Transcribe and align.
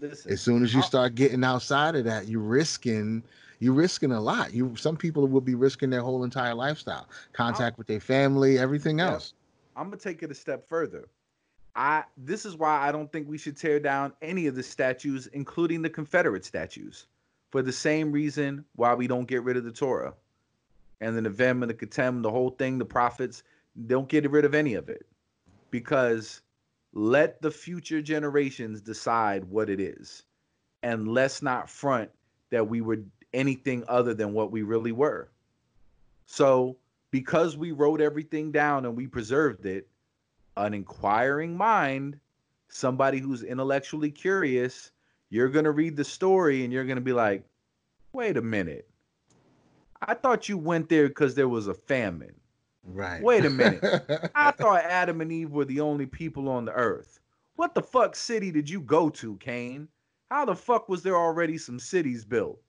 Listen, 0.00 0.32
as 0.32 0.40
soon 0.40 0.62
as 0.62 0.72
you 0.72 0.80
I'll, 0.80 0.86
start 0.86 1.14
getting 1.14 1.44
outside 1.44 1.94
of 1.94 2.04
that, 2.04 2.28
you're 2.28 2.40
risking 2.40 3.22
you're 3.60 3.74
risking 3.74 4.10
a 4.12 4.20
lot. 4.20 4.52
You 4.54 4.74
some 4.76 4.96
people 4.96 5.28
will 5.28 5.40
be 5.40 5.54
risking 5.54 5.90
their 5.90 6.02
whole 6.02 6.24
entire 6.24 6.54
lifestyle, 6.54 7.08
contact 7.32 7.74
I'll, 7.74 7.78
with 7.78 7.86
their 7.86 8.00
family, 8.00 8.58
everything 8.58 9.00
else. 9.00 9.34
I'm 9.76 9.90
gonna 9.90 9.98
take 9.98 10.22
it 10.22 10.30
a 10.30 10.34
step 10.34 10.66
further. 10.68 11.08
I 11.76 12.04
this 12.16 12.44
is 12.44 12.56
why 12.56 12.86
I 12.86 12.90
don't 12.90 13.12
think 13.12 13.28
we 13.28 13.38
should 13.38 13.56
tear 13.56 13.78
down 13.78 14.12
any 14.22 14.46
of 14.46 14.54
the 14.54 14.62
statues, 14.62 15.26
including 15.28 15.82
the 15.82 15.90
Confederate 15.90 16.44
statues, 16.44 17.06
for 17.50 17.62
the 17.62 17.72
same 17.72 18.10
reason 18.10 18.64
why 18.76 18.94
we 18.94 19.06
don't 19.06 19.26
get 19.26 19.42
rid 19.44 19.56
of 19.56 19.64
the 19.64 19.72
Torah 19.72 20.14
and 21.00 21.16
the 21.16 21.30
Nevi'im 21.30 21.62
and 21.62 21.70
the 21.70 21.74
Ketuvim, 21.74 22.22
the 22.22 22.30
whole 22.30 22.50
thing, 22.50 22.78
the 22.78 22.84
prophets. 22.84 23.42
Don't 23.86 24.08
get 24.08 24.28
rid 24.30 24.44
of 24.44 24.54
any 24.54 24.74
of 24.74 24.88
it 24.88 25.06
because 25.70 26.40
let 26.92 27.40
the 27.40 27.50
future 27.50 28.02
generations 28.02 28.80
decide 28.80 29.44
what 29.44 29.70
it 29.70 29.80
is, 29.80 30.24
and 30.82 31.08
let's 31.08 31.42
not 31.42 31.70
front 31.70 32.10
that 32.50 32.68
we 32.68 32.80
were 32.80 32.98
anything 33.32 33.84
other 33.88 34.14
than 34.14 34.32
what 34.32 34.50
we 34.50 34.62
really 34.62 34.92
were. 34.92 35.28
So, 36.26 36.76
because 37.10 37.56
we 37.56 37.72
wrote 37.72 38.00
everything 38.00 38.52
down 38.52 38.84
and 38.84 38.96
we 38.96 39.06
preserved 39.06 39.66
it, 39.66 39.88
an 40.56 40.74
inquiring 40.74 41.56
mind, 41.56 42.18
somebody 42.68 43.18
who's 43.18 43.42
intellectually 43.42 44.10
curious, 44.10 44.90
you're 45.28 45.48
going 45.48 45.64
to 45.64 45.70
read 45.70 45.96
the 45.96 46.04
story 46.04 46.64
and 46.64 46.72
you're 46.72 46.84
going 46.84 46.96
to 46.96 47.02
be 47.02 47.12
like, 47.12 47.44
wait 48.12 48.36
a 48.36 48.42
minute. 48.42 48.88
I 50.02 50.14
thought 50.14 50.48
you 50.48 50.58
went 50.58 50.88
there 50.88 51.08
because 51.08 51.34
there 51.34 51.48
was 51.48 51.68
a 51.68 51.74
famine. 51.74 52.34
Right. 52.84 53.22
Wait 53.22 53.44
a 53.44 53.50
minute. 53.50 53.82
I 54.34 54.50
thought 54.50 54.84
Adam 54.84 55.20
and 55.20 55.30
Eve 55.30 55.50
were 55.50 55.64
the 55.64 55.80
only 55.80 56.06
people 56.06 56.48
on 56.48 56.64
the 56.64 56.72
earth. 56.72 57.20
What 57.56 57.74
the 57.74 57.82
fuck 57.82 58.16
city 58.16 58.50
did 58.50 58.68
you 58.68 58.80
go 58.80 59.10
to, 59.10 59.36
Cain? 59.36 59.88
How 60.30 60.44
the 60.44 60.54
fuck 60.54 60.88
was 60.88 61.02
there 61.02 61.16
already 61.16 61.58
some 61.58 61.78
cities 61.78 62.24
built? 62.24 62.60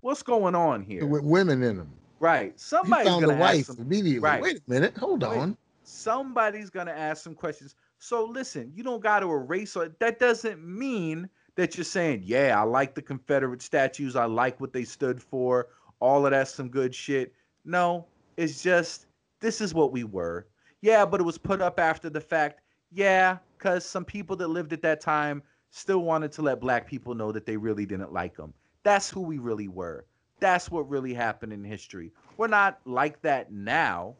What's 0.00 0.22
going 0.22 0.54
on 0.54 0.82
here? 0.82 1.06
With 1.06 1.22
women 1.22 1.62
in 1.62 1.76
them. 1.76 1.92
Right. 2.18 2.58
Somebody's 2.58 3.08
found 3.08 3.22
gonna 3.22 3.34
the 3.34 3.40
wife 3.40 3.66
some, 3.66 3.78
immediately. 3.78 4.18
Right. 4.20 4.42
Wait 4.42 4.56
a 4.56 4.70
minute. 4.70 4.96
Hold 4.96 5.22
Wait. 5.22 5.38
on. 5.38 5.56
Somebody's 5.84 6.70
gonna 6.70 6.92
ask 6.92 7.22
some 7.22 7.34
questions. 7.34 7.74
So 7.98 8.24
listen, 8.24 8.72
you 8.74 8.82
don't 8.82 9.02
got 9.02 9.20
to 9.20 9.30
erase 9.30 9.76
it. 9.76 9.98
That 10.00 10.18
doesn't 10.18 10.60
mean 10.64 11.28
that 11.54 11.76
you're 11.76 11.84
saying, 11.84 12.22
yeah, 12.24 12.58
I 12.58 12.64
like 12.64 12.94
the 12.94 13.02
Confederate 13.02 13.62
statues. 13.62 14.16
I 14.16 14.24
like 14.24 14.60
what 14.60 14.72
they 14.72 14.84
stood 14.84 15.22
for. 15.22 15.68
All 16.00 16.24
of 16.26 16.32
that's 16.32 16.52
some 16.52 16.68
good 16.68 16.92
shit. 16.94 17.32
No, 17.64 18.06
it's 18.36 18.62
just 18.62 19.06
this 19.42 19.60
is 19.60 19.74
what 19.74 19.92
we 19.92 20.04
were. 20.04 20.46
Yeah, 20.80 21.04
but 21.04 21.20
it 21.20 21.24
was 21.24 21.36
put 21.36 21.60
up 21.60 21.78
after 21.78 22.08
the 22.08 22.20
fact. 22.20 22.62
Yeah, 22.90 23.38
because 23.58 23.84
some 23.84 24.04
people 24.04 24.36
that 24.36 24.48
lived 24.48 24.72
at 24.72 24.82
that 24.82 25.00
time 25.00 25.42
still 25.70 26.00
wanted 26.02 26.32
to 26.32 26.42
let 26.42 26.60
black 26.60 26.86
people 26.86 27.14
know 27.14 27.32
that 27.32 27.44
they 27.44 27.56
really 27.56 27.84
didn't 27.84 28.12
like 28.12 28.36
them. 28.36 28.54
That's 28.82 29.10
who 29.10 29.20
we 29.20 29.38
really 29.38 29.68
were. 29.68 30.06
That's 30.40 30.70
what 30.70 30.88
really 30.88 31.14
happened 31.14 31.52
in 31.52 31.62
history. 31.62 32.12
We're 32.36 32.48
not 32.48 32.80
like 32.84 33.20
that 33.22 33.52
now 33.52 34.14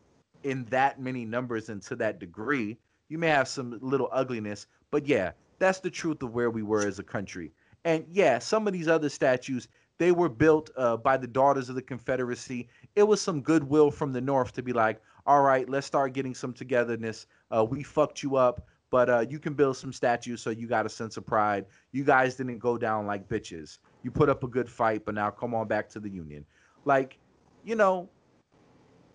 in 0.45 0.65
that 0.67 1.01
many 1.01 1.25
numbers 1.25 1.69
and 1.69 1.83
to 1.83 1.97
that 1.97 2.19
degree. 2.19 2.79
You 3.09 3.19
may 3.19 3.29
have 3.29 3.49
some 3.49 3.79
little 3.83 4.09
ugliness, 4.13 4.67
but 4.91 5.07
yeah, 5.07 5.33
that's 5.59 5.81
the 5.81 5.91
truth 5.91 6.23
of 6.23 6.33
where 6.33 6.51
we 6.51 6.63
were 6.63 6.87
as 6.87 6.99
a 6.99 7.05
country. 7.05 7.53
And 7.85 8.05
yeah, 8.09 8.39
some 8.39 8.67
of 8.67 8.73
these 8.73 8.89
other 8.89 9.09
statues, 9.09 9.69
they 9.99 10.13
were 10.13 10.29
built 10.29 10.71
uh, 10.77 10.97
by 10.97 11.17
the 11.17 11.27
daughters 11.27 11.69
of 11.69 11.75
the 11.75 11.83
Confederacy. 11.83 12.69
It 12.97 13.03
was 13.03 13.21
some 13.21 13.43
goodwill 13.43 13.91
from 13.91 14.13
the 14.13 14.21
North 14.21 14.53
to 14.55 14.63
be 14.63 14.73
like, 14.73 15.01
all 15.27 15.43
right, 15.43 15.69
let's 15.69 15.87
start 15.87 16.13
getting 16.13 16.35
some 16.35 16.53
togetherness. 16.53 17.27
Uh, 17.51 17.65
we 17.65 17.83
fucked 17.83 18.23
you 18.23 18.37
up, 18.37 18.67
but 18.91 19.09
uh, 19.09 19.25
you 19.29 19.39
can 19.39 19.55
build 19.55 19.77
some 19.77 19.93
statues 19.93 20.43
so 20.43 20.51
you 20.51 20.67
got 20.67 20.85
a 20.85 20.89
sense 20.89 21.17
of 21.17 21.25
pride. 21.25 21.67
You 21.93 22.05
guys 22.05 22.35
didn't 22.35 22.59
go 22.59 22.77
down 22.77 23.07
like 23.07 23.29
bitches. 23.29 23.79
You 24.03 24.11
put 24.11 24.29
up 24.29 24.43
a 24.43 24.49
good 24.49 24.69
fight, 24.69 25.05
but 25.05 25.15
now 25.15 25.31
come 25.31 25.55
on 25.55 25.69
back 25.69 25.89
to 25.91 26.01
the 26.01 26.11
Union. 26.11 26.45
Like, 26.85 27.19
you 27.65 27.77
know, 27.77 28.09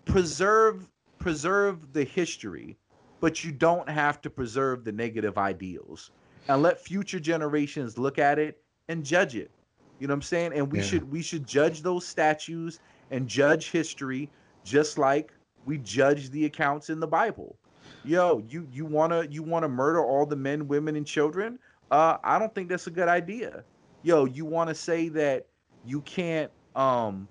preserve 0.04 0.88
preserve 1.18 1.92
the 1.92 2.04
history, 2.04 2.76
but 3.20 3.44
you 3.44 3.52
don't 3.52 3.88
have 3.88 4.20
to 4.22 4.30
preserve 4.30 4.84
the 4.84 4.92
negative 4.92 5.36
ideals. 5.36 6.10
And 6.48 6.62
let 6.62 6.80
future 6.80 7.20
generations 7.20 7.98
look 7.98 8.18
at 8.18 8.38
it 8.38 8.62
and 8.88 9.04
judge 9.04 9.36
it. 9.36 9.50
You 9.98 10.06
know 10.06 10.12
what 10.12 10.18
I'm 10.18 10.22
saying? 10.22 10.52
And 10.54 10.72
we 10.72 10.78
yeah. 10.78 10.84
should 10.84 11.10
we 11.10 11.22
should 11.22 11.46
judge 11.46 11.82
those 11.82 12.06
statues 12.06 12.80
and 13.10 13.28
judge 13.28 13.70
history 13.70 14.30
just 14.64 14.96
like 14.98 15.32
we 15.68 15.76
judge 15.76 16.30
the 16.30 16.46
accounts 16.46 16.88
in 16.88 16.98
the 16.98 17.06
Bible. 17.06 17.54
Yo, 18.02 18.42
you 18.48 18.66
you 18.72 18.86
wanna 18.86 19.26
you 19.30 19.42
wanna 19.42 19.68
murder 19.68 20.02
all 20.02 20.24
the 20.24 20.34
men, 20.34 20.66
women, 20.66 20.96
and 20.96 21.06
children? 21.06 21.58
Uh, 21.90 22.16
I 22.24 22.38
don't 22.38 22.54
think 22.54 22.70
that's 22.70 22.86
a 22.86 22.90
good 22.90 23.08
idea. 23.08 23.64
Yo, 24.02 24.24
you 24.24 24.46
wanna 24.46 24.74
say 24.74 25.10
that 25.10 25.46
you 25.84 26.00
can't 26.00 26.50
um 26.74 27.28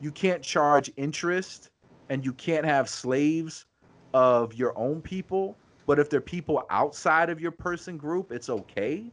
you 0.00 0.10
can't 0.10 0.42
charge 0.42 0.90
interest 0.96 1.68
and 2.08 2.24
you 2.24 2.32
can't 2.32 2.64
have 2.64 2.88
slaves 2.88 3.66
of 4.14 4.54
your 4.54 4.76
own 4.78 5.02
people, 5.02 5.54
but 5.86 5.98
if 5.98 6.08
they're 6.08 6.22
people 6.22 6.64
outside 6.70 7.28
of 7.28 7.38
your 7.38 7.50
person 7.50 7.98
group, 7.98 8.32
it's 8.32 8.48
okay. 8.48 9.12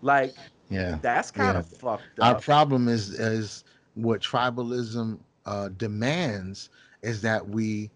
Like, 0.00 0.34
yeah, 0.70 0.98
that's 1.02 1.30
kind 1.30 1.56
of 1.56 1.68
yeah. 1.70 1.78
fucked 1.78 2.18
up. 2.18 2.34
Our 2.34 2.40
problem 2.40 2.88
is 2.88 3.10
is 3.10 3.62
what 3.94 4.20
tribalism 4.20 5.20
uh, 5.46 5.68
demands 5.76 6.70
is 7.02 7.22
that 7.22 7.48
we 7.48 7.90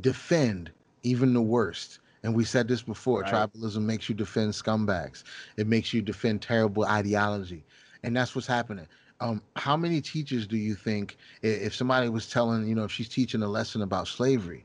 defend 0.00 0.70
even 1.02 1.34
the 1.34 1.42
worst. 1.42 2.00
And 2.22 2.34
we 2.34 2.44
said 2.44 2.68
this 2.68 2.82
before 2.82 3.22
right. 3.22 3.32
tribalism 3.32 3.82
makes 3.82 4.08
you 4.08 4.14
defend 4.14 4.52
scumbags, 4.52 5.24
it 5.56 5.66
makes 5.66 5.92
you 5.94 6.02
defend 6.02 6.42
terrible 6.42 6.84
ideology. 6.84 7.64
And 8.02 8.16
that's 8.16 8.34
what's 8.34 8.46
happening. 8.46 8.86
Um, 9.20 9.42
how 9.56 9.76
many 9.76 10.00
teachers 10.00 10.46
do 10.46 10.56
you 10.56 10.74
think, 10.74 11.18
if 11.42 11.74
somebody 11.74 12.08
was 12.08 12.28
telling, 12.28 12.66
you 12.66 12.74
know, 12.74 12.84
if 12.84 12.92
she's 12.92 13.08
teaching 13.08 13.42
a 13.42 13.48
lesson 13.48 13.82
about 13.82 14.08
slavery, 14.08 14.64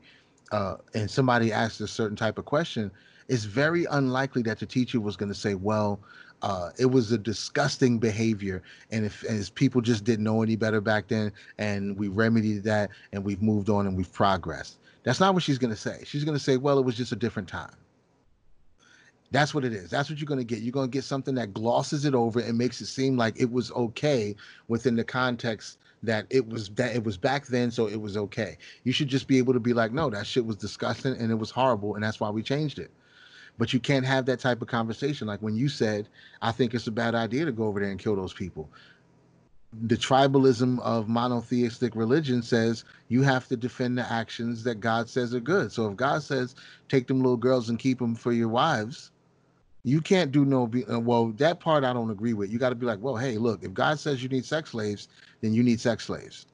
uh, 0.52 0.76
and 0.94 1.10
somebody 1.10 1.52
asked 1.52 1.80
a 1.80 1.86
certain 1.86 2.16
type 2.16 2.38
of 2.38 2.44
question, 2.44 2.90
it's 3.28 3.44
very 3.44 3.84
unlikely 3.86 4.42
that 4.42 4.58
the 4.58 4.66
teacher 4.66 5.00
was 5.00 5.16
going 5.16 5.28
to 5.28 5.34
say, 5.38 5.54
well, 5.54 6.00
uh, 6.46 6.70
it 6.78 6.86
was 6.86 7.10
a 7.10 7.18
disgusting 7.18 7.98
behavior, 7.98 8.62
and 8.92 9.04
if 9.04 9.24
as 9.24 9.50
people 9.50 9.80
just 9.80 10.04
didn't 10.04 10.24
know 10.24 10.42
any 10.44 10.54
better 10.54 10.80
back 10.80 11.08
then, 11.08 11.32
and 11.58 11.98
we 11.98 12.06
remedied 12.06 12.62
that, 12.62 12.90
and 13.12 13.24
we've 13.24 13.42
moved 13.42 13.68
on 13.68 13.84
and 13.88 13.96
we've 13.96 14.12
progressed. 14.12 14.78
That's 15.02 15.18
not 15.18 15.34
what 15.34 15.42
she's 15.42 15.58
going 15.58 15.72
to 15.72 15.80
say. 15.80 16.04
She's 16.04 16.22
going 16.22 16.38
to 16.38 16.42
say, 16.42 16.56
well, 16.56 16.78
it 16.78 16.84
was 16.84 16.94
just 16.96 17.10
a 17.10 17.16
different 17.16 17.48
time. 17.48 17.74
That's 19.32 19.54
what 19.54 19.64
it 19.64 19.72
is. 19.72 19.90
That's 19.90 20.08
what 20.08 20.20
you're 20.20 20.26
going 20.26 20.38
to 20.38 20.44
get. 20.44 20.60
You're 20.60 20.70
going 20.70 20.88
to 20.88 20.96
get 20.96 21.02
something 21.02 21.34
that 21.34 21.52
glosses 21.52 22.04
it 22.04 22.14
over 22.14 22.38
and 22.38 22.56
makes 22.56 22.80
it 22.80 22.86
seem 22.86 23.16
like 23.16 23.34
it 23.40 23.50
was 23.50 23.72
okay 23.72 24.36
within 24.68 24.94
the 24.94 25.02
context 25.02 25.78
that 26.04 26.26
it 26.30 26.48
was 26.48 26.68
that 26.70 26.94
it 26.94 27.02
was 27.02 27.16
back 27.16 27.48
then, 27.48 27.72
so 27.72 27.88
it 27.88 28.00
was 28.00 28.16
okay. 28.16 28.56
You 28.84 28.92
should 28.92 29.08
just 29.08 29.26
be 29.26 29.38
able 29.38 29.52
to 29.52 29.58
be 29.58 29.72
like, 29.72 29.90
no, 29.90 30.10
that 30.10 30.28
shit 30.28 30.46
was 30.46 30.54
disgusting 30.54 31.16
and 31.16 31.32
it 31.32 31.34
was 31.34 31.50
horrible, 31.50 31.96
and 31.96 32.04
that's 32.04 32.20
why 32.20 32.30
we 32.30 32.44
changed 32.44 32.78
it. 32.78 32.92
But 33.58 33.72
you 33.72 33.80
can't 33.80 34.04
have 34.04 34.26
that 34.26 34.40
type 34.40 34.60
of 34.60 34.68
conversation. 34.68 35.26
Like 35.26 35.40
when 35.40 35.56
you 35.56 35.68
said, 35.68 36.08
I 36.42 36.52
think 36.52 36.74
it's 36.74 36.86
a 36.86 36.92
bad 36.92 37.14
idea 37.14 37.44
to 37.44 37.52
go 37.52 37.64
over 37.64 37.80
there 37.80 37.90
and 37.90 37.98
kill 37.98 38.16
those 38.16 38.34
people. 38.34 38.68
The 39.82 39.96
tribalism 39.96 40.80
of 40.80 41.08
monotheistic 41.08 41.96
religion 41.96 42.42
says 42.42 42.84
you 43.08 43.22
have 43.22 43.48
to 43.48 43.56
defend 43.56 43.98
the 43.98 44.10
actions 44.10 44.64
that 44.64 44.80
God 44.80 45.08
says 45.08 45.34
are 45.34 45.40
good. 45.40 45.72
So 45.72 45.90
if 45.90 45.96
God 45.96 46.22
says, 46.22 46.54
take 46.88 47.06
them 47.06 47.18
little 47.18 47.36
girls 47.36 47.68
and 47.68 47.78
keep 47.78 47.98
them 47.98 48.14
for 48.14 48.32
your 48.32 48.48
wives, 48.48 49.10
you 49.86 50.00
can't 50.00 50.32
do 50.32 50.44
no 50.44 50.68
uh, 50.92 50.98
well 50.98 51.28
that 51.28 51.60
part 51.60 51.84
i 51.84 51.92
don't 51.92 52.10
agree 52.10 52.34
with 52.34 52.50
you 52.50 52.58
got 52.58 52.70
to 52.70 52.74
be 52.74 52.84
like 52.84 52.98
well 53.00 53.16
hey 53.16 53.38
look 53.38 53.62
if 53.62 53.72
god 53.72 53.98
says 53.98 54.20
you 54.20 54.28
need 54.28 54.44
sex 54.44 54.70
slaves 54.70 55.08
then 55.40 55.54
you 55.54 55.62
need 55.62 55.80
sex 55.80 56.04
slaves 56.04 56.46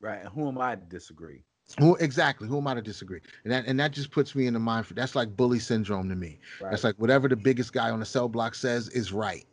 right 0.00 0.24
who 0.26 0.46
am 0.46 0.56
i 0.56 0.76
to 0.76 0.82
disagree 0.82 1.42
who 1.78 1.96
exactly? 1.96 2.48
Who 2.48 2.58
am 2.58 2.66
I 2.66 2.74
to 2.74 2.82
disagree? 2.82 3.20
And 3.44 3.52
that 3.52 3.66
and 3.66 3.78
that 3.78 3.92
just 3.92 4.10
puts 4.10 4.34
me 4.34 4.46
in 4.46 4.54
the 4.54 4.60
mind 4.60 4.86
for 4.86 4.94
that's 4.94 5.14
like 5.14 5.36
bully 5.36 5.58
syndrome 5.58 6.08
to 6.08 6.16
me. 6.16 6.38
Right. 6.60 6.70
That's 6.70 6.84
like 6.84 6.96
whatever 6.96 7.28
the 7.28 7.36
biggest 7.36 7.72
guy 7.72 7.90
on 7.90 8.00
the 8.00 8.06
cell 8.06 8.28
block 8.28 8.54
says 8.54 8.88
is 8.88 9.12
right. 9.12 9.44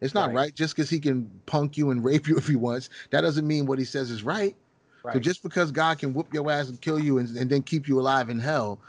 It's 0.00 0.14
not 0.14 0.28
right, 0.28 0.36
right 0.36 0.54
just 0.54 0.76
because 0.76 0.88
he 0.88 1.00
can 1.00 1.30
punk 1.46 1.76
you 1.76 1.90
and 1.90 2.02
rape 2.04 2.28
you 2.28 2.36
if 2.36 2.46
he 2.46 2.56
wants. 2.56 2.90
That 3.10 3.22
doesn't 3.22 3.46
mean 3.46 3.66
what 3.66 3.78
he 3.78 3.84
says 3.84 4.10
is 4.10 4.22
right. 4.22 4.56
right. 5.02 5.14
So 5.14 5.20
just 5.20 5.42
because 5.42 5.70
God 5.70 5.98
can 5.98 6.14
whoop 6.14 6.32
your 6.32 6.50
ass 6.50 6.68
and 6.68 6.80
kill 6.80 6.98
you 6.98 7.18
and, 7.18 7.36
and 7.36 7.50
then 7.50 7.62
keep 7.62 7.88
you 7.88 8.00
alive 8.00 8.30
in 8.30 8.38
hell, 8.38 8.80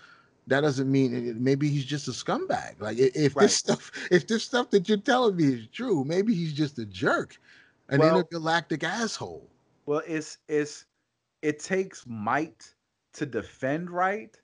that 0.48 0.62
doesn't 0.62 0.92
mean 0.92 1.42
maybe 1.42 1.70
he's 1.70 1.86
just 1.86 2.08
a 2.08 2.12
scumbag. 2.12 2.80
Like 2.80 2.98
if 2.98 3.36
this 3.36 3.56
stuff, 3.56 3.92
if 4.12 4.28
this 4.28 4.44
stuff 4.44 4.70
that 4.72 4.90
you're 4.90 4.98
telling 4.98 5.36
me 5.36 5.46
is 5.46 5.68
true, 5.72 6.04
maybe 6.04 6.34
he's 6.34 6.54
just 6.54 6.80
a 6.80 6.86
jerk, 6.86 7.38
an 7.90 8.00
well, 8.00 8.18
intergalactic 8.18 8.84
asshole. 8.84 9.48
Well, 9.86 10.02
it's 10.08 10.38
it's 10.48 10.86
it 11.42 11.60
takes 11.60 12.06
might 12.08 12.74
to 13.14 13.26
defend 13.26 13.90
right, 13.90 14.38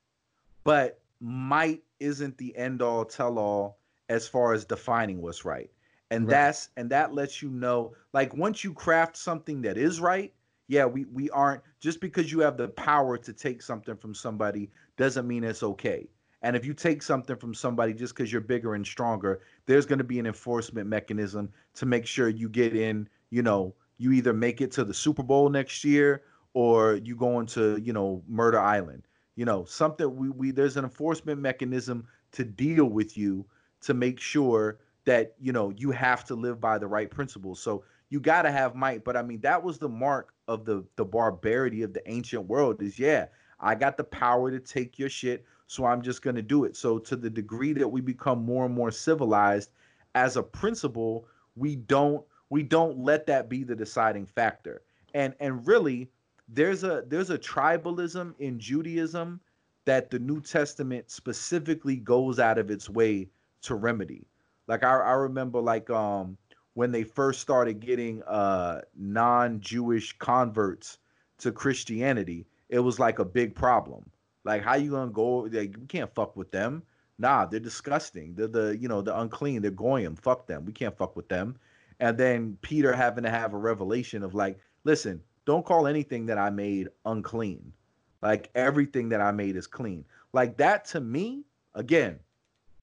but 0.64 1.02
might 1.20 1.84
isn't 2.00 2.38
the 2.38 2.56
end 2.58 2.82
all 2.82 3.06
tell 3.06 3.40
all 3.40 3.80
as 4.10 4.28
far 4.28 4.54
as 4.54 4.66
defining 4.66 5.22
what's 5.22 5.46
right. 5.46 5.70
And 6.12 6.26
right. 6.26 6.32
that's 6.32 6.70
and 6.78 6.90
that 6.92 7.14
lets 7.14 7.42
you 7.42 7.50
know 7.50 7.94
like 8.14 8.36
once 8.36 8.64
you 8.64 8.74
craft 8.74 9.18
something 9.18 9.62
that 9.64 9.78
is 9.78 10.00
right, 10.00 10.34
yeah, 10.68 10.86
we 10.86 11.06
we 11.06 11.30
aren't 11.32 11.62
just 11.80 12.00
because 12.00 12.32
you 12.32 12.40
have 12.40 12.58
the 12.58 12.70
power 12.70 13.18
to 13.18 13.34
take 13.34 13.62
something 13.62 13.96
from 13.98 14.14
somebody 14.14 14.70
doesn't 14.98 15.28
mean 15.28 15.44
it's 15.44 15.64
okay. 15.64 16.08
And 16.42 16.56
if 16.56 16.64
you 16.64 16.76
take 16.76 17.02
something 17.02 17.36
from 17.38 17.56
somebody 17.56 17.94
just 17.94 18.14
because 18.16 18.32
you're 18.32 18.42
bigger 18.42 18.76
and 18.76 18.86
stronger, 18.86 19.42
there's 19.66 19.88
going 19.88 19.98
to 19.98 20.04
be 20.04 20.20
an 20.20 20.28
enforcement 20.28 20.88
mechanism 20.88 21.50
to 21.74 21.88
make 21.88 22.06
sure 22.06 22.30
you 22.30 22.50
get 22.50 22.76
in, 22.76 23.10
you 23.32 23.42
know, 23.42 23.74
you 23.98 24.12
either 24.12 24.32
make 24.32 24.62
it 24.62 24.72
to 24.74 24.84
the 24.84 24.94
Super 24.94 25.24
Bowl 25.24 25.50
next 25.50 25.84
year 25.84 26.22
or 26.56 26.96
you 26.96 27.18
go 27.18 27.42
into, 27.42 27.78
you 27.84 27.92
know, 27.92 28.24
Murder 28.28 28.60
Island. 28.60 29.04
You 29.36 29.44
know, 29.44 29.66
something 29.66 30.16
we, 30.16 30.30
we 30.30 30.52
there's 30.52 30.78
an 30.78 30.86
enforcement 30.86 31.40
mechanism 31.42 32.08
to 32.32 32.46
deal 32.46 32.86
with 32.86 33.18
you 33.18 33.46
to 33.82 33.94
make 33.94 34.20
sure 34.20 34.80
that, 35.04 35.36
you 35.38 35.52
know, 35.52 35.72
you 35.72 35.92
have 35.92 36.24
to 36.26 36.36
live 36.36 36.62
by 36.62 36.78
the 36.78 36.88
right 36.88 37.12
principles. 37.12 37.60
So 37.60 37.84
you 38.10 38.22
got 38.22 38.44
to 38.44 38.52
have 38.52 38.74
might. 38.74 39.04
But 39.04 39.18
I 39.18 39.22
mean, 39.22 39.42
that 39.42 39.62
was 39.62 39.78
the 39.78 39.90
mark 39.90 40.34
of 40.48 40.64
the 40.64 40.86
the 40.96 41.04
barbarity 41.04 41.82
of 41.82 41.94
the 41.94 42.10
ancient 42.10 42.48
world 42.48 42.82
is 42.82 42.98
yeah, 42.98 43.26
I 43.60 43.76
got 43.76 43.98
the 43.98 44.06
power 44.06 44.50
to 44.50 44.60
take 44.60 44.98
your 44.98 45.10
shit, 45.10 45.44
so 45.68 45.84
I'm 45.86 46.02
just 46.02 46.22
going 46.22 46.38
to 46.38 46.42
do 46.42 46.64
it. 46.64 46.78
So 46.78 47.00
to 47.00 47.18
the 47.18 47.30
degree 47.30 47.74
that 47.74 47.88
we 47.88 48.00
become 48.00 48.46
more 48.46 48.66
and 48.66 48.74
more 48.74 48.92
civilized 48.92 49.72
as 50.14 50.38
a 50.38 50.44
principle, 50.44 51.28
we 51.58 51.76
don't 51.76 52.24
we 52.50 52.64
don't 52.64 53.00
let 53.00 53.26
that 53.26 53.50
be 53.50 53.66
the 53.66 53.76
deciding 53.76 54.28
factor. 54.28 54.84
And 55.14 55.36
and 55.42 55.68
really 55.68 56.12
there's 56.48 56.84
a 56.84 57.04
there's 57.08 57.30
a 57.30 57.38
tribalism 57.38 58.34
in 58.40 58.60
Judaism 58.60 59.40
that 59.86 60.10
the 60.10 60.20
New 60.20 60.42
Testament 60.42 61.10
specifically 61.10 61.98
goes 61.98 62.40
out 62.40 62.58
of 62.58 62.70
its 62.70 62.90
way 62.90 63.28
to 63.62 63.76
remedy. 63.76 64.28
Like 64.68 64.84
I, 64.84 64.98
I 64.98 65.14
remember 65.14 65.60
like 65.60 65.90
um 65.90 66.38
when 66.74 66.92
they 66.92 67.04
first 67.04 67.42
started 67.42 67.80
getting 67.80 68.22
uh 68.24 68.82
non-Jewish 68.96 70.18
converts 70.18 71.00
to 71.40 71.52
Christianity, 71.52 72.46
it 72.70 72.80
was 72.80 73.00
like 73.00 73.20
a 73.20 73.26
big 73.26 73.56
problem. 73.56 74.10
Like 74.44 74.64
how 74.64 74.76
you 74.76 74.92
gonna 74.92 75.12
go? 75.12 75.40
Like 75.40 75.76
we 75.80 75.88
can't 75.88 76.14
fuck 76.14 76.36
with 76.36 76.52
them. 76.52 76.84
Nah, 77.18 77.46
they're 77.46 77.60
disgusting. 77.60 78.36
They're 78.36 78.48
the 78.48 78.78
you 78.78 78.88
know 78.88 79.02
the 79.02 79.20
unclean. 79.20 79.62
They're 79.62 79.72
goyim. 79.72 80.16
Fuck 80.16 80.48
them. 80.48 80.66
We 80.66 80.74
can't 80.74 80.98
fuck 80.98 81.16
with 81.16 81.30
them. 81.30 81.58
And 82.00 82.18
then 82.18 82.58
Peter 82.62 82.94
having 82.94 83.24
to 83.24 83.30
have 83.30 83.54
a 83.54 83.58
revelation 83.58 84.22
of 84.22 84.36
like, 84.36 84.60
listen, 84.84 85.22
don't 85.46 85.66
call 85.66 85.88
anything 85.88 86.26
that 86.26 86.38
I 86.38 86.50
made 86.50 86.90
unclean. 87.06 87.74
Like 88.22 88.50
everything 88.56 89.10
that 89.10 89.22
I 89.22 89.32
made 89.32 89.56
is 89.56 89.68
clean. 89.68 90.06
Like 90.34 90.58
that 90.58 90.86
to 90.86 91.00
me, 91.00 91.44
again, 91.76 92.20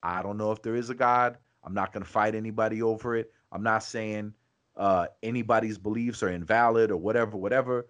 I 0.02 0.22
don't 0.22 0.36
know 0.36 0.52
if 0.52 0.62
there 0.62 0.76
is 0.76 0.90
a 0.90 0.94
God. 0.94 1.36
I'm 1.64 1.74
not 1.74 1.92
going 1.92 2.04
to 2.04 2.10
fight 2.10 2.34
anybody 2.34 2.82
over 2.82 3.16
it. 3.16 3.32
I'm 3.50 3.62
not 3.62 3.82
saying 3.82 4.34
uh, 4.76 5.06
anybody's 5.22 5.78
beliefs 5.78 6.22
are 6.22 6.30
invalid 6.30 6.90
or 6.90 6.96
whatever, 6.96 7.36
whatever. 7.36 7.86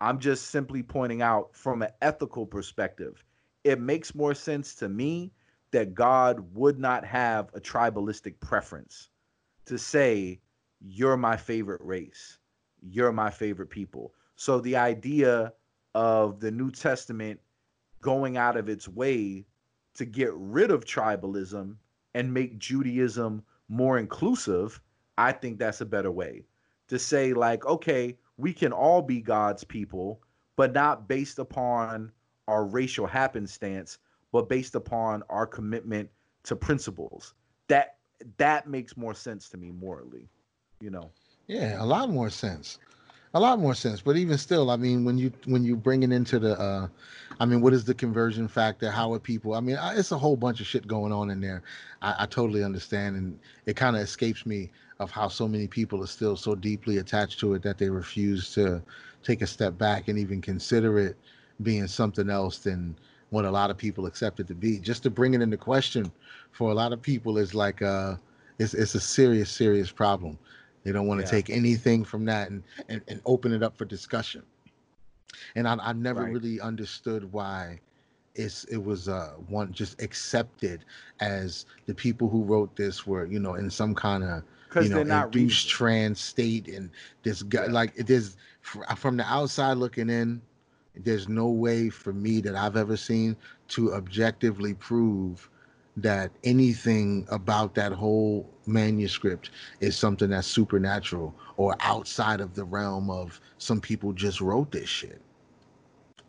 I'm 0.00 0.18
just 0.18 0.50
simply 0.50 0.82
pointing 0.82 1.22
out 1.22 1.54
from 1.54 1.82
an 1.82 1.90
ethical 2.02 2.46
perspective, 2.46 3.24
it 3.64 3.80
makes 3.80 4.14
more 4.14 4.34
sense 4.34 4.74
to 4.76 4.88
me 4.88 5.32
that 5.72 5.94
God 5.94 6.54
would 6.54 6.78
not 6.78 7.04
have 7.04 7.50
a 7.54 7.60
tribalistic 7.60 8.38
preference 8.40 9.08
to 9.66 9.78
say, 9.78 10.40
you're 10.80 11.16
my 11.16 11.36
favorite 11.36 11.80
race 11.82 12.38
you're 12.82 13.12
my 13.12 13.30
favorite 13.30 13.70
people. 13.70 14.14
So 14.36 14.60
the 14.60 14.76
idea 14.76 15.52
of 15.94 16.40
the 16.40 16.50
New 16.50 16.70
Testament 16.70 17.40
going 18.00 18.36
out 18.36 18.56
of 18.56 18.68
its 18.68 18.88
way 18.88 19.44
to 19.94 20.04
get 20.04 20.30
rid 20.34 20.70
of 20.70 20.84
tribalism 20.84 21.76
and 22.14 22.32
make 22.32 22.58
Judaism 22.58 23.42
more 23.68 23.98
inclusive, 23.98 24.80
I 25.16 25.32
think 25.32 25.58
that's 25.58 25.80
a 25.80 25.86
better 25.86 26.12
way 26.12 26.44
to 26.88 26.98
say, 26.98 27.34
like, 27.34 27.66
okay, 27.66 28.16
we 28.36 28.52
can 28.52 28.72
all 28.72 29.02
be 29.02 29.20
God's 29.20 29.64
people, 29.64 30.20
but 30.56 30.72
not 30.72 31.08
based 31.08 31.38
upon 31.38 32.12
our 32.46 32.64
racial 32.64 33.06
happenstance, 33.06 33.98
but 34.32 34.48
based 34.48 34.74
upon 34.74 35.22
our 35.28 35.46
commitment 35.46 36.08
to 36.44 36.56
principles. 36.56 37.34
That 37.68 37.96
that 38.38 38.68
makes 38.68 38.96
more 38.96 39.14
sense 39.14 39.48
to 39.50 39.56
me 39.58 39.70
morally, 39.70 40.28
you 40.80 40.90
know. 40.90 41.10
Yeah, 41.48 41.82
a 41.82 41.86
lot 41.86 42.10
more 42.10 42.30
sense. 42.30 42.78
A 43.34 43.40
lot 43.40 43.60
more 43.60 43.74
sense. 43.74 44.02
But 44.02 44.16
even 44.16 44.38
still, 44.38 44.70
I 44.70 44.76
mean, 44.76 45.04
when 45.04 45.18
you 45.18 45.32
when 45.46 45.64
you 45.64 45.76
bring 45.76 46.02
it 46.02 46.12
into 46.12 46.38
the, 46.38 46.58
uh, 46.60 46.88
I 47.40 47.46
mean, 47.46 47.60
what 47.62 47.74
is 47.74 47.84
the 47.84 47.94
conversion 47.94 48.48
factor? 48.48 48.90
How 48.90 49.14
are 49.14 49.20
people? 49.20 49.54
I 49.54 49.60
mean, 49.60 49.78
it's 49.94 50.12
a 50.12 50.18
whole 50.18 50.36
bunch 50.36 50.60
of 50.60 50.66
shit 50.66 50.86
going 50.88 51.12
on 51.12 51.30
in 51.30 51.40
there. 51.40 51.62
I, 52.02 52.16
I 52.20 52.26
totally 52.26 52.64
understand, 52.64 53.16
and 53.16 53.40
it 53.66 53.76
kind 53.76 53.96
of 53.96 54.02
escapes 54.02 54.46
me 54.46 54.70
of 55.00 55.10
how 55.12 55.28
so 55.28 55.48
many 55.48 55.68
people 55.68 56.02
are 56.02 56.08
still 56.08 56.36
so 56.36 56.54
deeply 56.56 56.98
attached 56.98 57.40
to 57.40 57.54
it 57.54 57.62
that 57.62 57.78
they 57.78 57.90
refuse 57.90 58.52
to 58.54 58.82
take 59.22 59.42
a 59.42 59.46
step 59.46 59.78
back 59.78 60.08
and 60.08 60.18
even 60.18 60.40
consider 60.42 60.98
it 60.98 61.16
being 61.62 61.86
something 61.88 62.30
else 62.30 62.58
than 62.58 62.96
what 63.30 63.44
a 63.46 63.50
lot 63.50 63.70
of 63.70 63.78
people 63.78 64.06
accept 64.06 64.40
it 64.40 64.48
to 64.48 64.54
be. 64.54 64.78
Just 64.80 65.02
to 65.04 65.10
bring 65.10 65.34
it 65.34 65.42
into 65.42 65.56
question 65.58 66.12
for 66.52 66.70
a 66.70 66.74
lot 66.74 66.92
of 66.92 67.02
people 67.02 67.38
is 67.38 67.54
like 67.54 67.82
uh 67.82 68.16
it's 68.58 68.74
it's 68.74 68.94
a 68.94 69.00
serious, 69.00 69.50
serious 69.50 69.90
problem. 69.92 70.38
They 70.84 70.92
don't 70.92 71.06
want 71.06 71.20
to 71.20 71.26
yeah. 71.26 71.30
take 71.30 71.50
anything 71.50 72.04
from 72.04 72.24
that 72.26 72.50
and, 72.50 72.62
and, 72.88 73.02
and 73.08 73.20
open 73.26 73.52
it 73.52 73.62
up 73.62 73.76
for 73.76 73.84
discussion. 73.84 74.42
And 75.54 75.68
I, 75.68 75.76
I 75.80 75.92
never 75.92 76.22
right. 76.22 76.32
really 76.32 76.60
understood 76.60 77.30
why 77.32 77.80
it's 78.34 78.64
it 78.64 78.76
was 78.76 79.08
uh 79.08 79.32
one 79.48 79.72
just 79.72 80.00
accepted 80.00 80.84
as 81.18 81.66
the 81.86 81.94
people 81.94 82.28
who 82.28 82.44
wrote 82.44 82.76
this 82.76 83.04
were 83.04 83.26
you 83.26 83.40
know 83.40 83.54
in 83.54 83.68
some 83.68 83.94
kind 83.94 84.22
of 84.22 84.44
you 84.80 84.88
know 84.88 85.00
induced 85.00 85.68
trans 85.68 86.20
state 86.20 86.68
and 86.68 86.90
this 87.24 87.42
guy 87.42 87.64
yeah. 87.64 87.72
like 87.72 87.92
it 87.96 88.08
is 88.08 88.36
from 88.62 89.16
the 89.16 89.24
outside 89.24 89.76
looking 89.76 90.08
in 90.08 90.40
there's 91.04 91.28
no 91.28 91.48
way 91.48 91.90
for 91.90 92.12
me 92.12 92.40
that 92.40 92.54
I've 92.54 92.76
ever 92.76 92.96
seen 92.96 93.36
to 93.68 93.94
objectively 93.94 94.74
prove 94.74 95.48
that 95.96 96.30
anything 96.44 97.26
about 97.30 97.74
that 97.74 97.92
whole 97.92 98.48
manuscript 98.68 99.50
is 99.80 99.96
something 99.96 100.30
that's 100.30 100.46
supernatural 100.46 101.34
or 101.56 101.76
outside 101.80 102.40
of 102.40 102.54
the 102.54 102.64
realm 102.64 103.10
of 103.10 103.40
some 103.58 103.80
people 103.80 104.12
just 104.12 104.40
wrote 104.40 104.70
this 104.70 104.88
shit. 104.88 105.20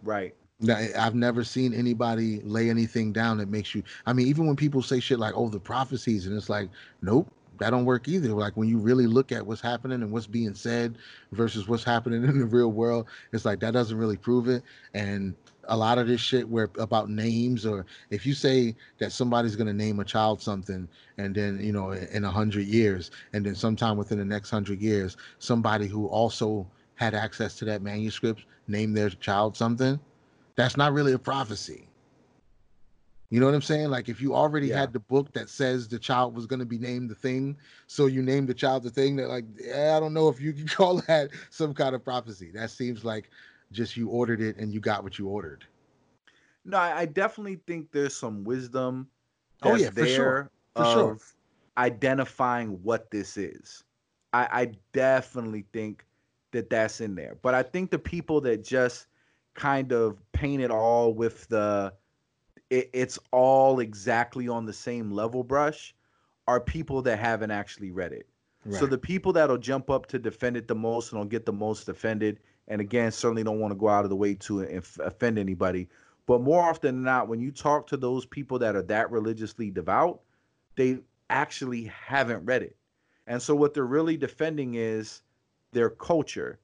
Right. 0.04 0.34
Now, 0.62 0.78
I've 0.98 1.16
never 1.16 1.44
seen 1.44 1.74
anybody 1.74 2.42
lay 2.42 2.70
anything 2.70 3.14
down 3.14 3.38
that 3.38 3.50
makes 3.50 3.74
you. 3.74 3.84
I 4.06 4.14
mean, 4.14 4.28
even 4.28 4.46
when 4.46 4.56
people 4.56 4.82
say 4.82 5.00
shit 5.00 5.20
like, 5.20 5.34
"Oh, 5.36 5.50
the 5.50 5.60
prophecies," 5.60 6.28
and 6.28 6.36
it's 6.36 6.50
like, 6.50 6.70
nope, 7.02 7.32
that 7.60 7.70
don't 7.70 7.86
work 7.86 8.08
either. 8.08 8.30
Like 8.30 8.58
when 8.58 8.68
you 8.68 8.78
really 8.78 9.08
look 9.08 9.32
at 9.32 9.46
what's 9.46 9.62
happening 9.62 10.02
and 10.02 10.12
what's 10.12 10.28
being 10.28 10.54
said 10.54 10.98
versus 11.32 11.68
what's 11.68 11.84
happening 11.84 12.24
in 12.26 12.40
the 12.40 12.46
real 12.46 12.72
world, 12.72 13.08
it's 13.32 13.46
like 13.46 13.60
that 13.62 13.72
doesn't 13.72 13.98
really 13.98 14.18
prove 14.18 14.50
it. 14.50 14.64
And 14.94 15.36
a 15.70 15.78
lot 15.78 15.98
of 15.98 16.08
this 16.08 16.22
shit 16.22 16.48
where 16.48 16.70
about 16.78 17.10
names 17.10 17.66
or 17.66 17.86
if 18.10 18.26
you 18.26 18.34
say 18.34 18.76
that 18.98 19.12
somebody's 19.12 19.56
going 19.56 19.68
to 19.68 19.74
name 19.74 20.00
a 20.00 20.06
child 20.06 20.42
something 20.42 20.88
and 21.18 21.34
then 21.34 21.60
you 21.62 21.72
know 21.72 21.92
in 21.92 22.26
a 22.26 22.32
hundred 22.32 22.68
years 22.68 23.12
and 23.34 23.46
then 23.46 23.56
sometime 23.56 23.98
within 23.98 24.18
the 24.18 24.26
next 24.26 24.50
hundred 24.50 24.82
years 24.82 25.18
somebody 25.40 25.88
who 25.88 26.08
also 26.08 26.68
had 26.96 27.14
access 27.14 27.56
to 27.56 27.66
that 27.66 27.82
manuscript 27.82 28.46
name 28.68 28.94
their 28.94 29.10
child 29.10 29.56
something 29.56 30.00
that's 30.60 30.76
not 30.76 30.92
really 30.92 31.14
a 31.14 31.20
prophecy. 31.20 31.88
You 33.30 33.40
know 33.40 33.46
what 33.46 33.56
i'm 33.56 33.62
saying? 33.62 33.90
Like 33.90 34.10
if 34.10 34.20
you 34.22 34.36
already 34.36 34.68
yeah. 34.68 34.80
had 34.80 34.92
the 34.92 35.00
book 35.00 35.32
that 35.34 35.48
says 35.48 35.88
the 35.88 35.98
child 35.98 36.36
was 36.36 36.46
going 36.46 36.60
to 36.60 36.66
be 36.66 36.78
named 36.78 37.10
the 37.10 37.16
thing 37.16 37.56
so 37.88 38.08
you 38.08 38.22
named 38.22 38.50
the 38.50 38.54
child 38.54 38.84
the 38.84 38.90
thing 38.90 39.16
that 39.18 39.30
like 39.30 39.46
yeah, 39.64 39.96
i 39.96 40.00
don't 40.00 40.14
know 40.14 40.28
if 40.28 40.42
you 40.42 40.52
can 40.52 40.68
call 40.78 40.98
that 41.08 41.30
some 41.50 41.74
kind 41.74 41.96
of 41.96 42.04
prophecy. 42.04 42.52
That 42.54 42.72
seems 42.72 43.06
like 43.06 43.30
just 43.72 43.98
you 43.98 44.10
ordered 44.10 44.42
it 44.42 44.58
and 44.58 44.74
you 44.74 44.80
got 44.80 45.04
what 45.04 45.20
you 45.20 45.28
ordered. 45.28 45.66
No, 46.66 46.78
I 46.78 47.06
definitely 47.06 47.60
think 47.68 47.92
there's 47.92 48.16
some 48.16 48.44
wisdom. 48.44 49.08
oh 49.64 49.76
yeah, 49.76 49.90
for 49.90 50.06
sure. 50.06 50.52
For 50.76 50.84
of 50.84 50.94
sure. 50.94 51.18
identifying 51.78 52.82
what 52.84 53.10
this 53.12 53.38
is. 53.38 53.84
I, 54.34 54.48
I 54.52 54.72
definitely 54.94 55.66
think 55.74 56.06
that 56.52 56.70
that's 56.70 57.02
in 57.02 57.16
there. 57.16 57.38
But 57.42 57.56
I 57.56 57.64
think 57.64 57.92
the 57.92 58.00
people 58.00 58.42
that 58.42 58.64
just 58.64 59.08
kind 59.56 59.92
of 59.92 60.20
paint 60.32 60.62
it 60.62 60.72
all 60.72 61.14
with 61.14 61.48
the 61.48 61.94
it, 62.70 62.90
it's 62.94 63.18
all 63.32 63.80
exactly 63.80 64.48
on 64.48 64.66
the 64.66 64.74
same 64.74 65.12
level 65.12 65.44
brush 65.44 65.96
are 66.48 66.60
people 66.60 67.02
that 67.04 67.18
haven't 67.18 67.52
actually 67.52 67.92
read 67.92 68.14
it. 68.14 68.28
Right. 68.66 68.80
So 68.80 68.86
the 68.86 68.98
people 68.98 69.34
that'll 69.34 69.58
jump 69.58 69.90
up 69.90 70.06
to 70.08 70.20
defend 70.20 70.58
it 70.58 70.68
the 70.68 70.76
most 70.76 71.12
and 71.12 71.20
will 71.20 71.28
get 71.28 71.46
the 71.46 71.54
most 71.54 71.90
offended 71.90 72.40
and 72.70 72.80
again, 72.80 73.12
certainly 73.12 73.44
don't 73.44 73.60
want 73.60 73.72
to 73.72 73.80
go 73.80 73.90
out 73.90 74.04
of 74.04 74.10
the 74.10 74.16
way 74.16 74.36
to 74.36 74.62
offend 75.00 75.40
anybody. 75.40 75.90
But 76.28 76.42
more 76.42 76.62
often 76.62 76.96
than 76.96 77.04
not, 77.04 77.28
when 77.28 77.42
you 77.42 77.52
talk 77.52 77.88
to 77.88 77.98
those 77.98 78.28
people 78.28 78.60
that 78.60 78.76
are 78.76 78.84
that 78.84 79.10
religiously 79.10 79.72
devout, 79.72 80.22
they 80.76 81.00
actually 81.32 81.86
haven't 81.86 82.46
read 82.46 82.62
it. 82.62 82.76
And 83.26 83.42
so 83.42 83.56
what 83.56 83.74
they're 83.74 83.86
really 83.86 84.16
defending 84.16 84.76
is 84.76 85.24
their 85.72 85.90
culture. 85.90 86.60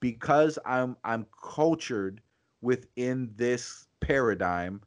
Because 0.00 0.58
I'm 0.66 0.96
I'm 1.04 1.26
cultured 1.42 2.20
within 2.60 3.30
this 3.36 3.86
paradigm, 4.00 4.80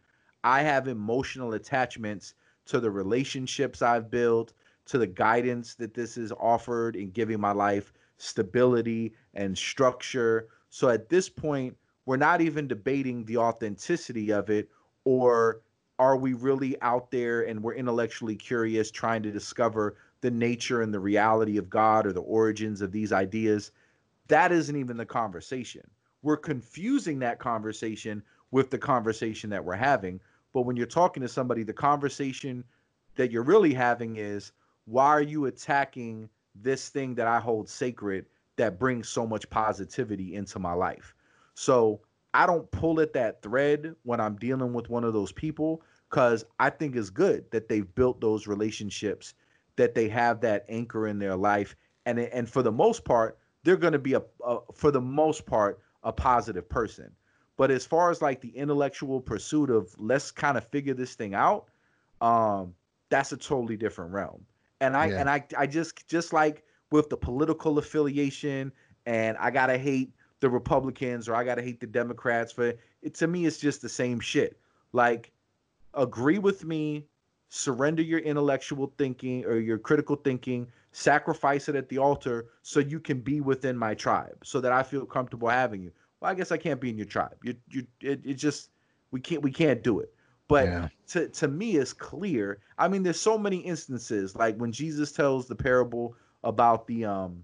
I 0.43 0.61
have 0.61 0.87
emotional 0.87 1.53
attachments 1.53 2.33
to 2.65 2.79
the 2.79 2.91
relationships 2.91 3.81
I've 3.81 4.11
built, 4.11 4.53
to 4.85 4.97
the 4.97 5.07
guidance 5.07 5.75
that 5.75 5.93
this 5.93 6.17
is 6.17 6.31
offered 6.33 6.95
in 6.95 7.11
giving 7.11 7.39
my 7.39 7.51
life 7.51 7.93
stability 8.17 9.13
and 9.33 9.57
structure 9.57 10.49
so 10.77 10.89
at 10.89 11.09
this 11.09 11.27
point, 11.27 11.75
we're 12.05 12.17
not 12.17 12.39
even 12.39 12.67
debating 12.67 13.25
the 13.25 13.37
authenticity 13.37 14.31
of 14.31 14.51
it 14.51 14.69
or 15.05 15.61
are 15.97 16.15
we 16.15 16.33
really 16.33 16.79
out 16.83 17.09
there 17.09 17.47
and 17.47 17.63
we're 17.63 17.73
intellectually 17.73 18.35
curious 18.35 18.91
trying 18.91 19.23
to 19.23 19.31
discover 19.31 19.95
the 20.21 20.29
nature 20.29 20.83
and 20.83 20.93
the 20.93 20.99
reality 20.99 21.57
of 21.57 21.67
God 21.67 22.05
or 22.05 22.13
the 22.13 22.21
origins 22.21 22.83
of 22.83 22.91
these 22.91 23.11
ideas? 23.11 23.71
That 24.27 24.51
isn't 24.51 24.75
even 24.75 24.97
the 24.97 25.05
conversation. 25.07 25.81
We're 26.21 26.37
confusing 26.37 27.17
that 27.21 27.39
conversation 27.39 28.21
with 28.51 28.69
the 28.69 28.77
conversation 28.77 29.49
that 29.49 29.65
we're 29.65 29.73
having. 29.73 30.19
But 30.53 30.67
when 30.67 30.75
you're 30.75 30.85
talking 30.85 31.21
to 31.21 31.27
somebody, 31.27 31.63
the 31.63 31.73
conversation 31.73 32.63
that 33.15 33.31
you're 33.31 33.41
really 33.41 33.73
having 33.73 34.17
is 34.17 34.51
why 34.85 35.07
are 35.07 35.23
you 35.23 35.47
attacking 35.47 36.29
this 36.53 36.89
thing 36.89 37.15
that 37.15 37.25
I 37.25 37.39
hold 37.39 37.67
sacred 37.67 38.27
that 38.57 38.79
brings 38.79 39.09
so 39.09 39.25
much 39.25 39.49
positivity 39.49 40.35
into 40.35 40.59
my 40.59 40.73
life? 40.73 41.15
So 41.55 42.01
I 42.33 42.45
don't 42.45 42.69
pull 42.71 42.99
at 42.99 43.13
that 43.13 43.41
thread 43.41 43.95
when 44.03 44.19
I'm 44.19 44.35
dealing 44.35 44.73
with 44.73 44.89
one 44.89 45.03
of 45.03 45.13
those 45.13 45.31
people 45.31 45.81
because 46.09 46.45
I 46.59 46.69
think 46.69 46.95
it's 46.95 47.09
good 47.09 47.49
that 47.51 47.67
they've 47.67 47.95
built 47.95 48.21
those 48.21 48.47
relationships, 48.47 49.33
that 49.75 49.95
they 49.95 50.07
have 50.09 50.41
that 50.41 50.65
anchor 50.69 51.07
in 51.07 51.19
their 51.19 51.35
life, 51.35 51.75
and 52.05 52.19
and 52.19 52.49
for 52.49 52.61
the 52.61 52.71
most 52.71 53.05
part, 53.05 53.37
they're 53.63 53.75
going 53.77 53.93
to 53.93 53.99
be 53.99 54.13
a, 54.13 54.21
a 54.45 54.59
for 54.73 54.91
the 54.91 55.01
most 55.01 55.45
part 55.45 55.81
a 56.03 56.13
positive 56.13 56.69
person. 56.69 57.11
But 57.57 57.71
as 57.71 57.85
far 57.85 58.11
as 58.11 58.21
like 58.21 58.39
the 58.39 58.55
intellectual 58.55 59.19
pursuit 59.19 59.69
of 59.69 59.93
let's 59.97 60.31
kind 60.31 60.57
of 60.57 60.67
figure 60.67 60.93
this 60.93 61.15
thing 61.15 61.33
out, 61.33 61.69
um, 62.21 62.75
that's 63.09 63.31
a 63.31 63.37
totally 63.37 63.77
different 63.77 64.11
realm. 64.11 64.45
And 64.79 64.95
I 64.95 65.07
yeah. 65.07 65.19
and 65.19 65.29
I 65.29 65.43
I 65.57 65.65
just 65.65 66.07
just 66.07 66.33
like 66.33 66.63
with 66.91 67.09
the 67.09 67.17
political 67.17 67.77
affiliation 67.77 68.71
and 69.05 69.37
I 69.37 69.51
gotta 69.51 69.77
hate 69.77 70.11
the 70.39 70.49
Republicans 70.49 71.27
or 71.27 71.35
I 71.35 71.43
gotta 71.43 71.61
hate 71.61 71.79
the 71.79 71.87
Democrats 71.87 72.51
for 72.51 72.73
it. 73.01 73.13
To 73.15 73.27
me, 73.27 73.45
it's 73.45 73.57
just 73.57 73.81
the 73.81 73.89
same 73.89 74.19
shit. 74.19 74.59
Like, 74.93 75.31
agree 75.93 76.39
with 76.39 76.65
me, 76.65 77.05
surrender 77.49 78.01
your 78.01 78.19
intellectual 78.19 78.93
thinking 78.97 79.45
or 79.45 79.57
your 79.57 79.77
critical 79.77 80.15
thinking, 80.15 80.67
sacrifice 80.91 81.69
it 81.69 81.75
at 81.75 81.89
the 81.89 81.97
altar 81.97 82.47
so 82.61 82.79
you 82.79 82.99
can 82.99 83.21
be 83.21 83.41
within 83.41 83.77
my 83.77 83.93
tribe, 83.93 84.37
so 84.43 84.59
that 84.61 84.71
I 84.71 84.83
feel 84.83 85.05
comfortable 85.05 85.47
having 85.47 85.81
you. 85.81 85.91
Well, 86.19 86.31
I 86.31 86.33
guess 86.33 86.51
I 86.51 86.57
can't 86.57 86.81
be 86.81 86.89
in 86.89 86.97
your 86.97 87.05
tribe. 87.05 87.37
You, 87.43 87.55
you, 87.69 87.87
it, 88.01 88.21
it 88.25 88.33
just 88.33 88.71
we 89.11 89.21
can't 89.21 89.41
we 89.41 89.51
can't 89.51 89.83
do 89.83 89.99
it. 89.99 90.13
But 90.47 90.65
yeah. 90.65 90.87
to 91.09 91.27
to 91.29 91.47
me, 91.47 91.75
it's 91.75 91.93
clear. 91.93 92.59
I 92.77 92.87
mean, 92.87 93.03
there's 93.03 93.19
so 93.19 93.37
many 93.37 93.57
instances 93.57 94.35
like 94.35 94.57
when 94.57 94.71
Jesus 94.71 95.11
tells 95.11 95.47
the 95.47 95.55
parable 95.55 96.15
about 96.43 96.87
the 96.87 97.05
um 97.05 97.43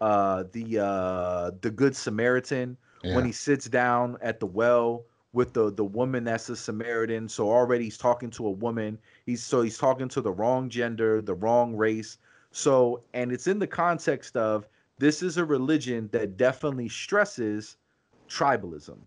uh 0.00 0.44
the 0.52 0.78
uh 0.78 1.50
the 1.60 1.70
good 1.70 1.94
Samaritan 1.94 2.76
yeah. 3.02 3.14
when 3.14 3.24
he 3.24 3.32
sits 3.32 3.68
down 3.68 4.16
at 4.22 4.40
the 4.40 4.46
well 4.46 5.04
with 5.32 5.52
the 5.52 5.72
the 5.72 5.84
woman 5.84 6.24
that's 6.24 6.48
a 6.48 6.56
Samaritan. 6.56 7.28
So 7.28 7.50
already 7.50 7.84
he's 7.84 7.98
talking 7.98 8.30
to 8.30 8.46
a 8.46 8.50
woman. 8.50 8.98
He's 9.26 9.42
so 9.42 9.62
he's 9.62 9.78
talking 9.78 10.08
to 10.08 10.20
the 10.20 10.32
wrong 10.32 10.68
gender, 10.68 11.22
the 11.22 11.34
wrong 11.34 11.76
race. 11.76 12.18
So 12.50 13.02
and 13.14 13.32
it's 13.32 13.46
in 13.46 13.58
the 13.58 13.66
context 13.66 14.36
of 14.36 14.66
this 14.98 15.22
is 15.22 15.36
a 15.36 15.44
religion 15.44 16.08
that 16.12 16.36
definitely 16.36 16.88
stresses 16.88 17.76
tribalism. 18.28 18.98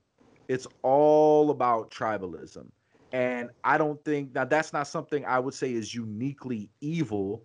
It's 0.47 0.67
all 0.81 1.51
about 1.51 1.91
tribalism. 1.91 2.67
And 3.11 3.51
I 3.63 3.77
don't 3.77 4.03
think 4.03 4.33
now 4.33 4.45
that's 4.45 4.73
not 4.73 4.87
something 4.87 5.23
I 5.25 5.37
would 5.39 5.53
say 5.53 5.71
is 5.71 5.93
uniquely 5.93 6.69
evil 6.81 7.43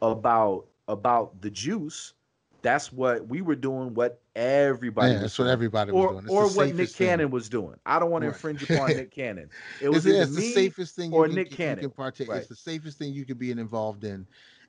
about 0.00 0.66
about 0.90 1.40
the 1.40 1.50
juice. 1.50 2.14
That's 2.62 2.92
what 2.92 3.26
we 3.26 3.40
were 3.40 3.54
doing. 3.54 3.94
What 3.94 4.20
everybody. 4.36 5.14
Yeah, 5.14 5.20
that's 5.20 5.38
what 5.38 5.48
everybody 5.48 5.92
was 5.92 6.04
or, 6.04 6.12
doing. 6.12 6.24
It's 6.24 6.32
or 6.32 6.48
what 6.48 6.74
Nick 6.74 6.90
thing. 6.90 7.06
Cannon 7.08 7.30
was 7.30 7.48
doing. 7.48 7.76
I 7.86 7.98
don't 7.98 8.10
want 8.10 8.22
to 8.22 8.28
infringe 8.28 8.68
upon 8.68 8.88
Nick 8.96 9.10
Cannon. 9.10 9.48
It 9.80 9.88
was 9.88 10.04
it's, 10.04 10.28
it's 10.28 10.36
the 10.36 10.52
safest 10.52 10.94
thing. 10.94 11.12
Or 11.12 11.26
can, 11.26 11.36
Nick 11.36 11.50
Cannon. 11.50 11.82
You 11.82 11.88
can 11.88 11.96
partake. 11.96 12.28
Right. 12.28 12.38
It's 12.38 12.48
the 12.48 12.56
safest 12.56 12.98
thing 12.98 13.14
you 13.14 13.24
could 13.24 13.38
be 13.38 13.50
involved 13.50 14.04
in. 14.04 14.26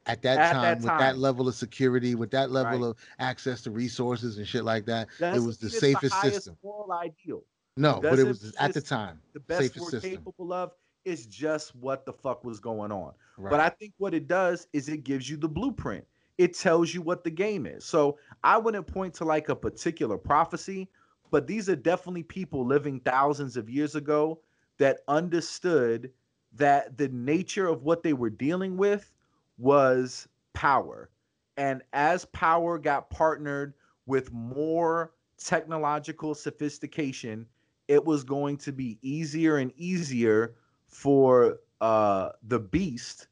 At 0.07 0.23
that, 0.23 0.39
at 0.39 0.53
time, 0.53 0.61
that 0.61 0.73
time, 0.73 0.81
with 0.81 0.99
that 0.99 1.17
level 1.19 1.47
of 1.47 1.53
security, 1.53 2.15
with 2.15 2.31
that 2.31 2.49
level 2.49 2.79
right. 2.79 2.87
of 2.87 2.97
access 3.19 3.61
to 3.63 3.71
resources 3.71 4.39
and 4.39 4.47
shit 4.47 4.63
like 4.63 4.85
that, 4.85 5.09
that's, 5.19 5.37
it 5.37 5.41
was 5.41 5.59
the 5.59 5.69
safest 5.69 6.15
the 6.23 6.31
system. 6.31 6.57
Moral 6.63 6.91
ideal. 6.93 7.43
No, 7.77 7.99
but 8.01 8.17
it 8.17 8.25
was 8.25 8.53
at 8.59 8.73
the 8.73 8.81
time 8.81 9.19
the 9.33 9.39
best 9.39 9.79
we're 9.79 9.89
system. 9.89 10.11
capable 10.11 10.53
of 10.53 10.71
is 11.05 11.25
just 11.25 11.75
what 11.75 12.05
the 12.05 12.13
fuck 12.13 12.43
was 12.43 12.59
going 12.59 12.91
on. 12.91 13.13
Right. 13.37 13.51
But 13.51 13.59
I 13.59 13.69
think 13.69 13.93
what 13.97 14.13
it 14.13 14.27
does 14.27 14.67
is 14.73 14.89
it 14.89 15.03
gives 15.03 15.29
you 15.29 15.37
the 15.37 15.47
blueprint. 15.47 16.05
It 16.37 16.57
tells 16.57 16.93
you 16.93 17.01
what 17.01 17.23
the 17.23 17.31
game 17.31 17.65
is. 17.65 17.85
So 17.85 18.17
I 18.43 18.57
wouldn't 18.57 18.87
point 18.87 19.13
to 19.15 19.25
like 19.25 19.49
a 19.49 19.55
particular 19.55 20.17
prophecy, 20.17 20.89
but 21.29 21.47
these 21.47 21.69
are 21.69 21.75
definitely 21.75 22.23
people 22.23 22.65
living 22.65 22.99
thousands 22.99 23.57
of 23.57 23.69
years 23.69 23.95
ago 23.95 24.39
that 24.77 25.01
understood 25.07 26.11
that 26.53 26.97
the 26.97 27.07
nature 27.09 27.67
of 27.67 27.83
what 27.83 28.03
they 28.03 28.13
were 28.13 28.29
dealing 28.29 28.77
with 28.77 29.11
was 29.57 30.27
power. 30.53 31.09
And 31.57 31.81
as 31.93 32.25
power 32.25 32.77
got 32.79 33.09
partnered 33.09 33.73
with 34.05 34.31
more 34.31 35.13
technological 35.37 36.33
sophistication, 36.35 37.45
it 37.87 38.03
was 38.03 38.23
going 38.23 38.57
to 38.57 38.71
be 38.71 38.97
easier 39.01 39.57
and 39.57 39.71
easier 39.75 40.55
for 40.87 41.59
uh, 41.81 42.29
the 42.43 42.59
beast 42.59 43.27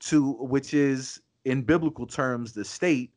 to, 0.00 0.32
which 0.32 0.74
is 0.74 1.20
in 1.44 1.62
biblical 1.62 2.06
terms, 2.06 2.52
the 2.52 2.64
state, 2.64 3.12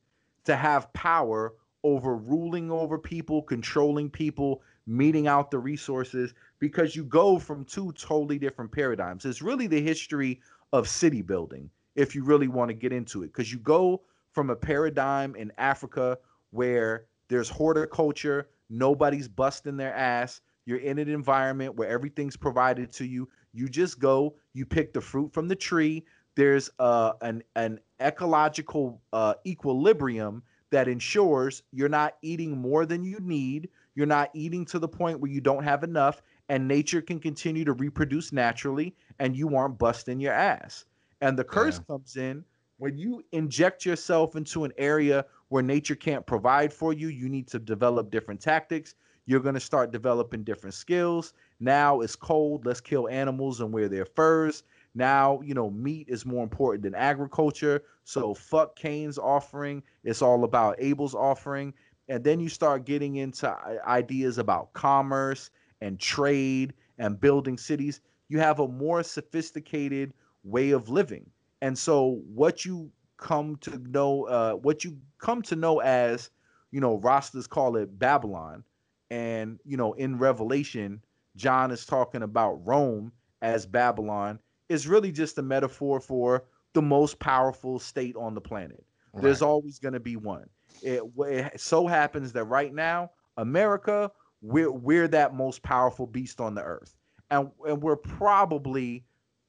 to 0.45 0.55
have 0.55 0.91
power 0.93 1.53
over 1.83 2.17
ruling 2.17 2.71
over 2.71 2.97
people, 2.97 3.41
controlling 3.41 4.09
people, 4.09 4.61
meting 4.87 5.27
out 5.27 5.51
the 5.51 5.59
resources, 5.59 6.33
because 6.59 6.95
you 6.95 7.03
go 7.03 7.37
from 7.37 7.65
two 7.65 7.91
totally 7.93 8.39
different 8.39 8.71
paradigms. 8.71 9.25
It's 9.25 9.41
really 9.41 9.67
the 9.67 9.81
history 9.81 10.41
of 10.73 10.87
city 10.87 11.21
building, 11.21 11.69
if 11.95 12.15
you 12.15 12.23
really 12.23 12.47
want 12.47 12.69
to 12.69 12.73
get 12.73 12.91
into 12.91 13.23
it, 13.23 13.27
because 13.27 13.51
you 13.51 13.59
go 13.59 14.01
from 14.31 14.49
a 14.49 14.55
paradigm 14.55 15.35
in 15.35 15.51
Africa 15.57 16.17
where 16.51 17.05
there's 17.27 17.49
horticulture, 17.49 18.49
nobody's 18.69 19.27
busting 19.27 19.77
their 19.77 19.93
ass, 19.93 20.41
you're 20.65 20.79
in 20.79 20.97
an 20.97 21.09
environment 21.09 21.75
where 21.75 21.89
everything's 21.89 22.35
provided 22.35 22.91
to 22.93 23.05
you. 23.05 23.29
You 23.53 23.69
just 23.69 23.99
go, 23.99 24.35
you 24.53 24.65
pick 24.65 24.93
the 24.93 25.01
fruit 25.01 25.31
from 25.31 25.47
the 25.47 25.55
tree. 25.55 26.03
There's 26.35 26.69
uh, 26.79 27.13
an 27.21 27.43
an 27.55 27.79
ecological 28.01 29.01
uh, 29.13 29.35
equilibrium 29.45 30.43
that 30.69 30.87
ensures 30.87 31.63
you're 31.71 31.89
not 31.89 32.15
eating 32.21 32.57
more 32.57 32.85
than 32.85 33.03
you 33.03 33.19
need. 33.19 33.69
You're 33.95 34.05
not 34.05 34.29
eating 34.33 34.65
to 34.65 34.79
the 34.79 34.87
point 34.87 35.19
where 35.19 35.31
you 35.31 35.39
don't 35.39 35.63
have 35.63 35.83
enough, 35.83 36.21
and 36.49 36.67
nature 36.67 37.01
can 37.01 37.19
continue 37.19 37.63
to 37.63 37.73
reproduce 37.73 38.33
naturally, 38.33 38.93
and 39.19 39.35
you 39.35 39.55
aren't 39.55 39.77
busting 39.77 40.19
your 40.19 40.33
ass. 40.33 40.85
And 41.21 41.39
the 41.39 41.45
curse 41.45 41.77
yeah. 41.77 41.95
comes 41.95 42.17
in 42.17 42.43
when 42.77 42.97
you 42.97 43.23
inject 43.31 43.85
yourself 43.85 44.35
into 44.35 44.65
an 44.65 44.73
area 44.77 45.25
where 45.47 45.63
nature 45.63 45.95
can't 45.95 46.25
provide 46.25 46.73
for 46.73 46.91
you. 46.91 47.07
You 47.07 47.29
need 47.29 47.47
to 47.47 47.59
develop 47.59 48.11
different 48.11 48.41
tactics. 48.41 48.95
You're 49.25 49.39
going 49.39 49.55
to 49.55 49.61
start 49.61 49.91
developing 49.91 50.43
different 50.43 50.73
skills. 50.73 51.33
Now 51.59 52.01
it's 52.01 52.15
cold. 52.15 52.65
Let's 52.65 52.81
kill 52.81 53.07
animals 53.07 53.61
and 53.61 53.71
wear 53.71 53.87
their 53.87 54.05
furs. 54.05 54.63
Now, 54.95 55.41
you 55.41 55.53
know, 55.53 55.69
meat 55.69 56.07
is 56.09 56.25
more 56.25 56.41
important 56.41 56.83
than 56.83 56.95
agriculture. 56.95 57.83
So 58.05 58.33
fuck 58.33 58.75
Cain's 58.75 59.17
offering. 59.17 59.83
It's 60.03 60.21
all 60.21 60.45
about 60.45 60.77
Abel's 60.79 61.13
offering. 61.13 61.73
And 62.07 62.23
then 62.23 62.39
you 62.39 62.49
start 62.49 62.85
getting 62.85 63.17
into 63.17 63.53
ideas 63.85 64.37
about 64.37 64.73
commerce 64.73 65.49
and 65.81 65.99
trade 65.99 66.73
and 66.97 67.19
building 67.19 67.57
cities. 67.57 67.99
You 68.29 68.39
have 68.39 68.59
a 68.59 68.67
more 68.67 69.03
sophisticated 69.03 70.13
way 70.43 70.71
of 70.71 70.89
living. 70.89 71.29
And 71.61 71.77
so 71.77 72.21
what 72.33 72.63
you 72.63 72.89
come 73.17 73.57
to 73.57 73.77
know, 73.89 74.23
uh, 74.23 74.53
what 74.53 74.83
you 74.83 74.97
come 75.17 75.41
to 75.43 75.55
know 75.55 75.79
as, 75.79 76.29
you 76.71 76.79
know, 76.79 76.99
Rastas 76.99 77.49
call 77.49 77.75
it 77.75 77.97
Babylon, 77.97 78.63
and, 79.09 79.59
you 79.65 79.77
know, 79.77 79.93
in 79.93 80.17
Revelation, 80.17 81.01
John 81.35 81.71
is 81.71 81.85
talking 81.85 82.23
about 82.23 82.65
Rome 82.65 83.11
as 83.41 83.65
Babylon, 83.65 84.39
is 84.69 84.87
really 84.87 85.11
just 85.11 85.37
a 85.37 85.41
metaphor 85.41 85.99
for 85.99 86.45
the 86.73 86.81
most 86.81 87.19
powerful 87.19 87.79
state 87.79 88.15
on 88.15 88.33
the 88.33 88.41
planet. 88.41 88.85
Right. 89.13 89.23
There's 89.23 89.41
always 89.41 89.79
going 89.79 89.93
to 89.93 89.99
be 89.99 90.17
one. 90.17 90.49
It, 90.81 91.01
it 91.19 91.59
so 91.59 91.87
happens 91.87 92.33
that 92.33 92.43
right 92.45 92.73
now, 92.73 93.11
America, 93.37 94.11
we're 94.41 94.71
we're 94.71 95.07
that 95.07 95.33
most 95.33 95.63
powerful 95.63 96.05
beast 96.05 96.41
on 96.41 96.53
the 96.53 96.63
earth, 96.63 96.95
and 97.31 97.49
and 97.65 97.81
we're 97.81 97.95
probably 97.95 99.05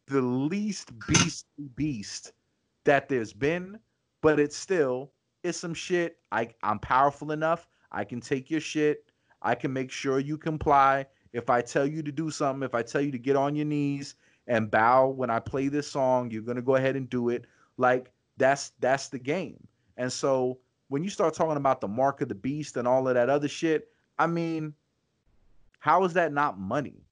the 0.07 0.23
least 0.23 0.93
beastly 1.09 1.69
beast 1.75 2.33
that 2.85 3.09
there's 3.09 3.33
been, 3.33 3.79
but 4.23 4.39
it's 4.39 4.57
still 4.57 5.13
it's 5.43 5.59
some 5.59 5.75
shit. 5.75 6.19
I 6.31 6.49
I'm 6.63 6.79
powerful 6.79 7.33
enough. 7.33 7.69
I 7.91 8.05
can 8.05 8.21
take 8.21 8.51
your 8.51 8.61
shit. 8.61 9.11
I 9.43 9.55
can 9.55 9.73
make 9.73 9.91
sure 9.91 10.19
you 10.19 10.39
comply. 10.39 11.07
If 11.33 11.51
I 11.51 11.61
tell 11.61 11.87
you 11.87 12.03
to 12.03 12.13
do 12.13 12.31
something, 12.31 12.63
if 12.63 12.75
I 12.75 12.83
tell 12.83 13.01
you 13.01 13.13
to 13.13 13.19
get 13.19 13.37
on 13.37 13.55
your 13.55 13.67
knees 13.67 14.15
and 14.47 14.71
bow 14.71 15.09
when 15.09 15.31
I 15.31 15.41
play 15.41 15.69
this 15.69 15.89
song, 15.89 16.31
you're 16.31 16.43
gonna 16.43 16.63
go 16.63 16.77
ahead 16.77 16.97
and 16.97 17.09
do 17.09 17.29
it. 17.29 17.47
Like 17.77 18.11
that's 18.37 18.73
that's 18.81 19.09
the 19.09 19.19
game. 19.19 19.67
And 19.97 20.13
so 20.13 20.59
when 20.89 21.03
you 21.03 21.11
start 21.11 21.35
talking 21.35 21.57
about 21.57 21.81
the 21.81 21.89
mark 21.89 22.21
of 22.21 22.29
the 22.29 22.35
beast 22.35 22.77
and 22.77 22.87
all 22.87 23.09
of 23.09 23.15
that 23.15 23.29
other 23.29 23.49
shit, 23.49 23.89
I 24.19 24.27
mean, 24.27 24.75
how 25.81 26.05
is 26.05 26.13
that 26.15 26.33
not 26.33 26.59
money? 26.59 27.03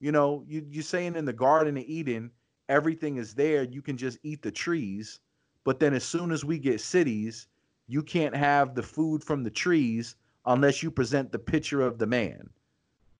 You 0.00 0.12
know, 0.12 0.44
you 0.48 0.66
you're 0.68 0.82
saying 0.82 1.16
in 1.16 1.24
the 1.24 1.32
Garden 1.32 1.76
of 1.76 1.84
Eden, 1.84 2.30
everything 2.68 3.16
is 3.16 3.34
there. 3.34 3.62
You 3.62 3.82
can 3.82 3.96
just 3.96 4.18
eat 4.22 4.42
the 4.42 4.50
trees, 4.50 5.20
but 5.64 5.78
then 5.78 5.94
as 5.94 6.04
soon 6.04 6.32
as 6.32 6.44
we 6.44 6.58
get 6.58 6.80
cities, 6.80 7.46
you 7.86 8.02
can't 8.02 8.34
have 8.34 8.74
the 8.74 8.82
food 8.82 9.22
from 9.22 9.44
the 9.44 9.50
trees 9.50 10.16
unless 10.46 10.82
you 10.82 10.90
present 10.90 11.30
the 11.30 11.38
picture 11.38 11.82
of 11.82 11.98
the 11.98 12.06
man. 12.06 12.48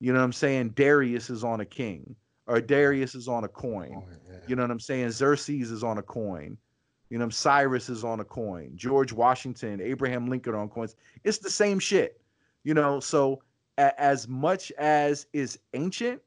You 0.00 0.12
know 0.12 0.18
what 0.18 0.24
I'm 0.24 0.32
saying? 0.32 0.70
Darius 0.70 1.30
is 1.30 1.44
on 1.44 1.60
a 1.60 1.64
king, 1.64 2.16
or 2.46 2.60
Darius 2.60 3.14
is 3.14 3.28
on 3.28 3.44
a 3.44 3.48
coin. 3.48 3.92
Oh, 3.96 4.04
yeah. 4.30 4.38
You 4.46 4.56
know 4.56 4.62
what 4.62 4.70
I'm 4.70 4.80
saying? 4.80 5.10
Xerxes 5.10 5.70
is 5.70 5.84
on 5.84 5.98
a 5.98 6.02
coin. 6.02 6.56
You 7.10 7.18
know, 7.18 7.28
Cyrus 7.28 7.88
is 7.88 8.04
on 8.04 8.20
a 8.20 8.24
coin. 8.24 8.72
George 8.74 9.12
Washington, 9.12 9.80
Abraham 9.80 10.28
Lincoln 10.28 10.54
on 10.54 10.68
coins. 10.68 10.96
It's 11.24 11.38
the 11.38 11.50
same 11.50 11.78
shit. 11.78 12.20
You 12.64 12.74
know, 12.74 13.00
so 13.00 13.42
a- 13.78 14.00
as 14.00 14.26
much 14.28 14.72
as 14.78 15.26
is 15.32 15.58
ancient, 15.74 16.22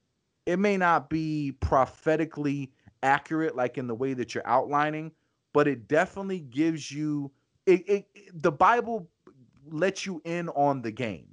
it 0.45 0.59
may 0.59 0.77
not 0.77 1.09
be 1.09 1.53
prophetically 1.59 2.71
accurate 3.01 3.55
like 3.55 3.77
in 3.77 3.87
the 3.87 3.95
way 3.95 4.13
that 4.13 4.33
you're 4.35 4.47
outlining, 4.47 5.11
but 5.53 5.67
it 5.67 5.87
definitely 5.87 6.39
gives 6.39 6.91
you 6.91 7.31
it, 7.65 7.89
it, 7.89 8.41
the 8.43 8.51
Bible 8.51 9.09
lets 9.71 10.05
you 10.05 10.21
in 10.23 10.49
on 10.49 10.83
the 10.83 10.91
game. 10.91 11.27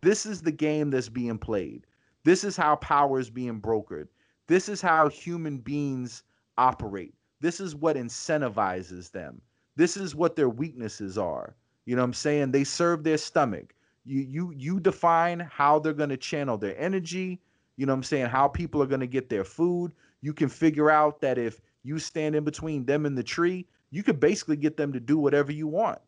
This 0.00 0.26
is 0.26 0.42
the 0.42 0.50
game 0.50 0.90
that's 0.90 1.08
being 1.08 1.38
played. 1.38 1.86
This 2.24 2.42
is 2.42 2.56
how 2.56 2.76
power 2.76 3.20
is 3.20 3.30
being 3.30 3.60
brokered. 3.60 4.08
This 4.48 4.68
is 4.68 4.80
how 4.80 5.08
human 5.08 5.58
beings 5.58 6.24
operate. 6.56 7.14
This 7.40 7.60
is 7.60 7.76
what 7.76 7.96
incentivizes 7.96 9.12
them. 9.12 9.40
This 9.76 9.96
is 9.96 10.14
what 10.14 10.34
their 10.34 10.48
weaknesses 10.48 11.16
are. 11.16 11.54
You 11.84 11.94
know 11.94 12.02
what 12.02 12.08
I'm 12.08 12.14
saying? 12.14 12.50
They 12.50 12.64
serve 12.64 13.04
their 13.04 13.18
stomach. 13.18 13.74
You 14.04 14.20
you 14.20 14.52
you 14.56 14.80
define 14.80 15.40
how 15.40 15.78
they're 15.78 15.92
going 15.92 16.08
to 16.08 16.16
channel 16.16 16.56
their 16.56 16.78
energy. 16.78 17.40
You 17.76 17.86
know 17.86 17.92
what 17.92 17.98
I'm 17.98 18.02
saying? 18.02 18.26
How 18.26 18.48
people 18.48 18.82
are 18.82 18.86
going 18.86 19.00
to 19.00 19.06
get 19.06 19.28
their 19.28 19.44
food. 19.44 19.92
You 20.20 20.32
can 20.32 20.48
figure 20.48 20.90
out 20.90 21.20
that 21.20 21.38
if 21.38 21.60
you 21.84 21.98
stand 21.98 22.34
in 22.34 22.42
between 22.42 22.84
them 22.84 23.06
and 23.06 23.16
the 23.16 23.22
tree, 23.22 23.66
you 23.90 24.02
could 24.02 24.18
basically 24.18 24.56
get 24.56 24.76
them 24.76 24.92
to 24.92 25.00
do 25.00 25.18
whatever 25.18 25.52
you 25.52 25.68
want. 25.68 26.00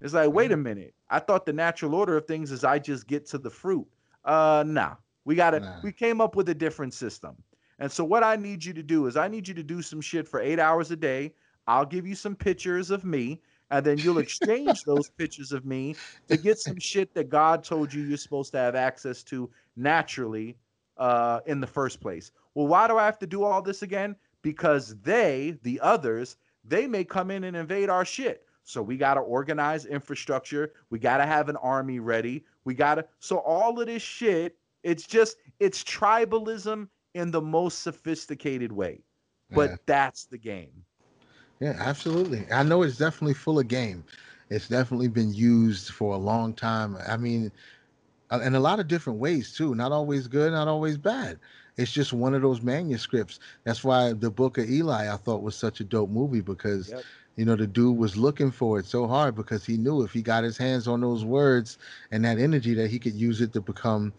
It's 0.00 0.14
like, 0.14 0.32
wait 0.32 0.50
a 0.50 0.54
mm-hmm. 0.54 0.62
minute. 0.62 0.94
I 1.10 1.18
thought 1.18 1.46
the 1.46 1.52
natural 1.52 1.94
order 1.94 2.16
of 2.16 2.26
things 2.26 2.50
is 2.50 2.64
I 2.64 2.78
just 2.78 3.06
get 3.06 3.26
to 3.26 3.38
the 3.38 3.50
fruit. 3.50 3.86
Uh 4.24 4.64
nah. 4.66 4.94
We 5.24 5.34
gotta 5.34 5.60
nah. 5.60 5.80
we 5.82 5.92
came 5.92 6.20
up 6.20 6.36
with 6.36 6.48
a 6.48 6.54
different 6.54 6.94
system. 6.94 7.36
And 7.82 7.90
so 7.90 8.04
what 8.04 8.22
I 8.22 8.36
need 8.36 8.64
you 8.64 8.72
to 8.74 8.82
do 8.82 9.08
is 9.08 9.16
I 9.16 9.26
need 9.26 9.48
you 9.48 9.54
to 9.54 9.62
do 9.64 9.82
some 9.82 10.00
shit 10.00 10.28
for 10.28 10.38
eight 10.38 10.60
hours 10.60 10.92
a 10.92 10.96
day. 10.96 11.34
I'll 11.66 11.84
give 11.84 12.06
you 12.06 12.14
some 12.14 12.36
pictures 12.36 12.92
of 12.92 13.04
me, 13.04 13.40
and 13.72 13.84
then 13.84 13.98
you'll 13.98 14.18
exchange 14.18 14.84
those 14.86 15.10
pictures 15.10 15.50
of 15.50 15.64
me 15.64 15.96
to 16.28 16.36
get 16.36 16.60
some 16.60 16.78
shit 16.78 17.12
that 17.14 17.28
God 17.28 17.64
told 17.64 17.92
you 17.92 18.04
you're 18.04 18.18
supposed 18.18 18.52
to 18.52 18.58
have 18.58 18.76
access 18.76 19.24
to 19.24 19.50
naturally 19.74 20.56
uh, 20.96 21.40
in 21.46 21.60
the 21.60 21.66
first 21.66 22.00
place. 22.00 22.30
Well, 22.54 22.68
why 22.68 22.86
do 22.86 22.98
I 22.98 23.04
have 23.04 23.18
to 23.18 23.26
do 23.26 23.42
all 23.42 23.60
this 23.60 23.82
again? 23.82 24.14
Because 24.42 24.94
they, 25.00 25.58
the 25.64 25.80
others, 25.80 26.36
they 26.64 26.86
may 26.86 27.02
come 27.02 27.32
in 27.32 27.42
and 27.42 27.56
invade 27.56 27.90
our 27.90 28.04
shit. 28.04 28.46
So 28.62 28.80
we 28.80 28.96
got 28.96 29.14
to 29.14 29.20
organize 29.22 29.86
infrastructure. 29.86 30.72
We 30.90 31.00
got 31.00 31.16
to 31.16 31.26
have 31.26 31.48
an 31.48 31.56
army 31.56 31.98
ready. 31.98 32.44
We 32.64 32.74
got 32.74 32.94
to. 32.94 33.06
So 33.18 33.38
all 33.38 33.80
of 33.80 33.88
this 33.88 34.02
shit, 34.02 34.56
it's 34.84 35.04
just, 35.04 35.38
it's 35.58 35.82
tribalism 35.82 36.86
in 37.14 37.30
the 37.30 37.40
most 37.40 37.82
sophisticated 37.82 38.72
way. 38.72 39.00
But 39.50 39.70
yeah. 39.70 39.76
that's 39.86 40.24
the 40.24 40.38
game. 40.38 40.84
Yeah, 41.60 41.76
absolutely. 41.78 42.46
I 42.50 42.62
know 42.62 42.82
it's 42.82 42.96
definitely 42.96 43.34
full 43.34 43.58
of 43.58 43.68
game. 43.68 44.04
It's 44.50 44.68
definitely 44.68 45.08
been 45.08 45.32
used 45.32 45.90
for 45.90 46.14
a 46.14 46.18
long 46.18 46.54
time. 46.54 46.96
I 47.06 47.16
mean, 47.16 47.52
uh, 48.32 48.40
in 48.40 48.54
a 48.54 48.60
lot 48.60 48.80
of 48.80 48.88
different 48.88 49.18
ways 49.18 49.52
too. 49.52 49.74
Not 49.74 49.92
always 49.92 50.26
good, 50.26 50.52
not 50.52 50.66
always 50.66 50.96
bad. 50.96 51.38
It's 51.76 51.92
just 51.92 52.12
one 52.12 52.34
of 52.34 52.42
those 52.42 52.62
manuscripts. 52.62 53.38
That's 53.64 53.84
why 53.84 54.12
the 54.12 54.30
Book 54.30 54.58
of 54.58 54.68
Eli 54.68 55.12
I 55.12 55.16
thought 55.16 55.42
was 55.42 55.54
such 55.54 55.80
a 55.80 55.84
dope 55.84 56.10
movie 56.10 56.40
because 56.40 56.90
yep. 56.90 57.02
you 57.36 57.44
know 57.44 57.56
the 57.56 57.66
dude 57.66 57.96
was 57.96 58.16
looking 58.16 58.50
for 58.50 58.78
it 58.78 58.86
so 58.86 59.06
hard 59.06 59.34
because 59.34 59.64
he 59.64 59.76
knew 59.76 60.02
if 60.02 60.12
he 60.12 60.22
got 60.22 60.44
his 60.44 60.56
hands 60.56 60.88
on 60.88 61.00
those 61.00 61.24
words 61.24 61.78
and 62.10 62.24
that 62.24 62.38
energy 62.38 62.74
that 62.74 62.90
he 62.90 62.98
could 62.98 63.14
use 63.14 63.40
it 63.40 63.52
to 63.52 63.60
become, 63.60 64.12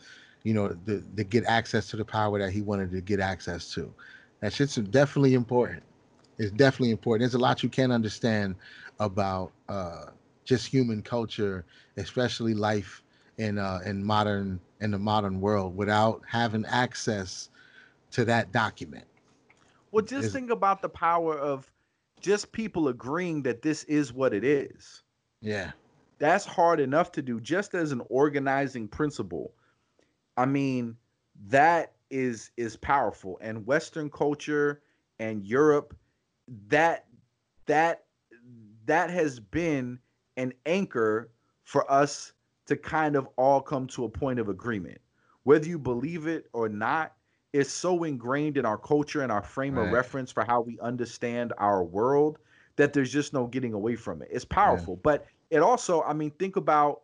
you 0.44 0.54
know, 0.54 0.70
the 0.86 1.04
to 1.16 1.24
get 1.24 1.46
access 1.46 1.88
to 1.88 1.98
the 1.98 2.06
power 2.06 2.40
that 2.40 2.52
he 2.52 2.62
wanted 2.62 2.92
to 2.92 3.02
get 3.02 3.20
access 3.20 3.74
to. 3.74 3.94
That 4.42 4.54
shit's 4.54 4.76
definitely 4.76 5.34
important. 5.36 5.84
It's 6.38 6.52
definitely 6.52 6.92
important. 6.92 7.22
There's 7.22 7.36
a 7.36 7.40
lot 7.40 7.64
you 7.64 7.70
can't 7.70 7.92
understand 7.92 8.56
about 9.00 9.52
uh, 9.70 10.06
just 10.44 10.68
human 10.68 11.02
culture, 11.02 11.64
especially 11.98 12.54
life 12.54 13.04
in 13.38 13.58
uh, 13.58 13.80
in 13.86 14.04
modern 14.04 14.60
in 14.82 14.92
the 14.92 15.00
modern 15.00 15.40
world 15.40 15.76
without 15.76 16.22
having 16.28 16.66
access 16.66 17.50
to 18.12 18.26
that 18.26 18.52
document. 18.52 19.06
Well, 19.92 20.04
just 20.04 20.34
think 20.34 20.50
about 20.50 20.82
the 20.82 20.90
power 20.90 21.38
of 21.38 21.72
just 22.20 22.52
people 22.52 22.88
agreeing 22.88 23.44
that 23.44 23.62
this 23.62 23.84
is 23.84 24.12
what 24.12 24.34
it 24.34 24.44
is. 24.44 25.04
Yeah. 25.42 25.72
That's 26.20 26.46
hard 26.46 26.80
enough 26.80 27.12
to 27.14 27.22
do 27.22 27.40
just 27.40 27.76
as 27.76 27.92
an 27.92 28.02
organizing 28.10 28.88
principle. 28.88 29.54
I 30.38 30.46
mean, 30.46 30.98
that 31.48 31.94
is 32.10 32.52
is 32.58 32.76
powerful 32.76 33.40
and 33.42 33.66
western 33.66 34.10
culture 34.10 34.82
and 35.20 35.44
Europe 35.44 35.96
that 36.68 37.06
that 37.66 38.06
that 38.86 39.10
has 39.10 39.40
been 39.40 40.00
an 40.38 40.54
anchor 40.66 41.32
for 41.64 41.90
us 41.92 42.34
to 42.66 42.76
kind 42.76 43.16
of 43.16 43.28
all 43.38 43.62
come 43.62 43.88
to 43.88 44.06
a 44.06 44.10
point 44.10 44.40
of 44.40 44.50
agreement. 44.50 45.00
Whether 45.44 45.68
you 45.68 45.80
believe 45.80 46.28
it 46.28 46.48
or 46.54 46.70
not, 46.70 47.14
it's 47.52 47.72
so 47.72 48.04
ingrained 48.04 48.58
in 48.58 48.66
our 48.66 48.78
culture 48.78 49.22
and 49.22 49.32
our 49.32 49.44
frame 49.44 49.76
right. 49.76 49.88
of 49.88 49.94
reference 49.94 50.32
for 50.32 50.44
how 50.44 50.62
we 50.62 50.80
understand 50.80 51.54
our 51.58 51.84
world 51.84 52.40
that 52.76 52.94
there's 52.94 53.12
just 53.12 53.34
no 53.34 53.48
getting 53.48 53.74
away 53.74 53.96
from 53.96 54.22
it. 54.22 54.30
It's 54.32 54.46
powerful, 54.46 55.00
but 55.04 55.26
it 55.52 55.60
also, 55.60 56.02
I 56.02 56.14
mean, 56.14 56.32
think 56.32 56.56
about 56.56 57.02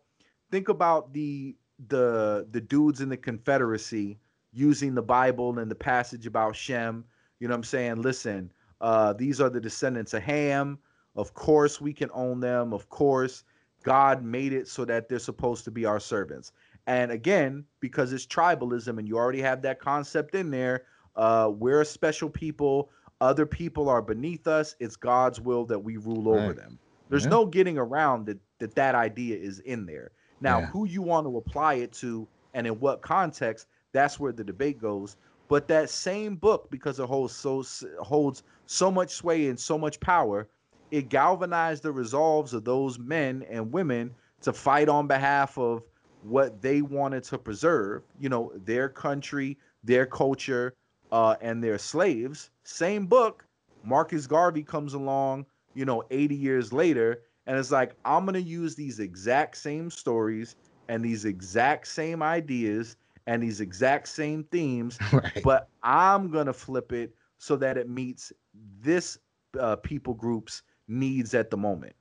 think 0.50 0.70
about 0.70 1.14
the 1.14 1.56
the 1.88 2.48
the 2.52 2.62
dudes 2.62 3.02
in 3.02 3.10
the 3.10 3.18
Confederacy 3.18 4.20
using 4.52 4.96
the 4.96 5.02
Bible 5.02 5.60
and 5.60 5.70
the 5.70 5.76
passage 5.76 6.26
about 6.26 6.56
Shem. 6.56 7.06
You 7.40 7.48
know 7.48 7.54
what 7.54 7.60
I'm 7.60 7.64
saying? 7.64 8.02
Listen, 8.02 8.52
uh, 8.82 9.14
these 9.14 9.40
are 9.40 9.50
the 9.50 9.62
descendants 9.62 10.14
of 10.14 10.24
Ham. 10.24 10.80
Of 11.16 11.34
course, 11.34 11.80
we 11.80 11.94
can 11.94 12.10
own 12.14 12.40
them. 12.40 12.74
Of 12.74 12.90
course, 12.90 13.44
God 13.84 14.24
made 14.24 14.54
it 14.54 14.68
so 14.68 14.86
that 14.86 15.08
they're 15.08 15.20
supposed 15.20 15.64
to 15.66 15.72
be 15.72 15.86
our 15.86 16.00
servants. 16.00 16.52
And 16.88 17.12
again, 17.12 17.66
because 17.80 18.14
it's 18.14 18.26
tribalism 18.26 18.98
and 18.98 19.08
you 19.08 19.18
already 19.18 19.42
have 19.42 19.62
that 19.62 19.80
concept 19.80 20.36
in 20.36 20.50
there, 20.50 20.86
uh, 21.16 21.52
we're 21.54 21.82
a 21.82 21.86
special 21.86 22.30
people. 22.30 22.90
Other 23.22 23.46
people 23.46 23.90
are 23.90 24.02
beneath 24.02 24.48
us. 24.48 24.76
It's 24.80 24.96
God's 24.96 25.40
will 25.40 25.66
that 25.66 25.80
we 25.80 25.98
rule 25.98 26.34
right. 26.34 26.44
over 26.44 26.54
them. 26.54 26.80
There's 27.10 27.26
yeah. 27.26 27.32
no 27.32 27.46
getting 27.46 27.78
around 27.78 28.26
that, 28.28 28.40
that 28.60 28.76
that 28.76 28.96
idea 28.96 29.38
is 29.38 29.60
in 29.60 29.86
there. 29.86 30.12
Now, 30.42 30.60
yeah. 30.60 30.66
who 30.68 30.86
you 30.86 31.02
want 31.02 31.28
to 31.28 31.38
apply 31.38 31.76
it 31.76 31.92
to 31.94 32.28
and 32.54 32.66
in 32.66 32.80
what 32.80 33.02
context, 33.02 33.68
that's 33.92 34.20
where 34.20 34.32
the 34.32 34.44
debate 34.44 34.80
goes. 34.80 35.18
But 35.48 35.68
that 35.68 35.90
same 35.90 36.36
book, 36.36 36.70
because 36.70 37.00
it 37.00 37.08
holds 37.08 37.36
so 37.36 37.64
holds 38.02 38.44
so 38.68 38.92
much 38.92 39.12
sway 39.12 39.48
and 39.48 39.60
so 39.60 39.78
much 39.78 40.00
power, 40.00 40.48
it 40.92 41.10
galvanized 41.10 41.84
the 41.84 41.92
resolves 41.92 42.54
of 42.54 42.64
those 42.64 43.00
men 43.00 43.44
and 43.50 43.72
women 43.72 44.14
to 44.42 44.54
fight 44.54 44.90
on 44.90 45.08
behalf 45.08 45.58
of 45.58 45.84
what 46.24 46.62
they 46.62 46.82
wanted 46.82 47.24
to 47.24 47.38
preserve, 47.38 48.04
you 48.20 48.30
know, 48.30 48.52
their 48.66 48.90
country, 48.90 49.58
their 49.84 50.06
culture, 50.06 50.74
uh, 51.12 51.36
and 51.42 51.64
their 51.64 51.78
slaves. 51.78 52.52
Same 52.64 53.08
book, 53.08 53.46
Marcus 53.84 54.28
Garvey 54.28 54.64
comes 54.64 54.94
along, 54.94 55.46
you 55.74 55.86
know, 55.86 56.04
80 56.12 56.36
years 56.36 56.74
later, 56.74 57.22
and 57.50 57.58
it's 57.58 57.72
like, 57.72 57.96
I'm 58.06 58.26
going 58.26 58.36
to 58.36 58.48
use 58.48 58.76
these 58.76 59.00
exact 59.00 59.58
same 59.58 59.90
stories 59.90 60.56
and 60.88 61.04
these 61.04 61.26
exact 61.26 61.88
same 61.88 62.22
ideas 62.22 62.96
and 63.26 63.42
these 63.42 63.60
exact 63.60 64.08
same 64.08 64.44
themes, 64.52 65.00
right. 65.12 65.42
but 65.44 65.68
I'm 65.82 66.30
going 66.30 66.46
to 66.46 66.54
flip 66.54 66.94
it 66.94 67.16
so 67.40 67.56
that 67.56 67.76
it 67.76 67.90
meets 67.90 68.32
this 68.80 69.18
uh, 69.60 69.78
people 69.78 70.14
group's 70.14 70.62
needs 70.88 71.34
at 71.34 71.50
the 71.50 71.58
moment. 71.58 71.96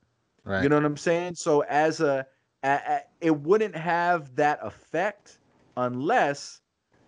Right. 0.45 0.63
You 0.63 0.69
know 0.69 0.77
what 0.77 0.85
I'm 0.85 0.99
saying? 0.99 1.37
So 1.37 1.61
as 1.63 2.01
a, 2.03 2.27
a, 2.63 2.69
a 2.69 3.01
it 3.23 3.41
wouldn't 3.41 3.75
have 3.75 4.37
that 4.37 4.59
effect 4.61 5.39
unless 5.79 6.61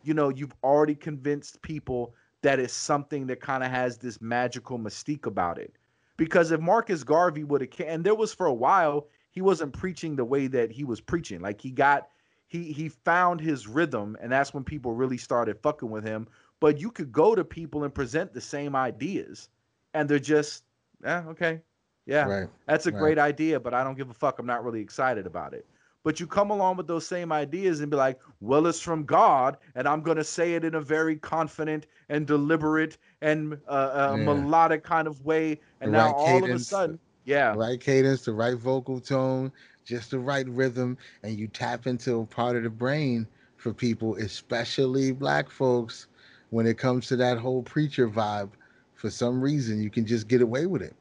you 0.02 0.14
know 0.14 0.30
you've 0.30 0.54
already 0.64 0.94
convinced 0.94 1.60
people 1.60 2.14
that 2.40 2.58
it's 2.58 2.72
something 2.72 3.26
that 3.26 3.42
kind 3.42 3.62
of 3.62 3.70
has 3.70 3.98
this 3.98 4.18
magical 4.22 4.78
mystique 4.78 5.26
about 5.26 5.58
it. 5.58 5.74
Because 6.20 6.50
if 6.50 6.60
Marcus 6.60 7.02
Garvey 7.02 7.44
would 7.44 7.62
have 7.62 7.88
and 7.88 8.04
there 8.04 8.14
was 8.14 8.34
for 8.34 8.44
a 8.44 8.52
while 8.52 9.06
he 9.30 9.40
wasn't 9.40 9.72
preaching 9.72 10.16
the 10.16 10.24
way 10.24 10.48
that 10.48 10.70
he 10.70 10.84
was 10.84 11.00
preaching. 11.00 11.40
Like 11.40 11.62
he 11.62 11.70
got 11.70 12.08
he 12.46 12.72
he 12.72 12.90
found 12.90 13.40
his 13.40 13.66
rhythm 13.66 14.18
and 14.20 14.30
that's 14.30 14.52
when 14.52 14.62
people 14.62 14.92
really 14.92 15.16
started 15.16 15.58
fucking 15.62 15.88
with 15.88 16.04
him. 16.04 16.28
But 16.60 16.78
you 16.78 16.90
could 16.90 17.10
go 17.10 17.34
to 17.34 17.42
people 17.42 17.84
and 17.84 17.94
present 17.94 18.34
the 18.34 18.40
same 18.42 18.76
ideas 18.76 19.48
and 19.94 20.06
they're 20.10 20.18
just, 20.18 20.64
yeah, 21.02 21.24
okay, 21.28 21.62
yeah, 22.04 22.26
right. 22.26 22.48
that's 22.66 22.84
a 22.84 22.90
right. 22.90 22.98
great 22.98 23.18
idea, 23.18 23.58
but 23.58 23.72
I 23.72 23.82
don't 23.82 23.96
give 23.96 24.10
a 24.10 24.14
fuck. 24.14 24.38
I'm 24.38 24.46
not 24.46 24.62
really 24.62 24.82
excited 24.82 25.26
about 25.26 25.54
it. 25.54 25.64
But 26.02 26.20
you 26.20 26.26
come 26.26 26.50
along 26.50 26.76
with 26.76 26.86
those 26.86 27.06
same 27.06 27.32
ideas 27.32 27.80
and 27.80 27.90
be 27.90 27.96
like, 27.96 28.20
well, 28.40 28.66
it's 28.66 28.80
from 28.80 29.04
God, 29.04 29.58
and 29.74 29.86
I'm 29.88 30.02
going 30.02 30.16
to 30.16 30.24
say 30.24 30.54
it 30.54 30.64
in 30.64 30.74
a 30.74 30.80
very 30.80 31.16
confident 31.16 31.86
and 32.08 32.26
deliberate 32.26 32.98
and 33.20 33.58
uh, 33.68 34.12
uh, 34.12 34.16
Yeah. 34.16 34.18
melodic 34.18 34.82
kind 34.84 35.06
of 35.06 35.24
way. 35.24 35.60
And 35.80 35.90
The 35.90 35.92
now 35.92 36.12
right 36.12 36.14
all 36.14 36.44
of 36.44 36.52
a 36.54 36.58
sudden, 36.58 36.98
yeah, 37.24 37.56
the 37.56 37.58
right 37.58 37.80
cadence, 37.80 38.24
the 38.24 38.32
right 38.32 38.56
vocal 38.56 39.00
tone, 39.00 39.52
just 39.84 40.10
the 40.10 40.18
right 40.18 40.48
rhythm, 40.48 40.96
and 41.22 41.38
you 41.38 41.48
tap 41.48 41.86
into 41.86 42.20
a 42.20 42.26
part 42.26 42.56
of 42.56 42.62
the 42.64 42.70
brain 42.70 43.26
for 43.56 43.72
people, 43.72 44.16
especially 44.16 45.12
black 45.12 45.50
folks, 45.50 46.08
when 46.50 46.66
it 46.66 46.78
comes 46.78 47.06
to 47.08 47.16
that 47.16 47.38
whole 47.38 47.62
preacher 47.62 48.08
vibe. 48.08 48.50
For 48.94 49.10
some 49.10 49.40
reason, 49.40 49.82
you 49.82 49.90
can 49.90 50.06
just 50.06 50.28
get 50.28 50.42
away 50.42 50.66
with 50.66 50.82
it. 50.82 50.94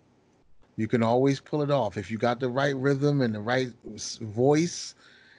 You 0.79 0.87
can 0.87 1.03
always 1.03 1.41
pull 1.41 1.61
it 1.61 1.71
off. 1.71 1.97
If 1.97 2.09
you 2.09 2.17
got 2.17 2.39
the 2.39 2.47
right 2.47 2.73
rhythm 2.73 3.19
and 3.19 3.35
the 3.35 3.41
right 3.41 3.67
voice, 4.21 4.95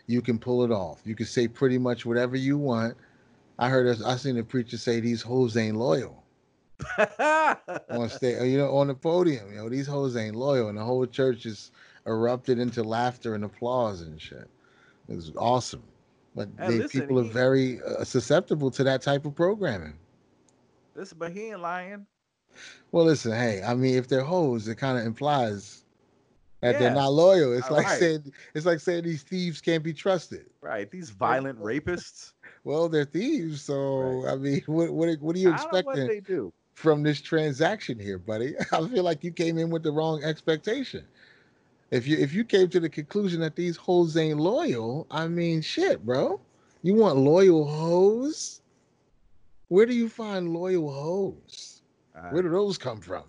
you 0.07 0.21
can 0.21 0.39
pull 0.39 0.65
it 0.65 0.71
off. 0.71 1.01
You 1.07 1.15
can 1.15 1.25
say 1.25 1.49
pretty 1.49 1.79
much 1.79 2.05
whatever 2.05 2.37
you 2.37 2.59
want. 2.59 2.95
I 3.59 3.71
heard 3.71 4.03
I 4.03 4.17
seen 4.17 4.37
a 4.37 4.45
preacher 4.45 4.77
say 4.77 5.01
these 5.01 5.23
hoes 5.23 5.57
ain't 5.57 5.79
loyal 5.79 6.23
on 6.99 8.11
stage, 8.11 8.43
you 8.51 8.59
know, 8.59 8.77
on 8.77 8.89
the 8.89 8.95
podium. 8.95 9.51
You 9.51 9.57
know, 9.57 9.71
these 9.71 9.87
hoes 9.87 10.15
ain't 10.15 10.37
loyal, 10.37 10.69
and 10.69 10.77
the 10.77 10.85
whole 10.85 11.07
church 11.07 11.39
just 11.41 11.73
erupted 12.07 12.59
into 12.59 12.83
laughter 12.83 13.35
and 13.35 13.43
applause 13.43 14.03
and 14.03 14.21
shit. 14.21 14.47
It 15.09 15.15
was 15.15 15.33
awesome. 15.39 15.85
But 16.35 16.51
Hey, 16.59 16.69
they, 16.69 16.79
listen, 16.81 17.01
people 17.01 17.19
are 17.19 17.25
he- 17.25 17.31
very 17.31 17.81
uh, 17.83 18.05
susceptible 18.05 18.71
to 18.73 18.85
that 18.85 19.01
type 19.01 19.25
of 19.25 19.35
programming. 19.35 19.95
Listen, 20.95 21.17
but 21.19 21.33
he 21.33 21.47
ain't 21.47 21.61
lying. 21.61 22.07
Well, 22.93 23.05
listen, 23.05 23.33
hey, 23.33 23.63
I 23.63 23.75
mean, 23.75 23.95
if 23.97 24.09
they're 24.09 24.23
hoes, 24.25 24.67
it 24.69 24.77
kind 24.77 24.99
of 24.99 25.05
implies 25.07 25.85
that 26.61 26.79
they're 26.79 26.91
not 26.95 27.13
loyal. 27.13 27.53
It's 27.53 27.71
Uh, 27.71 27.75
like 27.75 27.87
right. 27.87 27.99
saying 27.99 28.33
it's 28.55 28.67
like 28.67 28.81
saying 28.81 29.05
these 29.05 29.23
thieves 29.23 29.61
can't 29.61 29.83
be 29.83 29.93
trusted. 29.93 30.47
Right. 30.61 30.91
These 30.91 31.11
violent 31.11 31.59
rapists. 31.63 32.33
Well, 32.65 32.89
they're 32.89 33.05
thieves, 33.05 33.63
so 33.63 34.25
Right. 34.25 34.33
I 34.33 34.37
mean, 34.37 34.63
what 34.67 34.91
what 34.93 35.21
what 35.21 35.37
are 35.37 35.39
you 35.39 35.51
I 35.51 35.57
don't 35.57 35.73
know 35.73 35.81
what 35.83 35.97
expecting? 35.97 36.09
they 36.09 36.21
do. 36.21 36.53
from 36.75 37.03
this 37.03 37.21
transaction 37.21 37.99
here, 37.99 38.19
buddy. 38.19 38.55
I 38.73 38.87
feel 38.89 39.05
like 39.05 39.23
you 39.25 39.33
came 39.33 39.59
in 39.59 39.71
with 39.71 39.83
the 39.83 39.93
wrong 39.93 40.23
expectation. 40.25 41.05
If 41.91 42.07
you 42.07 42.17
if 42.19 42.33
you 42.33 42.45
came 42.45 42.69
to 42.71 42.81
the 42.81 42.89
conclusion 42.89 43.41
that 43.41 43.57
these 43.57 43.77
hoes 43.77 44.17
ain't 44.17 44.39
loyal, 44.39 45.07
I 45.11 45.29
mean 45.29 45.61
shit, 45.63 46.05
bro. 46.05 46.41
You 46.83 46.95
want 46.95 47.19
loyal 47.19 47.65
hoes? 47.67 48.61
Where 49.69 49.87
do 49.87 49.95
you 49.95 50.09
find 50.09 50.53
loyal 50.53 50.91
hoes? 50.93 51.70
Uh, 52.21 52.31
Where 52.31 52.43
do 52.43 52.51
those 52.51 52.77
come 52.77 53.01
from? 53.01 53.25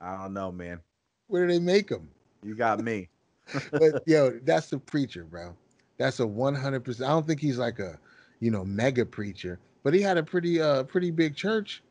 I 0.00 0.16
don't 0.16 0.34
know, 0.34 0.50
man. 0.50 0.80
Where 1.28 1.46
do 1.46 1.52
they 1.52 1.60
make 1.60 1.88
them? 1.88 2.08
You 2.42 2.54
got 2.54 2.80
me. 2.80 3.08
But 3.70 4.02
yo, 4.06 4.38
that's 4.42 4.70
the 4.70 4.78
preacher, 4.78 5.24
bro. 5.24 5.54
That's 5.98 6.18
a 6.20 6.26
one 6.26 6.54
hundred 6.54 6.84
percent. 6.84 7.08
I 7.08 7.12
don't 7.12 7.26
think 7.26 7.40
he's 7.40 7.58
like 7.58 7.78
a, 7.78 7.98
you 8.40 8.50
know, 8.50 8.64
mega 8.64 9.04
preacher, 9.04 9.58
but 9.82 9.94
he 9.94 10.00
had 10.00 10.16
a 10.16 10.22
pretty 10.22 10.60
uh 10.60 10.84
pretty 10.84 11.10
big 11.10 11.36
church, 11.36 11.82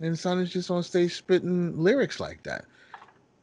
and 0.00 0.18
son 0.18 0.40
is 0.40 0.50
just 0.50 0.70
on 0.70 0.82
stage 0.82 1.14
spitting 1.14 1.78
lyrics 1.78 2.20
like 2.20 2.42
that. 2.42 2.64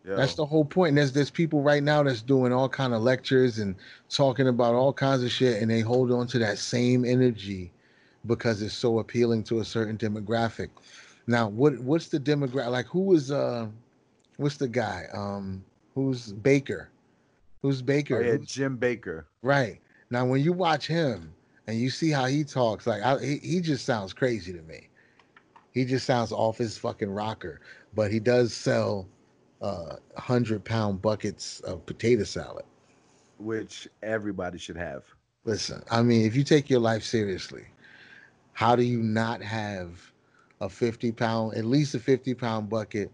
Yo, 0.06 0.16
That's 0.16 0.36
the 0.36 0.46
whole 0.46 0.66
point. 0.66 0.90
And 0.90 0.98
there's 0.98 1.14
there's 1.14 1.32
people 1.32 1.62
right 1.62 1.82
now 1.82 2.04
that's 2.04 2.22
doing 2.22 2.52
all 2.54 2.70
kind 2.70 2.94
of 2.94 3.02
lectures 3.02 3.58
and 3.58 3.76
talking 4.10 4.48
about 4.48 4.76
all 4.76 4.94
kinds 4.94 5.24
of 5.24 5.32
shit, 5.32 5.62
and 5.62 5.72
they 5.72 5.80
hold 5.80 6.12
on 6.12 6.28
to 6.28 6.40
that 6.40 6.58
same 6.58 7.06
energy 7.06 7.72
because 8.28 8.62
it's 8.62 8.74
so 8.76 9.00
appealing 9.00 9.44
to 9.46 9.60
a 9.60 9.66
certain 9.66 9.98
demographic. 9.98 10.70
Now, 11.28 11.48
what 11.50 11.80
what's 11.80 12.08
the 12.10 12.20
demographic? 12.20 12.72
Like, 12.72 12.88
who 12.88 13.14
is 13.16 13.32
uh, 13.32 13.68
what's 14.38 14.58
the 14.58 14.68
guy? 14.68 15.06
Um, 15.14 15.64
who's 15.96 16.34
Bakker? 16.34 16.88
Who's 17.62 17.82
Bakker? 17.82 18.18
oh, 18.18 18.22
yeah, 18.22 18.38
Jim 18.46 18.78
Bakker. 18.78 19.26
right 19.42 19.80
now, 20.10 20.26
when 20.26 20.42
you 20.42 20.54
watch 20.54 20.88
him 20.88 21.34
and 21.68 21.80
you 21.80 21.90
see 21.90 22.12
how 22.12 22.26
he 22.26 22.44
talks, 22.44 22.86
like 22.88 23.02
I, 23.04 23.20
he 23.20 23.38
he 23.38 23.62
just 23.62 23.86
sounds 23.86 24.14
crazy 24.14 24.54
to 24.54 24.62
me. 24.64 24.90
He 25.74 25.86
just 25.86 26.06
sounds 26.06 26.32
off 26.32 26.58
his 26.58 26.78
fucking 26.78 27.10
rocker, 27.10 27.60
but 27.96 28.12
he 28.12 28.20
does 28.20 28.54
sell 28.54 29.08
uh 29.62 29.96
hundred 30.18 30.64
pound 30.64 31.02
buckets 31.02 31.60
of 31.62 31.86
potato 31.86 32.24
salad. 32.24 32.66
which 33.38 33.88
everybody 34.04 34.58
should 34.58 34.78
have. 34.78 35.04
Listen, 35.46 35.84
I 35.92 36.02
mean, 36.02 36.26
if 36.26 36.36
you 36.36 36.44
take 36.44 36.70
your 36.70 36.80
life 36.80 37.04
seriously, 37.04 37.66
how 38.54 38.76
do 38.76 38.84
you 38.84 39.02
not 39.02 39.42
have 39.42 40.12
a 40.62 40.70
fifty 40.70 41.12
pound, 41.12 41.56
at 41.56 41.66
least 41.66 41.96
a 41.96 42.00
fifty 42.00 42.34
pound 42.34 42.70
bucket 42.70 43.12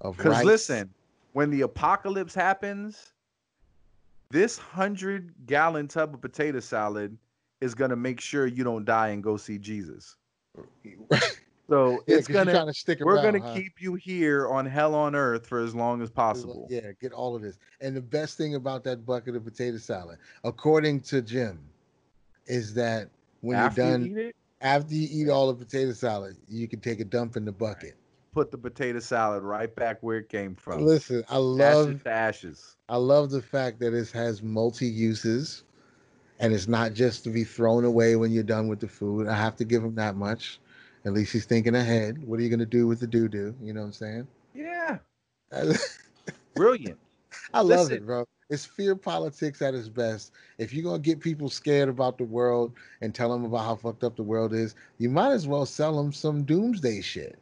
of 0.00 0.16
Because 0.16 0.44
listen, 0.44 0.92
when 1.32 1.50
the 1.50 1.62
apocalypse 1.62 2.34
happens, 2.34 3.12
this 4.30 4.58
hundred 4.58 5.32
gallon 5.46 5.88
tub 5.88 6.14
of 6.14 6.20
potato 6.20 6.60
salad 6.60 7.16
is 7.60 7.74
gonna 7.74 7.96
make 7.96 8.20
sure 8.20 8.46
you 8.46 8.64
don't 8.64 8.84
die 8.84 9.08
and 9.08 9.22
go 9.22 9.36
see 9.36 9.58
Jesus. 9.58 10.16
So 11.72 12.04
yeah, 12.06 12.16
it's 12.16 12.28
gonna 12.28 12.66
to 12.66 12.74
stick 12.74 12.98
we're 13.00 13.14
around. 13.14 13.32
gonna 13.32 13.46
huh? 13.46 13.54
keep 13.54 13.80
you 13.80 13.94
here 13.94 14.46
on 14.48 14.66
hell 14.66 14.94
on 14.94 15.14
earth 15.14 15.46
for 15.46 15.60
as 15.60 15.74
long 15.74 16.02
as 16.02 16.10
possible. 16.10 16.66
Yeah, 16.68 16.90
get 17.00 17.12
all 17.12 17.34
of 17.34 17.40
this. 17.40 17.58
And 17.80 17.96
the 17.96 18.02
best 18.02 18.36
thing 18.36 18.56
about 18.56 18.84
that 18.84 19.06
bucket 19.06 19.36
of 19.36 19.44
potato 19.44 19.78
salad, 19.78 20.18
according 20.44 21.00
to 21.02 21.22
Jim, 21.22 21.60
is 22.46 22.74
that 22.74 23.08
when 23.40 23.56
After 23.56 23.80
you're 23.80 23.90
done, 23.90 24.06
you 24.06 24.32
after 24.62 24.94
you 24.94 25.08
eat 25.10 25.28
all 25.28 25.52
the 25.52 25.64
potato 25.64 25.92
salad, 25.92 26.36
you 26.48 26.68
can 26.68 26.80
take 26.80 27.00
a 27.00 27.04
dump 27.04 27.36
in 27.36 27.44
the 27.44 27.52
bucket. 27.52 27.96
put 28.32 28.50
the 28.50 28.58
potato 28.58 28.98
salad 29.00 29.42
right 29.42 29.74
back 29.74 29.98
where 30.02 30.18
it 30.18 30.28
came 30.28 30.54
from. 30.54 30.86
Listen, 30.86 31.24
I 31.28 31.36
love 31.36 32.02
to 32.02 32.10
ashes. 32.10 32.76
I 32.88 32.96
love 32.96 33.30
the 33.30 33.42
fact 33.42 33.80
that 33.80 33.92
it 33.92 34.10
has 34.12 34.42
multi 34.42 34.86
uses 34.86 35.64
and 36.40 36.52
it's 36.52 36.68
not 36.68 36.94
just 36.94 37.24
to 37.24 37.30
be 37.30 37.44
thrown 37.44 37.84
away 37.84 38.16
when 38.16 38.32
you're 38.32 38.42
done 38.42 38.68
with 38.68 38.80
the 38.80 38.88
food. 38.88 39.28
I 39.28 39.36
have 39.36 39.56
to 39.56 39.64
give 39.64 39.82
him 39.84 39.94
that 39.96 40.16
much. 40.16 40.60
At 41.04 41.12
least 41.12 41.32
he's 41.32 41.44
thinking 41.44 41.74
ahead. 41.74 42.22
What 42.26 42.38
are 42.38 42.42
you 42.42 42.48
going 42.48 42.60
to 42.60 42.66
do 42.66 42.86
with 42.86 43.00
the 43.00 43.06
doo 43.06 43.28
doo? 43.28 43.54
You 43.60 43.72
know 43.72 43.80
what 43.80 43.86
I'm 43.86 43.92
saying? 43.92 44.26
Yeah, 44.54 44.98
Brilliant. 46.54 46.98
I, 47.52 47.60
love 47.60 47.86
Listen. 47.86 47.96
it, 47.96 48.06
bro. 48.06 48.26
It's 48.52 48.66
fear 48.66 48.94
politics 48.94 49.62
at 49.62 49.74
its 49.74 49.88
best. 49.88 50.32
If 50.58 50.74
you're 50.74 50.82
going 50.82 51.00
to 51.00 51.10
get 51.10 51.20
people 51.20 51.48
scared 51.48 51.88
about 51.88 52.18
the 52.18 52.24
world 52.24 52.74
and 53.00 53.14
tell 53.14 53.32
them 53.32 53.46
about 53.46 53.64
how 53.64 53.76
fucked 53.76 54.04
up 54.04 54.14
the 54.14 54.22
world 54.22 54.52
is, 54.52 54.74
you 54.98 55.08
might 55.08 55.32
as 55.32 55.46
well 55.46 55.64
sell 55.64 55.96
them 55.96 56.12
some 56.12 56.42
doomsday 56.42 57.00
shit. 57.00 57.38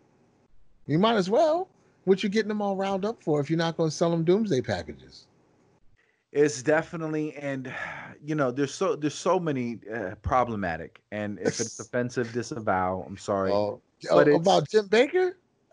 You 0.87 1.01
might 1.01 1.17
as 1.17 1.29
well. 1.29 1.69
What 2.05 2.23
you 2.23 2.29
getting 2.29 2.47
them 2.47 2.63
all 2.63 2.77
riled 2.77 3.05
up 3.05 3.25
for 3.25 3.41
if 3.41 3.51
you're 3.51 3.59
not 3.59 3.77
going 3.77 3.91
to 3.91 3.97
sell 3.97 4.13
them 4.13 4.23
doomsday 4.23 4.61
packages? 4.61 5.27
It's 6.31 6.63
definitely 6.63 7.35
and 7.35 7.75
you 8.25 8.37
know 8.37 8.53
there's 8.53 8.73
so 8.73 8.95
there's 8.95 9.17
so 9.17 9.41
many 9.41 9.81
uh, 9.93 10.15
problematic 10.23 11.01
and 11.11 11.41
if 11.41 11.59
it's 11.59 11.81
offensive 11.81 12.33
disavow. 12.33 13.05
I'm 13.05 13.17
sorry. 13.17 13.51
Oh, 13.51 13.81
But 14.09 14.29
oh, 14.29 14.37
about 14.37 14.69
Jim 14.69 14.89
Bakker? 14.89 15.33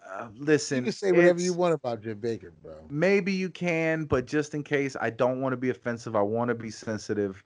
Uh, 0.10 0.28
listen, 0.38 0.78
You 0.78 0.84
can 0.84 0.92
say 0.94 1.12
whatever 1.12 1.42
you 1.42 1.54
want 1.54 1.74
about 1.74 2.02
Jim 2.02 2.20
Bakker, 2.20 2.52
bro. 2.64 2.76
Maybe 2.90 3.34
you 3.34 3.50
can, 3.50 4.06
but 4.06 4.26
just 4.26 4.54
in 4.54 4.64
case, 4.64 4.96
I 5.00 5.10
don't 5.10 5.42
want 5.42 5.54
to 5.54 5.58
be 5.58 5.70
offensive. 5.70 6.16
I 6.16 6.22
want 6.22 6.50
to 6.50 6.56
be 6.56 6.72
sensitive. 6.72 7.44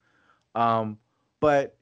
Um, 0.54 0.98
but 1.40 1.76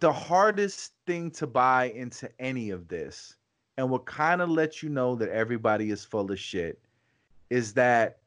the 0.00 0.12
hardest 0.12 0.92
thing 1.06 1.30
to 1.32 1.46
buy 1.46 1.90
into 1.94 2.30
any 2.40 2.70
of 2.70 2.88
this, 2.88 3.36
and 3.76 3.90
what 3.90 4.06
kind 4.06 4.40
of 4.40 4.48
lets 4.48 4.82
you 4.82 4.88
know 4.88 5.14
that 5.16 5.28
everybody 5.28 5.90
is 5.90 6.04
full 6.04 6.30
of 6.30 6.38
shit, 6.38 6.80
is 7.50 7.74
that 7.74 8.18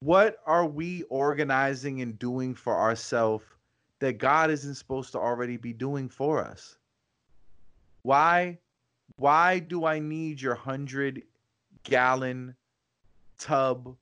what 0.00 0.36
are 0.46 0.66
we 0.66 1.02
organizing 1.04 2.02
and 2.02 2.18
doing 2.18 2.54
for 2.54 2.76
ourselves 2.76 3.44
that 4.00 4.18
God 4.18 4.50
isn't 4.50 4.74
supposed 4.74 5.12
to 5.12 5.18
already 5.18 5.56
be 5.56 5.72
doing 5.72 6.08
for 6.08 6.44
us? 6.44 6.76
Why? 8.02 8.58
Why 9.16 9.58
do 9.58 9.84
I 9.84 9.98
need 9.98 10.40
your 10.40 10.54
hundred 10.54 11.22
gallon 11.84 12.54
tub 13.38 13.96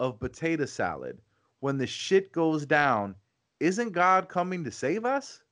of 0.00 0.18
potato 0.18 0.64
salad 0.66 1.18
when 1.60 1.78
the 1.78 1.86
shit 1.86 2.32
goes 2.32 2.66
down? 2.66 3.14
Isn't 3.60 3.92
God 3.92 4.28
coming 4.28 4.64
to 4.64 4.70
save 4.70 5.04
us? 5.04 5.42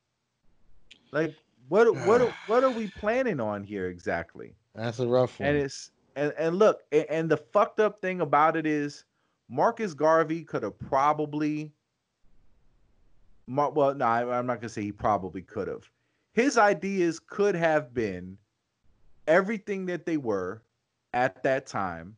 Like, 1.12 1.34
what 1.68 1.94
what 2.06 2.20
what 2.46 2.64
are 2.64 2.70
we 2.70 2.88
planning 2.88 3.40
on 3.40 3.62
here 3.62 3.88
exactly? 3.88 4.54
That's 4.74 4.98
a 4.98 5.06
rough 5.06 5.38
one. 5.38 5.50
And 5.50 5.58
it's 5.58 5.90
and, 6.16 6.32
and 6.38 6.56
look, 6.56 6.82
and, 6.92 7.06
and 7.08 7.30
the 7.30 7.36
fucked 7.36 7.80
up 7.80 8.00
thing 8.00 8.20
about 8.20 8.56
it 8.56 8.66
is 8.66 9.04
Marcus 9.48 9.94
Garvey 9.94 10.42
could 10.42 10.62
have 10.62 10.78
probably 10.78 11.72
well, 13.46 13.94
no, 13.94 14.04
I, 14.06 14.38
I'm 14.38 14.46
not 14.46 14.60
gonna 14.60 14.68
say 14.68 14.82
he 14.82 14.92
probably 14.92 15.42
could 15.42 15.68
have. 15.68 15.88
His 16.32 16.58
ideas 16.58 17.20
could 17.20 17.54
have 17.54 17.94
been 17.94 18.36
everything 19.26 19.86
that 19.86 20.06
they 20.06 20.16
were 20.16 20.62
at 21.12 21.42
that 21.42 21.66
time. 21.66 22.16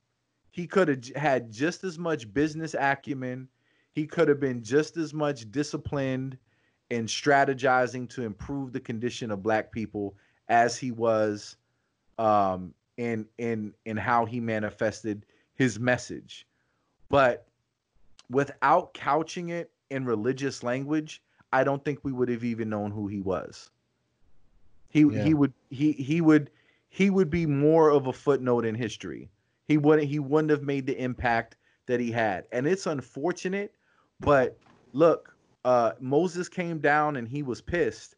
He 0.51 0.67
could 0.67 0.89
have 0.89 1.07
had 1.17 1.51
just 1.51 1.85
as 1.85 1.99
much 1.99 2.33
business 2.33 2.75
acumen. 2.79 3.49
He 3.93 4.07
could 4.07 4.29
have 4.29 4.41
been 4.41 4.63
just 4.63 4.97
as 4.97 5.13
much 5.13 5.51
disciplined 5.51 6.39
in 6.91 7.07
strategizing 7.07 8.09
to 8.11 8.23
improve 8.23 8.73
the 8.73 8.81
condition 8.81 9.31
of 9.31 9.43
black 9.43 9.71
people 9.73 10.17
as 10.49 10.77
he 10.79 10.91
was 10.93 11.57
um, 12.19 12.73
in 12.97 13.27
in 13.39 13.75
in 13.85 13.97
how 13.97 14.25
he 14.25 14.41
manifested 14.41 15.27
his 15.55 15.79
message. 15.79 16.47
But 17.09 17.47
without 18.31 18.95
couching 18.95 19.51
it 19.51 19.71
in 19.91 20.05
religious 20.05 20.63
language, 20.63 21.23
I 21.53 21.65
don't 21.65 21.85
think 21.85 22.01
we 22.03 22.13
would 22.13 22.29
have 22.29 22.45
even 22.45 22.71
known 22.71 22.91
who 22.91 23.07
he 23.09 23.21
was. 23.21 23.71
He 24.89 25.01
Yeah. 25.01 25.23
he 25.23 25.35
would 25.35 25.53
he 25.71 25.93
he 25.93 26.21
would 26.21 26.51
he 26.89 27.11
would 27.11 27.31
be 27.31 27.47
more 27.47 27.91
of 27.91 28.07
a 28.07 28.13
footnote 28.13 28.65
in 28.65 28.75
history. 28.75 29.31
He 29.67 29.77
wouldn't 29.79 30.09
he 30.09 30.19
wouldn't 30.19 30.51
have 30.51 30.63
made 30.63 30.87
the 30.87 31.01
impact 31.01 31.57
that 31.87 32.01
he 32.01 32.11
had. 32.11 32.45
And 32.53 32.67
it's 32.67 32.87
unfortunate, 32.87 33.75
but 34.21 34.59
look, 34.93 35.37
uh 35.65 35.93
Moses 36.01 36.49
came 36.49 36.79
down 36.79 37.17
and 37.17 37.29
he 37.29 37.43
was 37.43 37.61
pissed. 37.61 38.17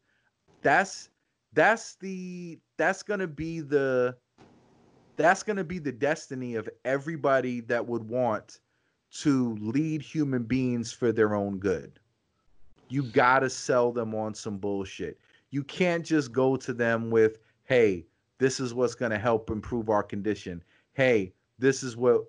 That's 0.63 1.09
that's 1.53 1.97
the 1.97 2.59
that's 2.77 3.03
to 3.21 3.27
be 3.27 3.61
the 3.61 4.17
that's 5.17 5.43
to 5.57 5.65
be 5.65 5.79
the 5.79 5.93
destiny 5.93 6.55
of 6.55 6.69
everybody 6.85 7.61
that 7.63 7.87
would 7.87 8.09
want 8.09 8.61
to 9.11 9.57
lead 9.61 10.03
human 10.03 10.45
beings 10.45 10.93
for 10.93 11.13
their 11.13 11.35
own 11.35 11.59
good. 11.59 11.99
You 12.91 13.03
got 13.03 13.41
to 13.41 13.51
sell 13.51 13.91
them 13.91 14.15
on 14.15 14.35
some 14.35 14.59
bullshit. 14.59 15.19
You 15.51 15.65
can't 15.65 16.05
just 16.05 16.31
go 16.31 16.57
to 16.57 16.73
them 16.73 17.11
with, 17.11 17.39
"Hey, 17.65 18.07
this 18.39 18.61
is 18.61 18.75
what's 18.75 18.95
going 18.95 19.11
to 19.11 19.19
help 19.19 19.51
improve 19.51 19.91
our 19.91 20.03
condition. 20.03 20.63
Hey, 20.95 21.33
this 21.59 21.83
is 21.83 21.97
what 21.97 22.25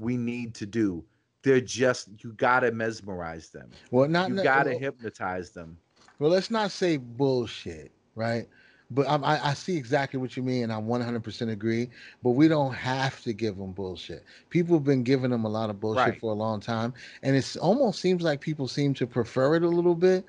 we 0.00 0.16
need 0.16 0.54
to 0.54 0.66
do." 0.66 1.04
They're 1.42 1.60
just 1.60 2.08
you 2.22 2.32
got 2.34 2.60
to 2.60 2.70
mesmerize 2.70 3.48
them. 3.50 3.70
Well, 3.90 4.08
not 4.08 4.28
You 4.30 4.42
got 4.42 4.64
to 4.64 4.70
well, 4.70 4.78
hypnotize 4.78 5.50
them. 5.50 5.76
Well, 6.20 6.30
let's 6.30 6.50
not 6.52 6.70
say 6.70 6.98
bullshit, 6.98 7.90
right? 8.14 8.48
But 8.92 9.08
I, 9.08 9.16
I, 9.16 9.48
I 9.50 9.54
see 9.54 9.76
exactly 9.76 10.20
what 10.20 10.36
you 10.36 10.42
mean, 10.42 10.64
and 10.64 10.72
I 10.72 10.80
100% 10.80 11.50
agree. 11.50 11.88
But 12.22 12.30
we 12.32 12.46
don't 12.46 12.74
have 12.74 13.20
to 13.22 13.32
give 13.32 13.56
them 13.56 13.72
bullshit. 13.72 14.22
People 14.50 14.76
have 14.76 14.84
been 14.84 15.02
giving 15.02 15.30
them 15.30 15.44
a 15.44 15.48
lot 15.48 15.70
of 15.70 15.80
bullshit 15.80 16.04
Right. 16.04 16.20
for 16.20 16.30
a 16.30 16.34
long 16.36 16.60
time, 16.60 16.92
and 17.24 17.34
it 17.34 17.56
almost 17.60 18.00
seems 18.00 18.22
like 18.22 18.40
people 18.40 18.68
seem 18.68 18.94
to 18.94 19.06
prefer 19.06 19.56
it 19.56 19.62
a 19.64 19.68
little 19.68 19.94
bit. 19.96 20.24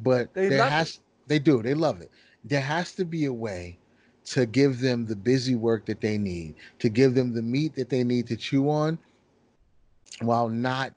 But 0.00 0.32
They 0.34 0.48
there 0.48 0.58
love 0.58 0.68
it. 0.68 0.72
has, 0.72 1.00
they 1.28 1.38
do, 1.38 1.62
they 1.62 1.74
love 1.74 2.00
it. 2.00 2.10
There 2.42 2.60
has 2.60 2.92
to 2.94 3.04
be 3.04 3.26
a 3.26 3.32
way 3.32 3.78
to 4.26 4.44
give 4.44 4.80
them 4.80 5.06
the 5.06 5.16
busy 5.16 5.54
work 5.54 5.86
that 5.86 6.00
they 6.00 6.18
need, 6.18 6.54
to 6.78 6.88
give 6.88 7.14
them 7.14 7.32
the 7.32 7.42
meat 7.42 7.74
that 7.74 7.88
they 7.88 8.04
need 8.04 8.26
to 8.26 8.36
chew 8.36 8.68
on, 8.68 8.98
while 10.20 10.48
not 10.48 10.92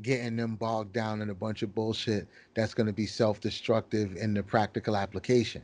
getting 0.00 0.36
them 0.36 0.56
bogged 0.56 0.92
down 0.92 1.22
in 1.22 1.30
a 1.30 1.34
bunch 1.34 1.62
of 1.62 1.74
bullshit 1.74 2.26
that's 2.54 2.74
going 2.74 2.86
to 2.86 2.92
be 2.92 3.06
self-destructive 3.06 4.16
in 4.16 4.34
the 4.34 4.42
practical 4.42 4.96
application. 4.96 5.62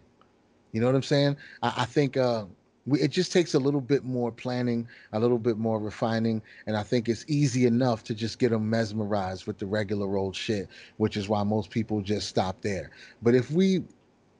You 0.73 0.81
know 0.81 0.87
what 0.87 0.95
I'm 0.95 1.03
saying? 1.03 1.37
I, 1.63 1.73
I 1.79 1.85
think 1.87 2.17
uh, 2.17 2.45
we, 2.87 3.01
it 3.01 3.11
just 3.11 3.33
takes 3.33 3.55
a 3.55 3.59
little 3.59 3.81
bit 3.81 4.05
more 4.05 4.31
planning, 4.31 4.87
a 5.13 5.19
little 5.19 5.39
bit 5.39 5.57
more 5.57 5.81
refining, 5.81 6.43
and 6.67 6.77
I 6.77 6.83
think 6.83 7.09
it's 7.09 7.25
easy 7.27 7.67
enough 7.67 8.05
to 8.05 8.15
just 8.15 8.39
get 8.39 8.51
them 8.51 8.69
mesmerized 8.69 9.47
with 9.47 9.59
the 9.59 9.67
regular 9.67 10.17
old 10.17 10.37
shit, 10.37 10.69
which 10.99 11.17
is 11.17 11.29
why 11.29 11.43
most 11.43 11.71
people 11.71 12.01
just 12.01 12.29
stop 12.29 12.61
there. 12.61 12.91
But 13.23 13.35
if 13.35 13.51
we 13.51 13.83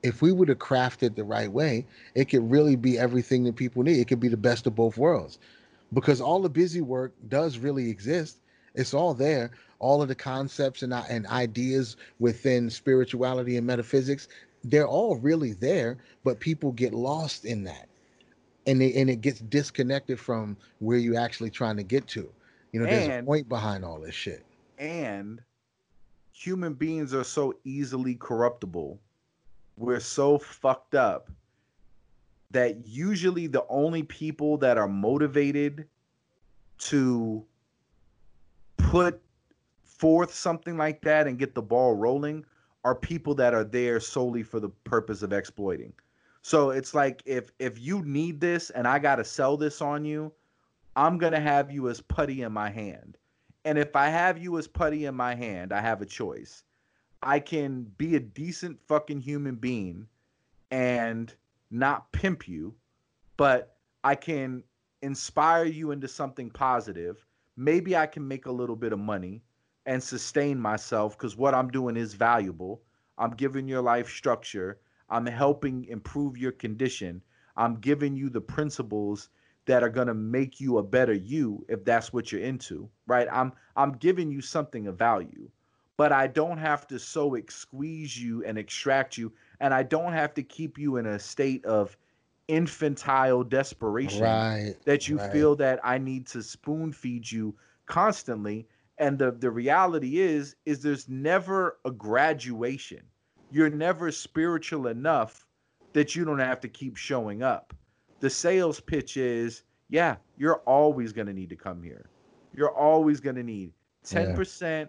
if 0.03 0.21
we 0.21 0.31
were 0.31 0.45
to 0.45 0.55
craft 0.55 1.03
it 1.03 1.15
the 1.15 1.23
right 1.23 1.51
way, 1.51 1.85
it 2.15 2.25
could 2.25 2.49
really 2.49 2.75
be 2.75 2.97
everything 2.97 3.43
that 3.43 3.55
people 3.55 3.83
need. 3.83 3.99
It 3.99 4.07
could 4.07 4.19
be 4.19 4.27
the 4.27 4.37
best 4.37 4.65
of 4.67 4.75
both 4.75 4.97
worlds, 4.97 5.39
because 5.93 6.21
all 6.21 6.41
the 6.41 6.49
busy 6.49 6.81
work 6.81 7.13
does 7.27 7.57
really 7.57 7.89
exist. 7.89 8.39
It's 8.75 8.93
all 8.93 9.13
there. 9.13 9.51
All 9.79 10.01
of 10.01 10.07
the 10.07 10.15
concepts 10.15 10.83
and, 10.83 10.93
and 10.93 11.25
ideas 11.27 11.97
within 12.19 12.69
spirituality 12.69 13.57
and 13.57 13.65
metaphysics, 13.65 14.27
they're 14.63 14.87
all 14.87 15.15
really 15.17 15.53
there, 15.53 15.97
but 16.23 16.39
people 16.39 16.71
get 16.73 16.93
lost 16.93 17.45
in 17.45 17.63
that. 17.63 17.87
And, 18.67 18.79
they, 18.81 18.93
and 18.93 19.09
it 19.09 19.21
gets 19.21 19.39
disconnected 19.39 20.19
from 20.19 20.57
where 20.79 20.97
you're 20.97 21.19
actually 21.19 21.49
trying 21.49 21.77
to 21.77 21.83
get 21.83 22.07
to. 22.09 22.29
You 22.71 22.81
know, 22.81 22.85
there's 22.85 23.07
a 23.07 23.23
point 23.23 23.49
behind 23.49 23.83
all 23.83 23.99
this 23.99 24.13
shit. 24.15 24.45
and 24.77 25.41
human 26.31 26.73
beings 26.73 27.13
are 27.13 27.23
so 27.23 27.53
easily 27.65 28.15
corruptible. 28.15 28.99
We're 29.79 30.01
so 30.01 30.37
fucked 30.37 30.93
up 30.93 31.31
that 32.51 32.85
usually 32.85 33.47
the 33.47 33.65
only 33.69 34.03
people 34.03 34.57
that 34.57 34.77
are 34.77 34.89
motivated 34.89 35.87
to 36.79 37.45
put 38.75 39.21
forth 39.81 40.33
something 40.33 40.75
like 40.75 41.01
that 41.03 41.27
and 41.27 41.39
get 41.39 41.55
the 41.55 41.61
ball 41.61 41.95
rolling 41.95 42.43
are 42.83 42.93
people 42.93 43.33
that 43.35 43.53
are 43.53 43.63
there 43.63 44.01
solely 44.01 44.43
for 44.43 44.59
the 44.59 44.69
purpose 44.83 45.21
of 45.21 45.31
exploiting. 45.31 45.93
So 46.41 46.71
it's 46.71 46.93
like 46.93 47.23
if 47.25 47.51
if 47.59 47.79
you 47.79 48.01
need 48.03 48.41
this 48.41 48.71
and 48.71 48.85
I 48.85 48.99
got 48.99 49.15
to 49.15 49.23
sell 49.23 49.55
this 49.55 49.81
on 49.81 50.03
you, 50.03 50.33
I'm 50.97 51.17
going 51.17 51.33
to 51.33 51.39
have 51.39 51.71
you 51.71 51.87
as 51.87 52.01
putty 52.01 52.41
in 52.41 52.51
my 52.51 52.69
hand. 52.69 53.17
And 53.63 53.77
if 53.77 53.95
I 53.95 54.07
have 54.07 54.37
you 54.37 54.57
as 54.57 54.67
putty 54.67 55.05
in 55.05 55.15
my 55.15 55.35
hand, 55.35 55.71
I 55.71 55.79
have 55.79 56.01
a 56.01 56.05
choice. 56.05 56.63
I 57.21 57.39
can 57.39 57.83
be 57.97 58.15
a 58.15 58.19
decent 58.19 58.79
fucking 58.87 59.21
human 59.21 59.55
being 59.55 60.07
and 60.71 61.33
not 61.69 62.11
pimp 62.11 62.47
you, 62.47 62.75
but 63.37 63.77
I 64.03 64.15
can 64.15 64.63
inspire 65.01 65.65
you 65.65 65.91
into 65.91 66.07
something 66.07 66.49
positive. 66.49 67.25
Maybe 67.57 67.95
I 67.95 68.05
can 68.05 68.27
make 68.27 68.45
a 68.45 68.51
little 68.51 68.75
bit 68.75 68.93
of 68.93 68.99
money 68.99 69.41
and 69.85 70.01
sustain 70.01 70.59
myself 70.59 71.17
because 71.17 71.35
what 71.35 71.53
I'm 71.53 71.69
doing 71.69 71.97
is 71.97 72.13
valuable. 72.13 72.81
I'm 73.17 73.31
giving 73.31 73.67
your 73.67 73.81
life 73.81 74.09
structure. 74.09 74.79
I'm 75.09 75.25
helping 75.25 75.85
improve 75.85 76.37
your 76.37 76.51
condition. 76.51 77.21
I'm 77.57 77.75
giving 77.75 78.15
you 78.15 78.29
the 78.29 78.41
principles 78.41 79.29
that 79.65 79.83
are 79.83 79.89
going 79.89 80.07
to 80.07 80.13
make 80.13 80.59
you 80.59 80.77
a 80.77 80.83
better 80.83 81.13
you 81.13 81.65
if 81.67 81.83
that's 81.83 82.13
what 82.13 82.31
you're 82.31 82.41
into, 82.41 82.89
right? 83.07 83.27
I'm 83.31 83.53
I'm 83.75 83.93
giving 83.93 84.31
you 84.31 84.41
something 84.41 84.87
of 84.87 84.97
value, 84.97 85.49
but 85.99 86.13
I 86.13 86.27
don't 86.27 86.59
have 86.59 86.87
to 86.87 86.97
so 86.97 87.37
squeeze 87.49 88.17
you 88.17 88.41
and 88.45 88.57
extract 88.57 89.17
you 89.17 89.33
and 89.59 89.73
I 89.73 89.83
don't 89.83 90.13
have 90.13 90.33
to 90.35 90.43
keep 90.43 90.77
you 90.77 90.95
in 90.95 91.05
a 91.05 91.19
state 91.19 91.65
of 91.65 91.97
infantile 92.47 93.43
desperation 93.43 94.23
Right. 94.23 94.75
that 94.85 95.09
you 95.09 95.17
right. 95.17 95.29
feel 95.29 95.57
that 95.57 95.81
I 95.83 95.97
need 95.97 96.25
to 96.27 96.41
spoon 96.41 96.93
feed 96.93 97.29
you 97.29 97.53
constantly. 97.85 98.65
And 98.97 99.19
the, 99.19 99.33
the 99.33 99.51
reality 99.51 100.19
is, 100.21 100.55
is 100.65 100.81
there's 100.81 101.09
never 101.09 101.79
a 101.83 101.91
graduation. 101.91 103.01
You're 103.51 103.69
never 103.69 104.09
spiritual 104.09 104.87
enough 104.87 105.45
that 105.91 106.15
you 106.15 106.23
don't 106.23 106.39
have 106.39 106.61
to 106.61 106.69
keep 106.69 106.95
showing 106.95 107.43
up. 107.43 107.73
The 108.21 108.29
sales 108.29 108.79
pitch 108.79 109.17
is, 109.17 109.63
yeah, 109.89 110.15
you're 110.37 110.61
always 110.65 111.11
going 111.11 111.27
to 111.27 111.33
need 111.33 111.49
to 111.49 111.57
come 111.57 111.83
here. 111.83 112.05
You're 112.53 112.73
always 112.73 113.19
going 113.19 113.35
to 113.35 113.43
need 113.43 113.73
10% 114.05 114.87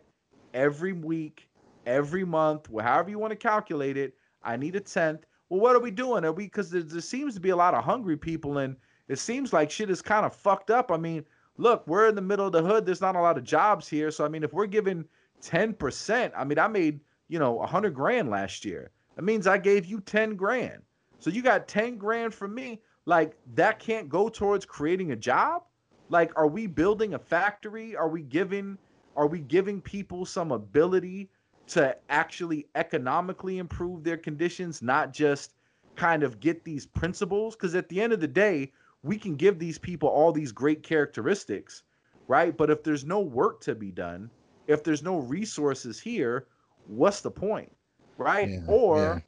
every 0.54 0.92
week, 0.92 1.48
every 1.86 2.24
month, 2.24 2.68
however 2.80 3.10
you 3.10 3.18
want 3.18 3.30
to 3.30 3.36
calculate 3.36 3.96
it. 3.96 4.14
I 4.42 4.56
need 4.56 4.76
a 4.76 4.80
tenth. 4.80 5.26
Well, 5.48 5.60
what 5.60 5.76
are 5.76 5.80
we 5.80 5.90
doing? 5.90 6.24
Are 6.24 6.32
we 6.32 6.44
because 6.44 6.70
there, 6.70 6.82
there 6.82 7.00
seems 7.00 7.34
to 7.34 7.40
be 7.40 7.50
a 7.50 7.56
lot 7.56 7.74
of 7.74 7.84
hungry 7.84 8.16
people, 8.16 8.58
and 8.58 8.76
it 9.08 9.18
seems 9.18 9.52
like 9.52 9.70
shit 9.70 9.90
is 9.90 10.00
kind 10.00 10.24
of 10.24 10.34
fucked 10.34 10.70
up. 10.70 10.90
I 10.90 10.96
mean, 10.96 11.24
look, 11.56 11.86
we're 11.86 12.08
in 12.08 12.14
the 12.14 12.22
middle 12.22 12.46
of 12.46 12.52
the 12.52 12.62
hood. 12.62 12.86
There's 12.86 13.00
not 13.00 13.16
a 13.16 13.20
lot 13.20 13.36
of 13.36 13.44
jobs 13.44 13.88
here, 13.88 14.10
so 14.10 14.24
I 14.24 14.28
mean, 14.28 14.44
if 14.44 14.52
we're 14.52 14.66
giving 14.66 15.04
ten 15.40 15.74
percent, 15.74 16.32
I 16.36 16.44
mean, 16.44 16.58
I 16.58 16.68
made 16.68 17.00
you 17.28 17.38
know 17.38 17.60
a 17.60 17.66
hundred 17.66 17.94
grand 17.94 18.30
last 18.30 18.64
year. 18.64 18.90
That 19.16 19.22
means 19.22 19.46
I 19.46 19.58
gave 19.58 19.86
you 19.86 20.00
ten 20.00 20.36
grand. 20.36 20.82
So 21.18 21.30
you 21.30 21.42
got 21.42 21.68
ten 21.68 21.96
grand 21.96 22.32
from 22.32 22.54
me. 22.54 22.80
Like 23.06 23.36
that 23.54 23.78
can't 23.78 24.08
go 24.08 24.28
towards 24.28 24.64
creating 24.64 25.12
a 25.12 25.16
job. 25.16 25.64
Like, 26.08 26.32
are 26.36 26.46
we 26.46 26.66
building 26.66 27.14
a 27.14 27.18
factory? 27.18 27.96
Are 27.96 28.08
we 28.08 28.22
giving? 28.22 28.78
Are 29.16 29.26
we 29.26 29.40
giving 29.40 29.80
people 29.80 30.24
some 30.24 30.52
ability 30.52 31.30
to 31.68 31.96
actually 32.10 32.68
economically 32.74 33.58
improve 33.58 34.02
their 34.04 34.16
conditions, 34.16 34.82
not 34.82 35.12
just 35.12 35.54
kind 35.96 36.22
of 36.22 36.40
get 36.40 36.64
these 36.64 36.86
principles? 36.86 37.54
Because 37.56 37.74
at 37.74 37.88
the 37.88 38.00
end 38.00 38.12
of 38.12 38.20
the 38.20 38.28
day, 38.28 38.72
we 39.02 39.18
can 39.18 39.36
give 39.36 39.58
these 39.58 39.78
people 39.78 40.08
all 40.08 40.32
these 40.32 40.52
great 40.52 40.82
characteristics, 40.82 41.82
right? 42.28 42.56
But 42.56 42.70
if 42.70 42.82
there's 42.82 43.04
no 43.04 43.20
work 43.20 43.60
to 43.62 43.74
be 43.74 43.90
done, 43.90 44.30
if 44.66 44.84
there's 44.84 45.02
no 45.02 45.18
resources 45.18 46.00
here, 46.00 46.46
what's 46.86 47.20
the 47.20 47.30
point, 47.30 47.74
right? 48.18 48.50
Yeah, 48.50 48.60
or 48.66 48.96
yeah. 48.96 49.20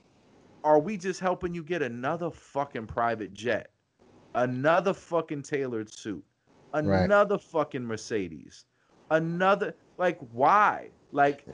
are 0.64 0.79
we 0.81 0.97
just 0.97 1.21
helping 1.21 1.55
you 1.55 1.62
get 1.64 1.83
another 1.83 2.31
fucking 2.31 2.87
private 2.87 3.33
jet, 3.35 3.73
another 4.35 4.95
fucking 4.95 5.42
tailored 5.42 5.92
suit, 5.92 6.25
Right. 6.83 7.11
another 7.11 7.38
fucking 7.38 7.85
Mercedes, 7.85 8.66
another 9.12 9.75
like 9.98 10.18
why? 10.33 10.88
Like 11.12 11.46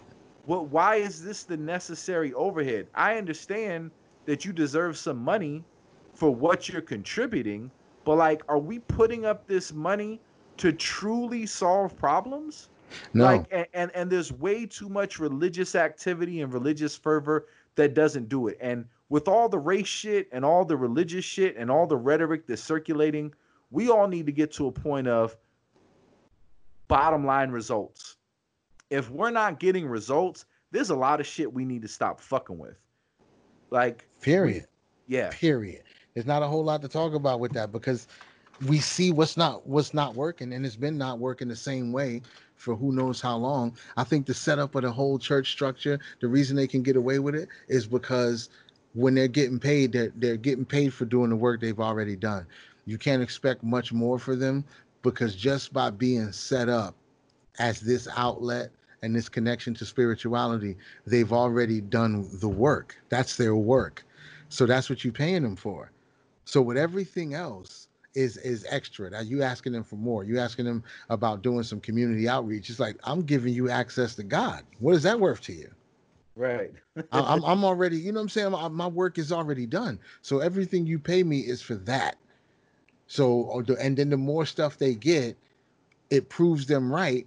what 0.47 0.69
why 0.69 0.97
is 0.97 1.23
this 1.23 1.43
the 1.43 1.57
necessary 1.57 2.33
overhead? 2.33 2.87
I 2.95 3.19
understand 3.19 3.91
that 4.25 4.45
you 4.45 4.53
deserve 4.53 4.97
some 4.97 5.19
money 5.19 5.65
for 6.15 6.35
what 6.35 6.69
you're 6.69 6.81
contributing, 6.81 7.71
but 8.05 8.17
like 8.17 8.43
are 8.49 8.59
we 8.59 8.79
putting 8.79 9.27
up 9.27 9.47
this 9.47 9.73
money 9.73 10.21
to 10.57 10.73
truly 10.73 11.47
solve 11.47 11.97
problems? 11.97 12.69
No. 13.13 13.25
Like 13.25 13.47
and, 13.51 13.67
and 13.75 13.91
and 13.95 14.11
there's 14.11 14.33
way 14.33 14.65
too 14.65 14.89
much 14.89 15.19
religious 15.19 15.75
activity 15.75 16.41
and 16.41 16.53
religious 16.53 16.97
fervor 16.97 17.47
that 17.75 17.95
doesn't 17.95 18.29
do 18.29 18.49
it. 18.49 18.57
And 18.61 18.87
with 19.09 19.29
all 19.29 19.49
the 19.49 19.59
race 19.59 19.87
shit 19.87 20.29
and 20.33 20.45
all 20.45 20.65
the 20.65 20.77
religious 20.77 21.25
shit 21.25 21.57
and 21.57 21.71
all 21.71 21.87
the 21.87 21.97
rhetoric 21.97 22.47
that's 22.47 22.63
circulating, 22.63 23.33
we 23.71 23.91
all 23.91 24.07
need 24.07 24.27
to 24.27 24.33
get 24.33 24.53
to 24.53 24.69
a 24.69 24.73
point 24.73 25.07
of 25.07 25.37
bottom 26.89 27.25
line 27.25 27.51
results. 27.51 28.17
If 28.91 29.11
we're 29.11 29.31
not 29.31 29.61
getting 29.61 29.87
results, 29.87 30.47
there's 30.71 30.91
a 30.91 30.97
lot 30.97 31.21
of 31.21 31.27
shit 31.27 31.53
we 31.53 31.65
need 31.65 31.83
to 31.83 31.89
stop 31.89 32.21
fucking 32.21 32.59
with. 32.59 32.79
Like 33.71 34.09
period. 34.21 34.67
We, 35.07 35.17
yeah. 35.17 35.31
Period. 35.31 35.83
There's 36.15 36.27
not 36.27 36.43
a 36.43 36.47
whole 36.47 36.65
lot 36.65 36.83
to 36.83 36.89
talk 36.89 37.15
about 37.15 37.41
with 37.41 37.53
that 37.53 37.71
because 37.71 38.09
we 38.67 38.79
see 38.79 39.13
what's 39.13 39.37
not 39.37 39.67
what's 39.67 39.95
not 39.95 40.15
working 40.15 40.53
and 40.53 40.67
it's 40.67 40.77
been 40.77 40.99
not 40.99 41.19
working 41.19 41.49
the 41.49 41.57
same 41.57 41.93
way 41.93 42.23
for 42.57 42.75
who 42.75 42.93
knows 42.93 43.21
how 43.21 43.37
long. 43.37 43.77
I 43.97 44.05
think 44.05 44.27
the 44.27 44.35
setup 44.35 44.75
of 44.75 44.83
the 44.83 44.91
whole 44.91 45.19
church 45.19 45.53
structure, 45.53 46.01
the 46.21 46.29
reason 46.29 46.57
they 46.57 46.67
can 46.67 46.83
get 46.83 46.97
away 46.97 47.21
with 47.21 47.35
it 47.35 47.49
is 47.69 47.87
because 47.87 48.51
when 48.95 49.15
they're 49.15 49.29
getting 49.29 49.61
paid, 49.61 49.93
they're, 49.93 50.13
they're 50.17 50.37
getting 50.37 50.65
paid 50.65 50.93
for 50.93 51.05
doing 51.05 51.31
the 51.31 51.37
work 51.37 51.61
they've 51.61 51.79
already 51.79 52.17
done. 52.17 52.47
You 52.85 52.99
can't 52.99 53.23
expect 53.23 53.63
much 53.63 53.93
more 53.93 54.19
for 54.19 54.35
them 54.35 54.65
because 55.03 55.35
just 55.35 55.73
by 55.73 55.91
being 55.91 56.33
set 56.33 56.69
up 56.69 56.95
as 57.59 57.81
this 57.81 58.09
outlet 58.17 58.71
and 59.03 59.15
this 59.15 59.29
connection 59.29 59.75
to 59.75 59.85
spirituality, 59.85 60.77
they've 61.07 61.33
already 61.33 61.81
done 61.81 62.29
the 62.41 62.49
work. 62.49 62.97
That's 63.09 63.37
their 63.37 63.55
work. 63.55 64.05
So 64.49 64.67
that's 64.67 64.91
what 64.91 65.05
you're 65.05 65.13
paying 65.13 65.43
them 65.43 65.57
for. 65.57 65.93
So 66.45 66.63
with 66.63 66.77
everything 66.77 67.35
else 67.35 67.89
is 68.15 68.39
is 68.39 68.67
extra. 68.69 69.11
Now 69.11 69.21
you 69.21 69.43
asking 69.43 69.73
them 69.73 69.85
for 69.85 69.97
more. 69.97 70.25
You 70.25 70.39
asking 70.39 70.65
them 70.65 70.83
about 71.11 71.43
doing 71.43 71.63
some 71.63 71.81
community 71.81 72.29
outreach. 72.29 72.71
It's 72.71 72.81
like 72.81 72.97
I'm 73.05 73.23
giving 73.23 73.53
you 73.53 73.71
access 73.71 74.15
to 74.17 74.23
God. 74.23 74.65
What 74.81 74.95
is 74.95 75.03
that 75.03 75.21
worth 75.21 75.43
to 75.43 75.53
you? 75.53 75.71
Right. 76.35 76.73
I, 77.13 77.35
am 77.35 77.45
I'm 77.45 77.65
already. 77.65 77.99
You 77.99 78.13
know 78.13 78.21
what 78.21 78.25
I'm 78.25 78.29
saying. 78.31 78.55
I, 78.55 78.69
my 78.69 78.87
work 78.87 79.19
is 79.19 79.31
already 79.31 79.67
done. 79.67 79.99
So 80.23 80.39
everything 80.41 80.87
you 80.87 80.99
pay 80.99 81.23
me 81.23 81.41
is 81.41 81.61
for 81.61 81.75
that. 81.77 82.17
So 83.09 83.51
uh, 83.51 83.75
and 83.81 83.97
then 83.97 84.11
the 84.11 84.17
more 84.17 84.47
stuff 84.47 84.79
they 84.79 84.95
get, 84.95 85.37
it 86.11 86.29
proves 86.29 86.67
them 86.67 86.93
right 86.93 87.27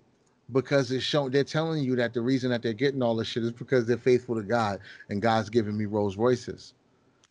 because 0.52 0.92
it's 0.92 1.04
shown 1.04 1.32
they're 1.32 1.44
telling 1.44 1.84
you 1.84 1.96
that 1.96 2.14
the 2.14 2.22
reason 2.22 2.50
that 2.52 2.62
they're 2.62 2.74
getting 2.74 3.02
all 3.02 3.16
this 3.16 3.28
shit 3.28 3.44
is 3.44 3.52
because 3.52 3.86
they're 3.86 3.98
faithful 3.98 4.36
to 4.36 4.44
God 4.44 4.80
and 5.10 5.22
God's 5.22 5.50
giving 5.50 5.78
me 5.78 5.86
Rolls 5.86 6.18
Royces. 6.18 6.74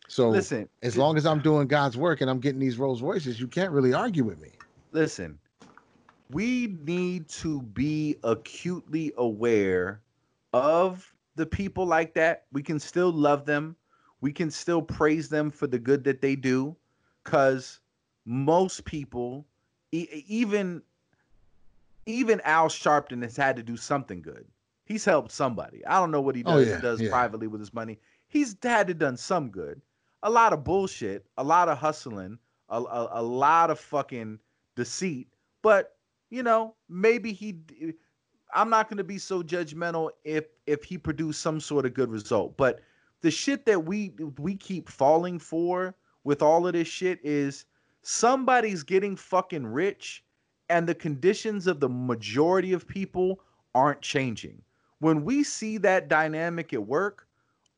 So 0.07 0.29
listen, 0.29 0.67
as 0.83 0.97
long 0.97 1.17
as 1.17 1.25
I'm 1.25 1.39
doing 1.39 1.67
God's 1.67 1.97
work 1.97 2.21
and 2.21 2.29
I'm 2.29 2.39
getting 2.39 2.59
these 2.59 2.77
Rolls 2.77 3.01
Royces, 3.01 3.39
you 3.39 3.47
can't 3.47 3.71
really 3.71 3.93
argue 3.93 4.23
with 4.23 4.41
me. 4.41 4.49
Listen, 4.91 5.39
we 6.31 6.77
need 6.83 7.29
to 7.29 7.61
be 7.61 8.17
acutely 8.23 9.13
aware 9.17 10.01
of 10.53 11.13
the 11.35 11.45
people 11.45 11.85
like 11.85 12.13
that. 12.15 12.45
We 12.51 12.63
can 12.63 12.79
still 12.79 13.11
love 13.11 13.45
them. 13.45 13.75
We 14.19 14.33
can 14.33 14.51
still 14.51 14.81
praise 14.81 15.29
them 15.29 15.51
for 15.51 15.67
the 15.67 15.79
good 15.79 16.03
that 16.03 16.21
they 16.21 16.35
do 16.35 16.75
cuz 17.23 17.80
most 18.25 18.85
people 18.85 19.45
e- 19.91 20.23
even 20.27 20.81
even 22.05 22.41
Al 22.41 22.67
Sharpton 22.67 23.21
has 23.21 23.37
had 23.37 23.55
to 23.55 23.63
do 23.63 23.77
something 23.77 24.21
good. 24.21 24.45
He's 24.85 25.05
helped 25.05 25.31
somebody. 25.31 25.85
I 25.85 25.99
don't 25.99 26.11
know 26.11 26.21
what 26.21 26.35
he 26.35 26.43
oh, 26.45 26.57
does, 26.57 26.67
oh, 26.67 26.71
yeah, 26.71 26.81
does 26.81 27.01
yeah. 27.01 27.09
privately 27.09 27.47
with 27.47 27.61
his 27.61 27.73
money. 27.73 27.99
He's 28.27 28.55
had 28.63 28.87
to 28.87 28.93
done 28.93 29.17
some 29.17 29.49
good 29.49 29.81
a 30.23 30.29
lot 30.29 30.53
of 30.53 30.63
bullshit, 30.63 31.25
a 31.37 31.43
lot 31.43 31.69
of 31.69 31.77
hustling, 31.77 32.37
a, 32.69 32.77
a, 32.77 33.09
a 33.13 33.23
lot 33.23 33.69
of 33.69 33.79
fucking 33.79 34.39
deceit. 34.75 35.27
But 35.61 35.95
you 36.29 36.43
know, 36.43 36.75
maybe 36.89 37.33
he. 37.33 37.59
I'm 38.53 38.69
not 38.69 38.89
going 38.89 38.97
to 38.97 39.03
be 39.03 39.17
so 39.17 39.41
judgmental 39.43 40.11
if 40.23 40.45
if 40.65 40.83
he 40.83 40.97
produced 40.97 41.41
some 41.41 41.59
sort 41.59 41.85
of 41.85 41.93
good 41.93 42.09
result. 42.09 42.57
But 42.57 42.81
the 43.21 43.31
shit 43.31 43.65
that 43.65 43.85
we 43.85 44.13
we 44.37 44.55
keep 44.55 44.89
falling 44.89 45.39
for 45.39 45.95
with 46.23 46.41
all 46.41 46.67
of 46.67 46.73
this 46.73 46.87
shit 46.87 47.19
is 47.23 47.65
somebody's 48.01 48.83
getting 48.83 49.15
fucking 49.15 49.65
rich 49.65 50.23
and 50.69 50.87
the 50.87 50.95
conditions 50.95 51.67
of 51.67 51.79
the 51.79 51.89
majority 51.89 52.73
of 52.73 52.87
people 52.87 53.41
aren't 53.75 54.01
changing. 54.01 54.61
When 54.99 55.23
we 55.23 55.43
see 55.43 55.77
that 55.79 56.07
dynamic 56.07 56.73
at 56.73 56.85
work, 56.85 57.27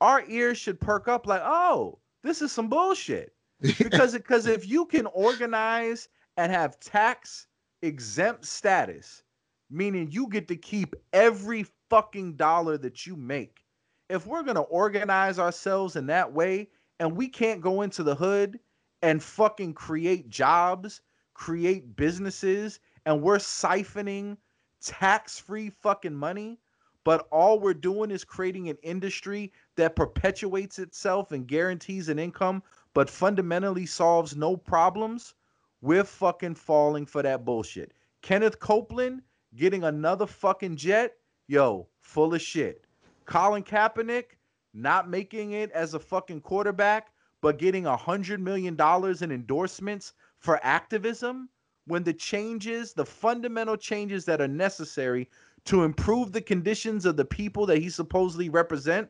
our 0.01 0.23
ears 0.27 0.57
should 0.57 0.79
perk 0.79 1.07
up 1.07 1.25
like, 1.25 1.41
"Oh, 1.43 1.99
this 2.23 2.41
is 2.41 2.51
some 2.51 2.69
bullshit. 2.69 3.33
Because 3.77 4.13
because 4.13 4.45
if 4.45 4.67
you 4.67 4.85
can 4.85 5.05
organize 5.07 6.09
and 6.35 6.51
have 6.51 6.79
tax 6.79 7.47
exempt 7.81 8.45
status, 8.45 9.23
meaning 9.69 10.09
you 10.11 10.27
get 10.27 10.47
to 10.49 10.55
keep 10.57 10.95
every 11.13 11.65
fucking 11.89 12.35
dollar 12.35 12.77
that 12.77 13.05
you 13.05 13.15
make. 13.15 13.63
If 14.09 14.25
we're 14.27 14.43
going 14.43 14.55
to 14.55 14.61
organize 14.61 15.39
ourselves 15.39 15.95
in 15.95 16.07
that 16.07 16.33
way 16.33 16.69
and 16.99 17.15
we 17.15 17.29
can't 17.29 17.61
go 17.61 17.83
into 17.83 18.03
the 18.03 18.15
hood 18.15 18.59
and 19.03 19.21
fucking 19.21 19.73
create 19.73 20.29
jobs, 20.29 21.01
create 21.33 21.95
businesses, 21.95 22.79
and 23.05 23.21
we're 23.21 23.37
siphoning 23.37 24.37
tax 24.81 25.37
free 25.37 25.69
fucking 25.69 26.15
money, 26.15 26.57
but 27.03 27.27
all 27.29 27.59
we're 27.59 27.73
doing 27.73 28.09
is 28.09 28.23
creating 28.23 28.69
an 28.69 28.77
industry 28.81 29.51
that 29.75 29.97
perpetuates 29.97 30.79
itself 30.79 31.33
and 31.33 31.47
guarantees 31.47 32.07
an 32.07 32.17
income, 32.17 32.63
but 32.93 33.09
fundamentally 33.09 33.85
solves 33.85 34.37
no 34.37 34.55
problems, 34.55 35.35
we're 35.81 36.05
fucking 36.05 36.55
falling 36.55 37.05
for 37.05 37.21
that 37.21 37.43
bullshit. 37.43 37.93
Kenneth 38.21 38.59
Copeland 38.59 39.21
getting 39.55 39.83
another 39.83 40.25
fucking 40.25 40.77
jet, 40.77 41.17
yo, 41.47 41.87
full 41.99 42.33
of 42.33 42.41
shit. 42.41 42.85
Colin 43.25 43.63
Kaepernick 43.63 44.37
not 44.73 45.09
making 45.09 45.51
it 45.51 45.71
as 45.71 45.93
a 45.93 45.99
fucking 45.99 46.41
quarterback, 46.41 47.11
but 47.43 47.57
getting 47.57 47.85
a 47.85 47.97
hundred 47.97 48.39
million 48.39 48.73
dollars 48.73 49.21
in 49.21 49.29
endorsements 49.29 50.13
for 50.39 50.61
activism 50.63 51.49
when 51.87 52.01
the 52.01 52.13
changes, 52.13 52.93
the 52.93 53.05
fundamental 53.05 53.75
changes 53.75 54.23
that 54.23 54.39
are 54.39 54.47
necessary 54.47 55.29
to 55.65 55.83
improve 55.83 56.31
the 56.31 56.41
conditions 56.41 57.05
of 57.05 57.17
the 57.17 57.25
people 57.25 57.65
that 57.65 57.79
he 57.79 57.89
supposedly 57.89 58.47
represent 58.47 59.09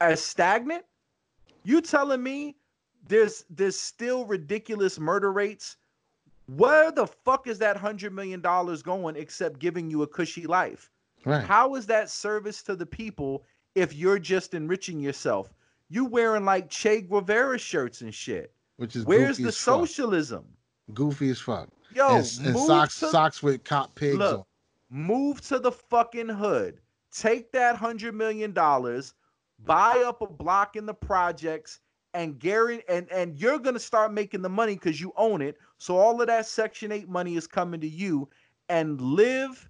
are 0.00 0.16
stagnant? 0.16 0.82
You 1.64 1.82
telling 1.82 2.22
me 2.22 2.56
there's 3.06 3.44
there's 3.50 3.78
still 3.78 4.24
ridiculous 4.24 4.98
murder 4.98 5.30
rates? 5.30 5.76
Where 6.46 6.90
the 6.90 7.06
fuck 7.06 7.46
is 7.46 7.58
that 7.58 7.76
hundred 7.76 8.14
million 8.14 8.40
dollars 8.40 8.82
going 8.82 9.14
except 9.16 9.58
giving 9.58 9.90
you 9.90 10.02
a 10.02 10.06
cushy 10.06 10.46
life? 10.46 10.90
Right. 11.26 11.44
How 11.44 11.74
is 11.74 11.84
that 11.86 12.08
service 12.08 12.62
to 12.62 12.76
the 12.76 12.86
people 12.86 13.44
if 13.74 13.94
you're 13.94 14.18
just 14.18 14.54
enriching 14.54 15.00
yourself? 15.00 15.52
You 15.88 16.06
wearing 16.06 16.44
like 16.44 16.70
Che 16.70 17.02
Guevara 17.02 17.58
shirts 17.58 18.00
and 18.00 18.14
shit. 18.14 18.52
Which 18.76 18.96
is 18.96 19.04
where's 19.04 19.38
the 19.38 19.52
socialism? 19.52 20.44
Fuck. 20.86 20.94
Goofy 20.94 21.30
as 21.30 21.40
fuck. 21.40 21.68
Yo, 21.94 22.08
and, 22.08 22.46
and 22.46 22.58
socks 22.58 22.98
to, 23.00 23.08
socks 23.08 23.42
with 23.42 23.62
cop 23.64 23.94
pigs 23.94 24.16
look, 24.16 24.40
on. 24.40 24.44
Move 24.90 25.40
to 25.42 25.58
the 25.58 25.70
fucking 25.70 26.28
hood. 26.28 26.80
Take 27.12 27.52
that 27.52 27.76
hundred 27.76 28.14
million 28.14 28.52
dollars, 28.52 29.14
buy 29.64 30.02
up 30.04 30.20
a 30.20 30.26
block 30.26 30.74
in 30.74 30.86
the 30.86 30.94
projects, 30.94 31.80
and 32.12 32.38
Gary 32.38 32.82
and 32.88 33.10
and 33.12 33.38
you're 33.38 33.60
gonna 33.60 33.78
start 33.78 34.12
making 34.12 34.42
the 34.42 34.48
money 34.48 34.74
because 34.74 35.00
you 35.00 35.12
own 35.16 35.40
it. 35.40 35.56
So 35.78 35.96
all 35.96 36.20
of 36.20 36.26
that 36.26 36.46
Section 36.46 36.90
Eight 36.90 37.08
money 37.08 37.36
is 37.36 37.46
coming 37.46 37.80
to 37.80 37.88
you, 37.88 38.28
and 38.68 39.00
live 39.00 39.68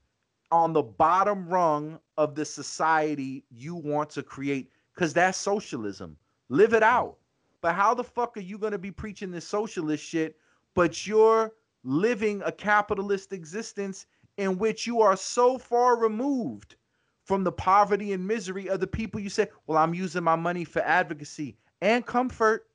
on 0.50 0.72
the 0.72 0.82
bottom 0.82 1.48
rung 1.48 1.98
of 2.16 2.34
the 2.34 2.44
society 2.44 3.44
you 3.50 3.74
want 3.74 4.08
to 4.10 4.22
create 4.22 4.70
because 4.94 5.12
that's 5.12 5.38
socialism. 5.38 6.16
Live 6.48 6.72
it 6.72 6.82
out. 6.82 7.16
But 7.60 7.74
how 7.74 7.94
the 7.94 8.04
fuck 8.04 8.36
are 8.36 8.40
you 8.40 8.58
gonna 8.58 8.78
be 8.78 8.90
preaching 8.90 9.30
this 9.30 9.46
socialist 9.46 10.04
shit? 10.04 10.36
But 10.74 11.06
you're 11.06 11.52
living 11.82 12.42
a 12.44 12.52
capitalist 12.52 13.32
existence 13.32 14.06
in 14.36 14.58
which 14.58 14.86
you 14.86 15.00
are 15.00 15.16
so 15.16 15.58
far 15.58 15.96
removed 15.96 16.76
from 17.24 17.44
the 17.44 17.52
poverty 17.52 18.12
and 18.12 18.26
misery 18.26 18.68
of 18.68 18.80
the 18.80 18.86
people 18.86 19.20
you 19.20 19.30
say, 19.30 19.48
Well, 19.66 19.78
I'm 19.78 19.94
using 19.94 20.22
my 20.22 20.36
money 20.36 20.64
for 20.64 20.82
advocacy 20.82 21.56
and 21.80 22.04
comfort. 22.04 22.66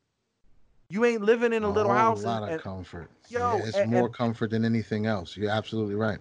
You 0.90 1.06
ain't 1.06 1.22
living 1.22 1.54
in 1.54 1.64
a, 1.64 1.68
a 1.68 1.70
little 1.70 1.94
house. 1.94 2.24
A 2.24 2.28
lot 2.28 2.44
and, 2.44 2.54
of 2.54 2.62
comfort. 2.62 3.12
Yo, 3.30 3.40
yeah, 3.40 3.66
it's 3.66 3.78
and, 3.78 3.92
more 3.92 4.06
and, 4.06 4.14
comfort 4.14 4.50
than 4.50 4.66
anything 4.66 5.06
else. 5.06 5.38
You're 5.38 5.52
absolutely 5.52 5.96
right. 5.96 6.18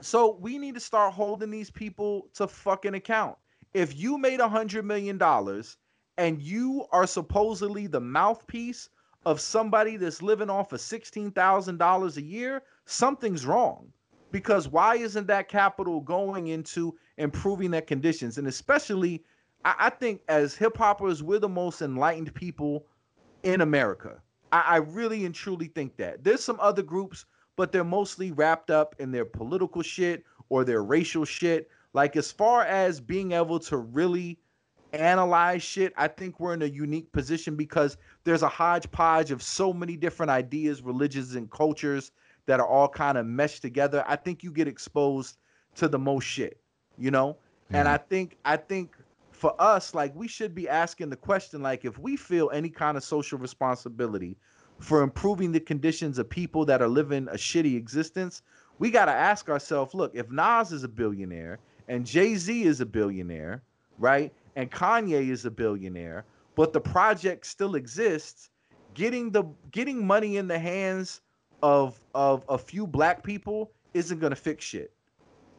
So 0.00 0.36
we 0.40 0.58
need 0.58 0.74
to 0.74 0.80
start 0.80 1.14
holding 1.14 1.50
these 1.50 1.70
people 1.70 2.26
to 2.34 2.48
fucking 2.48 2.94
account. 2.94 3.36
If 3.74 3.96
you 3.96 4.18
made 4.18 4.40
a 4.40 4.48
hundred 4.48 4.84
million 4.84 5.18
dollars 5.18 5.76
and 6.16 6.40
you 6.40 6.86
are 6.92 7.06
supposedly 7.06 7.88
the 7.88 8.00
mouthpiece 8.00 8.88
of 9.26 9.40
somebody 9.40 9.96
that's 9.96 10.22
living 10.22 10.48
off 10.48 10.72
of 10.72 10.80
sixteen 10.80 11.32
thousand 11.32 11.78
dollars 11.78 12.16
a 12.16 12.22
year, 12.22 12.62
something's 12.86 13.44
wrong 13.44 13.92
because 14.30 14.68
why 14.68 14.96
isn't 14.96 15.26
that 15.26 15.48
capital 15.48 16.00
going 16.00 16.48
into 16.48 16.94
improving 17.18 17.70
their 17.70 17.82
conditions? 17.82 18.38
And 18.38 18.46
especially, 18.46 19.24
I, 19.64 19.74
I 19.78 19.90
think 19.90 20.20
as 20.28 20.54
hip 20.54 20.76
hoppers, 20.76 21.22
we're 21.22 21.38
the 21.40 21.48
most 21.48 21.82
enlightened 21.82 22.32
people 22.34 22.86
in 23.42 23.60
America. 23.60 24.20
I, 24.52 24.60
I 24.60 24.76
really 24.76 25.24
and 25.24 25.34
truly 25.34 25.66
think 25.66 25.96
that. 25.96 26.22
There's 26.22 26.44
some 26.44 26.60
other 26.60 26.82
groups, 26.82 27.26
but 27.56 27.72
they're 27.72 27.84
mostly 27.84 28.30
wrapped 28.30 28.70
up 28.70 28.94
in 28.98 29.10
their 29.10 29.24
political 29.24 29.82
shit 29.82 30.24
or 30.48 30.64
their 30.64 30.84
racial 30.84 31.24
shit. 31.24 31.68
Like, 31.94 32.16
as 32.16 32.30
far 32.30 32.62
as 32.64 33.00
being 33.00 33.32
able 33.32 33.58
to 33.60 33.78
really 33.78 34.38
analyze 34.92 35.62
shit, 35.62 35.92
I 35.96 36.08
think 36.08 36.38
we're 36.38 36.54
in 36.54 36.62
a 36.62 36.66
unique 36.66 37.10
position 37.12 37.56
because 37.56 37.96
there's 38.24 38.42
a 38.42 38.48
hodgepodge 38.48 39.30
of 39.30 39.42
so 39.42 39.72
many 39.72 39.96
different 39.96 40.30
ideas, 40.30 40.82
religions, 40.82 41.34
and 41.34 41.50
cultures 41.50 42.12
that 42.46 42.60
are 42.60 42.66
all 42.66 42.88
kind 42.88 43.16
of 43.16 43.26
meshed 43.26 43.62
together, 43.62 44.04
I 44.06 44.16
think 44.16 44.42
you 44.42 44.52
get 44.52 44.68
exposed 44.68 45.38
to 45.76 45.88
the 45.88 45.98
most 45.98 46.24
shit, 46.24 46.60
you 46.98 47.10
know? 47.10 47.38
Yeah. 47.70 47.80
And 47.80 47.88
I 47.88 47.96
think 47.96 48.36
I 48.44 48.56
think 48.56 48.96
for 49.30 49.60
us, 49.60 49.94
like 49.94 50.14
we 50.14 50.28
should 50.28 50.54
be 50.54 50.68
asking 50.68 51.10
the 51.10 51.16
question, 51.16 51.62
like 51.62 51.84
if 51.84 51.98
we 51.98 52.16
feel 52.16 52.50
any 52.52 52.68
kind 52.68 52.96
of 52.96 53.04
social 53.04 53.38
responsibility 53.38 54.36
for 54.78 55.02
improving 55.02 55.52
the 55.52 55.60
conditions 55.60 56.18
of 56.18 56.28
people 56.28 56.64
that 56.66 56.82
are 56.82 56.88
living 56.88 57.28
a 57.28 57.34
shitty 57.34 57.76
existence, 57.76 58.42
we 58.78 58.90
got 58.90 59.06
to 59.06 59.12
ask 59.12 59.48
ourselves, 59.48 59.94
look, 59.94 60.12
if 60.14 60.30
Nas 60.30 60.72
is 60.72 60.84
a 60.84 60.88
billionaire 60.88 61.58
and 61.88 62.06
Jay-Z 62.06 62.62
is 62.62 62.80
a 62.80 62.86
billionaire, 62.86 63.62
right? 63.98 64.32
And 64.56 64.70
Kanye 64.70 65.30
is 65.30 65.44
a 65.44 65.50
billionaire, 65.50 66.24
but 66.54 66.72
the 66.72 66.80
project 66.80 67.46
still 67.46 67.74
exists, 67.74 68.50
getting 68.94 69.30
the 69.30 69.44
getting 69.70 70.06
money 70.06 70.36
in 70.36 70.46
the 70.46 70.58
hands 70.58 71.20
of 71.62 71.98
of 72.14 72.44
a 72.48 72.58
few 72.58 72.86
black 72.86 73.22
people 73.22 73.72
isn't 73.94 74.20
to 74.30 74.36
fix 74.36 74.64
shit. 74.64 74.92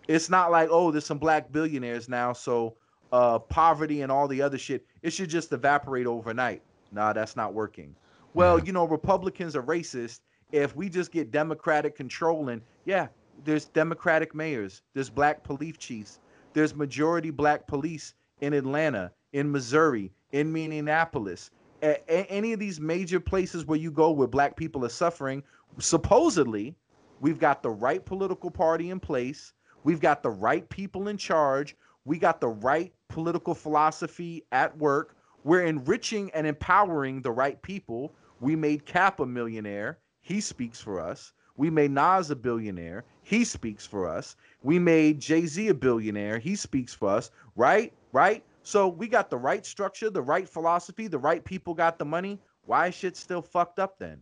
It's 0.08 0.30
not 0.30 0.52
like, 0.52 0.70
oh, 0.72 0.92
there's 0.92 1.06
some 1.06 1.18
black 1.18 1.52
billionaires 1.52 2.08
now, 2.08 2.32
so 2.32 2.76
uh, 3.12 3.40
poverty 3.40 4.02
and 4.02 4.12
all 4.12 4.28
the 4.28 4.42
other 4.42 4.58
shit, 4.58 4.86
it 5.02 5.12
should 5.12 5.30
just 5.30 5.52
evaporate 5.52 6.06
overnight. 6.06 6.62
Nah, 6.92 7.14
that's 7.14 7.36
not 7.36 7.54
working. 7.54 7.96
Well, 8.34 8.60
you 8.60 8.74
know, 8.74 8.86
Republicans 8.86 9.56
are 9.56 9.64
racist. 9.64 10.20
If 10.52 10.76
we 10.76 10.90
just 10.90 11.12
get 11.12 11.32
Democratic 11.32 11.96
control, 11.96 12.50
and 12.50 12.62
yeah, 12.86 13.08
there's 13.44 13.66
Democratic 13.66 14.34
mayors, 14.34 14.82
there's 14.94 15.10
black 15.10 15.44
police 15.44 15.78
chiefs, 15.78 16.20
there's 16.54 16.76
majority 16.76 17.30
black 17.30 17.68
police 17.68 18.14
in 18.42 18.54
Atlanta, 18.54 19.12
in 19.34 19.52
Missouri, 19.52 20.12
in 20.32 20.52
Minneapolis. 20.52 21.52
A- 21.84 22.00
a- 22.08 22.26
any 22.32 22.54
of 22.54 22.60
these 22.60 22.80
major 22.80 23.20
places 23.20 23.66
where 23.66 23.78
you 23.80 23.92
go 23.92 24.12
where 24.12 24.28
black 24.28 24.56
people 24.56 24.86
are 24.86 24.90
suffering, 24.90 25.44
supposedly, 25.80 26.76
we've 27.20 27.40
got 27.40 27.62
the 27.62 27.70
right 27.70 28.06
political 28.06 28.50
party 28.50 28.90
in 28.90 29.00
place, 29.00 29.54
we've 29.84 30.00
got 30.00 30.24
the 30.24 30.30
right 30.30 30.68
people 30.70 31.08
in 31.10 31.18
charge, 31.18 31.76
we 32.06 32.18
got 32.18 32.40
the 32.40 32.48
right 32.48 32.94
political 33.10 33.54
philosophy 33.54 34.44
at 34.52 34.76
work. 34.78 35.16
We're 35.44 35.64
enriching 35.66 36.32
and 36.32 36.48
empowering 36.48 37.22
the 37.22 37.32
right 37.32 37.62
people. 37.62 38.14
We 38.40 38.56
made 38.56 38.86
Cap 38.86 39.20
a 39.20 39.26
millionaire. 39.26 40.00
He 40.22 40.42
speaks 40.42 40.82
for 40.82 41.00
us. 41.00 41.34
We 41.58 41.70
made 41.70 41.92
Nas 41.92 42.30
a 42.32 42.36
billionaire. 42.36 43.04
He 43.24 43.44
speaks 43.44 43.86
for 43.86 44.08
us. 44.08 44.36
We 44.64 44.80
made 44.80 45.20
Jay 45.20 45.46
Z 45.46 45.68
a 45.68 45.74
billionaire. 45.74 46.38
He 46.38 46.56
speaks 46.56 46.94
for 46.94 47.10
us. 47.10 47.32
Right? 47.56 47.94
Right? 48.12 48.44
So 48.64 48.88
we 48.88 49.08
got 49.08 49.30
the 49.30 49.38
right 49.38 49.66
structure, 49.66 50.10
the 50.10 50.22
right 50.22 50.50
philosophy, 50.50 51.08
the 51.08 51.20
right 51.20 51.44
people 51.44 51.74
got 51.74 52.00
the 52.00 52.06
money. 52.06 52.40
Why 52.66 52.88
is 52.88 52.96
shit 52.96 53.16
still 53.16 53.42
fucked 53.42 53.80
up 53.80 54.00
then? 54.00 54.20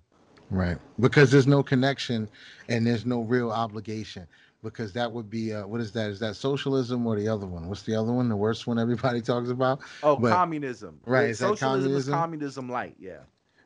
Right. 0.50 0.78
Because 1.00 1.32
there's 1.32 1.48
no 1.48 1.64
connection 1.64 2.30
and 2.68 2.86
there's 2.86 3.06
no 3.06 3.22
real 3.22 3.52
obligation 3.52 4.28
because 4.62 4.94
that 4.94 5.12
would 5.12 5.30
be 5.30 5.54
uh, 5.54 5.66
what 5.68 5.82
is 5.82 5.92
that? 5.94 6.10
Is 6.10 6.20
that 6.20 6.36
socialism 6.36 7.06
or 7.06 7.18
the 7.18 7.28
other 7.28 7.46
one? 7.46 7.68
What's 7.68 7.84
the 7.84 7.96
other 7.96 8.12
one? 8.12 8.30
The 8.30 8.36
worst 8.36 8.68
one 8.68 8.80
everybody 8.80 9.22
talks 9.22 9.50
about? 9.50 9.80
Oh, 10.02 10.16
but, 10.16 10.32
communism. 10.32 11.00
Right. 11.06 11.30
Is 11.30 11.40
socialism 11.40 11.70
communism? 11.70 12.14
is 12.14 12.20
communism 12.20 12.70
light. 12.70 12.96
Yeah. 13.00 13.20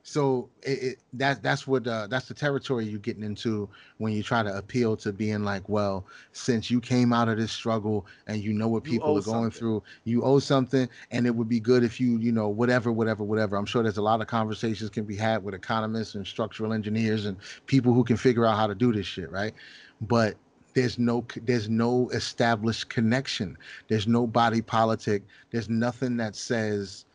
So 0.10 0.48
it, 0.64 0.84
it, 0.84 1.00
that 1.16 1.44
that's 1.44 1.68
what 1.68 1.86
uh, 1.86 2.08
that's 2.08 2.30
the 2.30 2.34
territory 2.34 2.86
you're 2.86 2.98
getting 2.98 3.24
into 3.24 3.68
when 3.98 4.14
you 4.14 4.24
try 4.24 4.42
to 4.42 4.58
appeal 4.58 4.96
to 4.96 5.12
being 5.12 5.44
like, 5.44 5.68
well, 5.68 6.06
since 6.32 6.72
you 6.72 6.80
came 6.80 7.12
out 7.12 7.28
of 7.28 7.36
this 7.38 7.52
struggle 7.52 8.06
and 8.26 8.42
you 8.42 8.54
know 8.54 8.70
what 8.70 8.86
people 8.86 9.18
are 9.18 9.22
going 9.22 9.52
something. 9.52 9.60
through, 9.60 9.84
you 10.06 10.24
owe 10.24 10.40
something, 10.40 10.88
and 11.12 11.28
it 11.28 11.36
would 11.36 11.50
be 11.50 11.60
good 11.60 11.84
if 11.84 12.00
you, 12.00 12.20
you 12.20 12.32
know, 12.32 12.48
whatever, 12.48 12.90
whatever, 12.90 13.26
whatever. 13.26 13.58
I'm 13.58 13.66
sure 13.66 13.84
there's 13.84 13.98
a 13.98 14.02
lot 14.02 14.22
of 14.22 14.28
conversations 14.28 14.90
can 14.90 15.04
be 15.04 15.18
had 15.18 15.44
with 15.44 15.54
economists 15.54 16.16
and 16.16 16.26
structural 16.26 16.72
engineers 16.72 17.26
and 17.26 17.36
people 17.66 17.94
who 17.94 18.06
can 18.06 18.16
figure 18.16 18.46
out 18.46 18.56
how 18.56 18.68
to 18.68 18.76
do 18.76 18.94
this 18.94 19.06
shit, 19.06 19.30
right? 19.30 19.54
But 20.00 20.38
there's 20.74 20.98
no 20.98 21.26
there's 21.44 21.68
no 21.68 22.08
established 22.12 22.88
connection. 22.88 23.58
There's 23.90 24.08
no 24.08 24.26
body 24.26 24.62
politic. 24.62 25.24
There's 25.52 25.68
nothing 25.68 26.16
that 26.16 26.38
says 26.38 27.07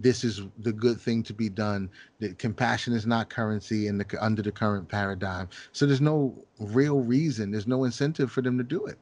this 0.00 0.24
is 0.24 0.42
the 0.58 0.72
good 0.72 1.00
thing 1.00 1.22
to 1.24 1.34
be 1.34 1.48
done. 1.48 1.90
That 2.20 2.38
compassion 2.38 2.94
is 2.94 3.06
not 3.06 3.28
currency 3.28 3.86
in 3.86 3.98
the 3.98 4.06
under 4.20 4.42
the 4.42 4.52
current 4.52 4.88
paradigm. 4.88 5.48
So 5.72 5.86
there's 5.86 6.00
no 6.00 6.34
real 6.58 7.00
reason. 7.00 7.50
There's 7.50 7.66
no 7.68 7.84
incentive 7.84 8.32
for 8.32 8.42
them 8.42 8.58
to 8.58 8.64
do 8.64 8.86
it. 8.86 8.98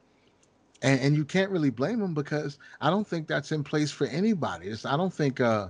And, 0.82 1.00
and 1.00 1.16
you 1.16 1.24
can't 1.24 1.50
really 1.50 1.70
blame 1.70 2.00
them 2.00 2.14
because 2.14 2.58
I 2.80 2.90
don't 2.90 3.06
think 3.06 3.28
that's 3.28 3.52
in 3.52 3.64
place 3.64 3.90
for 3.90 4.06
anybody. 4.08 4.68
It's, 4.68 4.84
I 4.84 4.96
don't 4.96 5.14
think 5.14 5.40
uh, 5.40 5.68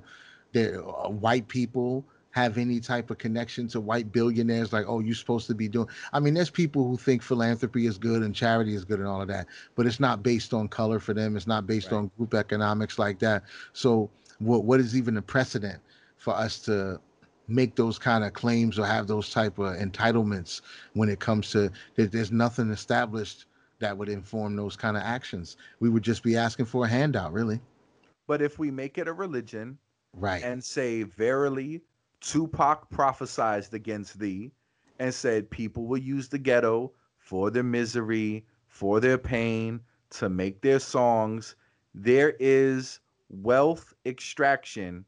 that 0.53 0.83
uh, 0.83 1.09
white 1.11 1.49
people 1.49 2.05
have 2.31 2.59
any 2.59 2.81
type 2.81 3.11
of 3.11 3.19
connection 3.19 3.67
to 3.69 3.81
white 3.81 4.13
billionaires 4.13 4.73
like 4.73 4.85
oh 4.87 5.01
you're 5.01 5.15
supposed 5.15 5.47
to 5.47 5.55
be 5.55 5.67
doing 5.69 5.89
i 6.13 6.21
mean 6.21 6.35
there's 6.35 6.51
people 6.51 6.87
who 6.87 6.97
think 6.97 7.23
philanthropy 7.23 7.87
is 7.87 7.99
good 7.99 8.23
and 8.23 8.35
charity 8.35 8.75
is 8.75 8.85
good 8.85 8.99
and 9.01 9.09
all 9.09 9.21
of 9.23 9.29
that 9.29 9.47
but 9.75 9.87
it's 9.87 9.99
not 9.99 10.23
based 10.23 10.55
on 10.55 10.69
color 10.69 11.01
for 11.01 11.15
them 11.15 11.37
it's 11.37 11.47
not 11.49 11.67
based 11.67 11.91
Right. 11.91 11.99
on 11.99 12.11
group 12.17 12.35
economics 12.35 12.99
like 12.99 13.19
that 13.21 13.43
so 13.73 14.11
what 14.39 14.65
what 14.65 14.81
is 14.81 14.97
even 14.97 15.15
the 15.15 15.23
precedent 15.23 15.81
for 16.17 16.35
us 16.35 16.59
to 16.61 17.01
make 17.49 17.77
those 17.77 17.99
kind 17.99 18.25
of 18.25 18.33
claims 18.35 18.79
or 18.79 18.87
have 18.87 19.07
those 19.07 19.31
type 19.31 19.59
of 19.59 19.77
entitlements 19.77 20.61
when 20.95 21.09
it 21.09 21.19
comes 21.21 21.51
to 21.51 21.71
there, 21.97 22.07
there's 22.07 22.33
nothing 22.33 22.71
established 22.71 23.47
that 23.81 23.97
would 23.97 24.09
inform 24.09 24.57
those 24.57 24.77
kind 24.77 24.97
of 24.97 25.03
actions 25.03 25.57
we 25.81 25.89
would 25.89 26.03
just 26.03 26.23
be 26.23 26.37
asking 26.37 26.67
for 26.67 26.85
a 26.85 26.89
handout 26.89 27.33
really 27.33 27.61
But 28.27 28.43
if 28.43 28.59
we 28.59 28.71
make 28.71 28.99
it 28.99 29.09
a 29.09 29.13
religion 29.13 29.79
right 30.15 30.43
and 30.45 30.63
say, 30.63 31.03
Verily, 31.05 31.83
Tupac 32.21 32.91
prophesied 32.91 33.73
against 33.73 34.19
thee 34.19 34.53
and 34.99 35.13
said, 35.15 35.51
People 35.51 35.87
will 35.87 35.99
use 35.99 36.29
the 36.29 36.39
ghetto 36.39 36.93
for 37.19 37.51
their 37.51 37.63
misery, 37.63 38.45
for 38.69 39.01
their 39.01 39.19
pain, 39.19 39.81
to 40.11 40.29
make 40.29 40.61
their 40.61 40.79
songs. 40.81 41.57
There 41.95 42.35
is 42.39 43.01
wealth 43.29 43.95
extraction 44.07 45.05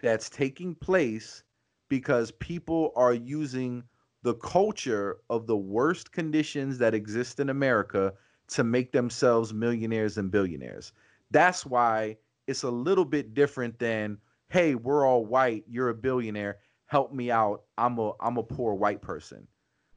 that's 0.00 0.28
taking 0.30 0.74
place 0.74 1.42
because 1.88 2.30
people 2.32 2.92
are 2.96 3.14
using 3.14 3.84
the 4.22 4.34
culture 4.34 5.18
of 5.30 5.46
the 5.46 5.56
worst 5.56 6.12
conditions 6.12 6.78
that 6.78 6.94
exist 6.94 7.40
in 7.40 7.50
America 7.50 8.12
to 8.48 8.64
make 8.64 8.92
themselves 8.92 9.52
millionaires 9.52 10.18
and 10.18 10.30
billionaires. 10.30 10.92
That's 11.30 11.66
why 11.66 12.16
it's 12.46 12.62
a 12.62 12.70
little 12.70 13.04
bit 13.04 13.34
different 13.34 13.78
than, 13.78 14.18
hey, 14.48 14.74
we're 14.74 15.06
all 15.06 15.24
white, 15.24 15.64
you're 15.66 15.88
a 15.88 15.94
billionaire, 15.94 16.58
help 16.86 17.12
me 17.12 17.30
out. 17.30 17.62
I'm 17.78 17.98
a 17.98 18.12
I'm 18.20 18.36
a 18.36 18.42
poor 18.42 18.74
white 18.74 19.00
person. 19.00 19.46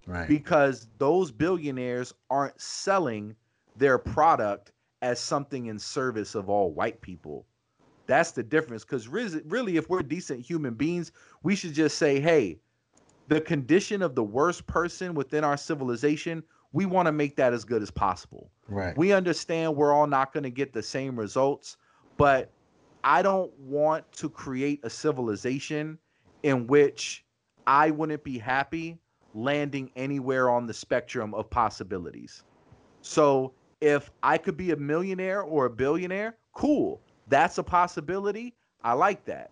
right 0.07 0.27
Because 0.27 0.87
those 0.97 1.31
billionaires 1.31 2.13
aren't 2.29 2.59
selling 2.59 3.35
their 3.75 3.97
product 3.97 4.71
as 5.05 5.19
something 5.19 5.67
in 5.67 5.77
service 5.77 6.33
of 6.33 6.49
all 6.49 6.71
white 6.71 6.99
people. 6.99 7.45
That's 8.07 8.31
the 8.31 8.41
difference. 8.41 8.83
Because 8.83 9.07
really, 9.07 9.77
if 9.77 9.87
we're 9.87 10.01
decent 10.01 10.43
human 10.43 10.73
beings, 10.73 11.11
we 11.43 11.55
should 11.55 11.73
just 11.73 11.99
say, 11.99 12.19
hey, 12.19 12.57
the 13.27 13.39
condition 13.39 14.01
of 14.01 14.15
the 14.15 14.23
worst 14.23 14.65
person 14.65 15.13
within 15.13 15.43
our 15.43 15.57
civilization, 15.57 16.43
we 16.73 16.87
want 16.87 17.05
to 17.05 17.11
make 17.11 17.35
that 17.35 17.53
as 17.53 17.63
good 17.63 17.83
as 17.83 17.91
possible. 17.91 18.49
right 18.67 18.97
We 18.97 19.13
understand 19.13 19.75
we're 19.75 19.93
all 19.93 20.07
not 20.07 20.33
going 20.33 20.43
to 20.43 20.49
get 20.49 20.73
the 20.73 20.83
same 20.83 21.17
results, 21.17 21.77
but 22.17 22.51
I 23.03 23.21
don't 23.21 23.51
want 23.59 24.11
to 24.13 24.27
create 24.27 24.79
a 24.83 24.89
civilization 24.89 25.99
in 26.41 26.65
which 26.65 27.23
I 27.67 27.91
wouldn't 27.91 28.23
be 28.23 28.39
happy 28.39 28.97
landing 29.35 29.91
anywhere 29.95 30.49
on 30.49 30.65
the 30.65 30.73
spectrum 30.73 31.35
of 31.35 31.47
possibilities. 31.49 32.43
So 33.01 33.53
if 33.81 34.11
I 34.23 34.37
could 34.37 34.57
be 34.57 34.71
a 34.71 34.75
millionaire 34.75 35.41
or 35.41 35.65
a 35.65 35.69
billionaire, 35.69 36.37
cool. 36.53 37.01
That's 37.27 37.57
a 37.57 37.63
possibility. 37.63 38.53
I 38.83 38.93
like 38.93 39.25
that. 39.25 39.51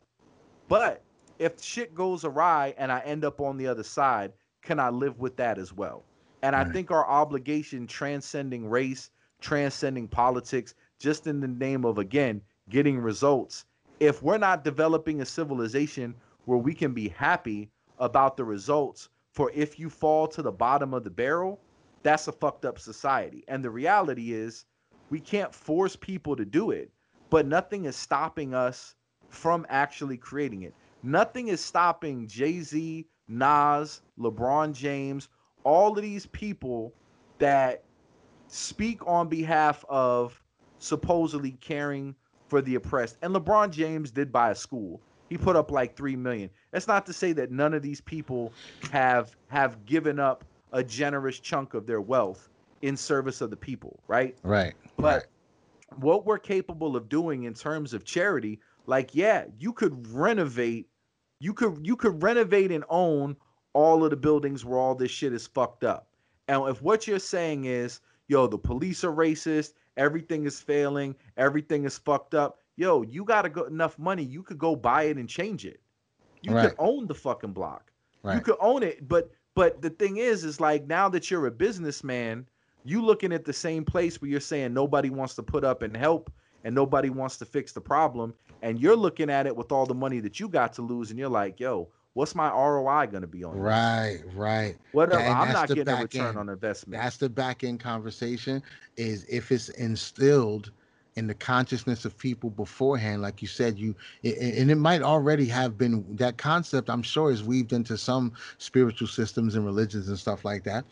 But 0.68 1.02
if 1.40 1.62
shit 1.62 1.94
goes 1.94 2.24
awry 2.24 2.74
and 2.78 2.92
I 2.92 3.00
end 3.00 3.26
up 3.26 3.42
on 3.42 3.58
the 3.58 3.68
other 3.68 3.84
side, 3.84 4.34
can 4.62 4.80
I 4.80 4.90
live 4.90 5.20
with 5.20 5.36
that 5.38 5.58
as 5.58 5.74
well? 5.74 6.04
And 6.42 6.56
I 6.56 6.66
think 6.66 6.92
our 6.92 7.08
obligation 7.08 7.88
transcending 7.88 8.70
race, 8.70 9.12
transcending 9.40 10.08
politics, 10.08 10.76
just 11.00 11.26
in 11.28 11.40
the 11.40 11.48
name 11.48 11.86
of 11.86 11.98
again 11.98 12.42
getting 12.70 13.00
results. 13.00 13.66
If 14.00 14.22
we're 14.22 14.38
not 14.38 14.64
developing 14.64 15.22
a 15.22 15.26
civilization 15.26 16.16
where 16.46 16.58
we 16.58 16.74
can 16.74 16.94
be 16.94 17.10
happy 17.10 17.70
about 18.00 18.36
the 18.36 18.44
results 18.44 19.10
for 19.32 19.52
if 19.54 19.80
you 19.80 19.90
fall 19.90 20.28
to 20.28 20.42
the 20.42 20.52
bottom 20.52 20.94
of 20.94 21.04
the 21.04 21.10
barrel, 21.10 21.60
that's 22.04 22.28
a 22.28 22.32
fucked 22.32 22.66
up 22.66 22.78
society. 22.78 23.44
And 23.48 23.64
the 23.64 23.70
reality 23.70 24.34
is 24.34 24.66
we 25.10 25.20
can't 25.20 25.54
force 25.54 25.96
people 25.96 26.36
to 26.36 26.46
do 26.46 26.72
it, 26.72 26.92
but 27.30 27.48
nothing 27.48 27.86
is 27.86 27.96
stopping 27.96 28.54
us 28.54 28.96
from 29.30 29.66
actually 29.70 30.18
creating 30.18 30.64
it. 30.64 30.74
Nothing 31.02 31.48
is 31.48 31.60
stopping 31.60 32.28
Jay-Z, 32.28 33.08
Nas, 33.28 34.02
LeBron 34.20 34.74
James, 34.74 35.30
all 35.64 35.98
of 35.98 36.02
these 36.02 36.26
people 36.28 36.94
that 37.40 37.84
speak 38.48 39.06
on 39.08 39.28
behalf 39.28 39.84
of 39.90 40.42
supposedly 40.80 41.52
caring 41.62 42.16
for 42.48 42.62
the 42.62 42.76
oppressed. 42.76 43.18
And 43.22 43.34
LeBron 43.34 43.72
James 43.72 44.12
did 44.12 44.32
buy 44.32 44.52
a 44.52 44.56
school. 44.56 45.02
He 45.30 45.38
put 45.38 45.56
up 45.56 45.72
like 45.72 45.96
3 45.96 46.16
million. 46.16 46.50
That's 46.72 46.88
not 46.88 47.06
to 47.08 47.14
say 47.14 47.34
that 47.34 47.52
none 47.52 47.74
of 47.74 47.82
these 47.82 48.02
people 48.02 48.54
have 48.92 49.36
have 49.48 49.86
given 49.86 50.20
up 50.20 50.46
a 50.74 50.84
generous 50.84 51.40
chunk 51.40 51.74
of 51.74 51.88
their 51.88 52.02
wealth 52.02 52.50
in 52.82 52.98
service 52.98 53.40
of 53.40 53.50
the 53.50 53.56
people, 53.56 54.00
right? 54.08 54.36
right 54.44 54.74
But 54.98 55.28
what 55.96 56.26
we're 56.26 56.40
capable 56.40 56.96
of 56.96 57.08
doing 57.08 57.44
in 57.44 57.54
terms 57.54 57.94
of 57.94 58.04
charity, 58.04 58.60
like 58.86 59.16
yeah, 59.16 59.46
you 59.58 59.72
could 59.72 60.06
renovate, 60.12 60.90
you 61.40 61.54
could 61.54 61.80
you 61.82 61.96
could 61.96 62.22
renovate 62.22 62.72
and 62.72 62.84
own 62.90 63.38
all 63.74 64.04
of 64.04 64.10
the 64.10 64.18
buildings 64.18 64.66
where 64.66 64.80
all 64.80 64.96
this 64.96 65.12
shit 65.12 65.34
is 65.34 65.48
fucked 65.48 65.84
up. 65.84 66.08
And 66.48 66.68
if 66.68 66.82
what 66.82 67.08
you're 67.08 67.20
saying 67.20 67.66
is, 67.66 68.02
yo, 68.28 68.48
the 68.48 68.58
police 68.58 69.04
are 69.04 69.14
racist, 69.14 69.74
everything 69.98 70.46
is 70.46 70.60
failing, 70.60 71.16
everything 71.38 71.86
is 71.86 71.98
fucked 71.98 72.34
up, 72.34 72.60
yo, 72.76 73.02
you 73.04 73.24
got 73.24 73.46
enough 73.68 73.98
money, 73.98 74.24
you 74.24 74.44
could 74.44 74.58
go 74.58 74.76
buy 74.76 75.04
it 75.04 75.18
and 75.18 75.30
change 75.30 75.66
it. 75.66 75.80
You 76.42 76.54
right. 76.54 76.70
could 76.70 76.76
own 76.80 77.08
the 77.08 77.16
fucking 77.16 77.54
block. 77.54 77.92
Right. 78.24 78.36
You 78.36 78.42
could 78.42 78.58
own 78.60 78.84
it, 78.84 79.08
but 79.08 79.32
but 79.56 79.82
the 79.82 79.90
thing 79.90 80.18
is, 80.18 80.44
is 80.44 80.60
like 80.60 80.88
now 80.88 81.10
that 81.10 81.30
you're 81.30 81.48
a 81.48 81.52
businessman, 81.52 82.48
you 82.84 83.04
looking 83.04 83.32
at 83.32 83.46
the 83.46 83.54
same 83.54 83.86
place 83.86 84.22
where 84.22 84.30
you're 84.30 84.40
saying 84.40 84.74
nobody 84.74 85.10
wants 85.10 85.36
to 85.36 85.44
put 85.44 85.64
up 85.64 85.82
and 85.82 85.96
help 85.96 86.32
and 86.64 86.74
nobody 86.74 87.10
wants 87.10 87.38
to 87.38 87.46
fix 87.46 87.74
the 87.74 87.82
problem, 87.82 88.34
and 88.62 88.80
you're 88.80 88.96
looking 88.96 89.30
at 89.30 89.46
it 89.46 89.56
with 89.56 89.72
all 89.72 89.86
the 89.86 89.94
money 89.94 90.20
that 90.22 90.40
you 90.40 90.48
got 90.48 90.74
to 90.74 90.82
lose, 90.82 91.10
and 91.10 91.20
you're 91.20 91.30
like, 91.30 91.60
yo, 91.60 91.90
what's 92.14 92.36
my 92.36 92.50
ROI 92.50 93.08
going 93.08 93.22
to 93.22 93.28
be 93.28 93.44
on? 93.44 93.58
Right, 93.58 94.20
this? 94.24 94.34
right. 94.34 94.76
Whatever. 94.94 95.22
I'm 95.22 95.52
not 95.52 95.68
getting 95.68 95.90
a 95.90 96.02
return 96.02 96.28
end. 96.30 96.38
on 96.38 96.50
investment. 96.50 97.04
That's 97.04 97.18
the 97.18 97.30
back 97.30 97.64
end 97.64 97.80
conversation. 97.80 98.64
Is 98.96 99.26
if 99.30 99.52
it's 99.52 99.70
instilled 99.70 100.72
in 101.16 101.28
the 101.28 101.34
consciousness 101.34 102.06
of 102.06 102.18
people 102.18 102.50
beforehand, 102.50 103.22
like 103.22 103.42
you 103.42 103.48
said, 103.48 103.78
you 103.78 103.96
and 104.24 104.72
it 104.72 104.78
might 104.78 105.02
already 105.02 105.46
have 105.46 105.78
been 105.78 106.06
that 106.16 106.38
concept. 106.38 106.90
I'm 106.90 107.04
sure 107.04 107.32
is 107.32 107.44
weaved 107.44 107.74
into 107.74 107.98
some 107.98 108.34
spiritual 108.58 109.08
systems 109.08 109.56
and 109.56 109.66
religions 109.66 110.08
and 110.08 110.18
stuff 110.18 110.44
like 110.44 110.64
that. 110.64 110.86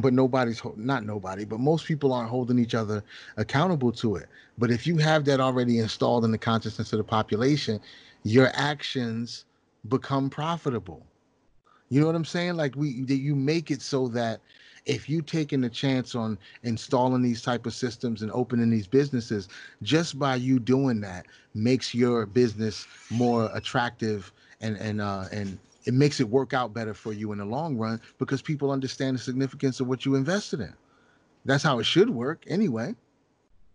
But 0.00 0.12
nobody's 0.12 0.60
not 0.76 1.04
nobody, 1.04 1.44
but 1.44 1.60
most 1.60 1.86
people 1.86 2.12
aren't 2.12 2.30
holding 2.30 2.58
each 2.58 2.74
other 2.74 3.02
accountable 3.36 3.92
to 3.92 4.16
it. 4.16 4.28
But 4.58 4.70
if 4.70 4.86
you 4.86 4.96
have 4.98 5.24
that 5.26 5.40
already 5.40 5.78
installed 5.78 6.24
in 6.24 6.32
the 6.32 6.38
consciousness 6.38 6.92
of 6.92 6.98
the 6.98 7.04
population, 7.04 7.80
your 8.24 8.50
actions 8.54 9.44
become 9.88 10.30
profitable. 10.30 11.06
You 11.90 12.00
know 12.00 12.06
what 12.06 12.16
I'm 12.16 12.24
saying? 12.24 12.56
Like 12.56 12.74
we 12.74 12.88
you 13.06 13.36
make 13.36 13.70
it 13.70 13.82
so 13.82 14.08
that 14.08 14.40
if 14.86 15.08
you 15.08 15.22
taking 15.22 15.64
a 15.64 15.70
chance 15.70 16.14
on 16.14 16.38
installing 16.62 17.22
these 17.22 17.42
type 17.42 17.66
of 17.66 17.74
systems 17.74 18.22
and 18.22 18.30
opening 18.32 18.70
these 18.70 18.86
businesses, 18.86 19.48
just 19.82 20.18
by 20.18 20.36
you 20.36 20.58
doing 20.58 21.00
that 21.00 21.26
makes 21.54 21.94
your 21.94 22.26
business 22.26 22.86
more 23.10 23.50
attractive 23.54 24.32
and 24.60 24.76
and 24.76 25.00
uh 25.00 25.24
and 25.32 25.58
it 25.84 25.94
makes 25.94 26.20
it 26.20 26.28
work 26.28 26.54
out 26.54 26.72
better 26.72 26.94
for 26.94 27.12
you 27.12 27.32
in 27.32 27.38
the 27.38 27.44
long 27.44 27.76
run 27.76 28.00
because 28.18 28.40
people 28.40 28.70
understand 28.70 29.16
the 29.16 29.20
significance 29.20 29.80
of 29.80 29.86
what 29.86 30.06
you 30.06 30.14
invested 30.14 30.60
in. 30.60 30.72
That's 31.44 31.62
how 31.62 31.78
it 31.78 31.84
should 31.84 32.08
work 32.08 32.44
anyway. 32.46 32.94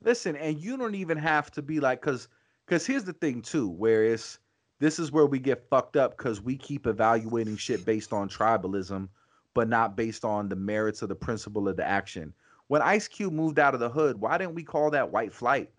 Listen, 0.01 0.35
and 0.35 0.57
you 0.57 0.75
don't 0.77 0.95
even 0.95 1.17
have 1.17 1.51
to 1.51 1.61
be 1.61 1.79
like 1.79 2.01
cuz 2.01 2.27
cuz 2.67 2.85
here's 2.85 3.03
the 3.03 3.13
thing 3.13 3.41
too, 3.41 3.67
where 3.67 4.03
it's 4.03 4.39
this 4.79 4.97
is 4.97 5.11
where 5.11 5.25
we 5.25 5.39
get 5.39 5.67
fucked 5.69 5.97
up 5.97 6.17
because 6.17 6.41
we 6.41 6.55
keep 6.55 6.87
evaluating 6.87 7.57
shit 7.57 7.85
based 7.85 8.13
on 8.13 8.29
tribalism, 8.29 9.09
but 9.53 9.67
not 9.67 9.95
based 9.95 10.25
on 10.25 10.49
the 10.49 10.55
merits 10.55 11.01
of 11.01 11.09
the 11.09 11.15
principle 11.15 11.67
of 11.67 11.77
the 11.77 11.85
action. 11.85 12.33
When 12.67 12.81
Ice 12.81 13.07
Cube 13.07 13.33
moved 13.33 13.59
out 13.59 13.73
of 13.73 13.79
the 13.79 13.89
hood, 13.89 14.19
why 14.19 14.37
didn't 14.37 14.55
we 14.55 14.63
call 14.63 14.91
that 14.91 15.11
white 15.11 15.33
flight? 15.33 15.71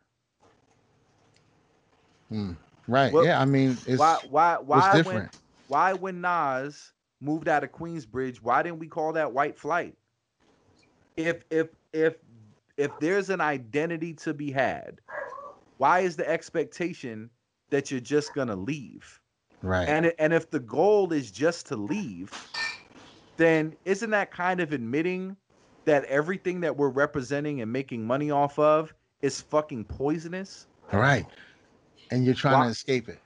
Hmm. 2.28 2.52
Right. 2.88 3.12
What, 3.12 3.24
yeah. 3.24 3.40
I 3.40 3.44
mean, 3.44 3.76
it's 3.86 3.98
why 3.98 4.18
why 4.28 4.56
why 4.56 4.96
different. 4.96 5.32
when 5.32 5.40
why 5.68 5.92
when 5.92 6.20
Nas 6.20 6.92
moved 7.20 7.48
out 7.48 7.62
of 7.62 7.70
Queensbridge, 7.70 8.38
why 8.38 8.62
didn't 8.62 8.78
we 8.78 8.88
call 8.88 9.12
that 9.12 9.32
white 9.32 9.58
flight? 9.58 9.96
If 11.16 11.44
if 11.50 11.68
if 11.92 12.16
if 12.76 12.90
there's 12.98 13.30
an 13.30 13.40
identity 13.40 14.14
to 14.14 14.34
be 14.34 14.50
had, 14.50 15.00
why 15.76 16.00
is 16.00 16.16
the 16.16 16.28
expectation 16.28 17.30
that 17.70 17.90
you're 17.90 18.00
just 18.00 18.34
gonna 18.34 18.56
leave. 18.56 19.20
Right. 19.62 19.88
And 19.88 20.12
and 20.18 20.32
if 20.32 20.50
the 20.50 20.60
goal 20.60 21.12
is 21.12 21.30
just 21.30 21.66
to 21.68 21.76
leave, 21.76 22.32
then 23.40 23.74
isn't 23.84 24.10
that 24.10 24.30
kind 24.30 24.60
of 24.60 24.72
admitting 24.72 25.36
that 25.84 26.04
everything 26.04 26.60
that 26.60 26.76
we're 26.76 26.90
representing 26.90 27.60
and 27.60 27.72
making 27.72 28.06
money 28.06 28.30
off 28.30 28.58
of 28.58 28.92
is 29.22 29.40
fucking 29.40 29.84
poisonous? 29.84 30.66
All 30.92 31.00
right. 31.00 31.26
And 32.10 32.24
you're 32.24 32.34
trying 32.34 32.58
Why? 32.58 32.64
to 32.66 32.70
escape 32.70 33.08
it. 33.08 33.18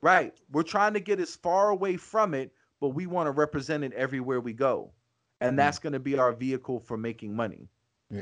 Right. 0.00 0.34
We're 0.52 0.62
trying 0.62 0.94
to 0.94 1.00
get 1.00 1.20
as 1.20 1.36
far 1.36 1.70
away 1.70 1.96
from 1.96 2.34
it, 2.34 2.52
but 2.80 2.88
we 2.88 3.06
want 3.06 3.26
to 3.26 3.30
represent 3.30 3.84
it 3.84 3.92
everywhere 3.92 4.40
we 4.40 4.52
go. 4.52 4.90
And 5.40 5.54
mm. 5.54 5.56
that's 5.56 5.78
going 5.78 5.92
to 5.92 6.00
be 6.00 6.18
our 6.18 6.32
vehicle 6.32 6.80
for 6.80 6.96
making 6.96 7.34
money. 7.34 7.68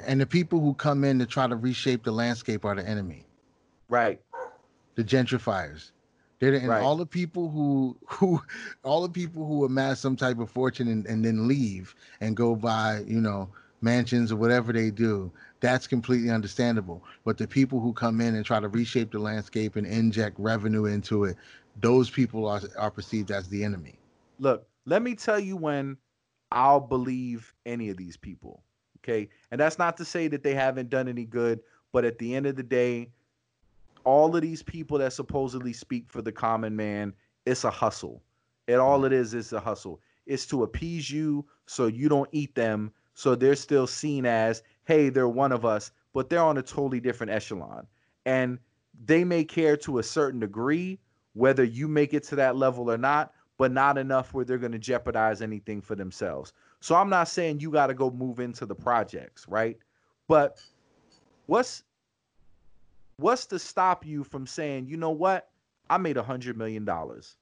And 0.07 0.20
the 0.20 0.26
people 0.26 0.61
who 0.61 0.74
come 0.74 1.05
in 1.05 1.18
to 1.18 1.26
try 1.26 1.47
to 1.47 1.57
reshape 1.57 2.05
the 2.05 2.12
landscape 2.12 2.64
are 2.64 2.74
the 2.74 2.87
enemy. 2.87 3.26
Right 3.89 4.20
the 4.95 5.05
gentrifiers. 5.05 5.93
They're 6.43 6.55
and 6.55 6.66
right. 6.66 6.82
all 6.82 6.97
the 6.97 7.07
people 7.07 7.49
who 7.51 7.97
who 8.07 8.43
all 8.82 9.03
the 9.03 9.09
people 9.09 9.47
who 9.47 9.64
amass 9.64 10.01
some 10.01 10.16
type 10.16 10.40
of 10.40 10.51
fortune 10.51 10.88
and, 10.88 11.07
and 11.07 11.24
then 11.24 11.47
leave 11.47 11.95
and 12.20 12.36
go 12.36 12.57
buy, 12.57 13.05
you 13.07 13.20
know, 13.20 13.49
mansions 13.80 14.32
or 14.32 14.36
whatever 14.36 14.72
they 14.72 14.90
do, 14.90 15.30
that's 15.61 15.86
completely 15.86 16.30
understandable. 16.30 17.05
But 17.24 17.38
the 17.38 17.47
people 17.47 17.78
who 17.78 17.93
come 17.93 18.20
in 18.20 18.34
and 18.34 18.45
try 18.45 18.59
to 18.59 18.66
reshape 18.66 19.12
the 19.12 19.20
landscape 19.20 19.76
and 19.76 19.86
inject 19.86 20.34
revenue 20.40 20.86
into 20.86 21.24
it, 21.24 21.36
those 21.80 22.11
people 22.11 22.49
are 22.49 22.61
are 22.76 22.90
perceived 22.90 23.30
as 23.30 23.49
the 23.49 23.62
enemy. 23.62 23.95
Look, 24.40 24.66
let 24.84 25.01
me 25.01 25.14
tell 25.14 25.38
you 25.38 25.57
when 25.57 25.97
I'll 26.51 26.80
believe 26.80 27.55
any 27.66 27.88
of 27.88 27.97
these 27.97 28.16
people. 28.16 28.64
Okay. 28.99 29.28
And 29.53 29.61
that's 29.61 29.78
not 29.78 29.97
to 29.99 30.05
say 30.05 30.26
that 30.26 30.43
they 30.43 30.55
haven't 30.55 30.90
done 30.90 31.07
any 31.07 31.24
good, 31.24 31.61
but 31.93 32.05
at 32.05 32.18
the 32.18 32.34
end 32.34 32.47
of 32.47 32.57
the 32.57 32.64
day, 32.64 33.12
all 34.05 34.34
of 34.34 34.42
these 34.42 34.62
people 34.62 34.98
that 34.98 35.12
supposedly 35.12 35.72
speak 35.72 36.05
for 36.09 36.22
the 36.22 36.32
common 36.32 36.76
man, 36.76 37.12
it's 37.46 37.64
a 37.64 37.70
hustle. 37.70 38.22
And 38.68 38.80
all 38.80 39.05
it 39.05 39.12
is 39.12 39.34
is 39.34 39.53
a 39.53 39.61
hustle. 39.61 40.00
It's 40.26 40.46
to 40.46 40.62
appease 40.62 41.11
you 41.11 41.44
so 41.66 41.86
you 41.86 42.09
don't 42.09 42.28
eat 42.32 42.55
them. 42.55 42.92
So 43.14 43.34
they're 43.34 43.57
still 43.57 43.86
seen 43.86 44.24
as, 44.24 44.62
hey, 44.84 45.09
they're 45.09 45.28
one 45.28 45.53
of 45.53 45.64
us, 45.64 45.90
but 46.12 46.28
they're 46.30 46.42
on 46.42 46.59
a 46.59 46.62
totally 46.62 47.00
different 47.00 47.32
echelon. 47.32 47.86
And 48.24 48.59
they 49.05 49.24
may 49.24 49.44
care 49.44 49.76
to 49.78 49.98
a 49.98 50.03
certain 50.03 50.40
degree 50.40 50.98
whether 51.34 51.64
you 51.64 51.88
make 51.88 52.14
it 52.14 52.22
to 52.24 52.36
that 52.36 52.57
level 52.57 52.90
or 52.90 52.98
not, 52.98 53.32
but 53.59 53.72
not 53.72 53.98
enough 53.98 54.34
where 54.34 54.44
they're 54.44 54.59
going 54.59 54.72
to 54.72 54.78
jeopardize 54.78 55.42
anything 55.42 55.80
for 55.80 55.94
themselves. 55.94 56.53
So 56.80 56.94
I'm 56.94 57.09
not 57.09 57.28
saying 57.28 57.61
you 57.61 57.70
got 57.70 57.86
to 57.88 57.94
go 57.94 58.11
move 58.11 58.40
into 58.40 58.66
the 58.66 58.74
projects, 58.74 59.46
right? 59.48 59.78
But 60.28 60.61
what's 61.46 61.82
What's 63.23 63.47
to 63.47 63.59
stop 63.61 64.05
you 64.05 64.25
from 64.25 64.49
saying, 64.49 64.89
you 64.89 64.97
know 64.97 65.11
what? 65.11 65.49
I 65.89 65.97
made 65.97 66.16
a 66.16 66.25
hundred 66.25 66.57
million 66.57 66.85
dollars. 66.85 67.37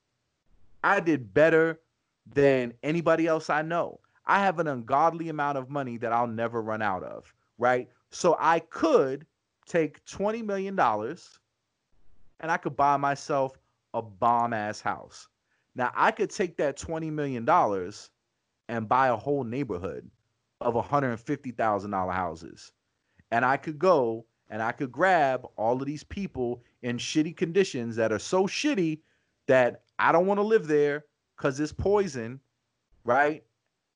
I 0.84 1.00
did 1.00 1.32
better 1.32 1.80
than 2.26 2.74
anybody 2.82 3.26
else 3.26 3.48
I 3.48 3.62
know. 3.62 4.00
I 4.26 4.40
have 4.40 4.58
an 4.58 4.66
ungodly 4.66 5.30
amount 5.30 5.56
of 5.56 5.70
money 5.70 5.96
that 5.96 6.12
I'll 6.12 6.26
never 6.26 6.60
run 6.60 6.82
out 6.82 7.02
of, 7.02 7.32
right? 7.56 7.88
So 8.10 8.36
I 8.38 8.58
could 8.58 9.24
take 9.64 10.04
$20 10.04 10.44
million 10.44 10.78
and 10.78 12.50
I 12.50 12.58
could 12.58 12.76
buy 12.76 12.98
myself 12.98 13.58
a 13.94 14.02
bomb 14.02 14.52
ass 14.52 14.82
house. 14.82 15.28
Now 15.74 15.92
I 15.94 16.10
could 16.10 16.28
take 16.28 16.58
that 16.58 16.76
$20 16.76 17.10
million 17.10 17.48
and 18.68 18.86
buy 18.86 19.08
a 19.08 19.16
whole 19.16 19.44
neighborhood 19.44 20.10
of 20.60 20.74
$150,000 20.74 22.12
houses. 22.12 22.70
And 23.30 23.46
I 23.46 23.56
could 23.56 23.78
go 23.78 24.26
and 24.50 24.60
I 24.60 24.72
could 24.72 24.90
grab 24.90 25.46
all 25.56 25.80
of 25.80 25.86
these 25.86 26.04
people 26.04 26.62
in 26.82 26.98
shitty 26.98 27.36
conditions 27.36 27.96
that 27.96 28.12
are 28.12 28.18
so 28.18 28.46
shitty 28.46 28.98
that 29.46 29.82
I 29.98 30.12
don't 30.12 30.26
want 30.26 30.38
to 30.38 30.44
live 30.44 30.66
there 30.66 31.04
because 31.36 31.58
it's 31.60 31.72
poison, 31.72 32.40
right? 33.04 33.44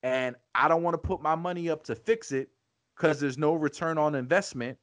And 0.05 0.37
I 0.55 0.69
don't 0.69 0.83
want 0.83 0.95
to 0.95 0.99
put 0.99 1.21
my 1.21 1.35
money 1.35 1.69
up 1.69 1.83
to 1.85 1.95
fix 1.95 2.31
it 2.31 2.51
because 2.97 3.19
there's 3.19 3.37
no 3.37 3.55
return 3.55 3.99
on 3.99 4.15
investment. 4.15 4.79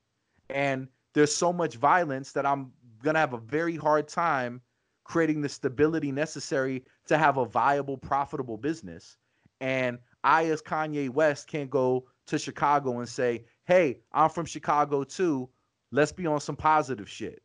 And 0.49 0.89
there's 1.13 1.33
so 1.33 1.53
much 1.53 1.75
violence 1.77 2.33
that 2.33 2.45
I'm 2.45 2.71
going 3.01 3.13
to 3.13 3.19
have 3.19 3.33
a 3.33 3.39
very 3.39 3.77
hard 3.77 4.07
time 4.07 4.61
creating 5.05 5.41
the 5.41 5.49
stability 5.49 6.11
necessary 6.11 6.83
to 7.07 7.17
have 7.17 7.37
a 7.37 7.45
viable, 7.45 7.97
profitable 7.97 8.57
business. 8.57 9.17
And 9.61 9.99
I, 10.23 10.45
as 10.45 10.61
Kanye 10.61 11.09
West, 11.09 11.47
can't 11.47 11.69
go 11.69 12.05
to 12.27 12.37
Chicago 12.37 12.99
and 12.99 13.07
say, 13.07 13.45
hey, 13.65 13.99
I'm 14.11 14.29
from 14.29 14.45
Chicago 14.45 15.03
too 15.03 15.49
let's 15.91 16.11
be 16.11 16.25
on 16.25 16.39
some 16.39 16.55
positive 16.55 17.09
shit 17.09 17.41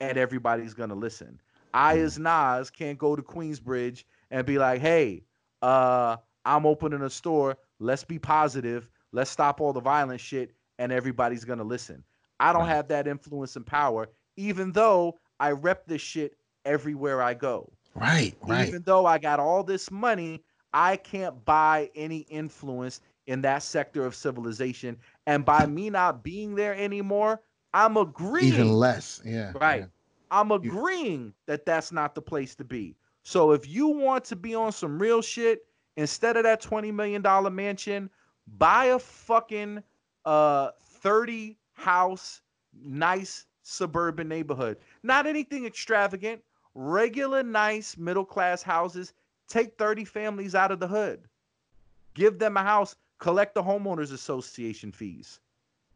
and 0.00 0.18
everybody's 0.18 0.74
gonna 0.74 0.94
listen. 0.94 1.40
I 1.72 1.96
mm. 1.96 2.04
as 2.04 2.18
nas 2.18 2.70
can't 2.70 2.98
go 2.98 3.16
to 3.16 3.22
queensbridge 3.22 4.04
and 4.30 4.46
be 4.46 4.58
like 4.58 4.80
hey 4.80 5.24
uh 5.62 6.16
i'm 6.44 6.66
opening 6.66 7.02
a 7.02 7.10
store. 7.10 7.56
Let's 7.80 8.04
be 8.04 8.18
positive. 8.18 8.88
Let's 9.12 9.30
stop 9.30 9.60
all 9.60 9.72
the 9.72 9.80
violent 9.80 10.20
shit 10.20 10.52
and 10.78 10.92
everybody's 10.92 11.44
gonna 11.44 11.64
listen. 11.64 12.04
I 12.40 12.52
don't 12.52 12.66
have 12.66 12.88
that 12.88 13.06
influence 13.06 13.56
and 13.56 13.66
power 13.66 14.08
even 14.36 14.72
though 14.72 15.18
i 15.38 15.52
rep 15.52 15.86
this 15.86 16.02
shit 16.02 16.36
everywhere 16.64 17.22
i 17.22 17.34
go. 17.34 17.72
Right 17.94 18.34
right. 18.42 18.68
Even 18.68 18.82
though 18.84 19.06
i 19.06 19.18
got 19.18 19.40
all 19.40 19.62
this 19.62 19.90
money 19.90 20.42
i 20.72 20.96
can't 20.96 21.44
buy 21.44 21.90
any 21.94 22.18
influence 22.18 23.00
in 23.26 23.40
that 23.42 23.62
sector 23.62 24.04
of 24.04 24.14
civilization. 24.14 24.96
And 25.26 25.44
by 25.44 25.66
me 25.66 25.88
not 25.90 26.22
being 26.22 26.54
there 26.54 26.74
anymore 26.74 27.40
I'm 27.74 27.96
agreeing. 27.96 28.54
Even 28.54 28.72
less. 28.72 29.20
Yeah. 29.24 29.52
Right. 29.60 29.80
yeah. 29.80 29.86
I'm 30.30 30.52
agreeing 30.52 31.34
that 31.46 31.66
that's 31.66 31.92
not 31.92 32.14
the 32.14 32.22
place 32.22 32.54
to 32.56 32.64
be. 32.64 32.96
So 33.24 33.52
if 33.52 33.68
you 33.68 33.88
want 33.88 34.24
to 34.26 34.36
be 34.36 34.54
on 34.54 34.72
some 34.72 34.98
real 34.98 35.20
shit, 35.20 35.66
instead 35.96 36.36
of 36.36 36.44
that 36.44 36.62
$20 36.62 36.94
million 36.94 37.22
mansion, 37.54 38.08
buy 38.56 38.86
a 38.86 38.98
fucking 38.98 39.82
uh 40.24 40.70
30 40.86 41.58
house 41.74 42.40
nice 42.82 43.46
suburban 43.62 44.28
neighborhood. 44.28 44.78
Not 45.02 45.26
anything 45.26 45.66
extravagant, 45.66 46.42
regular 46.74 47.42
nice 47.42 47.96
middle 47.96 48.24
class 48.24 48.62
houses. 48.62 49.12
Take 49.48 49.76
30 49.78 50.04
families 50.04 50.54
out 50.54 50.70
of 50.70 50.80
the 50.80 50.88
hood. 50.88 51.28
Give 52.14 52.38
them 52.38 52.56
a 52.56 52.62
house, 52.62 52.96
collect 53.18 53.54
the 53.54 53.62
homeowners 53.62 54.12
association 54.12 54.92
fees. 54.92 55.40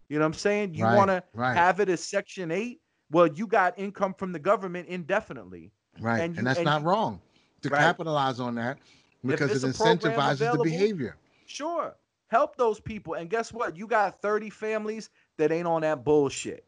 You 0.08 0.18
know 0.18 0.24
what 0.24 0.26
I'm 0.28 0.34
saying? 0.34 0.74
You 0.74 0.84
Right, 0.84 0.96
want 0.96 1.10
to 1.10 1.22
have 1.36 1.80
it 1.80 1.88
as 1.88 2.02
section 2.02 2.50
8? 2.50 2.80
Well, 3.10 3.26
you 3.26 3.46
got 3.46 3.78
income 3.78 4.14
from 4.14 4.32
the 4.32 4.38
government 4.38 4.88
indefinitely. 4.88 5.72
Right. 6.00 6.20
and 6.20 6.38
And, 6.38 6.46
that's 6.46 6.58
and 6.58 6.64
not 6.66 6.82
you- 6.82 6.88
wrong 6.88 7.20
to 7.62 7.68
Right. 7.68 7.80
capitalize 7.80 8.38
on 8.40 8.54
that 8.54 8.78
because 9.24 9.50
it 9.50 9.66
it's 9.68 9.78
a 9.78 9.82
program 9.82 10.14
incentivizes 10.14 10.52
the 10.56 10.62
behavior. 10.62 11.16
Sure. 11.46 11.96
Help 12.28 12.56
those 12.56 12.78
people. 12.78 13.14
And 13.14 13.28
guess 13.28 13.52
what? 13.52 13.76
You 13.76 13.86
got 13.86 14.20
30 14.22 14.48
families 14.50 15.10
that 15.38 15.50
ain't 15.50 15.66
on 15.66 15.80
that 15.82 16.04
bullshit. 16.04 16.64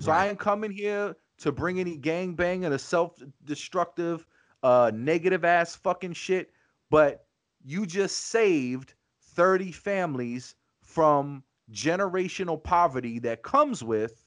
So 0.00 0.10
I 0.10 0.28
ain't 0.28 0.38
coming 0.38 0.70
here 0.70 1.14
to 1.38 1.52
bring 1.52 1.78
any 1.78 1.98
gangbang 1.98 2.64
and 2.64 2.74
a 2.74 2.78
self-destructive, 2.78 4.26
uh, 4.62 4.90
negative 4.94 5.44
ass 5.44 5.76
fucking 5.76 6.14
shit. 6.14 6.50
But 6.90 7.26
you 7.64 7.86
just 7.86 8.26
saved 8.28 8.94
30 9.20 9.70
families 9.70 10.54
from 10.80 11.44
generational 11.70 12.62
poverty 12.62 13.18
that 13.20 13.42
comes 13.42 13.82
with 13.84 14.24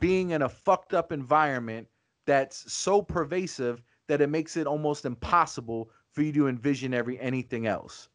being 0.00 0.30
in 0.30 0.42
a 0.42 0.48
fucked 0.48 0.94
up 0.94 1.12
environment 1.12 1.88
that's 2.26 2.70
so 2.72 3.00
pervasive 3.00 3.82
that 4.08 4.20
it 4.20 4.28
makes 4.28 4.56
it 4.56 4.66
almost 4.66 5.04
impossible 5.04 5.90
for 6.12 6.22
you 6.22 6.32
to 6.32 6.48
envision 6.48 6.92
every 6.94 7.18
anything 7.20 7.66
else. 7.66 8.08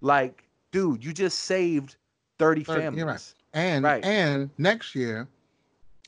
Like, 0.00 0.48
dude, 0.72 1.04
you 1.04 1.12
just 1.12 1.40
saved 1.40 1.96
30 2.38 2.64
30 2.64 2.80
families. 2.80 3.04
right. 3.04 3.60
And 3.62 3.84
Right. 3.84 4.04
and 4.04 4.50
next 4.58 4.94
year, 4.94 5.28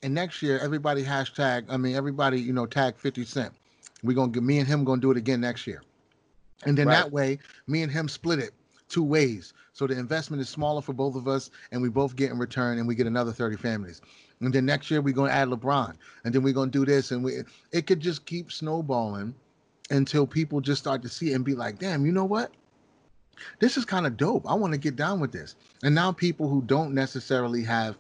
and 0.03 0.15
next 0.15 0.43
year, 0.43 0.59
everybody 0.59 1.05
hashtag. 1.05 1.65
I 1.69 1.77
mean, 1.77 1.95
everybody, 1.97 2.41
you 2.41 2.53
know, 2.53 2.67
tag 2.67 2.97
Fifty 2.97 3.25
Cent. 3.25 3.53
We're 4.03 4.15
gonna 4.15 4.33
get 4.33 4.43
me 4.43 4.59
and 4.59 4.67
him 4.67 4.85
gonna 4.85 5.01
do 5.01 5.11
it 5.11 5.17
again 5.17 5.41
next 5.41 5.67
year, 5.67 5.83
and 6.65 6.77
then 6.77 6.87
Right. 6.89 6.95
that 6.95 7.13
way, 7.13 7.39
me 7.67 7.83
and 7.83 7.91
him 7.93 8.09
split 8.09 8.39
it 8.39 8.53
two 8.93 9.03
ways. 9.03 9.55
So 9.73 9.87
the 9.87 9.99
investment 9.99 10.41
is 10.41 10.49
smaller 10.49 10.83
for 10.83 10.93
both 10.93 11.17
of 11.17 11.27
us, 11.27 11.51
and 11.73 11.81
we 11.81 11.89
both 11.89 12.15
get 12.15 12.31
in 12.31 12.39
return, 12.39 12.79
and 12.79 12.87
we 12.87 12.95
get 12.95 13.07
another 13.07 13.33
thirty 13.33 13.57
families. 13.57 14.01
And 14.41 14.53
then 14.53 14.67
next 14.67 14.91
year 14.91 15.01
we're 15.01 15.15
gonna 15.15 15.33
add 15.33 15.49
LeBron, 15.49 15.95
and 16.25 16.35
then 16.35 16.43
we're 16.43 16.53
gonna 16.53 16.71
do 16.71 16.85
this, 16.85 17.11
and 17.11 17.25
we 17.25 17.43
it 17.73 17.87
could 17.87 18.01
just 18.01 18.27
keep 18.27 18.53
snowballing 18.53 19.35
until 19.91 20.27
people 20.27 20.61
just 20.61 20.81
start 20.81 21.03
to 21.03 21.09
see 21.09 21.33
it 21.33 21.35
and 21.35 21.45
be 21.45 21.55
like, 21.55 21.79
damn, 21.79 22.07
you 22.07 22.13
know 22.13 22.25
what? 22.25 22.53
This 23.61 23.77
is 23.77 23.85
kind 23.85 24.07
of 24.07 24.17
dope. 24.17 24.49
I 24.49 24.55
want 24.55 24.73
to 24.73 24.79
get 24.79 24.97
down 24.97 25.21
with 25.21 25.33
this. 25.33 25.57
And 25.83 25.95
now 25.95 26.13
people 26.13 26.49
who 26.49 26.63
don't 26.63 26.95
necessarily 26.95 27.63
have 27.65 27.99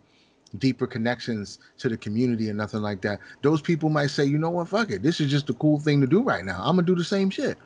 deeper 0.59 0.86
connections 0.86 1.59
to 1.78 1.88
the 1.88 1.97
community 1.97 2.49
and 2.49 2.59
nothing 2.59 2.80
like 2.80 3.01
that, 3.03 3.18
those 3.43 3.61
people 3.61 3.88
might 3.88 4.09
say, 4.11 4.24
you 4.24 4.38
know 4.38 4.51
what, 4.51 4.68
fuck 4.68 4.90
it. 4.90 5.03
This 5.03 5.20
is 5.20 5.30
just 5.30 5.51
a 5.51 5.55
cool 5.55 5.80
thing 5.80 6.01
to 6.01 6.07
do 6.07 6.22
right 6.22 6.45
now. 6.45 6.61
I'm 6.61 6.76
gonna 6.76 6.86
do 6.86 6.95
the 6.95 7.05
same 7.05 7.30
shit. 7.30 7.59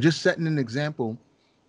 Just 0.00 0.22
setting 0.22 0.46
an 0.46 0.58
example 0.58 1.18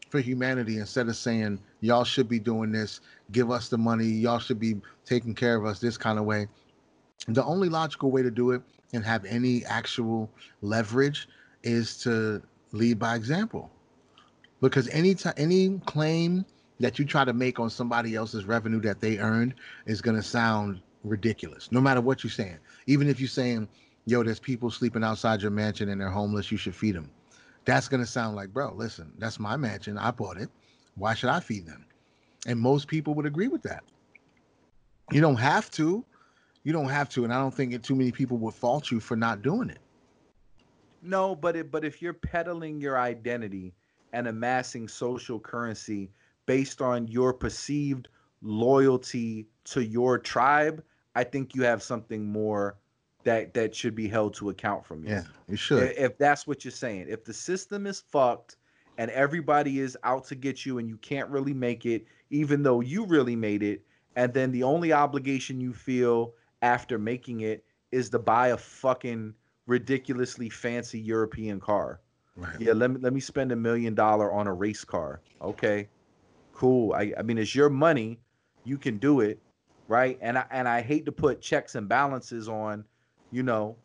for 0.10 0.20
humanity 0.20 0.78
instead 0.78 1.08
of 1.08 1.16
saying 1.16 1.60
y'all 1.82 2.04
should 2.04 2.28
be 2.28 2.40
doing 2.40 2.72
this, 2.72 3.02
give 3.32 3.52
us 3.52 3.70
the 3.70 3.78
money, 3.78 4.06
y'all 4.06 4.40
should 4.40 4.60
be 4.60 4.76
taking 5.06 5.34
care 5.34 5.56
of 5.56 5.66
us 5.66 5.80
this 5.80 5.98
kind 5.98 6.20
of 6.20 6.26
way. 6.26 6.48
The 7.28 7.44
only 7.44 7.70
logical 7.70 8.12
way 8.12 8.24
to 8.24 8.32
do 8.32 8.52
it 8.52 8.62
and 8.94 9.04
have 9.06 9.26
any 9.26 9.64
actual 9.66 10.30
leverage 10.62 11.28
is 11.64 11.98
to 12.04 12.42
lead 12.72 13.00
by 13.00 13.16
example. 13.16 13.70
Because 14.62 14.90
any 14.90 15.16
time 15.16 15.34
any 15.38 15.80
claim 15.86 16.46
that 16.80 16.98
you 16.98 17.06
try 17.06 17.26
to 17.26 17.34
make 17.34 17.60
on 17.60 17.70
somebody 17.70 18.16
else's 18.16 18.46
revenue 18.46 18.80
that 18.82 19.02
they 19.02 19.20
earned 19.20 19.54
is 19.86 20.02
gonna 20.02 20.24
sound 20.24 20.82
ridiculous, 21.04 21.72
no 21.72 21.80
matter 21.80 22.02
what 22.02 22.24
you're 22.24 22.32
saying. 22.32 22.58
Even 22.88 23.08
if 23.08 23.20
you're 23.20 23.30
saying, 23.30 23.68
yo, 24.06 24.24
there's 24.24 24.40
people 24.40 24.72
sleeping 24.72 25.04
outside 25.04 25.42
your 25.42 25.52
mansion 25.52 25.90
and 25.90 26.02
they're 26.02 26.10
homeless, 26.10 26.52
you 26.52 26.58
should 26.58 26.76
feed 26.76 26.96
them. 26.96 27.10
That's 27.66 27.88
gonna 27.88 28.06
sound 28.06 28.36
like, 28.36 28.54
bro, 28.54 28.74
listen, 28.74 29.12
that's 29.18 29.40
my 29.40 29.58
mansion. 29.58 29.98
I 29.98 30.12
bought 30.12 30.38
it. 30.38 30.50
Why 30.96 31.14
should 31.14 31.30
I 31.30 31.40
feed 31.40 31.66
them? 31.66 31.86
And 32.48 32.60
most 32.60 32.88
people 32.88 33.14
would 33.16 33.26
agree 33.26 33.48
with 33.48 33.64
that. 33.64 33.84
You 35.12 35.22
don't 35.22 35.36
have 35.36 35.70
to. 35.72 36.04
You 36.64 36.74
don't 36.74 36.90
have 36.90 37.10
to, 37.10 37.24
and 37.24 37.34
I 37.34 37.40
don't 37.40 37.54
think 37.54 37.82
too 37.84 37.96
many 37.96 38.12
people 38.12 38.38
would 38.38 38.54
fault 38.54 38.92
you 38.92 39.00
for 39.00 39.16
not 39.16 39.42
doing 39.42 39.70
it. 39.70 39.80
No, 41.02 41.36
but 41.36 41.56
it, 41.56 41.72
but 41.72 41.86
if 41.86 42.02
you're 42.02 42.14
peddling 42.14 42.82
your 42.82 43.00
identity 43.00 43.74
and 44.12 44.28
amassing 44.28 44.88
social 44.88 45.40
currency 45.40 46.12
based 46.46 46.82
on 46.82 47.08
your 47.08 47.34
perceived 47.34 48.10
loyalty 48.42 49.48
to 49.66 49.84
your 49.84 50.18
tribe, 50.18 50.84
I 51.16 51.24
think 51.24 51.56
you 51.56 51.64
have 51.64 51.82
something 51.82 52.26
more 52.26 52.78
that 53.24 53.54
that 53.54 53.76
should 53.76 53.96
be 53.96 54.08
held 54.08 54.34
to 54.36 54.50
account 54.50 54.86
from 54.86 55.04
you. 55.04 55.12
Yeah, 55.12 55.24
you 55.48 55.56
should. 55.56 55.94
If 55.98 56.18
that's 56.18 56.48
what 56.48 56.64
you're 56.64 56.72
saying, 56.72 57.08
if 57.10 57.24
the 57.24 57.34
system 57.34 57.86
is 57.86 58.00
fucked 58.00 58.58
and 58.98 59.12
everybody 59.12 59.80
is 59.80 59.98
out 60.04 60.26
to 60.26 60.36
get 60.36 60.66
you 60.66 60.78
and 60.78 60.88
you 60.88 60.98
can't 60.98 61.30
really 61.30 61.54
make 61.54 61.86
it, 61.86 62.06
even 62.30 62.64
though 62.64 62.82
you 62.82 63.06
really 63.06 63.36
made 63.36 63.64
it, 63.64 63.82
and 64.16 64.34
then 64.34 64.52
the 64.52 64.64
only 64.64 64.94
obligation 64.94 65.60
you 65.60 65.74
feel 65.74 66.34
after 66.62 66.98
making 66.98 67.42
it 67.42 67.64
is 67.92 68.10
to 68.10 68.20
buy 68.20 68.50
a 68.50 68.58
fucking 68.58 69.34
ridiculously 69.68 70.50
fancy 70.50 71.00
European 71.00 71.60
car. 71.60 72.02
Right. 72.36 72.60
Yeah, 72.60 72.74
let 72.74 72.92
me 72.92 73.00
let 73.02 73.14
me 73.14 73.20
spend 73.20 73.52
a 73.52 73.56
million 73.56 73.96
dollar 73.96 74.32
on 74.32 74.48
a 74.48 74.54
race 74.54 74.86
car. 74.86 75.22
Okay, 75.42 75.90
cool. 76.54 76.94
I 76.94 77.14
I 77.18 77.22
mean, 77.22 77.38
it's 77.38 77.54
your 77.54 77.70
money. 77.70 78.20
You 78.64 78.78
can 78.78 78.98
do 78.98 79.20
it, 79.20 79.40
right? 79.90 80.18
And 80.22 80.38
I 80.38 80.46
and 80.52 80.68
I 80.68 80.82
hate 80.82 81.06
to 81.06 81.12
put 81.12 81.42
checks 81.42 81.76
and 81.76 81.90
balances 81.90 82.48
on. 82.48 82.86
You 83.32 83.44
know, 83.44 83.76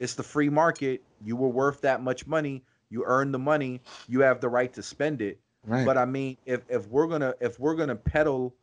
it's 0.00 0.14
the 0.14 0.22
free 0.22 0.48
market. 0.48 1.02
You 1.24 1.36
were 1.36 1.48
worth 1.48 1.80
that 1.82 2.02
much 2.02 2.26
money. 2.26 2.64
You 2.90 3.04
earned 3.04 3.32
the 3.32 3.38
money. 3.38 3.80
You 4.08 4.20
have 4.20 4.40
the 4.40 4.48
right 4.48 4.72
to 4.74 4.82
spend 4.82 5.22
it. 5.22 5.40
Right. 5.66 5.86
But 5.86 5.96
I 5.96 6.04
mean, 6.04 6.36
if 6.44 6.62
if 6.68 6.86
we're 6.88 7.06
gonna 7.06 7.34
if 7.40 7.58
we're 7.60 7.74
gonna 7.74 7.96
peddle, 7.96 8.54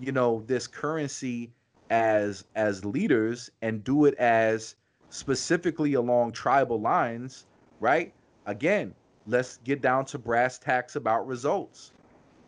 you 0.00 0.12
know, 0.12 0.42
this 0.46 0.66
currency 0.66 1.52
as 1.90 2.44
as 2.54 2.84
leaders 2.84 3.50
and 3.62 3.84
do 3.84 4.04
it 4.06 4.14
as 4.14 4.76
specifically 5.10 5.94
along 5.94 6.32
tribal 6.32 6.80
lines, 6.80 7.46
right? 7.80 8.12
Again, 8.46 8.94
let's 9.26 9.58
get 9.58 9.80
down 9.80 10.04
to 10.06 10.18
brass 10.18 10.58
tacks 10.58 10.96
about 10.96 11.26
results. 11.26 11.92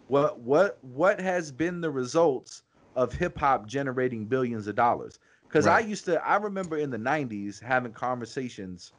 What 0.09 0.41
what 0.41 0.79
what 0.83 1.21
has 1.21 1.51
been 1.51 1.81
the 1.81 1.91
results 1.91 2.63
of 2.95 3.13
hip 3.13 3.39
hop 3.39 3.67
generating 3.67 4.25
billions 4.25 4.67
of 4.67 4.77
dollars? 4.77 5.19
Because 5.57 5.67
I 5.67 5.79
used 5.79 6.05
to, 6.05 6.23
I 6.23 6.37
remember 6.37 6.77
in 6.77 6.91
the 6.91 6.99
'90s 6.99 7.63
having 7.63 7.93
conversations, 7.93 8.93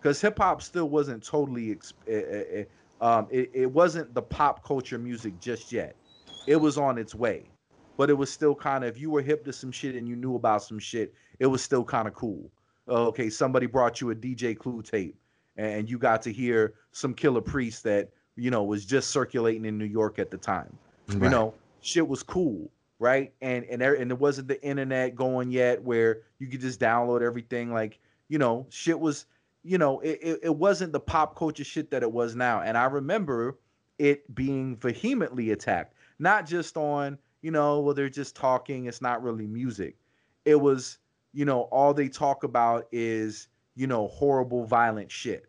because 0.00 0.20
hip 0.20 0.38
hop 0.38 0.62
still 0.62 0.88
wasn't 0.88 1.24
totally, 1.24 1.72
ex- 1.72 1.94
eh, 2.06 2.22
eh, 2.30 2.44
eh, 2.52 2.64
um, 3.00 3.26
it, 3.28 3.50
it 3.52 3.66
wasn't 3.66 4.14
the 4.14 4.22
pop 4.22 4.64
culture 4.64 4.98
music 4.98 5.40
just 5.40 5.72
yet. 5.72 5.96
It 6.46 6.54
was 6.54 6.78
on 6.78 6.96
its 6.96 7.12
way, 7.12 7.50
but 7.96 8.08
it 8.08 8.14
was 8.14 8.30
still 8.30 8.54
kind 8.54 8.84
of, 8.84 8.90
if 8.90 9.00
you 9.00 9.10
were 9.10 9.20
hip 9.20 9.44
to 9.46 9.52
some 9.52 9.72
shit 9.72 9.96
and 9.96 10.06
you 10.06 10.14
knew 10.14 10.36
about 10.36 10.62
some 10.62 10.78
shit, 10.78 11.12
it 11.40 11.46
was 11.46 11.60
still 11.60 11.82
kind 11.82 12.06
of 12.06 12.14
cool. 12.14 12.52
Okay, 12.88 13.28
somebody 13.28 13.66
brought 13.66 14.00
you 14.00 14.12
a 14.12 14.14
DJ 14.14 14.56
Clue 14.56 14.82
tape, 14.82 15.18
and 15.56 15.90
you 15.90 15.98
got 15.98 16.22
to 16.22 16.32
hear 16.32 16.74
some 16.92 17.16
Killah 17.16 17.44
Priest 17.44 17.82
that 17.82 18.10
you 18.36 18.52
know 18.52 18.62
was 18.62 18.84
just 18.84 19.10
circulating 19.10 19.64
in 19.64 19.76
New 19.76 19.86
York 19.86 20.20
at 20.20 20.30
the 20.30 20.38
time. 20.38 20.78
You 21.08 21.28
know 21.30 21.54
shit 21.80 22.06
was 22.06 22.22
cool 22.22 22.70
right? 22.98 23.32
And 23.40 23.64
and 23.66 23.80
there 23.80 23.94
and 23.94 24.10
there 24.10 24.16
wasn't 24.16 24.48
the 24.48 24.62
internet 24.64 25.14
going 25.14 25.50
yet 25.50 25.82
where 25.82 26.22
you 26.38 26.48
could 26.48 26.60
just 26.60 26.80
download 26.80 27.22
everything 27.22 27.72
like 27.72 27.98
you 28.28 28.38
know 28.38 28.66
shit 28.70 28.98
was 28.98 29.26
you 29.62 29.78
know 29.78 30.00
it, 30.00 30.18
it, 30.22 30.40
it 30.44 30.56
wasn't 30.56 30.92
the 30.92 31.00
pop 31.00 31.36
culture 31.36 31.64
shit 31.64 31.90
that 31.90 32.02
it 32.02 32.10
was 32.10 32.34
now. 32.34 32.62
And 32.62 32.76
i 32.78 32.84
remember 32.84 33.58
it 33.98 34.34
being 34.34 34.76
vehemently 34.76 35.50
attacked 35.52 35.94
not 36.18 36.46
just 36.46 36.76
on 36.76 37.18
you 37.42 37.50
know 37.50 37.80
well 37.80 37.94
they're 37.94 38.08
just 38.08 38.36
talking 38.36 38.86
it's 38.86 39.02
not 39.02 39.22
really 39.22 39.46
music. 39.46 39.96
It 40.44 40.60
was 40.60 40.98
you 41.32 41.44
know 41.44 41.62
all 41.62 41.92
they 41.92 42.08
talk 42.08 42.44
about 42.44 42.86
is 42.92 43.48
you 43.74 43.86
know 43.86 44.08
horrible 44.08 44.64
violent 44.64 45.10
shit. 45.10 45.46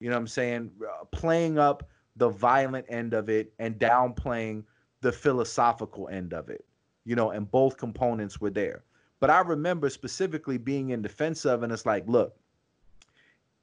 You 0.00 0.08
know 0.08 0.16
what 0.16 0.20
i'm 0.20 0.26
saying? 0.28 0.70
Uh, 0.82 1.04
playing 1.06 1.58
up 1.58 1.88
the 2.16 2.28
violent 2.28 2.86
end 2.88 3.14
of 3.14 3.28
it 3.28 3.52
and 3.58 3.78
downplaying 3.78 4.64
the 5.00 5.12
philosophical 5.12 6.08
end 6.08 6.32
of 6.32 6.48
it 6.48 6.64
you 7.08 7.16
know 7.16 7.30
and 7.30 7.50
both 7.50 7.76
components 7.76 8.40
were 8.40 8.50
there 8.50 8.84
but 9.20 9.30
i 9.30 9.40
remember 9.40 9.88
specifically 9.88 10.58
being 10.58 10.90
in 10.90 11.02
defense 11.02 11.44
of 11.44 11.62
and 11.62 11.72
it's 11.72 11.86
like 11.86 12.04
look 12.06 12.36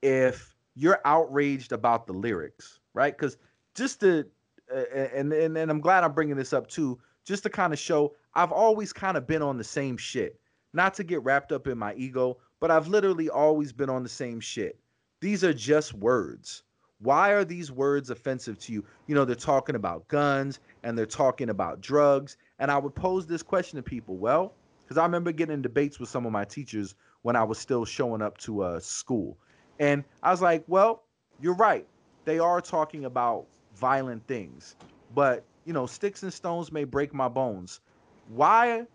if 0.02 0.56
you're 0.76 1.00
outraged 1.06 1.72
about 1.72 2.08
the 2.08 2.14
lyrics 2.14 2.80
right 2.94 3.18
because 3.18 3.38
just 3.76 4.00
to 4.00 4.26
uh, 4.74 4.84
and, 4.94 5.32
and 5.32 5.58
and 5.58 5.70
i'm 5.72 5.80
glad 5.82 6.04
i'm 6.04 6.14
bringing 6.14 6.36
this 6.36 6.54
up 6.54 6.68
too 6.68 7.00
just 7.24 7.44
to 7.44 7.50
kind 7.50 7.72
of 7.72 7.80
show 7.80 8.14
i've 8.34 8.52
always 8.52 8.92
kind 8.92 9.16
of 9.16 9.28
been 9.28 9.42
on 9.42 9.58
the 9.58 9.64
same 9.64 9.96
shit 9.96 10.40
not 10.76 10.94
to 10.96 11.04
get 11.04 11.24
wrapped 11.24 11.54
up 11.54 11.68
in 11.68 11.78
my 11.78 11.94
ego, 11.96 12.38
but 12.60 12.70
I've 12.70 12.90
literally 12.90 13.30
always 13.30 13.72
been 13.72 13.90
on 13.90 14.04
the 14.04 14.10
same 14.10 14.42
shit. 14.42 14.78
These 15.22 15.44
are 15.44 15.54
just 15.54 15.94
words. 15.94 16.64
Why 17.06 17.30
are 17.30 17.46
these 17.46 17.72
words 17.72 18.10
offensive 18.10 18.58
to 18.62 18.74
you? 18.74 18.84
You 19.06 19.14
know, 19.14 19.26
they're 19.26 19.36
talking 19.36 19.76
about 19.76 20.08
guns 20.08 20.60
and 20.82 20.98
they're 20.98 21.06
talking 21.06 21.52
about 21.52 21.80
drugs. 21.80 22.38
And 22.58 22.72
I 22.72 22.80
would 22.80 22.96
pose 22.96 23.28
this 23.28 23.44
question 23.44 23.78
to 23.78 23.84
people. 23.84 24.18
Well, 24.18 24.54
because 24.84 24.98
I 24.98 25.04
remember 25.04 25.32
getting 25.32 25.54
in 25.54 25.62
debates 25.62 26.00
with 26.00 26.10
some 26.10 26.26
of 26.26 26.32
my 26.32 26.46
teachers 26.46 26.96
when 27.22 27.36
I 27.36 27.44
was 27.44 27.60
still 27.60 27.86
showing 27.86 28.24
up 28.24 28.40
to 28.40 28.62
uh, 28.64 28.80
school. 28.80 29.38
And 29.80 30.04
I 30.24 30.32
was 30.32 30.42
like, 30.42 30.64
well, 30.68 31.04
you're 31.40 31.56
right. 31.56 31.86
They 32.24 32.40
are 32.40 32.60
talking 32.60 33.06
about 33.06 33.46
violent 33.76 34.26
things. 34.26 34.76
But, 35.14 35.44
you 35.66 35.74
know, 35.74 35.86
sticks 35.86 36.24
and 36.24 36.34
stones 36.34 36.72
may 36.72 36.86
break 36.86 37.14
my 37.14 37.28
bones. 37.28 37.82
Why? 38.30 38.88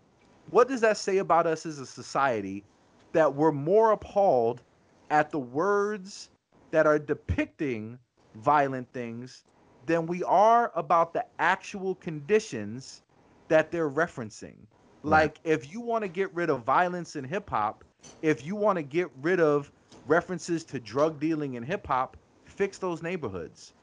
What 0.49 0.67
does 0.67 0.81
that 0.81 0.97
say 0.97 1.19
about 1.19 1.47
us 1.47 1.65
as 1.65 1.79
a 1.79 1.85
society 1.85 2.65
that 3.13 3.33
we're 3.33 3.53
more 3.53 3.91
appalled 3.91 4.61
at 5.09 5.29
the 5.31 5.39
words 5.39 6.29
that 6.71 6.87
are 6.87 6.99
depicting 6.99 7.99
violent 8.35 8.91
things 8.93 9.43
than 9.85 10.05
we 10.05 10.23
are 10.23 10.71
about 10.75 11.13
the 11.13 11.25
actual 11.39 11.95
conditions 11.95 13.03
that 13.47 13.71
they're 13.71 13.89
referencing? 13.89 14.55
Like, 15.03 15.39
if 15.43 15.71
you 15.71 15.81
want 15.81 16.03
to 16.03 16.07
get 16.07 16.33
rid 16.33 16.49
of 16.49 16.63
violence 16.63 17.15
in 17.15 17.23
hip 17.23 17.49
hop, 17.49 17.83
if 18.21 18.45
you 18.45 18.55
want 18.55 18.77
to 18.77 18.83
get 18.83 19.09
rid 19.21 19.39
of 19.39 19.71
references 20.07 20.63
to 20.65 20.79
drug 20.79 21.19
dealing 21.19 21.55
in 21.55 21.63
hip 21.63 21.87
hop, 21.87 22.17
fix 22.45 22.77
those 22.77 23.01
neighborhoods. 23.01 23.73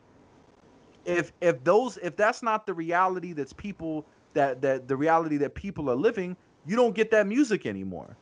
If 1.04 1.32
if 1.40 1.62
those 1.64 1.96
if 1.98 2.16
that's 2.16 2.42
not 2.42 2.66
the 2.66 2.74
reality 2.74 3.32
that's 3.32 3.52
people 3.52 4.04
that 4.34 4.60
that 4.62 4.88
the 4.88 4.96
reality 4.96 5.38
that 5.38 5.54
people 5.54 5.90
are 5.90 5.96
living, 5.96 6.36
you 6.66 6.76
don't 6.76 6.94
get 6.94 7.10
that 7.12 7.26
music 7.26 7.66
anymore. 7.66 8.16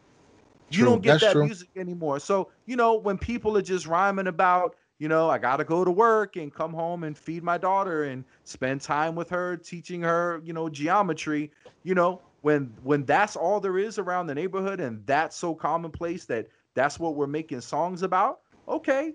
You 0.69 0.85
don't 0.85 1.03
get 1.03 1.21
that's 1.21 1.21
that 1.21 1.39
true. 1.39 1.43
music 1.43 1.69
anymore. 1.77 2.19
So, 2.21 2.51
you 2.67 2.77
know, 2.77 2.95
when 2.95 3.19
people 3.19 3.57
are 3.57 3.63
just 3.63 3.87
rhyming 3.87 4.27
about, 4.27 4.75
you 4.99 5.09
know, 5.09 5.29
I 5.31 5.39
got 5.39 5.57
to 5.57 5.65
go 5.65 5.85
to 5.85 5.91
work 5.91 6.37
and 6.37 6.53
come 6.53 6.73
home 6.73 7.05
and 7.05 7.17
feed 7.17 7.43
my 7.43 7.59
daughter 7.59 8.05
and 8.05 8.25
spend 8.45 8.81
time 8.81 9.15
with 9.15 9.29
her 9.31 9.57
teaching 9.57 10.03
her, 10.03 10.41
you 10.45 10.53
know, 10.53 10.69
geometry, 10.69 11.53
you 11.83 11.95
know, 11.95 12.23
when 12.43 12.73
when 12.83 13.05
that's 13.05 13.37
all 13.37 13.61
there 13.61 13.79
is 13.79 13.99
around 13.99 14.27
the 14.27 14.35
neighborhood 14.35 14.81
and 14.81 15.05
that's 15.07 15.37
so 15.37 15.55
commonplace 15.55 16.25
that 16.27 16.47
that's 16.75 16.99
what 16.99 17.17
we're 17.17 17.27
making 17.27 17.61
songs 17.61 18.03
about 18.03 18.41
okay 18.69 19.13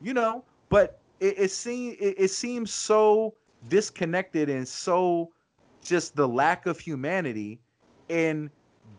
you 0.00 0.14
know 0.14 0.44
but 0.70 1.00
it, 1.20 1.34
it 1.38 1.50
seems 1.50 1.96
it, 2.00 2.14
it 2.16 2.28
seems 2.28 2.72
so 2.72 3.34
disconnected 3.68 4.48
and 4.48 4.66
so 4.66 5.30
just 5.82 6.16
the 6.16 6.26
lack 6.26 6.66
of 6.66 6.78
humanity 6.78 7.60
in 8.08 8.50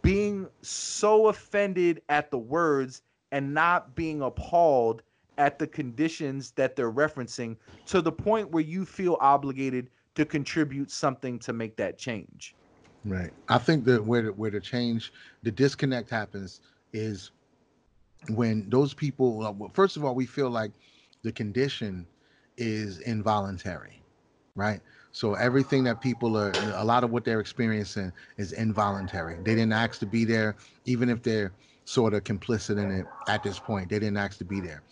being 0.01 0.47
so 0.61 1.27
offended 1.27 2.01
at 2.09 2.31
the 2.31 2.37
words 2.37 3.01
and 3.31 3.53
not 3.53 3.95
being 3.95 4.21
appalled 4.21 5.03
at 5.37 5.57
the 5.57 5.67
conditions 5.67 6.51
that 6.51 6.75
they're 6.75 6.91
referencing 6.91 7.55
to 7.85 8.01
the 8.01 8.11
point 8.11 8.51
where 8.51 8.63
you 8.63 8.85
feel 8.85 9.17
obligated 9.21 9.89
to 10.15 10.25
contribute 10.25 10.91
something 10.91 11.39
to 11.39 11.53
make 11.53 11.77
that 11.77 11.97
change 11.97 12.55
Right. 13.03 13.31
I 13.49 13.57
think 13.57 13.85
that 13.85 14.03
where 14.03 14.21
the, 14.21 14.33
where 14.33 14.51
the 14.51 14.59
change, 14.59 15.11
the 15.41 15.51
disconnect 15.51 16.09
happens 16.09 16.61
is 16.93 17.31
when 18.29 18.69
those 18.69 18.93
people. 18.93 19.71
First 19.73 19.97
of 19.97 20.05
all, 20.05 20.13
we 20.13 20.25
feel 20.25 20.49
like 20.49 20.71
the 21.23 21.31
condition 21.31 22.05
is 22.57 22.99
involuntary, 22.99 24.03
right? 24.55 24.81
So 25.11 25.35
everything 25.35 25.83
that 25.85 26.01
people 26.01 26.37
are, 26.37 26.55
a 26.75 26.83
lot 26.85 27.03
of 27.03 27.11
what 27.11 27.25
they're 27.25 27.39
experiencing 27.39 28.13
is 28.37 28.53
involuntary. 28.53 29.35
They 29.35 29.55
didn't 29.55 29.73
ask 29.73 29.99
to 29.99 30.05
be 30.05 30.25
there, 30.25 30.55
even 30.85 31.09
if 31.09 31.23
they're 31.23 31.53
sort 31.85 32.13
of 32.13 32.23
complicit 32.23 32.81
in 32.81 32.91
it 32.91 33.05
at 33.27 33.43
this 33.43 33.59
point. 33.59 33.89
They 33.89 33.99
didn't 33.99 34.17
ask 34.17 34.37
to 34.39 34.45
be 34.45 34.61
there. 34.61 34.83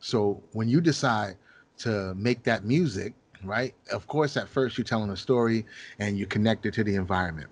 So 0.00 0.42
when 0.52 0.68
you 0.68 0.80
decide 0.80 1.36
to 1.78 2.14
make 2.14 2.44
that 2.44 2.64
music, 2.64 3.14
right? 3.42 3.74
Of 3.90 4.06
course, 4.06 4.36
at 4.36 4.48
first 4.48 4.78
you're 4.78 4.84
telling 4.84 5.10
a 5.10 5.16
story 5.16 5.66
and 5.98 6.18
you 6.18 6.26
connect 6.26 6.66
it 6.66 6.74
to 6.74 6.84
the 6.84 6.94
environment 6.96 7.50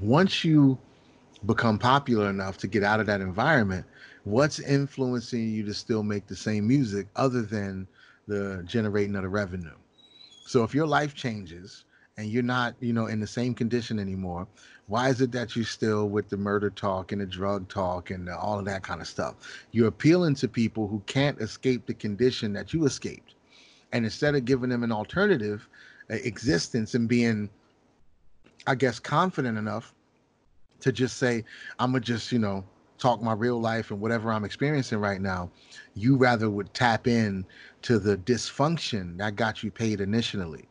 once 0.00 0.44
you 0.44 0.78
become 1.46 1.78
popular 1.78 2.30
enough 2.30 2.58
to 2.58 2.68
get 2.68 2.82
out 2.82 3.00
of 3.00 3.06
that 3.06 3.20
environment, 3.20 3.86
what's 4.24 4.60
influencing 4.60 5.50
you 5.50 5.64
to 5.64 5.74
still 5.74 6.02
make 6.02 6.26
the 6.26 6.36
same 6.36 6.66
music 6.66 7.08
other 7.16 7.42
than 7.42 7.88
the 8.26 8.62
generating 8.66 9.16
of 9.16 9.22
the 9.22 9.28
revenue? 9.28 9.76
So 10.52 10.62
if 10.64 10.74
your 10.74 10.86
life 10.86 11.14
changes 11.14 11.86
and 12.18 12.28
you're 12.28 12.42
not, 12.42 12.74
you 12.78 12.92
know, 12.92 13.06
in 13.06 13.20
the 13.20 13.26
same 13.26 13.54
condition 13.54 13.98
anymore, 13.98 14.46
why 14.86 15.08
is 15.08 15.22
it 15.22 15.32
that 15.32 15.56
you're 15.56 15.64
still 15.64 16.10
with 16.10 16.28
the 16.28 16.36
murder 16.36 16.68
talk 16.68 17.10
and 17.10 17.22
the 17.22 17.26
drug 17.26 17.68
talk 17.68 18.10
and 18.10 18.28
all 18.28 18.58
of 18.58 18.66
that 18.66 18.82
kind 18.82 19.00
of 19.00 19.08
stuff? 19.08 19.36
You're 19.70 19.88
appealing 19.88 20.34
to 20.34 20.48
people 20.48 20.88
who 20.88 21.02
can't 21.06 21.40
escape 21.40 21.86
the 21.86 21.94
condition 21.94 22.52
that 22.52 22.74
you 22.74 22.84
escaped. 22.84 23.34
And 23.94 24.04
instead 24.04 24.34
of 24.34 24.44
giving 24.44 24.68
them 24.68 24.82
an 24.82 24.92
alternative 24.92 25.66
uh, 26.10 26.16
existence 26.16 26.94
and 26.94 27.08
being 27.08 27.48
I 28.66 28.74
guess, 28.74 28.98
confident 28.98 29.56
enough 29.56 29.94
to 30.80 30.92
just 30.92 31.16
say, 31.16 31.44
I'm 31.78 31.92
gonna 31.92 32.00
just, 32.00 32.30
you 32.30 32.38
know, 32.38 32.62
talk 33.02 33.20
my 33.20 33.32
real 33.32 33.60
life 33.60 33.90
and 33.90 34.00
whatever 34.00 34.32
I'm 34.32 34.44
experiencing 34.44 34.98
right 34.98 35.20
now, 35.20 35.50
you 35.94 36.16
rather 36.16 36.48
would 36.48 36.72
tap 36.72 37.06
in 37.08 37.44
to 37.82 37.98
the 37.98 38.16
dysfunction 38.16 39.18
that 39.18 39.36
got 39.36 39.62
you 39.62 39.70
paid 39.70 40.00
initially. 40.00 40.68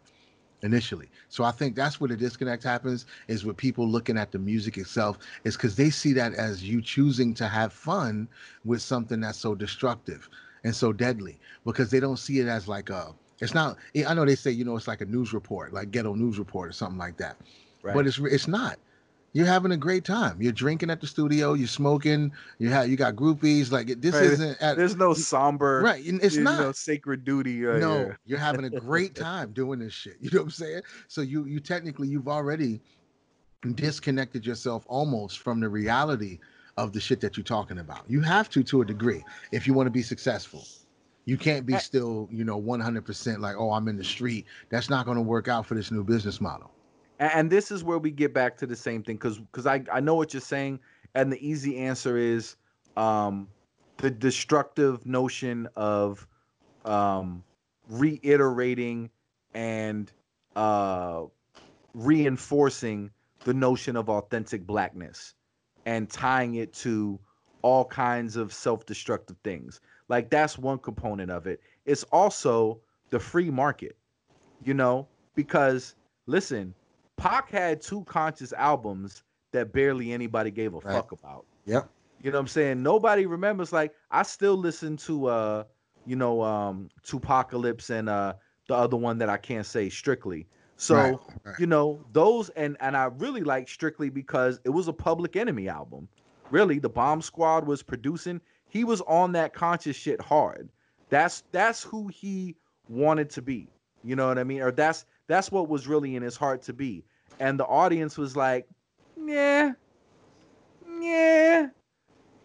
Initially. 0.63 1.09
So 1.29 1.43
I 1.43 1.51
think 1.51 1.75
that's 1.75 1.99
where 1.99 2.07
the 2.07 2.15
disconnect 2.15 2.63
happens 2.63 3.05
is 3.27 3.43
with 3.43 3.57
people 3.57 3.87
looking 3.87 4.17
at 4.17 4.31
the 4.31 4.39
music 4.39 4.77
itself, 4.77 5.17
is 5.43 5.57
because 5.57 5.75
they 5.75 5.89
see 5.89 6.13
that 6.13 6.33
as 6.35 6.63
you 6.63 6.81
choosing 6.81 7.33
to 7.35 7.47
have 7.47 7.73
fun 7.73 8.27
with 8.63 8.81
something 8.81 9.19
that's 9.21 9.39
so 9.39 9.55
destructive 9.55 10.29
and 10.63 10.75
so 10.75 10.93
deadly. 10.93 11.39
Because 11.65 11.89
they 11.89 11.99
don't 11.99 12.17
see 12.17 12.39
it 12.39 12.47
as 12.47 12.67
like 12.67 12.89
a 12.91 13.13
it's 13.41 13.55
not 13.55 13.77
I 14.07 14.13
know 14.13 14.23
they 14.23 14.35
say, 14.35 14.51
you 14.51 14.63
know, 14.63 14.77
it's 14.77 14.87
like 14.87 15.01
a 15.01 15.05
news 15.05 15.33
report, 15.33 15.73
like 15.73 15.91
ghetto 15.91 16.13
news 16.13 16.37
report 16.37 16.69
or 16.69 16.73
something 16.73 16.99
like 16.99 17.17
that 17.17 17.37
right. 17.83 17.93
but 17.95 18.07
it's 18.07 18.19
it's 18.19 18.47
not. 18.47 18.77
You're 19.33 19.45
having 19.45 19.71
a 19.71 19.77
great 19.77 20.03
time. 20.03 20.41
You're 20.41 20.51
drinking 20.51 20.89
at 20.89 20.99
the 20.99 21.07
studio. 21.07 21.53
You're 21.53 21.67
smoking. 21.67 22.33
You 22.57 22.69
have 22.69 22.89
you 22.89 22.97
got 22.97 23.15
groupies. 23.15 23.71
Like 23.71 23.87
this 24.01 24.13
right. 24.13 24.23
isn't. 24.23 24.61
At, 24.61 24.75
There's 24.75 24.97
no 24.97 25.13
somber. 25.13 25.81
Right. 25.81 26.01
It's 26.05 26.35
not 26.35 26.59
no 26.59 26.71
sacred 26.73 27.23
duty. 27.23 27.65
Uh, 27.65 27.77
no, 27.77 27.99
yeah. 28.01 28.13
you're 28.25 28.39
having 28.39 28.65
a 28.65 28.69
great 28.69 29.15
time 29.27 29.53
doing 29.53 29.79
this 29.79 29.93
shit. 29.93 30.17
You 30.19 30.29
know 30.31 30.39
what 30.39 30.45
I'm 30.45 30.51
saying? 30.51 30.81
So 31.07 31.21
you 31.21 31.45
you 31.45 31.59
technically 31.61 32.09
you've 32.09 32.27
already 32.27 32.81
disconnected 33.75 34.45
yourself 34.45 34.83
almost 34.87 35.39
from 35.39 35.59
the 35.59 35.69
reality 35.69 36.39
of 36.77 36.91
the 36.91 36.99
shit 36.99 37.21
that 37.21 37.37
you're 37.37 37.43
talking 37.43 37.79
about. 37.79 38.03
You 38.09 38.21
have 38.21 38.49
to 38.49 38.63
to 38.63 38.81
a 38.81 38.85
degree 38.85 39.23
if 39.51 39.65
you 39.65 39.73
want 39.73 39.87
to 39.87 39.91
be 39.91 40.01
successful. 40.01 40.65
You 41.25 41.37
can't 41.37 41.67
be 41.67 41.77
still, 41.77 42.27
you 42.31 42.43
know, 42.43 42.59
100% 42.59 43.39
like, 43.39 43.55
oh, 43.55 43.71
I'm 43.71 43.87
in 43.87 43.95
the 43.95 44.03
street. 44.03 44.47
That's 44.69 44.89
not 44.89 45.05
going 45.05 45.17
to 45.17 45.21
work 45.21 45.47
out 45.47 45.67
for 45.67 45.75
this 45.75 45.91
new 45.91 46.03
business 46.03 46.41
model 46.41 46.71
and 47.21 47.51
this 47.51 47.71
is 47.71 47.83
where 47.83 47.99
we 47.99 48.11
get 48.11 48.33
back 48.33 48.57
to 48.57 48.67
the 48.67 48.75
same 48.75 49.03
thing 49.03 49.17
because 49.17 49.39
because 49.39 49.67
I, 49.67 49.83
I 49.91 50.01
know 50.01 50.15
what 50.15 50.33
you're 50.33 50.41
saying 50.41 50.79
and 51.15 51.31
the 51.31 51.47
easy 51.47 51.77
answer 51.77 52.17
is 52.17 52.57
um, 52.97 53.49
the 53.97 54.11
destructive 54.11 55.05
notion 55.05 55.69
of 55.75 56.27
um, 56.85 57.43
reiterating 57.89 59.09
and 59.53 60.11
uh, 60.55 61.23
reinforcing 61.93 63.11
the 63.43 63.53
notion 63.53 63.95
of 63.97 64.09
authentic 64.09 64.65
blackness 64.67 65.35
and 65.85 66.09
tying 66.09 66.55
it 66.55 66.73
to 66.73 67.19
all 67.63 67.85
kinds 67.85 68.37
of 68.37 68.53
self-destructive 68.53 69.37
things. 69.43 69.81
Like 70.09 70.29
that's 70.31 70.57
one 70.57 70.79
component 70.79 71.31
of 71.31 71.47
it. 71.47 71.61
It's 71.85 72.03
also 72.05 72.81
the 73.11 73.19
free 73.19 73.51
market 73.51 73.97
you 74.63 74.73
know? 74.73 75.07
Because 75.35 75.95
listen 76.27 76.75
Pac 77.21 77.51
had 77.51 77.81
two 77.81 78.03
conscious 78.05 78.51
albums 78.53 79.23
that 79.51 79.71
barely 79.71 80.11
anybody 80.11 80.49
gave 80.49 80.73
a 80.73 80.79
right. 80.79 80.93
fuck 80.93 81.11
about. 81.11 81.45
Yep. 81.65 81.87
You 82.23 82.31
know 82.31 82.37
what 82.37 82.41
I'm 82.41 82.47
saying? 82.47 82.81
Nobody 82.81 83.25
remembers. 83.25 83.71
Like 83.71 83.93
I 84.09 84.23
still 84.23 84.55
listen 84.55 84.97
to 84.97 85.27
uh, 85.27 85.63
you 86.05 86.15
know, 86.15 86.41
um 86.41 86.89
2Pacalypse 87.05 87.91
and 87.91 88.09
uh 88.09 88.33
the 88.67 88.75
other 88.75 88.97
one 88.97 89.17
that 89.19 89.29
I 89.29 89.37
can't 89.37 89.65
say 89.65 89.89
strictly. 89.89 90.47
So, 90.77 90.95
right, 90.95 91.17
right. 91.43 91.59
you 91.59 91.67
know, 91.67 92.03
those 92.11 92.49
and 92.49 92.75
and 92.79 92.97
I 92.97 93.05
really 93.05 93.41
like 93.41 93.69
Strictly 93.69 94.09
because 94.09 94.59
it 94.63 94.69
was 94.69 94.87
a 94.87 94.93
public 94.93 95.35
enemy 95.35 95.69
album. 95.69 96.07
Really, 96.49 96.79
the 96.79 96.89
Bomb 96.89 97.21
Squad 97.21 97.67
was 97.67 97.83
producing. 97.83 98.41
He 98.67 98.83
was 98.83 99.01
on 99.01 99.31
that 99.33 99.53
conscious 99.53 99.95
shit 99.95 100.19
hard. 100.19 100.69
That's 101.09 101.43
that's 101.51 101.83
who 101.83 102.07
he 102.07 102.55
wanted 102.89 103.29
to 103.31 103.43
be. 103.43 103.67
You 104.03 104.15
know 104.15 104.27
what 104.27 104.39
I 104.39 104.43
mean? 104.43 104.61
Or 104.61 104.71
that's 104.71 105.05
that's 105.27 105.51
what 105.51 105.69
was 105.69 105.87
really 105.87 106.15
in 106.15 106.23
his 106.23 106.35
heart 106.35 106.63
to 106.63 106.73
be 106.73 107.03
and 107.41 107.59
the 107.59 107.65
audience 107.65 108.19
was 108.19 108.35
like, 108.35 108.67
yeah, 109.17 109.71
yeah, 111.01 111.67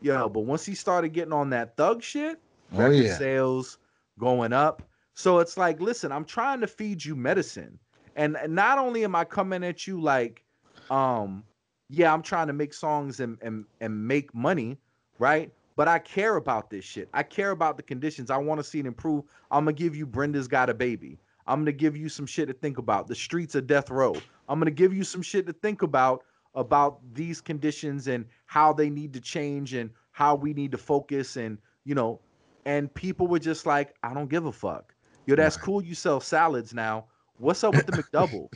yo. 0.01 0.29
But 0.29 0.41
once 0.41 0.65
he 0.65 0.75
started 0.75 1.11
getting 1.11 1.35
on 1.35 1.51
that 1.51 1.77
thug 1.77 2.03
shit, 2.03 2.41
oh, 2.73 2.79
record 2.79 2.95
yeah. 3.05 3.19
sales 3.19 3.79
going 4.19 4.55
up. 4.55 4.83
So 5.13 5.39
it's 5.39 5.59
like, 5.59 5.81
listen, 5.81 6.13
I'm 6.13 6.25
trying 6.25 6.61
to 6.63 6.67
feed 6.67 7.05
you 7.05 7.15
medicine, 7.15 7.79
and 8.17 8.39
not 8.49 8.79
only 8.79 9.05
am 9.05 9.15
I 9.15 9.25
coming 9.25 9.63
at 9.63 9.87
you 9.87 10.01
like, 10.01 10.43
um, 10.91 11.45
yeah, 11.91 12.13
I'm 12.13 12.23
trying 12.23 12.47
to 12.47 12.55
make 12.55 12.73
songs 12.73 13.21
and 13.21 13.37
and 13.43 13.67
and 13.83 14.09
make 14.09 14.35
money, 14.35 14.79
right? 15.19 15.53
But 15.77 15.89
I 15.89 15.99
care 15.99 16.37
about 16.37 16.71
this 16.71 16.87
shit. 16.87 17.11
I 17.13 17.23
care 17.23 17.51
about 17.51 17.77
the 17.77 17.83
conditions. 17.83 18.31
I 18.31 18.39
want 18.39 18.61
to 18.61 18.65
see 18.65 18.81
it 18.81 18.87
improve. 18.87 19.25
I'm 19.51 19.65
gonna 19.65 19.75
give 19.75 19.95
you 19.95 20.07
Brenda's 20.07 20.49
Got 20.49 20.71
a 20.71 20.75
Baby. 20.75 21.19
I'm 21.47 21.61
gonna 21.61 21.73
give 21.73 21.97
you 21.97 22.09
some 22.09 22.27
shit 22.27 22.49
to 22.49 22.55
think 22.55 22.79
about. 22.79 23.07
The 23.07 23.15
streets 23.15 23.55
of 23.55 23.67
death 23.67 23.91
row. 23.91 24.15
I'm 24.49 24.59
gonna 24.59 24.71
give 24.71 24.95
you 24.95 25.05
some 25.05 25.23
shit 25.23 25.47
to 25.47 25.53
think 25.53 25.83
about 25.83 26.25
about 26.55 27.01
these 27.13 27.41
conditions 27.41 28.09
and 28.09 28.25
how 28.47 28.73
they 28.73 28.89
need 28.89 29.13
to 29.13 29.21
change 29.21 29.75
and 29.75 29.91
how 30.13 30.35
we 30.35 30.55
need 30.55 30.73
to 30.73 30.79
focus 30.79 31.37
and 31.37 31.59
you 31.85 31.95
know 31.95 32.19
and 32.65 32.93
people 32.95 33.27
were 33.27 33.39
just 33.39 33.67
like 33.67 33.95
i 34.03 34.15
don't 34.15 34.31
give 34.31 34.47
a 34.47 34.53
fuck. 34.53 34.95
Yo 35.27 35.37
that's 35.37 35.57
cool 35.57 35.83
you 35.83 35.95
sell 35.95 36.21
salads 36.21 36.73
now. 36.73 37.07
What's 37.39 37.63
up 37.63 37.75
with 37.75 37.87
the 37.87 37.93
mcdouble? 37.93 38.49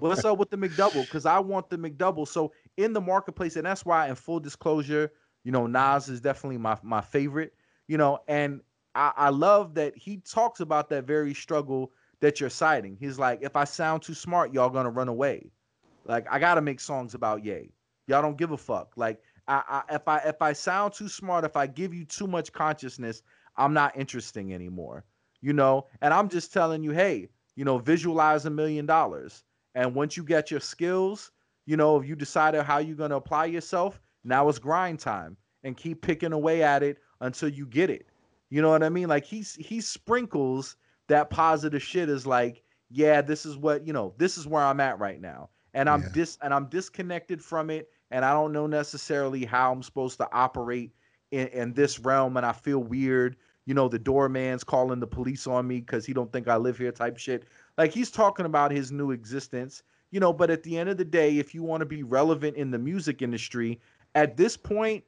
What's 0.00 0.24
up 0.24 0.38
with 0.38 0.50
the 0.50 0.56
mcdouble? 0.56 1.02
Because 1.02 1.24
i 1.24 1.38
want 1.38 1.70
the 1.70 1.78
mcdouble. 1.78 2.26
So 2.26 2.52
in 2.76 2.92
the 2.92 3.00
marketplace 3.00 3.56
and 3.56 3.64
that's 3.64 3.84
why 3.86 4.08
in 4.08 4.14
full 4.16 4.40
disclosure 4.40 5.12
you 5.44 5.52
know 5.52 5.66
nas 5.66 6.08
is 6.08 6.20
definitely 6.20 6.58
my, 6.58 6.76
my 6.82 7.00
favorite 7.00 7.54
you 7.86 7.96
know 7.96 8.18
and 8.28 8.60
I, 8.94 9.12
I 9.16 9.28
love 9.30 9.74
that 9.74 9.96
he 9.96 10.18
talks 10.18 10.60
about 10.60 10.88
that 10.90 11.04
very 11.04 11.34
struggle 11.34 11.92
that 12.22 12.40
you're 12.40 12.48
citing 12.48 12.96
he's 12.98 13.18
like 13.18 13.38
if 13.42 13.54
i 13.56 13.64
sound 13.64 14.00
too 14.00 14.14
smart 14.14 14.54
y'all 14.54 14.70
gonna 14.70 14.90
run 14.90 15.08
away 15.08 15.50
like 16.04 16.26
I 16.30 16.38
gotta 16.38 16.60
make 16.60 16.80
songs 16.80 17.14
about 17.14 17.44
Ye. 17.44 17.72
Y'all 18.06 18.22
don't 18.22 18.36
give 18.36 18.50
a 18.50 18.56
fuck. 18.56 18.92
Like 18.96 19.20
I, 19.48 19.82
I 19.88 19.94
if 19.94 20.08
I 20.08 20.18
if 20.18 20.42
I 20.42 20.52
sound 20.52 20.94
too 20.94 21.08
smart, 21.08 21.44
if 21.44 21.56
I 21.56 21.66
give 21.66 21.94
you 21.94 22.04
too 22.04 22.26
much 22.26 22.52
consciousness, 22.52 23.22
I'm 23.56 23.72
not 23.72 23.96
interesting 23.96 24.52
anymore. 24.52 25.04
You 25.40 25.52
know, 25.52 25.86
and 26.00 26.14
I'm 26.14 26.28
just 26.28 26.52
telling 26.52 26.82
you, 26.82 26.92
hey, 26.92 27.28
you 27.56 27.64
know, 27.64 27.78
visualize 27.78 28.46
a 28.46 28.50
million 28.50 28.86
dollars. 28.86 29.42
And 29.74 29.94
once 29.94 30.16
you 30.16 30.24
get 30.24 30.50
your 30.50 30.60
skills, 30.60 31.30
you 31.66 31.76
know, 31.76 31.98
if 32.00 32.06
you 32.06 32.14
decided 32.14 32.62
how 32.62 32.78
you're 32.78 32.96
gonna 32.96 33.16
apply 33.16 33.46
yourself, 33.46 34.00
now 34.24 34.48
it's 34.48 34.58
grind 34.58 34.98
time 34.98 35.36
and 35.64 35.76
keep 35.76 36.02
picking 36.02 36.32
away 36.32 36.62
at 36.62 36.82
it 36.82 36.98
until 37.20 37.48
you 37.48 37.66
get 37.66 37.90
it. 37.90 38.06
You 38.50 38.60
know 38.60 38.70
what 38.70 38.82
I 38.82 38.88
mean? 38.88 39.08
Like 39.08 39.24
he's 39.24 39.54
he 39.54 39.80
sprinkles 39.80 40.76
that 41.12 41.30
positive 41.30 41.82
shit 41.82 42.08
is 42.08 42.26
like, 42.26 42.62
yeah, 42.90 43.22
this 43.22 43.46
is 43.46 43.56
what, 43.56 43.86
you 43.86 43.92
know, 43.92 44.14
this 44.18 44.36
is 44.36 44.46
where 44.46 44.62
I'm 44.62 44.80
at 44.80 44.98
right 44.98 45.20
now 45.20 45.50
and 45.74 45.88
I'm 45.88 46.02
yeah. 46.02 46.08
dis 46.12 46.38
and 46.42 46.52
I'm 46.52 46.66
disconnected 46.66 47.42
from 47.42 47.70
it, 47.70 47.88
and 48.10 48.24
I 48.24 48.32
don't 48.32 48.52
know 48.52 48.66
necessarily 48.66 49.44
how 49.44 49.72
I'm 49.72 49.82
supposed 49.82 50.18
to 50.18 50.28
operate 50.32 50.92
in, 51.30 51.48
in 51.48 51.72
this 51.72 51.98
realm, 51.98 52.36
and 52.36 52.44
I 52.44 52.52
feel 52.52 52.80
weird. 52.80 53.36
You 53.64 53.74
know, 53.74 53.88
the 53.88 53.98
doorman's 53.98 54.64
calling 54.64 55.00
the 55.00 55.06
police 55.06 55.46
on 55.46 55.66
me 55.66 55.80
because 55.80 56.04
he 56.04 56.12
don't 56.12 56.32
think 56.32 56.48
I 56.48 56.56
live 56.56 56.76
here, 56.76 56.92
type 56.92 57.16
shit. 57.16 57.44
Like 57.78 57.92
he's 57.92 58.10
talking 58.10 58.46
about 58.46 58.70
his 58.70 58.90
new 58.90 59.12
existence, 59.12 59.82
you 60.10 60.20
know. 60.20 60.32
But 60.32 60.50
at 60.50 60.62
the 60.62 60.76
end 60.76 60.88
of 60.88 60.96
the 60.96 61.04
day, 61.04 61.38
if 61.38 61.54
you 61.54 61.62
want 61.62 61.80
to 61.80 61.86
be 61.86 62.02
relevant 62.02 62.56
in 62.56 62.70
the 62.70 62.78
music 62.78 63.22
industry, 63.22 63.80
at 64.14 64.36
this 64.36 64.56
point, 64.56 65.04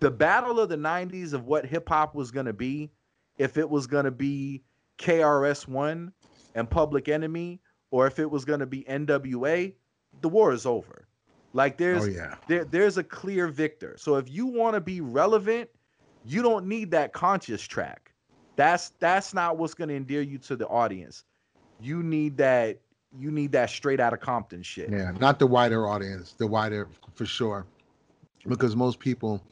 the 0.00 0.10
battle 0.10 0.58
of 0.58 0.70
the 0.70 0.76
'90s 0.76 1.34
of 1.34 1.46
what 1.46 1.66
hip 1.66 1.88
hop 1.88 2.14
was 2.14 2.30
gonna 2.30 2.54
be, 2.54 2.90
if 3.38 3.58
it 3.58 3.68
was 3.68 3.86
gonna 3.86 4.10
be 4.10 4.62
KRS 5.00 5.66
One 5.66 6.12
and 6.54 6.68
Public 6.68 7.08
Enemy, 7.08 7.60
or 7.90 8.06
if 8.06 8.18
it 8.18 8.30
was 8.30 8.44
gonna 8.44 8.66
be 8.66 8.84
NWA, 8.84 9.72
the 10.20 10.28
war 10.28 10.52
is 10.52 10.66
over. 10.66 11.08
Like 11.52 11.74
oh, 11.74 11.76
there's 11.78 12.04
oh, 12.04 12.06
yeah. 12.06 12.34
there 12.46 12.64
there's 12.64 12.98
a 12.98 13.04
clear 13.04 13.48
victor. 13.48 13.96
So 13.98 14.16
if 14.16 14.30
you 14.30 14.46
want 14.46 14.74
to 14.74 14.80
be 14.80 15.00
relevant, 15.00 15.68
you 16.24 16.42
don't 16.42 16.66
need 16.66 16.90
that 16.92 17.12
conscious 17.12 17.62
track. 17.62 18.12
That's 18.56 18.90
that's 19.00 19.34
not 19.34 19.56
what's 19.58 19.74
going 19.74 19.88
to 19.88 19.96
endear 19.96 20.22
you 20.22 20.38
to 20.38 20.56
the 20.56 20.68
audience. 20.68 21.24
You 21.80 22.02
need 22.02 22.36
that 22.36 22.80
you 23.18 23.30
need 23.30 23.52
that 23.52 23.70
straight 23.70 23.98
out 23.98 24.12
of 24.12 24.20
Compton 24.20 24.62
shit. 24.62 24.90
Yeah, 24.90 25.12
not 25.18 25.38
the 25.38 25.46
wider 25.46 25.88
audience, 25.88 26.34
the 26.38 26.46
wider 26.46 26.88
for 27.14 27.26
sure. 27.26 27.66
Because 28.46 28.76
most 28.76 28.98
people 29.00 29.42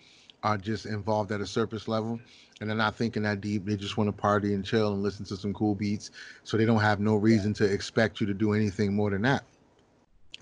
are 0.42 0.56
just 0.56 0.86
involved 0.86 1.32
at 1.32 1.40
a 1.40 1.46
surface 1.46 1.88
level 1.88 2.20
and 2.60 2.68
they're 2.68 2.76
not 2.76 2.96
thinking 2.96 3.22
that 3.22 3.40
deep. 3.40 3.64
They 3.64 3.76
just 3.76 3.96
want 3.96 4.08
to 4.08 4.12
party 4.12 4.54
and 4.54 4.64
chill 4.64 4.92
and 4.92 5.02
listen 5.02 5.24
to 5.26 5.36
some 5.36 5.52
cool 5.54 5.74
beats. 5.74 6.10
So 6.44 6.56
they 6.56 6.64
don't 6.64 6.80
have 6.80 7.00
no 7.00 7.16
reason 7.16 7.50
yeah. 7.50 7.66
to 7.66 7.72
expect 7.72 8.20
you 8.20 8.26
to 8.26 8.34
do 8.34 8.52
anything 8.52 8.94
more 8.94 9.10
than 9.10 9.22
that. 9.22 9.44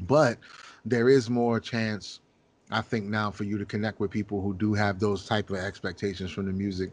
But 0.01 0.39
there 0.85 1.09
is 1.09 1.31
more 1.31 1.61
chance, 1.61 2.21
I 2.71 2.81
think, 2.81 3.07
now 3.07 3.31
for 3.31 3.45
you 3.45 3.59
to 3.59 3.65
connect 3.65 4.01
with 4.01 4.11
people 4.11 4.41
who 4.41 4.55
do 4.55 4.75
have 4.75 4.99
those 4.99 5.27
type 5.27 5.51
of 5.51 5.57
expectations 5.57 6.31
from 6.31 6.47
the 6.47 6.53
music. 6.53 6.91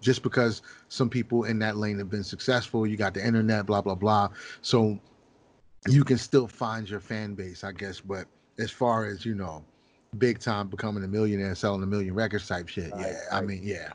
Just 0.00 0.22
because 0.22 0.62
some 0.88 1.08
people 1.08 1.44
in 1.44 1.60
that 1.60 1.76
lane 1.76 1.98
have 1.98 2.10
been 2.10 2.24
successful, 2.24 2.86
you 2.86 2.96
got 2.96 3.14
the 3.14 3.24
internet, 3.24 3.66
blah 3.66 3.80
blah 3.80 3.94
blah. 3.94 4.28
So 4.60 4.98
you 5.88 6.02
can 6.02 6.18
still 6.18 6.48
find 6.48 6.88
your 6.88 6.98
fan 6.98 7.34
base, 7.34 7.62
I 7.62 7.70
guess. 7.70 8.00
But 8.00 8.26
as 8.58 8.70
far 8.72 9.06
as 9.06 9.24
you 9.24 9.36
know, 9.36 9.64
big 10.18 10.38
time 10.38 10.68
becoming 10.68 11.04
a 11.04 11.08
millionaire, 11.08 11.54
selling 11.54 11.82
a 11.82 11.86
million 11.86 12.14
records 12.14 12.46
type 12.46 12.68
shit, 12.68 12.92
right, 12.92 13.00
yeah. 13.00 13.06
Right. 13.06 13.22
I 13.32 13.40
mean, 13.40 13.60
yeah, 13.62 13.90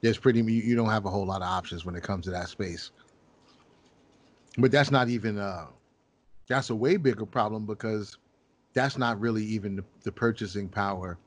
there's 0.00 0.18
pretty. 0.18 0.40
You 0.40 0.76
don't 0.76 0.90
have 0.90 1.04
a 1.04 1.10
whole 1.10 1.26
lot 1.26 1.42
of 1.42 1.48
options 1.48 1.84
when 1.84 1.94
it 1.94 2.02
comes 2.02 2.24
to 2.26 2.30
that 2.30 2.48
space. 2.48 2.90
But 4.56 4.72
that's 4.72 4.90
not 4.90 5.08
even 5.08 5.38
uh 5.38 5.66
that's 6.48 6.70
a 6.70 6.74
way 6.74 6.96
bigger 6.96 7.26
problem 7.26 7.66
because 7.66 8.18
that's 8.72 8.98
not 8.98 9.20
really 9.20 9.44
even 9.44 9.76
the, 9.76 9.84
the 10.02 10.12
purchasing 10.12 10.68
power 10.68 11.18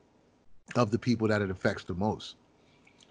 of 0.74 0.90
the 0.90 0.98
people 0.98 1.28
that 1.28 1.42
it 1.42 1.50
affects 1.50 1.84
the 1.84 1.94
most. 1.94 2.36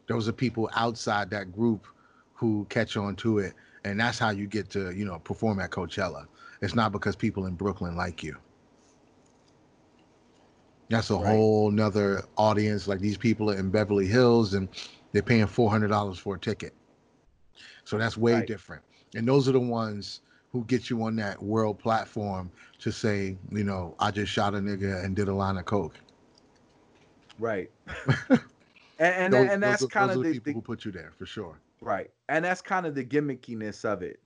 Those 0.08 0.28
are 0.28 0.34
people 0.34 0.70
outside 0.76 1.30
that 1.30 1.52
group 1.52 1.88
who 2.34 2.66
catch 2.70 2.98
on 2.98 3.16
to 3.18 3.40
it, 3.40 3.54
and 3.84 4.00
that's 4.00 4.20
how 4.20 4.32
you 4.32 4.48
get 4.48 4.70
to 4.72 4.92
you 4.92 5.06
know 5.06 5.20
perform 5.20 5.60
at 5.60 5.72
Coachella. 5.72 6.26
It's 6.62 6.76
not 6.76 6.92
because 6.92 7.16
people 7.16 7.46
in 7.48 7.56
Brooklyn 7.56 7.96
like 7.96 8.24
you. 8.24 8.38
That's 10.92 11.10
a 11.10 11.16
right. 11.16 11.26
whole 11.26 11.72
nother 11.72 12.24
audience. 12.38 12.88
Like 12.88 13.00
these 13.00 13.18
people 13.18 13.50
are 13.50 13.58
in 13.58 13.70
Beverly 13.70 14.08
Hills 14.08 14.54
and 14.54 14.68
they're 15.14 15.22
paying 15.22 15.48
four 15.48 15.70
hundred 15.70 15.88
dollars 15.88 16.20
for 16.20 16.36
a 16.36 16.40
ticket. 16.40 16.74
So 17.86 17.98
that's 17.98 18.18
way 18.18 18.34
right. 18.34 18.48
different. 18.48 18.84
And 19.16 19.28
those 19.28 19.48
are 19.48 19.54
the 19.54 19.60
ones 19.60 20.22
who 20.52 20.66
get 20.66 20.90
you 20.90 21.02
on 21.04 21.16
that 21.16 21.42
world 21.42 21.80
platform 21.80 22.52
to 22.80 22.92
say, 22.92 23.38
you 23.52 23.64
know, 23.64 23.96
I 24.00 24.12
just 24.12 24.32
shot 24.32 24.54
a 24.54 24.58
nigga 24.58 25.04
and 25.04 25.16
did 25.16 25.30
a 25.30 25.34
line 25.34 25.58
of 25.58 25.66
coke. 25.66 25.96
Right. 27.40 27.72
and 28.30 28.40
and, 29.00 29.34
those, 29.34 29.50
and 29.50 29.64
that's 29.64 29.86
kind 29.86 30.12
of 30.12 30.22
the, 30.22 30.34
people 30.34 30.44
the, 30.46 30.54
who 30.54 30.62
put 30.62 30.86
you 30.86 30.92
there 30.92 31.14
for 31.18 31.26
sure. 31.26 31.58
Right. 31.80 32.12
And 32.30 32.44
that's 32.44 32.62
kind 32.62 32.86
of 32.86 32.96
the 32.96 33.04
gimmickiness 33.04 33.86
of 33.86 34.04
it. 34.04 34.20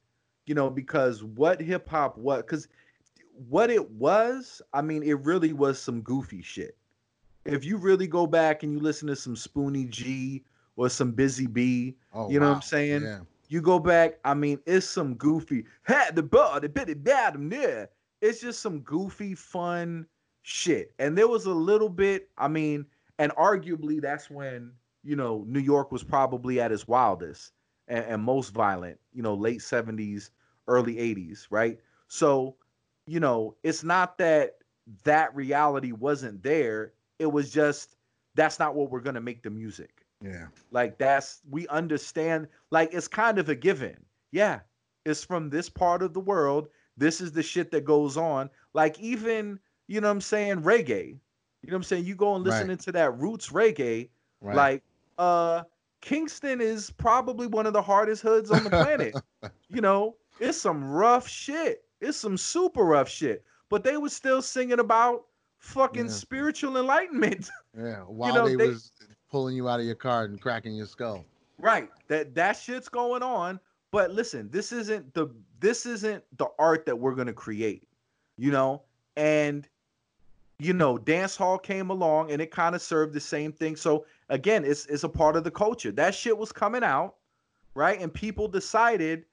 You 0.48 0.56
know, 0.56 0.70
because 0.70 1.24
what 1.24 1.62
hip 1.62 1.88
hop 1.90 2.18
what 2.18 2.46
cuz 2.48 2.68
what 3.50 3.70
it 3.70 3.92
was, 3.92 4.62
I 4.74 4.82
mean, 4.82 5.04
it 5.04 5.20
really 5.22 5.54
was 5.54 5.80
some 5.80 6.02
goofy 6.02 6.42
shit. 6.42 6.78
If 7.46 7.64
you 7.64 7.78
really 7.78 8.08
go 8.08 8.26
back 8.26 8.64
and 8.64 8.74
you 8.74 8.80
listen 8.80 9.08
to 9.08 9.16
some 9.16 9.36
Spoonie 9.36 9.90
G 9.90 10.44
or 10.76 10.90
some 10.90 11.12
Busy 11.12 11.48
Bee, 11.48 11.96
oh, 12.14 12.30
you 12.30 12.40
know 12.40 12.48
wow. 12.48 12.52
what 12.54 12.56
I'm 12.58 12.62
saying? 12.64 13.04
Yeah 13.04 13.20
you 13.50 13.62
go 13.62 13.80
back, 13.80 14.20
I 14.26 14.34
mean, 14.34 14.60
it's 14.66 14.88
some 14.88 15.16
goofy. 15.16 15.66
Had 15.84 16.16
the 16.16 16.24
bud, 16.24 16.74
bit 16.74 16.90
it 16.90 17.04
bad 17.04 17.36
there. 17.50 17.90
It's 18.22 18.42
just 18.42 18.62
some 18.62 18.80
goofy, 18.80 19.36
fun 19.36 20.08
shit. 20.42 20.94
And 21.00 21.18
there 21.18 21.28
was 21.28 21.46
a 21.46 21.54
little 21.54 21.90
bit, 21.90 22.30
I 22.38 22.48
mean, 22.48 22.86
and 23.20 23.32
arguably 23.34 24.02
that's 24.02 24.30
when, 24.30 24.72
you 25.04 25.16
know, 25.16 25.44
New 25.48 25.60
York 25.60 25.92
was 25.92 26.04
probably 26.04 26.60
at 26.60 26.72
its 26.72 26.88
wildest 26.88 27.52
and, 27.88 28.04
and 28.06 28.24
most 28.24 28.54
violent, 28.54 29.00
you 29.14 29.22
know, 29.22 29.36
late 29.36 29.60
70s, 29.60 30.32
early 30.68 30.96
80s, 30.96 31.48
right? 31.50 31.80
So, 32.08 32.56
you 33.08 33.20
know, 33.20 33.56
it's 33.64 33.84
not 33.84 34.18
that 34.18 34.58
that 35.04 35.36
reality 35.36 35.92
wasn't 35.92 36.44
there. 36.44 36.94
It 37.20 37.32
was 37.32 37.52
just 37.52 37.96
that's 38.36 38.60
not 38.60 38.76
what 38.76 38.92
we're 38.92 39.00
going 39.00 39.16
to 39.16 39.22
make 39.22 39.44
the 39.44 39.50
music. 39.50 40.06
Yeah. 40.24 40.48
Like 40.72 40.98
that's 40.98 41.42
we 41.50 41.68
understand 41.68 42.48
like 42.72 42.94
it's 42.94 43.08
kind 43.08 43.38
of 43.38 43.50
a 43.50 43.56
given. 43.56 43.98
Yeah. 44.32 44.60
It's 45.06 45.24
from 45.24 45.50
this 45.50 45.70
part 45.70 46.02
of 46.02 46.14
the 46.14 46.20
world. 46.20 46.68
This 46.98 47.22
is 47.22 47.32
the 47.32 47.44
shit 47.44 47.72
that 47.72 47.86
goes 47.86 48.18
on. 48.18 48.50
Like 48.74 49.00
even, 49.00 49.60
you 49.88 50.02
know 50.02 50.08
what 50.08 50.14
I'm 50.14 50.22
saying, 50.22 50.62
reggae. 50.62 51.18
You 51.62 51.72
know 51.72 51.76
what 51.76 51.78
I'm 51.78 51.84
saying? 51.84 52.06
You 52.06 52.16
go 52.16 52.36
and 52.36 52.44
listen 52.44 52.68
right. 52.68 52.72
into 52.72 52.92
that 52.94 53.18
roots 53.18 53.50
reggae. 53.50 54.10
Right. 54.42 54.56
Like 54.56 54.84
uh 55.18 55.64
Kingston 56.02 56.62
is 56.62 56.92
probably 56.92 57.48
one 57.48 57.66
of 57.66 57.74
the 57.74 57.82
hardest 57.82 58.22
hoods 58.22 58.52
on 58.52 58.64
the 58.64 58.70
planet. 58.70 59.16
you 59.70 59.82
know, 59.82 60.16
it's 60.40 60.60
some 60.60 60.84
rough 60.84 61.28
shit. 61.28 61.85
It's 62.02 62.18
some 62.18 62.38
super 62.38 62.84
rough 62.84 63.10
shit. 63.10 63.44
But 63.70 63.84
they 63.84 63.98
were 63.98 64.10
still 64.10 64.42
singing 64.42 64.80
about 64.80 65.26
fucking 65.58 66.06
yeah. 66.06 66.12
spiritual 66.12 66.78
enlightenment. 66.78 67.50
Yeah, 67.78 68.04
while 68.04 68.30
you 68.30 68.36
know, 68.36 68.48
they, 68.48 68.56
they 68.56 68.70
was 68.70 68.94
pulling 69.30 69.54
you 69.54 69.68
out 69.68 69.82
of 69.82 69.86
your 69.86 69.96
car 69.96 70.24
and 70.24 70.40
cracking 70.40 70.76
your 70.76 70.86
skull. 70.86 71.26
Right. 71.60 71.90
That 72.08 72.34
that 72.36 72.54
shit's 72.54 72.88
going 72.88 73.22
on. 73.22 73.60
But 73.92 74.12
listen, 74.12 74.50
this 74.50 74.72
isn't 74.72 75.14
the 75.14 75.28
this 75.60 75.86
isn't 75.86 76.24
the 76.38 76.48
art 76.58 76.86
that 76.86 76.98
we're 76.98 77.16
gonna 77.16 77.34
create. 77.34 77.86
You 78.38 78.52
know? 78.52 78.84
And 79.18 79.68
you 80.58 80.72
know, 80.72 80.98
dance 80.98 81.36
hall 81.36 81.58
came 81.58 81.90
along 81.90 82.32
and 82.32 82.42
it 82.42 82.50
kind 82.50 82.76
of 82.76 82.82
served 82.82 83.14
the 83.14 83.20
same 83.20 83.52
thing. 83.52 83.76
So 83.76 84.06
again, 84.30 84.64
it's 84.64 84.86
it's 84.86 85.04
a 85.04 85.10
part 85.10 85.36
of 85.36 85.44
the 85.44 85.52
culture. 85.52 85.92
That 85.92 86.16
shit 86.16 86.38
was 86.38 86.54
coming 86.54 86.84
out, 86.84 87.16
right? 87.74 88.00
And 88.00 88.14
people 88.14 88.48
decided 88.48 89.26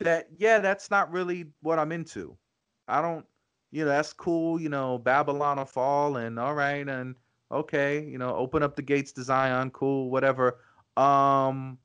that, 0.00 0.28
yeah, 0.36 0.58
that's 0.58 0.90
not 0.90 1.10
really 1.10 1.46
what 1.62 1.78
I'm 1.78 1.92
into. 1.92 2.36
I 2.88 3.00
don't, 3.00 3.26
you 3.70 3.84
know, 3.84 3.90
that's 3.90 4.12
cool. 4.12 4.60
You 4.60 4.68
know, 4.68 4.98
Babylon 4.98 5.58
will 5.58 5.64
fall, 5.64 6.16
and 6.16 6.38
all 6.38 6.54
right, 6.54 6.86
and 6.88 7.16
okay, 7.50 8.04
you 8.04 8.18
know, 8.18 8.34
open 8.36 8.62
up 8.62 8.76
the 8.76 8.82
gates 8.82 9.12
to 9.12 9.22
Zion, 9.22 9.70
cool, 9.70 10.10
whatever. 10.10 10.58
Um, 10.96 11.78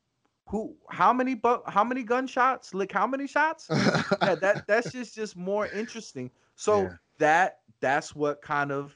who? 0.47 0.75
How 0.89 1.13
many? 1.13 1.35
Bu- 1.35 1.63
how 1.67 1.83
many 1.83 2.03
gunshots? 2.03 2.73
Like 2.73 2.91
how 2.91 3.07
many 3.07 3.27
shots? 3.27 3.71
yeah, 4.21 4.35
that 4.35 4.67
that's 4.67 4.91
just 4.91 5.15
just 5.15 5.35
more 5.35 5.67
interesting. 5.67 6.31
So 6.55 6.93
Yeah. 6.93 6.97
that 7.17 7.59
that's 7.81 8.15
what 8.15 8.41
kind 8.41 8.71
of 8.71 8.95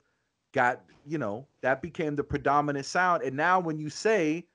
got 0.53 0.82
you 1.05 1.18
know 1.18 1.47
that 1.61 1.82
became 1.82 2.16
the 2.16 2.24
predominant 2.24 2.86
sound. 2.86 3.24
And 3.24 3.36
now 3.36 3.59
when 3.59 3.78
you 3.80 3.89
say, 3.89 4.47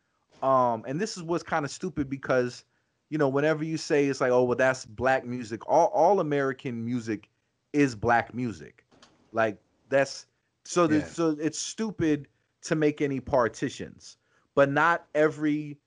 um, 0.43 0.85
and 0.87 1.01
this 1.01 1.17
is 1.17 1.23
what's 1.23 1.43
kind 1.43 1.65
of 1.65 1.71
stupid 1.71 2.09
because 2.09 2.65
you 3.11 3.19
know 3.19 3.29
whenever 3.29 3.65
you 3.65 3.77
say 3.77 4.07
it's 4.07 4.21
like 4.21 4.31
oh 4.31 4.43
well 4.45 4.57
that's 4.57 4.85
black 4.85 5.25
music, 5.25 5.67
all 5.69 5.87
all 5.89 6.21
American 6.21 6.85
music 6.85 7.29
is 7.73 7.95
black 7.95 8.35
music, 8.35 8.85
like 9.33 9.59
that's 9.89 10.27
so 10.65 10.89
Yeah. 10.89 11.05
so 11.05 11.37
it's 11.41 11.59
stupid 11.59 12.29
to 12.63 12.75
make 12.75 13.01
any 13.01 13.21
partitions, 13.21 14.17
but 14.55 14.71
not 14.71 15.07
every 15.15 15.79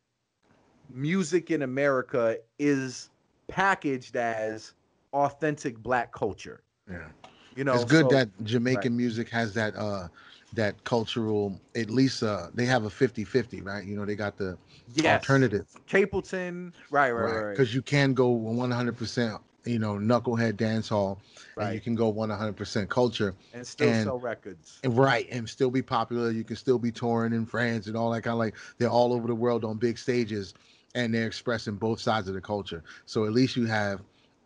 music 0.90 1.52
in 1.52 1.62
America 1.62 2.38
is 2.60 3.10
packaged 3.48 4.16
as 4.16 4.74
authentic 5.14 5.78
black 5.78 6.12
culture. 6.12 6.64
Yeah. 6.90 7.08
You 7.56 7.64
know, 7.66 7.74
it's 7.76 7.84
good 7.86 8.10
so- 8.10 8.16
that 8.16 8.30
Jamaican 8.44 8.96
music 8.96 9.30
has 9.30 9.54
that 9.54 9.76
uh 9.76 10.08
that 10.54 10.84
cultural 10.84 11.60
at 11.76 11.90
least 11.90 12.24
uh 12.24 12.48
they 12.54 12.66
have 12.66 12.84
a 12.86 12.90
50-50, 12.90 13.66
right? 13.66 13.86
You 13.86 13.96
know, 13.96 14.06
they 14.06 14.16
got 14.16 14.38
the 14.38 14.58
yes, 14.96 15.22
alternative. 15.22 15.66
Capleton, 15.90 16.74
right, 16.90 17.12
right, 17.12 17.24
right, 17.24 17.42
right. 17.44 17.52
Because 17.52 17.74
you 17.74 17.82
can 17.82 18.14
go 18.14 18.30
100%, 18.36 19.40
you 19.66 19.80
know, 19.80 19.94
knucklehead 19.94 20.58
dance 20.58 20.90
hall, 20.90 21.20
and 21.58 21.74
you 21.74 21.80
can 21.80 21.96
go 21.96 22.12
100% 22.12 22.90
culture, 22.90 23.36
and 23.54 23.66
still 23.66 23.90
and- 23.90 24.04
sell 24.04 24.20
records. 24.20 24.80
and 24.84 24.98
right, 24.98 25.28
and 25.32 25.48
still 25.48 25.72
be 25.72 25.82
popular. 25.82 26.32
You 26.32 26.44
can 26.44 26.56
still 26.56 26.80
be 26.80 26.92
touring 26.92 27.34
in 27.34 27.46
France 27.46 27.88
and 27.88 27.96
all 27.96 28.12
that 28.12 28.24
kind 28.24 28.34
of 28.34 28.40
like 28.40 28.56
they're 28.78 28.90
all 28.90 29.14
over 29.14 29.28
the 29.28 29.36
world 29.36 29.64
on 29.64 29.78
big 29.78 29.98
stages, 29.98 30.54
and 30.96 31.14
they're 31.14 31.28
expressing 31.28 31.76
both 31.76 32.00
sides 32.02 32.28
of 32.28 32.34
the 32.34 32.42
culture. 32.42 32.84
So 33.06 33.26
at 33.26 33.32
least 33.32 33.56
you 33.56 33.66
have 33.68 34.02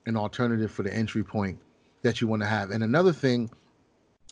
an 0.06 0.16
alternative 0.16 0.72
for 0.72 0.84
the 0.84 0.94
entry 0.94 1.24
point 1.24 1.58
that 2.04 2.22
you 2.22 2.28
want 2.28 2.44
to 2.44 2.48
have. 2.48 2.70
And 2.70 2.84
another 2.84 3.12
thing 3.12 3.50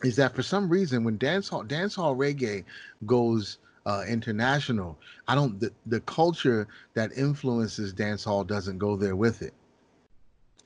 is 0.02 0.16
that 0.16 0.34
for 0.34 0.42
some 0.42 0.68
reason 0.68 1.04
when 1.04 1.16
dance 1.18 1.48
hall 1.48 1.62
dance 1.62 1.94
hall 1.94 2.16
reggae 2.16 2.64
goes 3.06 3.58
uh, 3.86 4.04
international, 4.08 4.98
I 5.28 5.34
don't 5.34 5.60
the, 5.60 5.70
the 5.86 6.00
culture 6.00 6.66
that 6.94 7.12
influences 7.16 7.92
dance 7.92 8.24
hall 8.24 8.44
doesn't 8.44 8.78
go 8.78 8.96
there 8.96 9.16
with 9.16 9.42
it. 9.42 9.54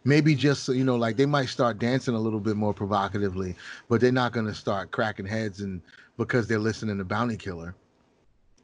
Maybe 0.05 0.35
just 0.35 0.65
so 0.65 0.73
you 0.73 0.85
know, 0.85 0.97
like 0.97 1.17
they 1.17 1.27
might 1.27 1.49
start 1.49 1.79
dancing 1.79 2.15
a 2.15 2.21
little 2.21 2.41
bit 2.41 2.57
more 2.57 2.73
provocatively, 2.73 3.57
but 3.89 4.01
they're 4.01 4.13
not 4.13 4.33
gonna 4.33 4.55
start 4.55 4.91
cracking 4.93 5.27
heads 5.27 5.61
and 5.61 5.83
because 6.17 6.47
they're 6.47 6.59
listening 6.59 6.99
to 6.99 7.05
Bounty 7.05 7.37
Killer. 7.37 7.75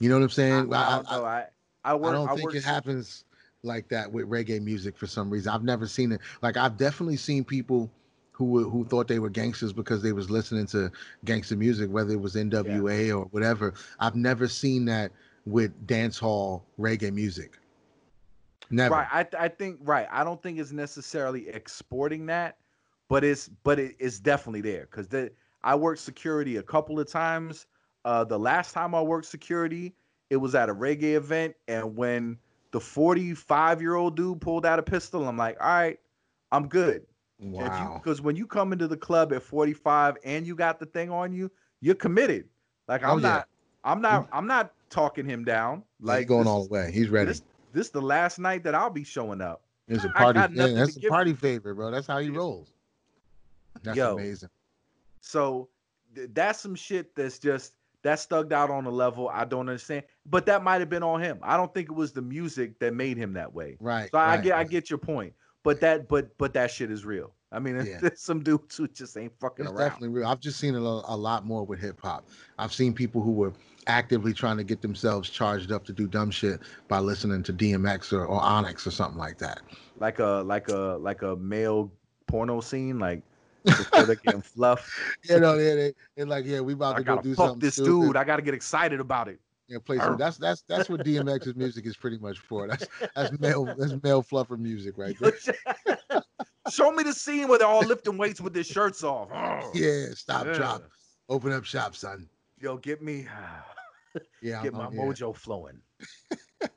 You 0.01 0.09
know 0.09 0.17
what 0.17 0.25
I'm 0.25 0.31
saying? 0.31 0.73
I 0.73 1.03
I. 1.11 1.17
I 1.17 1.47
I 1.85 1.95
I 1.95 1.95
work. 1.95 2.13
don't 2.13 2.29
I 2.29 2.35
think 2.35 2.45
work 2.45 2.55
it 2.55 2.65
happens 2.65 3.25
like 3.63 3.89
that 3.89 4.11
with 4.11 4.29
reggae 4.29 4.63
music 4.63 4.97
for 4.97 5.07
some 5.07 5.31
reason. 5.31 5.53
I've 5.53 5.65
never 5.65 5.87
seen 5.87 6.13
it. 6.13 6.21
Like 6.43 6.57
I've 6.57 6.77
definitely 6.77 7.17
seen 7.17 7.45
people 7.45 7.91
who 8.35 8.47
were, 8.47 8.65
who 8.65 8.85
thought 8.85 9.07
they 9.07 9.21
were 9.21 9.31
gangsters 9.31 9.73
because 9.73 10.03
they 10.03 10.13
was 10.13 10.29
listening 10.29 10.67
to 10.67 10.91
gangster 11.25 11.57
music, 11.57 11.89
whether 11.89 12.13
it 12.13 12.21
was 12.21 12.35
NWA 12.35 13.17
or 13.17 13.27
whatever. 13.27 13.75
I've 14.01 14.17
never 14.17 14.49
seen 14.49 14.85
that 14.87 15.13
with 15.47 15.87
dance 15.87 16.19
hall 16.19 16.65
reggae 16.79 17.13
music. 17.13 17.59
Never. 18.71 18.97
Right. 18.97 19.07
I 19.13 19.45
I 19.45 19.49
think 19.49 19.79
right. 19.83 20.09
I 20.11 20.25
don't 20.25 20.43
think 20.43 20.59
it's 20.59 20.73
necessarily 20.73 21.49
exporting 21.49 22.27
that, 22.27 22.57
but 23.09 23.23
it's 23.23 23.49
but 23.63 23.79
it, 23.79 23.95
it's 24.01 24.19
definitely 24.19 24.63
there 24.63 24.89
because 24.91 25.07
the 25.07 25.31
I 25.63 25.77
worked 25.77 26.01
security 26.01 26.57
a 26.57 26.63
couple 26.63 26.99
of 26.99 27.09
times. 27.09 27.67
Uh, 28.05 28.25
the 28.25 28.39
last 28.39 28.73
time 28.73 28.95
I 28.95 29.01
worked 29.01 29.27
security, 29.27 29.95
it 30.29 30.37
was 30.37 30.57
at 30.57 30.69
a 30.69 30.75
reggae 30.75 31.15
event, 31.15 31.55
and 31.69 31.97
when 31.97 32.37
the 32.73 32.81
45 32.81 33.81
year 33.81 33.95
old 33.95 34.17
dude 34.17 34.41
pulled 34.41 34.67
out 34.67 34.81
a 34.81 34.83
pistol, 34.83 35.29
I'm 35.29 35.37
like, 35.37 35.57
all 35.61 35.69
right, 35.69 36.01
I'm 36.51 36.67
good. 36.67 37.07
Wow. 37.45 38.01
Because 38.03 38.23
when 38.23 38.37
you 38.37 38.47
come 38.47 38.73
into 38.73 38.89
the 38.89 38.97
club 38.97 39.33
at 39.33 39.43
45 39.43 40.17
and 40.25 40.47
you 40.47 40.55
got 40.55 40.81
the 40.81 40.87
thing 40.87 41.11
on 41.11 41.33
you, 41.33 41.51
you're 41.81 41.95
committed. 41.95 42.49
Like 42.89 43.03
oh, 43.03 43.09
I'm 43.09 43.13
Oh, 43.13 43.17
yeah. 43.19 43.29
not, 43.29 43.49
I'm 43.85 44.01
not, 44.01 44.29
I'm 44.33 44.47
not 44.47 44.73
talking 44.89 45.27
him 45.27 45.45
down. 45.45 45.83
Like 46.01 46.21
Like 46.21 46.29
going 46.29 46.45
this, 46.45 46.49
all 46.49 46.65
the 46.65 46.71
way. 46.71 46.91
He's 46.91 47.11
ready. 47.11 47.29
This, 47.29 47.43
this 47.73 47.91
the 47.91 48.01
last 48.01 48.39
night 48.39 48.65
that 48.65 48.75
I'll 48.75 48.91
be 48.91 49.05
showing 49.05 49.43
up. 49.43 49.63
It's 49.89 50.05
a 50.05 50.09
party. 50.09 50.41
Yeah, 50.55 50.69
that's 50.69 50.97
a 50.97 51.01
party 51.03 51.35
favor, 51.35 51.75
bro. 51.75 51.91
That's 51.91 52.07
how 52.07 52.19
he 52.19 52.31
rolls. 52.31 52.73
That's 53.83 53.99
Yo. 53.99 54.15
amazing. 54.15 54.49
So 55.21 55.69
th- 56.15 56.31
that's 56.33 56.61
some 56.61 56.75
shit 56.75 57.15
that's 57.15 57.39
just 57.39 57.75
that's 58.03 58.27
thugged 58.27 58.53
out 58.53 58.71
on 58.71 58.87
a 58.87 58.91
level 58.91 59.29
I 59.29 59.45
don't 59.45 59.69
understand. 59.69 60.05
But 60.25 60.47
that 60.47 60.63
might 60.63 60.81
have 60.81 60.89
been 60.89 61.03
on 61.03 61.21
him. 61.21 61.39
I 61.43 61.59
don't 61.59 61.73
think 61.75 61.91
it 61.91 61.95
was 61.95 62.13
the 62.13 62.23
music 62.23 62.79
that 62.79 62.95
made 62.95 63.19
him 63.19 63.35
that 63.35 63.53
way. 63.53 63.77
Right. 63.81 64.11
So 64.11 64.17
I 64.17 64.37
right. 64.37 64.43
get 64.43 64.55
I 64.55 64.65
get 64.65 64.89
your 64.89 64.99
point. 64.99 65.35
But 65.65 65.81
that 65.81 66.09
but 66.09 66.37
but 66.39 66.53
that 66.55 66.71
shit 66.71 66.91
is 66.93 67.05
real. 67.05 67.33
I 67.51 67.59
mean, 67.59 67.77
Yeah. 67.77 67.99
there's 68.01 68.21
some 68.23 68.43
dudes 68.43 68.77
who 68.77 68.87
just 68.89 69.17
ain't 69.17 69.33
fucking 69.41 69.65
It's 69.65 69.73
around. 69.73 69.89
definitely 69.89 70.09
real. 70.11 70.27
I've 70.29 70.41
just 70.41 70.59
seen 70.61 70.75
a, 70.75 70.79
a 70.79 71.17
lot 71.17 71.45
more 71.47 71.65
with 71.65 71.81
hip 71.81 72.01
hop. 72.03 72.29
I've 72.59 72.73
seen 72.73 72.93
people 72.93 73.23
who 73.23 73.33
were 73.33 73.53
actively 73.87 74.33
trying 74.33 74.57
to 74.59 74.65
get 74.65 74.83
themselves 74.83 75.31
charged 75.31 75.71
up 75.73 75.85
to 75.87 75.93
do 75.93 76.07
dumb 76.07 76.31
shit 76.31 76.61
by 76.89 76.99
listening 76.99 77.43
to 77.45 77.53
DMX 77.53 78.13
or, 78.13 78.25
or 78.27 78.41
Onyx 78.41 78.87
or 78.87 78.91
something 78.91 79.19
like 79.19 79.39
that. 79.39 79.61
Like 79.99 80.19
a 80.19 80.43
like 80.45 80.69
a 80.69 80.99
like 81.01 81.23
a 81.23 81.37
male 81.37 81.91
porno 82.27 82.61
scene, 82.61 82.99
like 82.99 83.23
before 83.65 84.05
getting 84.17 84.43
fluff. 84.43 84.91
You 85.23 85.41
know, 85.41 85.57
they, 85.57 85.75
they, 85.75 85.95
they're 86.17 86.27
like, 86.27 86.45
yeah, 86.45 86.61
we 86.61 86.75
about 86.75 86.97
I 86.97 86.99
to 86.99 87.05
go 87.05 87.23
do 87.23 87.35
fuck 87.35 87.47
something 87.47 87.61
this 87.61 87.75
stupid. 87.75 88.09
dude. 88.09 88.17
I 88.17 88.25
gotta 88.25 88.43
get 88.43 88.53
excited 88.55 89.01
about 89.01 89.29
it. 89.29 89.39
Yeah, 89.69 89.79
play 89.85 89.97
some. 89.99 90.17
That's 90.19 90.37
that's 90.37 90.63
that's 90.69 90.89
what 90.91 91.05
DMX's 91.05 91.57
music 91.57 91.87
is 91.87 91.97
pretty 91.97 92.19
much 92.19 92.39
for. 92.39 92.67
That's 92.69 92.87
that's 93.17 93.39
male 93.39 93.65
that's 93.65 93.95
male 94.03 94.23
fluffer 94.23 94.59
music 94.59 94.99
right 94.99 95.17
there. 95.19 95.33
Show 96.71 96.93
me 96.93 97.03
the 97.03 97.13
scene 97.13 97.49
where 97.49 97.59
they're 97.59 97.69
all 97.69 97.83
lifting 97.85 98.17
weights 98.19 98.41
with 98.41 98.53
their 98.55 98.65
shirts 98.65 99.03
off. 99.05 99.29
Oh, 99.35 99.71
yeah, 99.75 100.07
stop, 100.15 100.47
Yeah. 100.47 100.53
drop, 100.55 100.83
open 101.29 101.53
up 101.53 101.65
shop, 101.65 101.95
son. 101.97 102.29
Yo, 102.61 102.77
get 102.77 103.03
me 103.03 103.27
Yeah, 104.43 104.63
get 104.63 104.75
I'm- 104.75 104.75
my 104.75 104.85
I'm- 104.85 104.95
yeah. 104.95 105.03
mojo 105.03 105.35
flowing. 105.35 105.81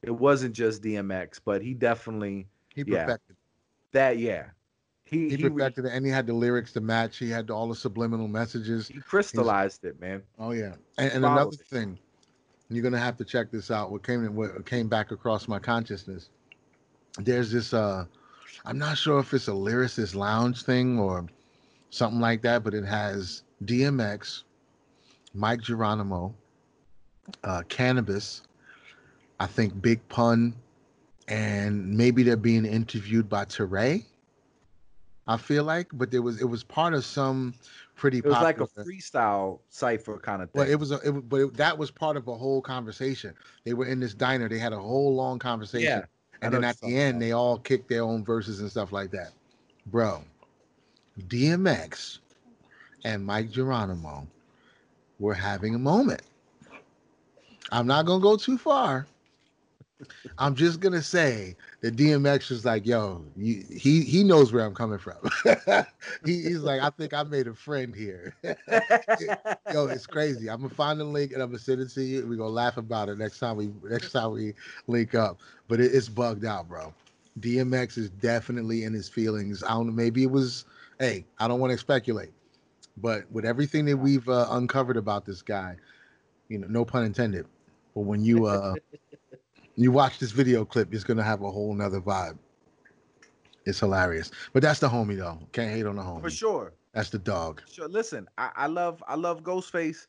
It 0.03 0.12
wasn't 0.12 0.55
just 0.55 0.82
DMX, 0.82 1.41
but 1.45 1.61
he 1.61 1.74
definitely 1.74 2.47
He 2.74 2.84
yeah. 2.86 3.05
perfected. 3.05 3.36
that 3.93 4.16
yeah. 4.18 4.47
He 5.05 5.28
He 5.28 5.36
he, 5.36 5.45
re- 5.45 5.51
perfected 5.51 5.84
it, 5.84 5.93
and 5.93 6.07
he 6.07 6.11
had 6.11 6.26
the 6.26 6.32
lyrics 6.32 6.72
to 6.72 6.80
match. 6.80 7.18
He 7.18 7.28
had 7.28 7.51
all 7.51 7.68
the 7.68 7.74
subliminal 7.74 8.26
messages. 8.26 8.88
he 8.88 8.99
crystallized 8.99 9.84
it, 9.84 10.01
man. 10.01 10.22
Oh 10.38 10.53
yeah, 10.53 10.76
and, 10.97 11.12
and 11.12 11.24
another 11.26 11.51
it. 11.53 11.66
thing, 11.66 11.99
you're 12.70 12.82
gonna 12.82 12.99
have 12.99 13.18
to 13.18 13.26
check 13.26 13.51
this 13.51 13.70
out. 13.70 13.91
What 13.91 14.03
came 14.03 14.24
in 14.24 14.34
what 14.34 14.64
came 14.64 14.88
back 14.88 15.11
across 15.11 15.49
my 15.49 15.59
consciousness. 15.59 16.30
There's 17.18 17.53
this. 17.53 17.74
uh 17.74 18.07
I'm 18.64 18.78
not 18.78 18.98
sure 18.98 19.18
if 19.20 19.32
it's 19.32 19.48
a 19.48 19.52
lyricist 19.52 20.14
lounge 20.14 20.62
thing 20.62 20.98
or 20.98 21.26
something 21.90 22.20
like 22.20 22.42
that, 22.42 22.62
but 22.62 22.74
it 22.74 22.84
has 22.84 23.42
DMX, 23.64 24.42
Mic 25.34 25.62
Geronimo, 25.62 26.34
uh, 27.44 27.62
Canibus, 27.68 28.42
I 29.38 29.46
think 29.46 29.80
Big 29.80 30.06
Pun, 30.08 30.54
and 31.28 31.96
maybe 31.96 32.22
they're 32.22 32.36
being 32.36 32.66
interviewed 32.66 33.28
by 33.28 33.44
Teray. 33.44 34.04
I 35.26 35.36
feel 35.36 35.64
like, 35.64 35.88
but 35.92 36.11
there 36.11 36.22
was 36.22 36.40
it 36.40 36.44
was 36.44 36.64
part 36.64 36.92
of 36.92 37.04
some 37.04 37.54
pretty. 37.94 38.18
It 38.18 38.26
was 38.26 38.40
like 38.40 38.61
a 38.61 38.66
freestyle 38.66 39.61
cipher 39.68 40.18
kind 40.18 40.42
of 40.42 40.50
thing. 40.50 40.61
well, 40.61 40.70
it 40.70 40.74
was 40.74 40.90
a, 40.90 40.96
it, 41.06 41.12
but 41.28 41.36
it, 41.36 41.54
that 41.54 41.78
was 41.78 41.90
part 41.90 42.16
of 42.16 42.26
a 42.26 42.34
whole 42.34 42.61
conversation. 42.61 43.34
They 43.64 43.72
were 43.72 43.86
in 43.86 44.00
this 44.00 44.12
diner. 44.12 44.48
They 44.48 44.58
had 44.58 44.72
a 44.72 44.78
whole 44.78 45.14
long 45.14 45.38
conversation, 45.38 46.00
Yeah, 46.00 46.04
and 46.43 46.53
then 46.55 46.64
at 46.64 46.80
the 46.80 46.97
end, 46.97 47.20
they 47.20 47.32
all 47.32 47.59
kick 47.59 47.88
their 47.88 48.03
own 48.03 48.24
verses 48.24 48.61
and 48.61 48.70
stuff 48.70 48.93
like 48.93 49.11
that. 49.11 49.32
Bro, 49.86 50.22
DMX 51.28 52.18
and 53.05 53.26
Mic 53.26 53.51
Geronimo 53.51 54.26
were 55.18 55.34
having 55.34 55.74
a 55.74 55.78
moment. 55.78 56.22
I'm 57.72 57.86
not 57.86 58.07
gonna 58.07 58.22
go 58.22 58.36
too 58.36 58.59
far. 58.59 59.07
I'm 60.38 60.55
just 60.55 60.80
gonna 60.80 61.03
say 61.03 61.57
that 61.81 61.97
DMX 61.97 62.51
was 62.51 62.64
like, 62.64 62.87
"Yo, 62.87 63.24
you, 63.37 63.64
he 63.70 64.03
he 64.03 64.22
knows 64.22 64.53
where 64.53 64.64
I'm 64.64 64.74
coming 64.74 64.99
from." 64.99 65.16
he, 66.24 66.43
he's 66.43 66.59
like, 66.61 66.83
"I 66.83 66.91
think 66.91 67.14
I 67.14 67.22
made 67.22 67.47
a 67.47 67.55
friend 67.55 67.95
here." 67.95 68.35
Yo, 69.72 69.87
it's 69.87 70.07
crazy. 70.07 70.51
I'm 70.51 70.62
gonna 70.62 70.74
find 70.74 71.01
the 71.01 71.05
link 71.05 71.33
and 71.33 71.43
I'm 71.43 71.49
gonna 71.49 71.59
send 71.59 71.81
it 71.81 71.91
to 71.91 72.03
you. 72.03 72.26
We're 72.26 72.37
gonna 72.37 72.51
laugh 72.51 72.76
about 72.76 73.09
it 73.09 73.18
next 73.18 73.39
time 73.39 73.57
we 73.57 73.70
next 73.85 74.12
time 74.12 74.33
we 74.33 74.55
link 74.87 75.14
up. 75.14 75.41
But 75.68 75.81
it, 75.81 75.95
it's 75.95 76.09
bugged 76.09 76.45
out, 76.45 76.68
bro. 76.68 76.93
DMX 77.41 77.97
is 77.97 78.11
definitely 78.11 78.85
in 78.85 78.93
his 78.93 79.09
feelings. 79.09 79.62
I 79.62 79.70
don't 79.70 79.87
know. 79.87 79.93
Maybe 79.93 80.22
it 80.22 80.31
was. 80.31 80.66
Hey, 80.99 81.24
I 81.39 81.49
don't 81.49 81.61
want 81.61 81.72
to 81.72 81.78
speculate, 81.78 82.33
but 82.99 83.31
with 83.33 83.47
everything 83.47 83.87
that 83.87 83.97
we've 83.97 84.28
uh, 84.28 84.49
uncovered 84.51 84.99
about 84.99 85.24
this 85.24 85.41
guy, 85.41 85.76
you 86.49 86.59
know, 86.59 86.66
no 86.68 86.85
pun 86.85 87.05
intended. 87.05 87.47
But 87.95 88.03
when 88.03 88.22
you 88.22 88.45
uh 88.45 88.74
you 89.81 89.91
watch 89.91 90.18
this 90.18 90.31
video 90.31 90.64
clip, 90.64 90.93
it's 90.93 91.05
gonna 91.05 91.22
have 91.22 91.43
a 91.43 91.51
whole 91.51 91.74
nother 91.74 92.01
vibe. 92.01 92.39
It's 93.64 93.81
hilarious. 93.81 94.31
But 94.53 94.62
that's 94.62 94.81
the 94.81 94.89
homie 94.89 95.16
though. 95.16 95.39
Can't 95.53 95.70
hate 95.70 95.87
on 95.87 95.97
the 95.97 96.03
homie. 96.03 96.22
For 96.22 96.31
sure. 96.31 96.72
That's 96.93 97.11
the 97.11 97.18
dog. 97.18 97.62
Sure. 97.70 97.89
Listen, 97.89 98.28
I, 98.37 98.51
I 98.57 98.66
love 98.66 99.03
I 99.07 99.14
love 99.14 99.43
Ghostface. 99.43 100.07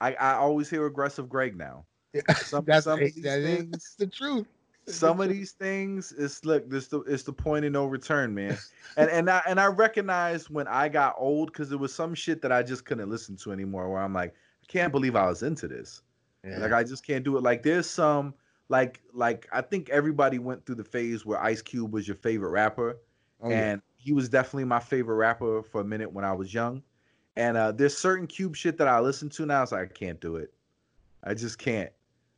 I, 0.00 0.14
I 0.14 0.34
always 0.34 0.68
hear 0.68 0.86
aggressive 0.86 1.28
Greg 1.28 1.56
now. 1.56 1.84
Some, 2.36 2.64
that's 2.66 2.84
some 2.84 3.00
that 3.00 3.12
things, 3.14 3.76
is 3.76 3.94
the 3.98 4.06
truth. 4.06 4.46
some 4.86 5.20
of 5.20 5.28
these 5.28 5.52
things 5.52 6.12
is 6.12 6.44
look 6.44 6.68
this 6.68 6.88
the 6.88 7.00
it's 7.02 7.22
the 7.22 7.32
point 7.32 7.64
of 7.64 7.72
no 7.72 7.86
return, 7.86 8.34
man. 8.34 8.58
and 8.96 9.08
and 9.08 9.30
I 9.30 9.40
and 9.46 9.60
I 9.60 9.66
recognized 9.66 10.50
when 10.50 10.66
I 10.66 10.88
got 10.88 11.14
old 11.16 11.52
because 11.52 11.70
it 11.70 11.78
was 11.78 11.94
some 11.94 12.14
shit 12.14 12.42
that 12.42 12.50
I 12.50 12.62
just 12.62 12.84
couldn't 12.84 13.08
listen 13.08 13.36
to 13.36 13.52
anymore. 13.52 13.88
Where 13.88 14.02
I'm 14.02 14.12
like, 14.12 14.34
I 14.34 14.66
can't 14.66 14.92
believe 14.92 15.14
I 15.14 15.26
was 15.26 15.42
into 15.42 15.68
this. 15.68 16.02
Yeah. 16.44 16.58
Like 16.58 16.72
I 16.72 16.82
just 16.82 17.06
can't 17.06 17.24
do 17.24 17.36
it. 17.36 17.42
Like 17.42 17.62
there's 17.62 17.88
some 17.88 18.34
like 18.72 19.02
like 19.12 19.46
I 19.52 19.60
think 19.60 19.90
everybody 19.90 20.38
went 20.38 20.64
through 20.64 20.76
the 20.76 20.84
phase 20.84 21.26
where 21.26 21.40
Ice 21.42 21.60
Cube 21.60 21.92
was 21.92 22.08
your 22.08 22.16
favorite 22.16 22.48
rapper, 22.48 22.96
oh, 23.42 23.50
and 23.50 23.82
yeah. 23.84 24.04
he 24.04 24.12
was 24.14 24.30
definitely 24.30 24.64
my 24.64 24.80
favorite 24.80 25.16
rapper 25.16 25.62
for 25.62 25.82
a 25.82 25.84
minute 25.84 26.10
when 26.10 26.24
I 26.24 26.32
was 26.32 26.54
young. 26.54 26.82
And 27.36 27.58
uh, 27.58 27.72
there's 27.72 27.96
certain 27.96 28.26
Cube 28.26 28.56
shit 28.56 28.78
that 28.78 28.88
I 28.88 28.98
listen 28.98 29.28
to 29.30 29.44
now. 29.44 29.62
It's 29.62 29.72
like 29.72 29.90
I 29.90 29.92
can't 29.92 30.18
do 30.20 30.36
it. 30.36 30.54
I 31.22 31.34
just 31.34 31.58
can't. 31.58 31.90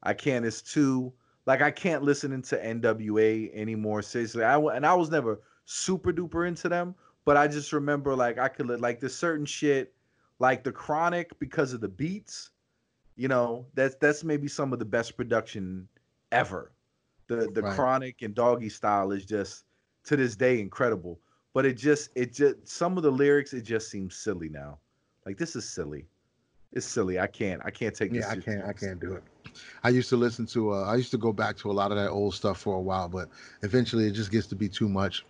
I 0.02 0.12
can't. 0.12 0.44
It's 0.44 0.60
too 0.60 1.12
like 1.46 1.62
I 1.62 1.70
can't 1.70 2.02
listen 2.02 2.32
into 2.32 2.56
NWA 2.56 3.54
anymore. 3.54 4.02
Seriously, 4.02 4.42
I 4.42 4.58
and 4.58 4.84
I 4.84 4.94
was 4.94 5.10
never 5.10 5.40
super 5.66 6.12
duper 6.12 6.48
into 6.48 6.68
them, 6.68 6.96
but 7.24 7.36
I 7.36 7.46
just 7.46 7.72
remember 7.72 8.16
like 8.16 8.38
I 8.38 8.48
could 8.48 8.68
like 8.80 8.98
there's 8.98 9.14
certain 9.14 9.46
shit 9.46 9.94
like 10.40 10.64
the 10.64 10.72
Chronic 10.72 11.38
because 11.38 11.72
of 11.72 11.80
the 11.80 11.88
beats 11.88 12.50
you 13.16 13.28
know, 13.28 13.66
that's 13.74 13.94
that's 13.96 14.24
maybe 14.24 14.48
some 14.48 14.72
of 14.72 14.78
the 14.78 14.84
best 14.84 15.16
production 15.16 15.88
ever. 16.34 16.72
The 17.28 17.48
the 17.54 17.62
right. 17.62 17.74
chronic 17.74 18.22
and 18.22 18.34
doggy 18.34 18.68
style 18.68 19.12
is 19.12 19.24
just 19.24 19.64
to 20.04 20.16
this 20.16 20.36
day 20.36 20.60
incredible. 20.60 21.20
But 21.54 21.64
it 21.64 21.74
just 21.74 22.10
it 22.14 22.32
just 22.32 22.68
some 22.68 22.96
of 22.96 23.02
the 23.02 23.10
lyrics 23.10 23.52
it 23.52 23.62
just 23.62 23.90
seems 23.90 24.16
silly 24.16 24.48
now. 24.48 24.78
Like 25.24 25.38
this 25.38 25.56
is 25.56 25.68
silly. 25.68 26.06
It's 26.72 26.86
silly. 26.86 27.20
I 27.20 27.28
can't. 27.28 27.62
I 27.64 27.70
can't 27.70 27.94
take. 27.94 28.12
This. 28.12 28.24
Yeah, 28.26 28.32
I 28.32 28.36
can't. 28.36 28.64
I 28.64 28.72
can't 28.72 29.00
do 29.00 29.12
it. 29.12 29.22
I 29.84 29.90
used 29.90 30.08
to 30.08 30.16
listen 30.16 30.44
to. 30.46 30.74
Uh, 30.74 30.84
I 30.84 30.96
used 30.96 31.12
to 31.12 31.18
go 31.18 31.32
back 31.32 31.56
to 31.58 31.70
a 31.70 31.72
lot 31.72 31.92
of 31.92 31.96
that 31.96 32.10
old 32.10 32.34
stuff 32.34 32.58
for 32.58 32.74
a 32.74 32.80
while, 32.80 33.08
but 33.08 33.28
eventually 33.62 34.06
it 34.06 34.12
just 34.12 34.32
gets 34.32 34.48
to 34.48 34.56
be 34.56 34.68
too 34.68 34.88
much, 34.88 35.24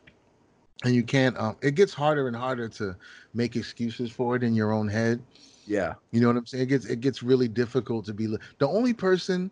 and 0.84 0.94
you 0.94 1.02
can't. 1.02 1.38
Um, 1.38 1.56
it 1.60 1.74
gets 1.74 1.92
harder 1.92 2.26
and 2.26 2.34
harder 2.34 2.68
to 2.70 2.96
make 3.34 3.56
excuses 3.56 4.10
for 4.10 4.34
it 4.36 4.42
in 4.42 4.54
your 4.54 4.72
own 4.72 4.88
head 4.88 5.22
yeah. 5.66 5.94
You 6.10 6.20
know 6.20 6.28
what 6.28 6.36
I'm 6.36 6.46
saying? 6.46 6.64
It 6.64 6.68
gets 6.68 6.86
it 6.86 7.00
gets 7.00 7.22
really 7.22 7.48
difficult 7.48 8.04
to 8.06 8.14
be 8.14 8.26
the 8.26 8.68
only 8.68 8.92
person 8.92 9.50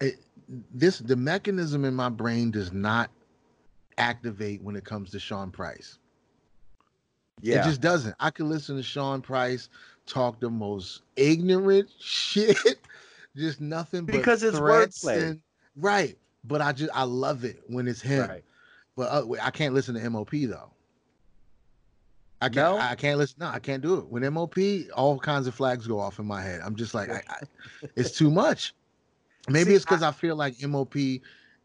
it, 0.00 0.16
this 0.48 0.98
the 0.98 1.16
mechanism 1.16 1.84
in 1.84 1.94
my 1.94 2.08
brain 2.08 2.50
does 2.50 2.72
not 2.72 3.10
activate 3.98 4.62
when 4.62 4.76
it 4.76 4.84
comes 4.84 5.10
to 5.10 5.18
Sean 5.18 5.50
Price. 5.50 5.98
Yeah. 7.40 7.60
It 7.60 7.64
just 7.64 7.80
doesn't. 7.80 8.14
I 8.20 8.30
can 8.30 8.48
listen 8.48 8.76
to 8.76 8.82
Sean 8.82 9.20
Price 9.20 9.68
talk 10.06 10.40
the 10.40 10.50
most 10.50 11.02
ignorant 11.16 11.90
shit. 12.00 12.56
just 13.36 13.60
nothing 13.60 14.04
because 14.04 14.42
it's 14.42 14.58
wordplay. 14.58 15.22
And, 15.22 15.40
right. 15.76 16.16
But 16.44 16.60
I 16.62 16.72
just 16.72 16.90
I 16.94 17.02
love 17.02 17.44
it 17.44 17.62
when 17.66 17.88
it's 17.88 18.00
him. 18.00 18.28
Right. 18.28 18.44
But 18.96 19.10
uh, 19.10 19.26
I 19.42 19.50
can't 19.50 19.74
listen 19.74 19.94
to 19.94 20.10
MOP 20.10 20.30
though. 20.30 20.70
I 22.40 22.48
can't. 22.48 22.76
No? 22.76 22.78
I 22.78 22.94
can't 22.94 23.18
listen. 23.18 23.36
No, 23.40 23.48
I 23.48 23.58
can't 23.58 23.82
do 23.82 23.98
it. 23.98 24.08
When 24.08 24.22
MOP, 24.32 24.56
all 24.94 25.18
kinds 25.18 25.46
of 25.46 25.54
flags 25.54 25.86
go 25.86 25.98
off 25.98 26.18
in 26.18 26.26
my 26.26 26.42
head. 26.42 26.60
I'm 26.64 26.76
just 26.76 26.94
like, 26.94 27.10
I, 27.10 27.22
I, 27.28 27.40
it's 27.96 28.16
too 28.16 28.30
much. 28.30 28.74
Maybe 29.48 29.70
See, 29.70 29.76
it's 29.76 29.84
because 29.84 30.02
I, 30.02 30.08
I, 30.08 30.12
feel 30.12 30.36
like 30.36 30.60
MOP, 30.62 30.94
and 30.94 31.20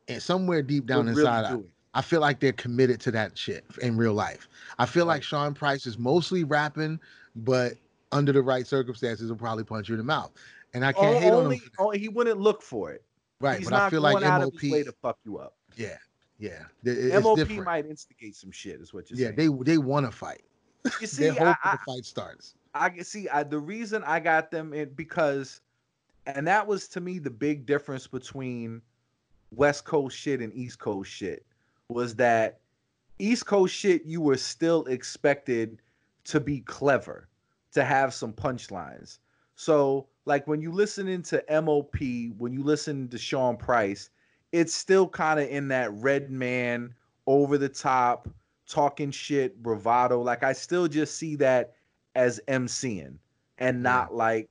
eh, 0.08 0.20
somewhere 0.20 0.62
deep 0.62 0.86
down 0.86 1.08
inside, 1.08 1.52
really 1.52 1.64
I, 1.94 2.00
I, 2.00 2.02
feel 2.02 2.22
like 2.22 2.40
they're 2.40 2.54
committed 2.54 3.00
to 3.02 3.12
that 3.12 3.38
shit 3.38 3.66
in 3.82 3.98
real 3.98 4.14
life. 4.14 4.48
I 4.78 4.86
feel 4.86 5.06
right. 5.06 5.16
like 5.16 5.24
Sean 5.24 5.54
Price 5.54 5.86
is 5.86 5.98
mostly 5.98 6.44
rapping, 6.44 7.00
but 7.36 7.74
under 8.12 8.32
the 8.32 8.42
right 8.42 8.68
circumstances, 8.68 9.30
will 9.30 9.38
probably 9.38 9.64
punch 9.64 9.90
you 9.90 9.96
in 9.96 10.00
the 10.00 10.06
mouth. 10.06 10.32
And 10.74 10.86
I 10.86 10.94
can't 10.94 11.16
oh, 11.16 11.20
hate 11.20 11.32
only, 11.32 11.62
on 11.80 11.94
him. 11.94 12.02
he 12.02 12.08
wouldn't 12.08 12.40
look 12.40 12.62
for 12.62 12.92
it. 12.92 13.04
Right, 13.40 13.60
He's 13.60 13.70
but 13.70 13.80
I 13.80 13.90
feel 13.90 14.02
like 14.02 14.22
MOP 14.22 14.62
way 14.64 14.84
to 14.84 14.94
fuck 15.02 15.18
you 15.26 15.38
up. 15.38 15.56
Yeah, 15.76 15.98
yeah. 16.38 16.64
It's 16.84 17.24
MOP 17.24 17.38
different. 17.38 17.66
might 17.66 17.86
instigate 17.86 18.36
some 18.36 18.52
shit. 18.52 18.80
Is 18.80 18.94
what 18.94 19.10
you're 19.10 19.20
yeah, 19.20 19.36
saying. 19.36 19.40
Yeah, 19.40 19.64
they 19.64 19.72
they 19.74 19.78
want 19.80 20.06
to 20.06 20.12
fight. 20.12 20.44
You 21.00 21.08
see, 21.08 21.30
I, 21.30 21.34
the 21.34 21.80
fight 21.86 22.06
starts. 22.06 22.56
I 22.74 23.00
see 23.00 23.28
I, 23.30 23.44
the 23.44 23.60
reason 23.60 24.04
I 24.06 24.20
got 24.20 24.52
them 24.52 24.74
in 24.74 24.90
because, 24.94 25.62
and 26.26 26.48
that 26.48 26.68
was 26.68 26.88
to 26.90 27.02
me 27.02 27.20
the 27.20 27.30
big 27.30 27.66
difference 27.66 28.08
between 28.08 28.82
West 29.52 29.86
Coast 29.86 30.18
shit 30.18 30.40
and 30.40 30.54
East 30.54 30.80
Coast 30.80 31.12
shit 31.12 31.46
was 31.88 32.16
that 32.16 32.60
East 33.20 33.46
Coast 33.46 33.76
shit 33.76 34.06
you 34.06 34.22
were 34.22 34.38
still 34.38 34.86
expected 34.86 35.82
to 36.26 36.40
be 36.40 36.62
clever, 36.62 37.28
to 37.74 37.84
have 37.84 38.14
some 38.14 38.34
punchlines. 38.34 39.20
So 39.56 40.08
like 40.26 40.48
when 40.48 40.62
you 40.62 40.72
listen 40.72 41.08
into 41.08 41.44
MOP, 41.50 41.96
when 42.38 42.54
you 42.54 42.64
listen 42.64 43.08
to 43.10 43.18
Sean 43.18 43.58
Price, 43.58 44.10
it's 44.52 44.74
still 44.74 45.08
kind 45.08 45.40
of 45.40 45.48
in 45.50 45.68
that 45.70 45.92
Redman 45.94 46.94
over 47.28 47.58
the 47.58 47.70
top 47.70 48.28
talking 48.68 49.12
shit, 49.12 49.62
bravado. 49.62 50.22
Like 50.22 50.44
I 50.44 50.54
still 50.54 50.88
just 50.88 51.18
see 51.18 51.36
that 51.38 51.74
as 52.16 52.42
MCing 52.48 53.18
and 53.58 53.84
not 53.84 54.14
like 54.14 54.50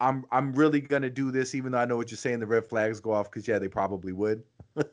I'm 0.00 0.24
I'm 0.30 0.52
really 0.52 0.80
gonna 0.80 1.10
do 1.10 1.30
this, 1.30 1.54
even 1.54 1.72
though 1.72 1.78
I 1.78 1.84
know 1.84 1.96
what 1.96 2.10
you're 2.10 2.18
saying. 2.18 2.40
The 2.40 2.46
red 2.46 2.66
flags 2.66 3.00
go 3.00 3.12
off 3.12 3.30
because 3.30 3.48
yeah, 3.48 3.58
they 3.58 3.68
probably 3.68 4.12
would. 4.12 4.42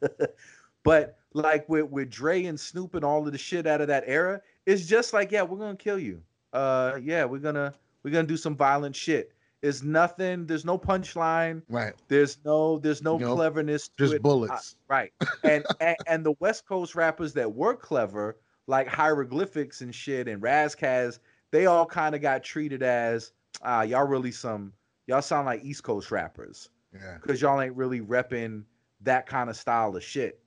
but 0.84 1.18
like 1.34 1.68
with 1.70 1.90
with 1.90 2.10
Dre 2.10 2.46
and 2.46 2.60
Snoop 2.60 2.96
and 2.96 3.06
all 3.06 3.26
of 3.26 3.32
the 3.32 3.38
shit 3.38 3.68
out 3.68 3.82
of 3.82 3.88
that 3.88 4.04
era, 4.08 4.42
it's 4.66 4.86
just 4.86 5.14
like 5.14 5.32
yeah, 5.32 5.44
we're 5.44 5.58
gonna 5.58 5.76
kill 5.76 6.00
you. 6.00 6.22
Uh, 6.54 7.00
yeah, 7.02 7.26
we're 7.26 7.40
gonna 7.40 7.74
we're 8.04 8.12
gonna 8.12 8.28
do 8.28 8.38
some 8.38 8.56
violent 8.56 8.96
shit. 8.96 9.32
There's 9.62 9.84
nothing. 9.84 10.46
There's 10.46 10.66
no 10.66 10.78
punchline. 10.78 11.64
Right. 11.70 11.94
There's 12.08 12.38
no. 12.46 12.78
There's 12.78 13.02
no 13.02 13.18
nope. 13.18 13.36
cleverness. 13.36 13.90
Just 13.98 14.22
bullets. 14.22 14.76
Uh, 14.90 14.94
right. 14.94 15.14
And, 15.44 15.66
and 15.82 15.98
and 16.08 16.26
the 16.26 16.34
West 16.40 16.68
Coast 16.68 16.94
rappers 16.96 17.34
that 17.34 17.52
were 17.52 17.76
clever 17.76 18.38
like 18.68 18.88
hieroglyphics 18.88 19.82
and 19.82 19.94
shit 19.94 20.28
and 20.28 20.42
Ras 20.42 20.76
Kass, 20.76 21.20
they 21.52 21.66
all 21.66 21.86
kind 21.86 22.16
of 22.16 22.22
got 22.22 22.44
treated 22.44 22.84
as 22.84 23.32
ah, 23.64 23.82
y'all 23.82 24.08
really 24.08 24.32
some 24.32 24.74
y'all 25.08 25.22
sound 25.22 25.46
like 25.46 25.64
East 25.64 25.84
Coast 25.84 26.12
rappers. 26.12 26.70
Yeah. 26.94 27.18
Because 27.22 27.42
y'all 27.42 27.60
ain't 27.62 27.76
really 27.76 28.02
repping 28.02 28.64
that 29.02 29.28
kind 29.28 29.50
of 29.50 29.58
style 29.58 29.96
of 29.96 30.04
shit. 30.04 30.40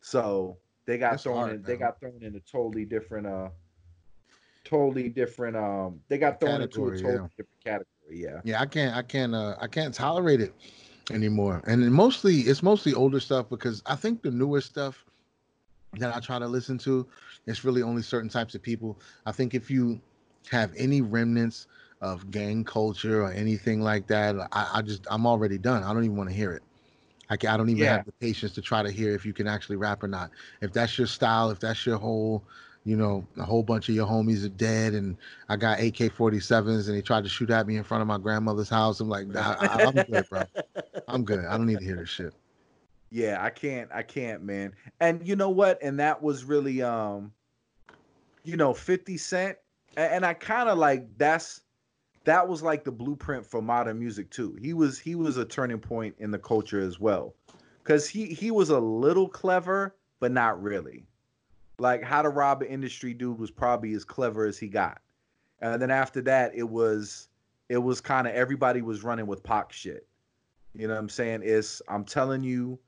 So 0.00 0.56
they 0.86 0.98
got 0.98 1.12
That's 1.12 1.22
thrown 1.24 1.36
hard, 1.36 1.50
in 1.50 1.56
man. 1.56 1.64
they 1.66 1.76
got 1.76 2.00
thrown 2.00 2.22
in 2.22 2.34
a 2.36 2.40
totally 2.40 2.84
different 2.84 3.26
uh 3.26 3.48
totally 4.64 5.08
different 5.08 5.56
um 5.56 6.00
they 6.08 6.18
got 6.18 6.40
thrown 6.40 6.60
category, 6.60 6.96
into 6.96 7.08
a 7.08 7.12
totally 7.12 7.22
yeah. 7.22 7.36
different 7.36 7.64
category. 7.64 7.86
Yeah. 8.10 8.40
Yeah, 8.44 8.60
I 8.60 8.66
can't 8.66 8.96
I 8.96 9.02
can't 9.02 9.34
uh 9.34 9.56
I 9.60 9.66
can't 9.66 9.94
tolerate 9.94 10.40
it 10.40 10.54
anymore. 11.10 11.62
And 11.66 11.90
mostly 11.92 12.40
it's 12.40 12.62
mostly 12.62 12.94
older 12.94 13.20
stuff 13.20 13.48
because 13.48 13.82
I 13.86 13.96
think 13.96 14.22
the 14.22 14.30
newer 14.30 14.60
stuff 14.60 15.04
that 15.98 16.14
I 16.14 16.20
try 16.20 16.38
to 16.38 16.46
listen 16.46 16.78
to. 16.78 17.06
It's 17.46 17.64
really 17.64 17.82
only 17.82 18.02
certain 18.02 18.28
types 18.28 18.54
of 18.54 18.62
people. 18.62 18.98
I 19.26 19.32
think 19.32 19.54
if 19.54 19.70
you 19.70 20.00
have 20.50 20.72
any 20.76 21.00
remnants 21.02 21.66
of 22.04 22.30
gang 22.30 22.64
culture 22.64 23.22
or 23.22 23.32
anything 23.32 23.80
like 23.80 24.06
that, 24.08 24.36
I, 24.52 24.70
I 24.74 24.82
just 24.82 25.06
I'm 25.10 25.26
already 25.26 25.56
done. 25.56 25.82
I 25.82 25.92
don't 25.92 26.04
even 26.04 26.16
want 26.16 26.28
to 26.28 26.36
hear 26.36 26.52
it. 26.52 26.62
I, 27.30 27.38
can, 27.38 27.48
I 27.48 27.56
don't 27.56 27.70
even 27.70 27.82
yeah. 27.82 27.96
have 27.96 28.04
the 28.04 28.12
patience 28.12 28.52
to 28.52 28.62
try 28.62 28.82
to 28.82 28.90
hear 28.90 29.14
if 29.14 29.24
you 29.24 29.32
can 29.32 29.48
actually 29.48 29.76
rap 29.76 30.02
or 30.02 30.08
not. 30.08 30.30
If 30.60 30.74
that's 30.74 30.98
your 30.98 31.06
style, 31.06 31.50
if 31.50 31.58
that's 31.58 31.86
your 31.86 31.96
whole, 31.96 32.44
you 32.84 32.96
know, 32.96 33.26
a 33.38 33.42
whole 33.42 33.62
bunch 33.62 33.88
of 33.88 33.94
your 33.94 34.06
homies 34.06 34.44
are 34.44 34.50
dead, 34.50 34.92
and 34.92 35.16
I 35.48 35.56
got 35.56 35.80
AK-47s, 35.80 36.88
and 36.88 36.96
they 36.96 37.00
tried 37.00 37.24
to 37.24 37.30
shoot 37.30 37.48
at 37.48 37.66
me 37.66 37.76
in 37.76 37.82
front 37.82 38.02
of 38.02 38.06
my 38.06 38.18
grandmother's 38.18 38.68
house. 38.68 39.00
I'm 39.00 39.08
like, 39.08 39.34
I, 39.34 39.82
am 39.82 39.94
good, 39.94 40.28
bro. 40.28 40.42
I'm 41.08 41.24
good. 41.24 41.46
I 41.46 41.56
don't 41.56 41.66
need 41.66 41.78
to 41.78 41.84
hear 41.84 41.96
this 41.96 42.10
shit 42.10 42.34
yeah, 43.10 43.38
I 43.40 43.50
can't, 43.50 43.88
I 43.94 44.02
can't, 44.02 44.42
man. 44.42 44.72
And 44.98 45.24
you 45.24 45.36
know 45.36 45.50
what? 45.50 45.80
And 45.80 46.00
that 46.00 46.20
was 46.20 46.42
really, 46.42 46.82
um, 46.82 47.32
you 48.42 48.56
know, 48.56 48.74
50 48.74 49.16
Cent 49.18 49.56
and, 49.96 50.12
and 50.14 50.26
I 50.26 50.34
kind 50.34 50.68
of 50.68 50.78
like 50.78 51.06
that's 51.16 51.60
that 52.24 52.48
was 52.48 52.62
like 52.62 52.84
the 52.84 52.92
blueprint 52.92 53.46
for 53.46 53.62
modern 53.62 53.98
music 53.98 54.30
too. 54.30 54.56
He 54.60 54.72
was 54.72 54.98
he 54.98 55.14
was 55.14 55.36
a 55.36 55.44
turning 55.44 55.78
point 55.78 56.14
in 56.18 56.30
the 56.30 56.38
culture 56.38 56.80
as 56.80 56.98
well, 56.98 57.34
because 57.82 58.08
he 58.08 58.26
he 58.26 58.50
was 58.50 58.70
a 58.70 58.78
little 58.78 59.28
clever, 59.28 59.94
but 60.20 60.32
not 60.32 60.62
really. 60.62 61.06
Like 61.78 62.02
how 62.02 62.22
to 62.22 62.28
rob 62.28 62.62
an 62.62 62.68
industry 62.68 63.14
dude 63.14 63.38
was 63.38 63.50
probably 63.50 63.92
as 63.94 64.04
clever 64.04 64.46
as 64.46 64.58
he 64.58 64.68
got, 64.68 65.00
and 65.60 65.80
then 65.80 65.90
after 65.90 66.22
that 66.22 66.52
it 66.54 66.68
was 66.68 67.28
it 67.68 67.78
was 67.78 68.00
kind 68.00 68.26
of 68.26 68.34
everybody 68.34 68.82
was 68.82 69.04
running 69.04 69.26
with 69.26 69.42
Pac 69.42 69.72
shit. 69.72 70.06
You 70.74 70.88
know 70.88 70.94
what 70.94 71.00
I'm 71.00 71.08
saying? 71.08 71.42
It's 71.44 71.82
I'm 71.88 72.04
telling 72.04 72.42
you, 72.42 72.78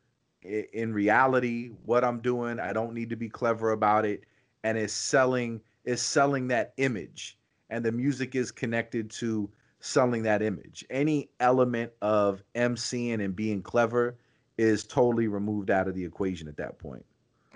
in 0.43 0.93
reality, 0.93 1.73
what 1.85 2.05
I'm 2.05 2.21
doing, 2.21 2.59
I 2.59 2.73
don't 2.73 2.95
need 2.95 3.11
to 3.11 3.17
be 3.17 3.29
clever 3.29 3.73
about 3.73 4.05
it, 4.05 4.25
and 4.65 4.79
it's 4.79 4.93
selling 4.93 5.61
is 5.85 6.01
selling 6.01 6.49
that 6.49 6.73
image 6.79 7.39
and 7.71 7.85
the 7.85 7.93
music 7.93 8.35
is 8.35 8.51
connected 8.51 9.11
to 9.11 9.51
selling 9.81 10.23
that 10.23 10.43
image. 10.43 10.85
Any 10.91 11.31
element 11.41 11.93
of 12.03 12.43
MCing 12.55 13.23
and 13.25 13.35
being 13.35 13.63
clever 13.63 14.17
is 14.59 14.85
totally 14.85 15.29
removed 15.29 15.71
out 15.71 15.89
of 15.89 15.95
the 15.95 16.05
equation 16.05 16.49
at 16.49 16.57
that 16.57 16.79
point. 16.79 17.05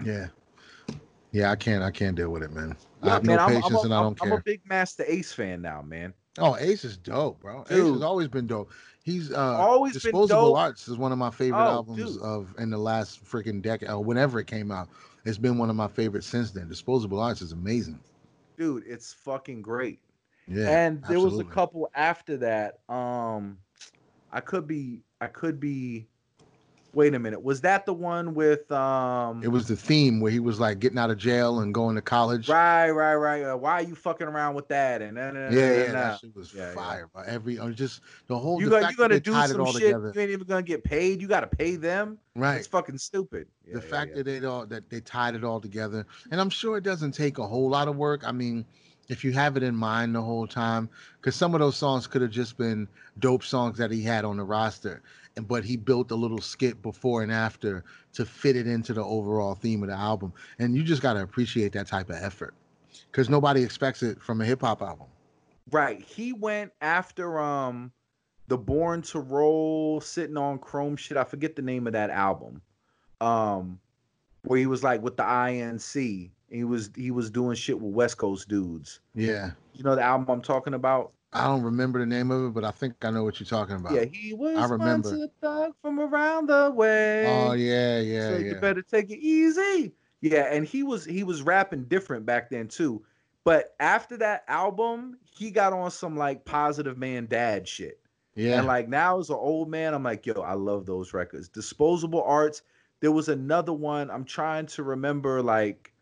Yeah. 0.05 0.29
Yeah, 1.33 1.51
I 1.51 1.57
can't 1.57 1.83
I 1.83 1.91
can't 1.91 2.17
deal 2.17 2.31
with 2.31 2.43
it, 2.43 2.53
man. 2.53 2.77
Yeah, 3.03 3.11
I 3.11 3.15
have 3.15 3.25
man, 3.25 3.37
no 3.37 3.43
I'm, 3.45 3.49
patience 3.53 3.71
I'm 3.71 3.77
a, 3.77 3.81
and 3.83 3.95
I 3.95 4.03
don't 4.03 4.21
care. 4.21 4.33
I'm 4.33 4.39
a 4.39 4.43
big 4.43 4.61
Masta 4.69 5.13
Ace 5.13 5.33
fan 5.33 5.63
now, 5.63 5.81
man. 5.83 6.13
Oh, 6.39 6.57
Ace 6.57 6.85
is 6.85 6.97
dope, 6.97 7.41
bro. 7.41 7.65
Ace 7.71 7.79
has 7.79 8.03
always 8.03 8.29
been 8.29 8.47
dope. 8.47 8.71
He's 9.03 9.33
uh 9.33 9.57
Always 9.57 9.93
been 9.93 10.13
Disposable. 10.13 10.57
Arts 10.57 10.89
is 10.89 10.97
one 10.97 11.13
of 11.13 11.19
my 11.19 11.31
favorite 11.31 11.65
Oh, 11.65 11.69
albums 11.69 12.15
dude. 12.15 12.23
of 12.23 12.55
in 12.59 12.71
the 12.71 12.79
last 12.79 13.25
freaking 13.25 13.63
decade 13.63 13.89
or 13.89 14.03
whenever 14.03 14.39
it 14.41 14.47
came 14.47 14.71
out. 14.71 14.89
It's 15.25 15.39
been 15.39 15.59
one 15.59 15.71
of 15.71 15.77
my 15.77 15.89
favorites 15.89 16.27
since 16.27 16.51
then. 16.51 16.69
Disposable 16.69 17.21
Arts 17.21 17.43
is 17.43 17.53
amazing. 17.53 18.01
Dude, 18.61 18.85
it's 18.87 19.15
fucking 19.15 19.63
great. 19.63 20.01
Yeah. 20.47 20.69
and 20.69 21.03
there 21.09 21.19
was 21.19 21.39
a 21.39 21.45
couple 21.45 21.89
after 21.95 22.37
that. 22.39 22.81
Um 22.91 23.57
I 24.31 24.41
could 24.41 24.67
be 24.67 25.03
I 25.19 25.29
could 25.29 25.59
be 25.59 26.09
wait 26.95 27.15
a 27.15 27.19
minute. 27.19 27.43
Was 27.43 27.61
that 27.63 27.87
the 27.87 27.93
one 27.95 28.35
with 28.35 28.71
um 28.73 29.43
It 29.43 29.49
was 29.49 29.67
the 29.69 29.77
theme 29.77 30.21
where 30.21 30.33
he 30.33 30.41
was 30.41 30.61
like 30.61 30.79
getting 30.79 30.99
out 30.99 31.11
of 31.11 31.19
jail 31.19 31.61
and 31.61 31.73
going 31.75 31.97
to 31.97 32.03
college. 32.03 32.49
Right, 32.49 32.91
right, 32.91 33.15
right. 33.17 33.43
Uh, 33.43 33.57
why 33.57 33.73
are 33.73 33.83
you 33.83 33.95
fucking 33.95 34.27
around 34.27 34.55
with 34.55 34.69
that? 34.69 35.03
And 35.03 35.15
nah, 35.17 35.31
Yeah, 35.31 35.31
nah, 35.31 35.51
yeah, 35.51 35.87
nah. 35.87 35.93
that 35.93 36.21
shit 36.21 36.35
was 36.37 36.55
Yeah, 36.55 36.69
yeah. 36.69 36.75
fire. 36.75 37.09
But 37.15 37.27
every 37.27 37.59
uh, 37.59 37.71
just 37.71 38.01
the 38.27 38.39
whole 38.39 38.61
You 38.61 38.69
the 38.69 38.89
you 38.89 38.97
gonna 38.97 39.21
do 39.21 39.33
some 39.33 39.67
shit. 39.67 39.83
together. 39.83 40.13
You 40.15 40.21
ain't 40.21 40.31
even 40.31 40.47
gonna 40.47 40.63
get 40.63 40.85
paid. 40.85 41.21
You 41.21 41.29
gotta 41.29 41.47
pay 41.47 41.77
them. 41.77 42.19
Right. 42.35 42.57
It's 42.57 42.67
fucking 42.67 42.99
stupid. 42.99 43.47
Yeah, 43.67 43.75
the 43.79 43.81
yeah, 43.83 43.91
fact 43.91 44.11
yeah. 44.11 44.23
that 44.23 44.25
they 44.25 44.45
all 44.47 44.67
that 44.67 44.89
they 44.91 45.01
tied 45.01 45.35
it 45.35 45.45
all 45.45 45.61
together 45.61 46.07
and 46.31 46.41
i'm 46.41 46.51
sure 46.51 46.77
it 46.77 46.83
doesn't 46.85 47.13
take 47.13 47.39
a 47.39 47.47
whole 47.47 47.69
lot 47.69 47.87
of 47.89 47.97
work 47.97 48.23
i 48.27 48.33
mean 48.33 48.65
if 49.09 49.25
you 49.25 49.33
have 49.33 49.57
it 49.57 49.63
in 49.63 49.75
mind 49.75 50.15
the 50.15 50.21
whole 50.23 50.47
time 50.47 50.89
because 51.21 51.37
some 51.37 51.55
of 51.55 51.61
those 51.61 51.77
songs 51.77 52.07
could 52.07 52.23
have 52.23 52.31
just 52.31 52.57
been 52.57 52.89
dope 53.19 53.45
songs 53.45 53.79
that 53.79 53.91
he 53.91 54.03
had 54.03 54.25
on 54.25 54.37
the 54.37 54.45
roster 54.45 55.03
and 55.37 55.47
but 55.47 55.65
he 55.65 55.77
built 55.77 56.11
a 56.11 56.15
little 56.15 56.41
skit 56.41 56.83
before 56.83 57.23
and 57.23 57.33
after 57.33 57.85
to 58.13 58.25
fit 58.25 58.57
it 58.57 58.67
into 58.67 58.93
the 58.93 59.05
overall 59.05 59.55
theme 59.55 59.83
of 59.83 59.89
the 59.89 59.95
album 59.95 60.33
and 60.59 60.77
you 60.77 60.83
just 60.83 61.03
got 61.03 61.15
to 61.15 61.23
appreciate 61.23 61.73
that 61.73 61.87
type 61.87 62.11
of 62.11 62.17
effort 62.17 62.55
because 63.11 63.29
nobody 63.29 63.63
expects 63.63 64.03
it 64.03 64.21
from 64.21 64.41
a 64.41 64.45
hip-hop 64.45 64.83
album 64.83 65.07
right. 65.71 66.01
He 66.01 66.33
went 66.33 66.73
after 66.81 67.39
um 67.39 67.93
the 68.49 68.59
Born 68.59 69.03
to 69.03 69.21
Roll, 69.21 70.01
sitting 70.01 70.37
on 70.37 70.59
Chrome 70.59 70.97
shit. 70.97 71.17
I 71.17 71.25
forget 71.25 71.55
the 71.57 71.63
name 71.63 71.87
of 71.87 71.93
that 71.93 72.11
album. 72.11 72.61
Um, 73.21 73.79
where 74.43 74.59
he 74.59 74.67
was 74.67 74.83
like 74.83 75.03
with 75.03 75.17
the 75.17 75.23
INC. 75.23 76.31
He 76.51 76.65
was 76.65 76.91
he 76.97 77.11
was 77.11 77.31
doing 77.31 77.55
shit 77.55 77.81
with 77.81 77.95
West 77.95 78.17
Coast 78.17 78.49
dudes. 78.49 79.01
yeah 79.15 79.53
You 79.75 79.85
know 79.85 79.95
the 79.95 80.03
album 80.03 80.29
I'm 80.29 80.43
talking 80.43 80.75
about? 80.75 81.13
I 81.33 81.45
don't 81.47 81.63
remember 81.63 81.99
the 81.99 82.07
name 82.07 82.31
of 82.31 82.47
it 82.47 82.55
but 82.55 82.65
i 82.65 82.71
think 82.71 82.95
i 83.05 83.11
know 83.11 83.23
what 83.25 83.39
you're 83.39 83.47
talking 83.47 83.77
about 83.77 83.93
Yeah, 83.95 84.05
he 84.11 84.35
was 84.35 84.57
I 84.59 84.65
remember. 84.67 85.11
once 85.11 85.23
a 85.23 85.29
thug 85.41 85.73
from 85.83 86.01
around 86.01 86.49
the 86.49 86.71
way. 86.75 87.25
oh 87.27 87.53
yeah 87.53 88.01
yeah 88.01 88.29
so 88.29 88.37
yeah 88.37 88.49
you 88.51 88.55
better 88.57 88.83
take 88.83 89.11
it 89.11 89.19
easy. 89.21 89.93
Yeah, 90.23 90.53
and 90.53 90.67
he 90.67 90.83
was 90.83 91.05
he 91.05 91.23
was 91.25 91.43
rapping 91.43 91.85
different 91.85 92.27
back 92.27 92.51
then 92.51 92.69
too. 92.69 93.03
But 93.45 93.75
after 93.81 94.19
that 94.19 94.45
album, 94.49 95.17
he 95.25 95.51
got 95.51 95.73
on 95.73 95.91
some 95.91 96.15
like 96.17 96.45
positive 96.45 96.99
man 96.99 97.25
dad 97.27 97.67
shit. 97.67 97.99
yeah 98.35 98.59
And 98.59 98.67
like 98.67 98.87
now 98.89 99.19
as 99.19 99.31
an 99.31 99.37
old 99.37 99.71
man, 99.71 99.95
I'm 99.95 100.03
like, 100.03 100.27
yo, 100.27 100.35
I 100.43 100.53
love 100.55 100.85
those 100.85 101.15
records. 101.15 101.49
Disposable 101.49 102.23
Arts. 102.23 102.61
There 103.01 103.13
was 103.13 103.31
another 103.31 103.73
one. 103.73 104.11
I'm 104.11 104.25
trying 104.25 104.67
to 104.67 104.83
remember 104.83 105.41
like 105.43 105.93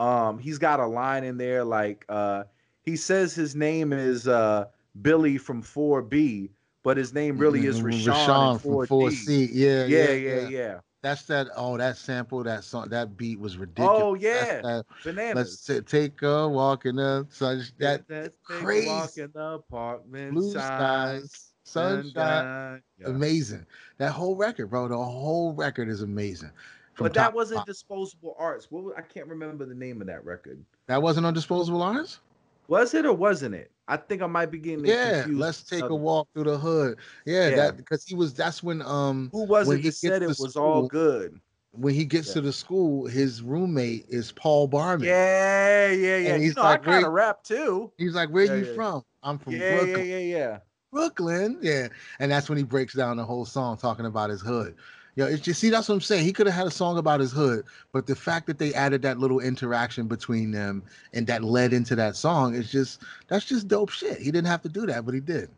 um 0.00 0.38
he's 0.38 0.58
got 0.58 0.80
a 0.80 0.86
line 0.86 1.22
in 1.24 1.36
there 1.38 1.62
like 1.64 2.04
uh 2.08 2.44
he 2.82 2.96
says 2.96 3.34
his 3.34 3.54
name 3.54 3.92
is 3.92 4.26
uh 4.26 4.64
Billy 5.02 5.38
from 5.38 5.62
4B, 5.62 6.50
but 6.82 6.96
his 6.96 7.12
name 7.12 7.38
really 7.38 7.66
is 7.66 7.80
Mm, 7.80 7.92
Rashawn, 8.06 8.60
from 8.60 8.72
4D. 8.72 8.88
4C. 8.88 9.48
Yeah, 9.52 9.84
Yeah, 9.86 10.10
yeah, 10.12 10.48
yeah. 10.48 10.80
That's 11.00 11.22
that. 11.24 11.46
Oh, 11.54 11.76
that 11.76 11.96
sample, 11.96 12.42
that 12.42 12.64
song, 12.64 12.88
that 12.88 13.16
beat 13.16 13.38
was 13.38 13.56
ridiculous. 13.56 14.02
Oh 14.02 14.14
yeah. 14.14 14.62
that- 14.62 14.86
Bananas. 15.04 15.36
let's 15.36 15.64
ta- 15.64 15.86
take 15.86 16.20
a 16.22 16.48
walk 16.48 16.86
in 16.86 16.96
the 16.96 17.24
sun. 17.30 17.62
That 17.78 18.04
Let's 18.08 18.36
crazy. 18.42 18.88
walk 18.88 19.16
in 19.16 19.30
the 19.32 19.44
apartment 19.54 20.34
blue 20.34 20.50
skies, 20.50 21.52
sunshine, 21.62 22.82
amazing. 23.04 23.64
That 23.98 24.10
whole 24.10 24.34
record, 24.34 24.70
bro. 24.70 24.88
The 24.88 24.96
whole 24.96 25.52
record 25.54 25.88
is 25.88 26.02
amazing. 26.02 26.50
But 26.98 27.14
that 27.14 27.32
wasn't 27.32 27.64
disposable 27.64 28.34
arts. 28.36 28.66
What 28.70 28.98
I 28.98 29.02
can't 29.02 29.28
remember 29.28 29.64
the 29.66 29.74
name 29.76 30.00
of 30.00 30.08
that 30.08 30.24
record. 30.24 30.58
that 30.88 31.00
wasn't 31.00 31.26
on 31.26 31.34
Disposable 31.34 31.80
Arts. 31.80 32.18
Was 32.66 32.92
it 32.92 33.06
or 33.06 33.12
wasn't 33.14 33.54
it? 33.54 33.70
I 33.88 33.96
think 33.96 34.22
I 34.22 34.26
might 34.26 34.50
be 34.52 34.58
getting 34.58 34.84
Yeah, 34.84 35.26
let's 35.32 35.62
take 35.64 35.88
a 35.90 35.96
walk 35.96 36.28
through 36.34 36.44
the 36.44 36.58
hood. 36.58 36.98
Yeah, 37.26 37.50
Yeah. 37.50 37.52
that 37.52 37.76
because 37.76 38.04
he 38.04 38.14
was. 38.14 38.34
That's 38.34 38.62
when 38.62 38.82
um 38.82 39.32
Who 39.32 39.44
was 39.44 39.72
it? 39.72 39.80
he 39.82 39.90
He 40.00 40.10
said 40.10 40.22
it 40.22 40.38
was 40.38 40.56
all 40.56 40.82
good. 40.82 41.40
when 41.72 41.94
he 41.94 42.04
gets 42.04 42.32
Yeah. 42.32 42.34
to 42.34 42.40
the 42.40 42.52
school, 42.52 43.06
his 43.06 43.42
roommate 43.42 44.06
is 44.08 44.32
Paul 44.32 44.68
Barman. 44.68 45.20
Yeah, 45.20 45.88
yeah, 45.90 46.16
yeah. 46.16 46.34
And 46.34 46.38
You 46.38 46.42
he's 46.42 46.56
know, 46.56 46.62
like, 46.62 46.70
I 46.70 46.78
kind 46.78 47.04
of 47.04 47.12
rap 47.12 47.42
too. 47.44 47.92
He's 47.98 48.14
like, 48.14 48.30
"Where 48.30 48.44
Yeah, 48.44 48.54
you 48.54 48.64
from?" 48.64 49.04
I'm 49.22 49.38
from 49.38 49.62
Yeah, 49.62 49.64
Brooklyn. 49.64 50.02
yeah, 50.02 50.02
yeah, 50.02 50.18
yeah. 50.18 50.58
Brooklyn, 50.92 51.58
yeah. 51.62 51.88
And 52.18 52.30
that's 52.30 52.48
when 52.48 52.58
he 52.58 52.64
breaks 52.64 52.94
down 52.94 53.16
the 53.16 53.24
whole 53.24 53.44
song 53.44 53.76
talking 53.76 54.06
about 54.06 54.30
his 54.30 54.40
hood. 54.42 54.76
Yeah, 55.18 55.24
it's 55.24 55.42
just 55.42 55.60
see 55.60 55.68
that's 55.68 55.88
what 55.88 55.96
I'm 55.96 56.00
saying. 56.00 56.24
He 56.24 56.32
could 56.32 56.46
have 56.46 56.54
had 56.54 56.68
a 56.68 56.70
song 56.70 56.96
about 56.96 57.18
his 57.18 57.32
hood, 57.32 57.64
but 57.90 58.06
the 58.06 58.14
fact 58.14 58.46
that 58.46 58.58
they 58.58 58.72
added 58.72 59.02
that 59.02 59.18
little 59.18 59.40
interaction 59.40 60.06
between 60.06 60.52
them 60.52 60.84
and 61.12 61.26
that 61.26 61.42
led 61.42 61.72
into 61.72 61.96
that 61.96 62.14
song 62.14 62.54
is 62.54 62.70
just 62.70 63.02
that's 63.26 63.44
just 63.44 63.66
dope 63.66 63.90
shit. 63.90 64.18
He 64.18 64.26
didn't 64.30 64.46
have 64.46 64.62
to 64.62 64.68
do 64.68 64.86
that, 64.86 65.04
but 65.04 65.14
he 65.14 65.20
did. 65.20 65.50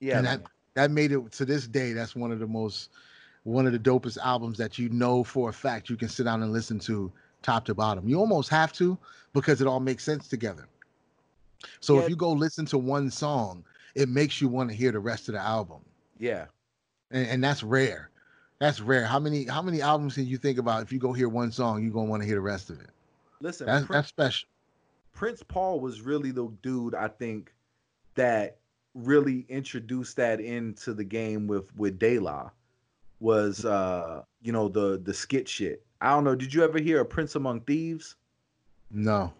Yeah, 0.00 0.16
and 0.16 0.26
that 0.26 0.40
that 0.74 0.90
made 0.90 1.12
it 1.12 1.30
to 1.32 1.44
this 1.44 1.66
day. 1.66 1.92
That's 1.92 2.16
one 2.16 2.32
of 2.32 2.38
the 2.38 2.46
most 2.46 2.88
one 3.42 3.66
of 3.66 3.72
the 3.74 3.78
dopest 3.78 4.16
albums 4.24 4.56
that 4.56 4.78
you 4.78 4.88
know 4.88 5.22
for 5.22 5.50
a 5.50 5.52
fact 5.52 5.90
you 5.90 5.96
can 5.96 6.08
sit 6.08 6.24
down 6.24 6.42
and 6.42 6.50
listen 6.50 6.78
to 6.80 7.12
top 7.42 7.66
to 7.66 7.74
bottom. 7.74 8.08
You 8.08 8.18
almost 8.18 8.48
have 8.48 8.72
to 8.74 8.96
because 9.34 9.60
it 9.60 9.66
all 9.66 9.78
makes 9.78 10.04
sense 10.04 10.26
together. 10.26 10.66
So 11.80 11.96
Yeah. 11.96 12.04
if 12.04 12.08
you 12.08 12.16
go 12.16 12.32
listen 12.32 12.64
to 12.66 12.78
one 12.78 13.10
song, 13.10 13.62
it 13.94 14.08
makes 14.08 14.40
you 14.40 14.48
want 14.48 14.70
to 14.70 14.74
hear 14.74 14.90
the 14.90 15.00
rest 15.00 15.28
of 15.28 15.34
the 15.34 15.40
album. 15.40 15.80
yeah. 16.18 16.46
And, 17.10 17.28
and 17.28 17.44
that's 17.44 17.62
rare. 17.62 18.10
That's 18.58 18.80
rare. 18.80 19.04
How 19.04 19.18
many 19.18 19.44
how 19.44 19.62
many 19.62 19.82
albums 19.82 20.14
can 20.14 20.26
you 20.26 20.38
think 20.38 20.58
about 20.58 20.82
if 20.82 20.92
you 20.92 20.98
go 20.98 21.12
hear 21.12 21.28
one 21.28 21.52
song, 21.52 21.82
you're 21.82 21.92
gonna 21.92 22.08
want 22.08 22.22
to 22.22 22.26
hear 22.26 22.36
the 22.36 22.40
rest 22.40 22.70
of 22.70 22.80
it? 22.80 22.90
Listen, 23.40 23.66
That's 23.66 23.86
Prin- 23.86 23.96
that's 23.96 24.08
special. 24.08 24.48
Prince 25.12 25.42
Paul 25.42 25.80
was 25.80 26.00
really 26.02 26.30
the 26.30 26.48
dude 26.62 26.94
I 26.94 27.08
think 27.08 27.54
that 28.14 28.58
really 28.94 29.44
introduced 29.48 30.16
that 30.16 30.40
into 30.40 30.94
the 30.94 31.04
game 31.04 31.46
with 31.46 31.74
with 31.76 31.98
De 31.98 32.18
La 32.18 32.50
was 33.20 33.64
uh 33.64 34.22
you 34.42 34.52
know 34.52 34.68
the 34.68 35.00
the 35.02 35.12
skit 35.12 35.48
shit. 35.48 35.84
I 36.00 36.10
don't 36.10 36.24
know. 36.24 36.34
Did 36.34 36.52
you 36.52 36.62
ever 36.64 36.78
hear 36.78 37.00
a 37.00 37.04
Prince 37.04 37.34
Among 37.34 37.60
Thieves? 37.60 38.16
No. 38.90 39.32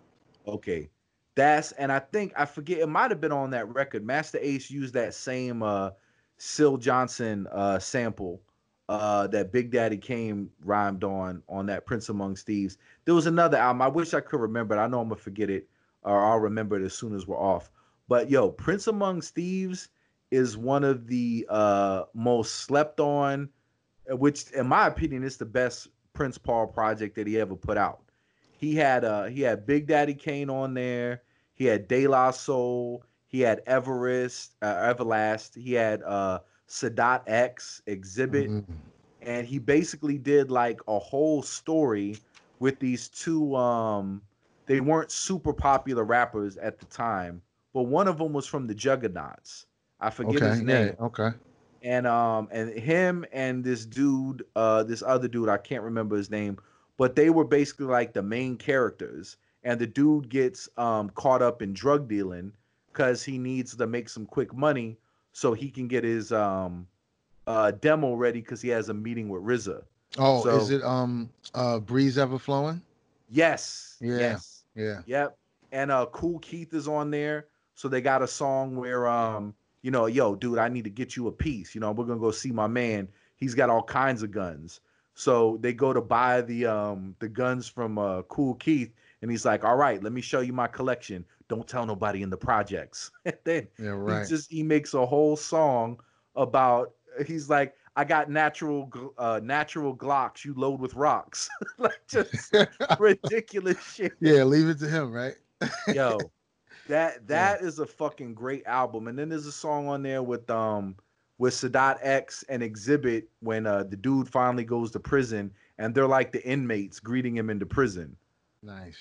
Okay. 0.47 0.89
That's 1.35 1.73
and 1.73 1.91
I 1.93 1.99
think 1.99 2.33
I 2.37 2.45
forget 2.45 2.79
it 2.79 2.89
might 2.89 3.11
have 3.11 3.21
been 3.21 3.33
on 3.33 3.51
that 3.51 3.73
record. 3.75 4.05
Masta 4.05 4.47
Ace 4.47 4.71
used 4.71 4.95
that 4.95 5.15
same 5.15 5.63
uh 5.63 5.91
Syl 6.39 6.77
Johnson 6.77 7.47
uh 7.53 7.79
sample 7.79 8.41
uh 8.89 9.27
that 9.29 9.53
Big 9.53 9.71
Daddy 9.71 9.97
Kane 9.97 10.49
rhymed 10.65 11.05
on 11.05 11.43
on 11.49 11.67
that 11.67 11.87
Prince 11.87 12.09
Among 12.09 12.37
Thieves. 12.37 12.79
There 13.05 13.15
was 13.15 13.27
another 13.27 13.57
album. 13.57 13.83
I 13.83 13.89
wish 13.89 14.15
I 14.15 14.21
could 14.21 14.41
remember 14.41 14.77
it. 14.77 14.79
I 14.79 14.87
know 14.87 15.01
I'm 15.01 15.09
gonna 15.09 15.21
forget 15.21 15.51
it 15.51 15.69
or 16.03 16.25
I'll 16.25 16.39
remember 16.39 16.77
it 16.77 16.85
as 16.85 16.95
soon 16.95 17.15
as 17.15 17.27
we're 17.27 17.39
off. 17.41 17.71
But 18.09 18.31
yo, 18.31 18.51
Prince 18.51 18.87
Among 18.87 19.21
Thieves 19.21 19.89
is 20.31 20.57
one 20.57 20.85
of 20.85 21.07
the 21.07 21.47
uh 21.49 22.05
most 22.15 22.57
slept 22.57 23.01
on, 23.01 23.49
which 24.09 24.51
in 24.53 24.67
my 24.67 24.87
opinion 24.87 25.25
is 25.25 25.37
the 25.37 25.47
best 25.47 25.89
Prince 26.13 26.39
Paul 26.39 26.69
project 26.69 27.17
that 27.17 27.27
he 27.27 27.39
ever 27.39 27.57
put 27.57 27.77
out. 27.77 28.03
He 28.59 28.75
had 28.75 29.05
uh 29.05 29.25
he 29.25 29.43
had 29.43 29.67
Big 29.67 29.87
Daddy 29.87 30.15
Kane 30.15 30.49
on 30.49 30.75
there. 30.75 31.23
He 31.55 31.65
had 31.65 31.89
De 31.89 32.07
La 32.07 32.31
Soul. 32.31 33.05
He 33.27 33.41
had 33.41 33.63
Everest, 33.67 34.55
uh, 34.63 34.95
Everlast. 34.95 35.57
He 35.61 35.73
had 35.73 36.03
uh 36.05 36.39
Sadat 36.69 37.23
X 37.27 37.83
Xzibit, 37.87 38.53
Mhm. 38.53 38.93
and 39.21 39.47
he 39.47 39.59
basically 39.59 40.19
did 40.19 40.51
like 40.51 40.81
a 40.89 40.99
whole 40.99 41.43
story 41.43 42.23
with 42.59 42.81
these 42.81 43.09
two 43.09 43.55
um 43.57 44.23
they 44.67 44.81
weren't 44.81 45.11
super 45.11 45.53
popular 45.53 46.05
rappers 46.05 46.57
at 46.57 46.79
the 46.79 46.87
time, 46.87 47.43
but 47.73 47.83
one 47.85 48.09
of 48.09 48.19
them 48.19 48.33
was 48.33 48.47
from 48.47 48.67
the 48.67 48.75
Juggaknots. 48.75 49.67
I 50.01 50.11
forget 50.11 50.43
Okay. 50.43 50.43
his 50.43 50.63
name. 50.63 50.93
Yeah. 50.99 51.07
Okay. 51.07 51.31
And 51.83 52.07
um 52.07 52.49
and 52.51 52.71
him 52.71 53.25
and 53.33 53.65
this 53.65 53.85
dude, 53.87 54.45
uh 54.55 54.83
this 54.85 55.03
other 55.03 55.29
dude, 55.29 55.49
I 55.49 55.59
can't 55.59 55.83
remember 55.85 56.17
his 56.17 56.31
name, 56.31 56.59
but 56.97 57.15
they 57.17 57.31
were 57.31 57.45
basically 57.45 57.87
like 57.87 58.13
the 58.15 58.23
main 58.23 58.57
characters. 58.57 59.37
And 59.63 59.81
the 59.81 59.87
dude 59.87 60.29
gets 60.29 60.69
um 60.77 61.11
caught 61.11 61.43
up 61.43 61.63
in 61.63 61.73
drug 61.75 62.09
dealing 62.09 62.53
because 62.93 63.25
he 63.25 63.39
needs 63.39 63.77
to 63.77 63.87
make 63.87 64.09
some 64.09 64.27
quick 64.27 64.55
money 64.55 64.99
so 65.37 65.53
he 65.53 65.69
can 65.69 65.87
get 65.87 66.03
his 66.03 66.33
um 66.33 66.87
uh 67.47 67.71
demo 67.71 68.15
ready 68.15 68.41
because 68.41 68.63
he 68.63 68.71
has 68.71 68.89
a 68.89 68.95
meeting 68.95 69.29
with 69.29 69.43
RZA. 69.43 69.83
Oh, 70.17 70.47
is 70.47 70.71
it 70.71 70.83
um 70.83 71.29
uh 71.55 71.79
Breeze 71.79 72.17
Evahflowin? 72.17 72.81
Yes. 73.31 73.99
Yeah. 74.01 74.19
Yes. 74.19 74.65
Yeah. 74.75 75.03
Yep. 75.05 75.37
And 75.73 75.91
uh 75.91 76.07
Kool 76.07 76.39
Keith 76.39 76.73
is 76.73 76.89
on 76.89 77.11
there. 77.11 77.49
So 77.75 77.87
they 77.87 78.01
got 78.01 78.23
a 78.23 78.27
song 78.27 78.77
where 78.77 79.07
um, 79.07 79.55
you 79.83 79.91
know, 79.91 80.07
yo, 80.07 80.35
dude, 80.35 80.59
I 80.59 80.71
need 80.71 80.85
to 80.85 80.91
get 80.91 81.17
you 81.17 81.29
a 81.29 81.33
piece. 81.33 81.75
You 81.75 81.83
know, 81.83 81.93
we're 81.93 82.07
gonna 82.07 82.19
go 82.19 82.31
see 82.31 82.51
my 82.51 82.67
man. 82.67 83.07
He's 83.37 83.55
got 83.55 83.69
all 83.69 83.83
kinds 83.83 84.23
of 84.23 84.31
guns. 84.31 84.81
So 85.13 85.59
they 85.61 85.75
go 85.75 85.93
to 85.93 86.01
buy 86.01 86.41
the 86.41 86.65
um 86.65 87.15
the 87.19 87.29
guns 87.29 87.69
from 87.69 87.99
uh 87.99 88.23
Kool 88.23 88.55
Keith, 88.55 88.91
and 89.21 89.31
he's 89.31 89.45
like, 89.45 89.65
All 89.65 89.77
right, 89.77 90.03
let 90.03 90.15
me 90.15 90.23
show 90.23 90.41
you 90.41 90.55
my 90.55 90.67
collection. 90.67 91.27
Don't 91.49 91.67
tell 91.69 91.87
nobody 91.87 92.23
in 92.23 92.31
the 92.31 92.37
projects. 92.37 93.11
and 93.25 93.37
then 93.45 93.69
Yeah. 93.79 94.23
he 94.23 94.29
just 94.29 94.51
he 94.51 94.63
makes 94.63 94.95
a 94.95 95.05
whole 95.07 95.37
song 95.37 96.01
about 96.35 96.93
he's 97.27 97.49
like, 97.49 97.75
I 97.97 98.05
got 98.05 98.29
natural 98.31 98.91
uh 99.17 99.41
natural 99.43 99.97
Glocks 99.97 100.45
you 100.45 100.55
load 100.55 100.81
with 100.81 100.95
rocks. 100.95 101.49
like 101.79 102.01
just 102.09 102.55
ridiculous 102.99 103.83
shit. 103.83 104.13
yeah. 104.21 104.43
Leave 104.45 104.69
it 104.69 104.79
to 104.81 104.89
him, 104.89 105.13
right? 105.13 105.35
Yo, 105.89 106.19
that 106.89 107.27
that 107.27 107.63
is 107.63 107.79
a 107.79 107.87
fucking 107.87 108.35
great 108.35 108.67
album. 108.67 109.09
And 109.09 109.19
then 109.19 109.29
there's 109.29 109.47
a 109.47 109.53
song 109.53 109.89
on 109.89 110.03
there 110.03 110.23
with 110.23 110.49
um 110.51 110.97
with 111.39 111.55
Sadat 111.55 111.99
X 112.03 112.45
and 112.49 112.63
Xzibit 112.63 113.25
when 113.41 113.67
uh 113.67 113.85
the 113.85 113.97
dude 113.97 114.29
finally 114.29 114.65
goes 114.65 114.91
to 114.93 115.01
prison 115.01 115.53
and 115.79 115.95
they're 115.95 116.07
like 116.07 116.33
the 116.33 116.45
inmates 116.47 116.99
greeting 117.01 117.37
him 117.37 117.51
into 117.51 117.67
prison. 117.67 118.17
Nice. 118.63 118.97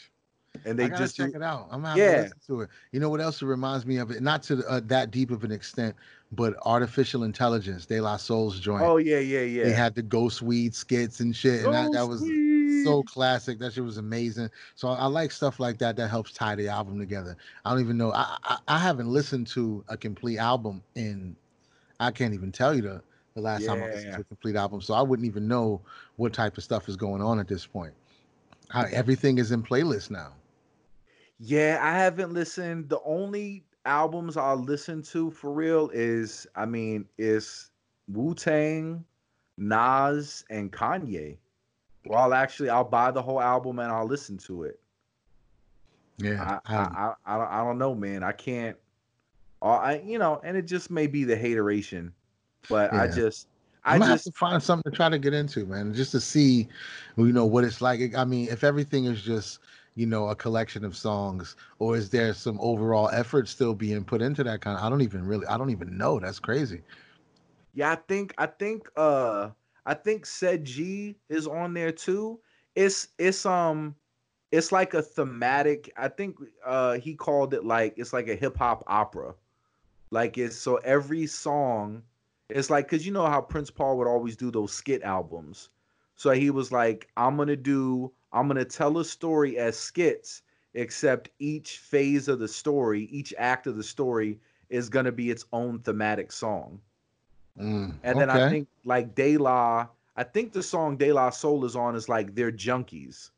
And 0.65 0.77
they 0.77 0.89
just 0.89 1.15
check 1.15 1.31
do, 1.31 1.37
it 1.37 1.43
out. 1.43 1.67
I'm 1.71 1.81
gonna 1.81 2.01
Yeah. 2.01 2.15
to 2.15 2.21
listen 2.21 2.37
to 2.47 2.61
it. 2.61 2.69
You 2.91 2.99
know 2.99 3.09
what 3.09 3.21
else 3.21 3.41
it 3.41 3.45
reminds 3.45 3.85
me 3.85 3.97
of? 3.97 4.11
It 4.11 4.21
not 4.21 4.43
to 4.43 4.65
uh, 4.67 4.81
that 4.85 5.11
deep 5.11 5.31
of 5.31 5.43
an 5.43 5.51
extent, 5.51 5.95
but 6.31 6.55
Art 6.63 6.83
Official 6.83 7.23
Intelligence. 7.23 7.85
De 7.85 7.99
La 7.99 8.17
Soul's 8.17 8.59
joint. 8.59 8.83
Oh 8.83 8.97
yeah, 8.97 9.19
yeah, 9.19 9.41
yeah. 9.41 9.63
They 9.63 9.71
had 9.71 9.95
the 9.95 10.01
ghost 10.01 10.41
weed 10.41 10.73
skits 10.75 11.19
and 11.19 11.35
shit, 11.35 11.65
and 11.65 11.73
that, 11.73 11.91
that 11.91 12.07
was 12.07 12.21
so 12.83 13.03
classic. 13.03 13.59
That 13.59 13.73
shit 13.73 13.83
was 13.83 13.97
amazing. 13.97 14.49
So 14.75 14.87
I, 14.89 14.95
I 14.95 15.05
like 15.05 15.31
stuff 15.31 15.59
like 15.59 15.77
that. 15.79 15.95
That 15.95 16.09
helps 16.09 16.31
tie 16.31 16.55
the 16.55 16.67
album 16.67 16.99
together. 16.99 17.35
I 17.63 17.71
don't 17.71 17.81
even 17.81 17.97
know. 17.97 18.11
I, 18.11 18.37
I 18.43 18.57
I 18.67 18.77
haven't 18.77 19.07
listened 19.07 19.47
to 19.47 19.83
a 19.89 19.97
complete 19.97 20.37
album 20.37 20.83
in. 20.95 21.35
I 21.99 22.11
can't 22.11 22.33
even 22.33 22.51
tell 22.51 22.75
you 22.75 22.81
the 22.81 23.01
the 23.35 23.41
last 23.41 23.65
time 23.65 23.83
I 23.83 23.87
listened 23.87 24.13
to 24.13 24.21
a 24.21 24.25
complete 24.25 24.55
album. 24.55 24.81
So 24.81 24.93
I 24.93 25.01
wouldn't 25.01 25.25
even 25.25 25.47
know 25.47 25.81
what 26.15 26.33
type 26.33 26.57
of 26.57 26.63
stuff 26.63 26.87
is 26.87 26.95
going 26.95 27.21
on 27.21 27.39
at 27.39 27.47
this 27.47 27.65
point. 27.65 27.93
How 28.69 28.85
everything 28.91 29.37
is 29.37 29.51
in 29.51 29.61
playlist 29.61 30.09
now. 30.09 30.33
Yeah, 31.39 31.79
I 31.81 31.97
haven't 31.97 32.33
listened. 32.33 32.89
The 32.89 33.01
only 33.03 33.65
albums 33.85 34.37
I'll 34.37 34.55
listen 34.55 35.01
to 35.03 35.31
for 35.31 35.51
real 35.51 35.89
is, 35.93 36.47
I 36.55 36.65
mean, 36.65 37.05
is 37.17 37.69
Wu 38.07 38.33
Tang, 38.33 39.03
Nas, 39.57 40.45
and 40.49 40.71
Kanye. 40.71 41.37
Well, 42.05 42.19
I'll 42.19 42.33
actually 42.33 42.69
I'll 42.69 42.83
buy 42.83 43.11
the 43.11 43.21
whole 43.21 43.41
album 43.41 43.79
and 43.79 43.91
I'll 43.91 44.07
listen 44.07 44.37
to 44.39 44.63
it. 44.63 44.79
Yeah, 46.17 46.59
I, 46.65 46.73
I, 46.73 46.77
I, 46.77 47.13
I, 47.25 47.37
don't, 47.37 47.51
I 47.51 47.63
don't 47.63 47.77
know, 47.77 47.93
man. 47.93 48.23
I 48.23 48.31
can't. 48.31 48.77
uh, 49.61 49.65
I 49.65 50.01
you 50.05 50.19
know, 50.19 50.39
and 50.43 50.55
it 50.55 50.63
just 50.63 50.89
may 50.89 51.07
be 51.07 51.23
the 51.23 51.35
hateration, 51.35 52.13
but 52.69 52.93
I 52.93 53.07
just 53.07 53.47
I 53.83 53.97
just 53.97 54.09
have 54.09 54.23
to 54.23 54.31
find 54.31 54.63
something 54.63 54.91
to 54.91 54.95
try 54.95 55.09
to 55.09 55.19
get 55.19 55.33
into, 55.33 55.65
man, 55.65 55.93
just 55.93 56.11
to 56.11 56.19
see, 56.19 56.67
you 57.17 57.31
know, 57.33 57.45
what 57.45 57.63
it's 57.63 57.81
like. 57.81 58.15
I 58.15 58.23
mean, 58.23 58.47
if 58.49 58.63
everything 58.63 59.05
is 59.05 59.21
just, 59.21 59.59
you 59.95 60.05
know, 60.05 60.29
a 60.29 60.35
collection 60.35 60.83
of 60.85 60.95
songs, 60.95 61.55
or 61.79 61.95
is 61.95 62.09
there 62.09 62.33
some 62.33 62.59
overall 62.61 63.09
effort 63.09 63.47
still 63.47 63.73
being 63.73 64.03
put 64.03 64.21
into 64.21 64.43
that 64.43 64.61
kind? 64.61 64.77
Of, 64.77 64.83
I 64.83 64.89
don't 64.89 65.01
even 65.01 65.25
really, 65.25 65.47
I 65.47 65.57
don't 65.57 65.69
even 65.71 65.97
know. 65.97 66.19
That's 66.19 66.39
crazy. 66.39 66.83
Yeah, 67.73 67.91
I 67.91 67.95
think 67.95 68.33
I 68.37 68.47
think 68.47 68.89
uh 68.95 69.51
I 69.85 69.93
think 69.93 70.25
said 70.25 70.65
G 70.65 71.17
is 71.29 71.47
on 71.47 71.73
there 71.73 71.91
too. 71.91 72.39
It's 72.75 73.09
it's 73.17 73.45
um 73.45 73.95
it's 74.51 74.71
like 74.71 74.93
a 74.93 75.01
thematic. 75.01 75.91
I 75.97 76.07
think 76.09 76.37
uh 76.65 76.93
he 76.97 77.15
called 77.15 77.53
it 77.53 77.63
like 77.65 77.93
it's 77.97 78.13
like 78.13 78.27
a 78.27 78.35
hip 78.35 78.57
hop 78.57 78.83
opera. 78.87 79.35
Like 80.11 80.37
it's 80.37 80.57
so 80.57 80.77
every 80.77 81.27
song 81.27 82.03
it's 82.49 82.69
like 82.69 82.87
cuz 82.87 83.05
you 83.05 83.11
know 83.11 83.25
how 83.27 83.41
Prince 83.41 83.71
Paul 83.71 83.97
would 83.97 84.07
always 84.07 84.35
do 84.37 84.51
those 84.51 84.73
skit 84.73 85.03
albums. 85.03 85.69
So 86.15 86.31
he 86.31 86.49
was 86.51 86.71
like 86.71 87.09
I'm 87.17 87.37
to 87.45 87.55
do 87.55 88.13
I'm 88.35 88.47
going 88.47 88.57
to 88.57 88.65
tell 88.65 88.97
a 88.99 89.05
story 89.05 89.57
as 89.57 89.77
skits 89.77 90.43
except 90.73 91.29
each 91.39 91.77
phase 91.79 92.27
of 92.27 92.39
the 92.39 92.47
story, 92.47 93.03
each 93.03 93.33
act 93.37 93.65
of 93.65 93.77
the 93.77 93.83
story 93.83 94.39
is 94.69 94.89
going 94.89 95.05
to 95.05 95.11
be 95.11 95.29
its 95.31 95.45
own 95.53 95.79
thematic 95.79 96.31
song. 96.31 96.81
Mm, 97.59 97.95
And 98.03 98.19
then 98.19 98.29
I 98.29 98.49
think 98.49 98.67
like 98.83 99.15
De 99.15 99.37
La, 99.37 99.87
I 100.17 100.23
think 100.23 100.51
the 100.51 100.63
song 100.63 100.97
De 100.97 101.13
La 101.13 101.29
Soul 101.29 101.63
is 101.65 101.75
on 101.75 101.95
is 101.95 102.09
like 102.09 102.35
they're 102.35 102.51
junkies. 102.51 103.31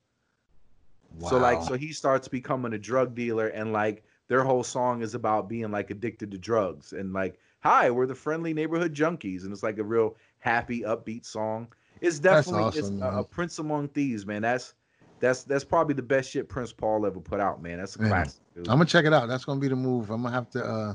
So 1.21 1.37
like 1.37 1.61
so 1.63 1.75
he 1.75 1.93
starts 1.93 2.27
becoming 2.27 2.73
a 2.73 2.77
drug 2.77 3.15
dealer 3.15 3.47
and 3.47 3.71
like 3.73 4.03
their 4.27 4.43
whole 4.43 4.63
song 4.63 5.01
is 5.01 5.13
about 5.15 5.47
being 5.47 5.71
like 5.71 5.89
addicted 5.89 6.31
to 6.31 6.37
drugs 6.37 6.93
and 6.93 7.13
like 7.13 7.39
hi 7.61 7.89
we're 7.89 8.05
the 8.05 8.15
friendly 8.15 8.53
neighborhood 8.53 8.93
junkies 8.93 9.43
and 9.43 9.53
it's 9.53 9.63
like 9.63 9.77
a 9.79 9.83
real 9.83 10.15
happy 10.39 10.81
upbeat 10.81 11.25
song. 11.25 11.67
It's 12.01 12.19
definitely 12.19 12.63
awesome, 12.63 12.95
it's 12.95 13.03
a, 13.03 13.19
a. 13.19 13.23
Prince 13.23 13.59
Among 13.59 13.87
Thieves 13.89 14.25
man. 14.25 14.41
That's 14.43 14.75
that's 15.19 15.43
that's 15.43 15.63
probably 15.63 15.93
the 15.95 16.01
best 16.01 16.29
shit 16.31 16.47
Prince 16.49 16.71
Paul 16.71 17.05
ever 17.05 17.19
put 17.19 17.39
out 17.39 17.61
man. 17.61 17.77
That's 17.79 17.95
a 17.97 18.01
Yeah. 18.03 18.07
classic. 18.09 18.41
Dude. 18.55 18.67
I'm 18.67 18.75
gonna 18.77 18.85
check 18.85 19.05
it 19.05 19.13
out. 19.13 19.27
That's 19.27 19.45
gonna 19.45 19.59
be 19.59 19.67
the 19.67 19.75
move. 19.75 20.09
I'm 20.09 20.21
gonna 20.23 20.33
have 20.35 20.49
to 20.51 20.63
uh 20.63 20.93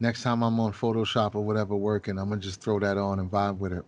next 0.00 0.22
time 0.22 0.42
I'm 0.42 0.58
on 0.60 0.72
Photoshop 0.72 1.34
or 1.34 1.42
whatever 1.44 1.76
working, 1.76 2.18
I'm 2.18 2.28
gonna 2.28 2.40
just 2.40 2.60
throw 2.60 2.78
that 2.80 2.96
on 2.98 3.18
and 3.18 3.30
vibe 3.30 3.58
with 3.58 3.72
it. 3.72 3.84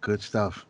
Good 0.00 0.22
stuff. 0.22 0.66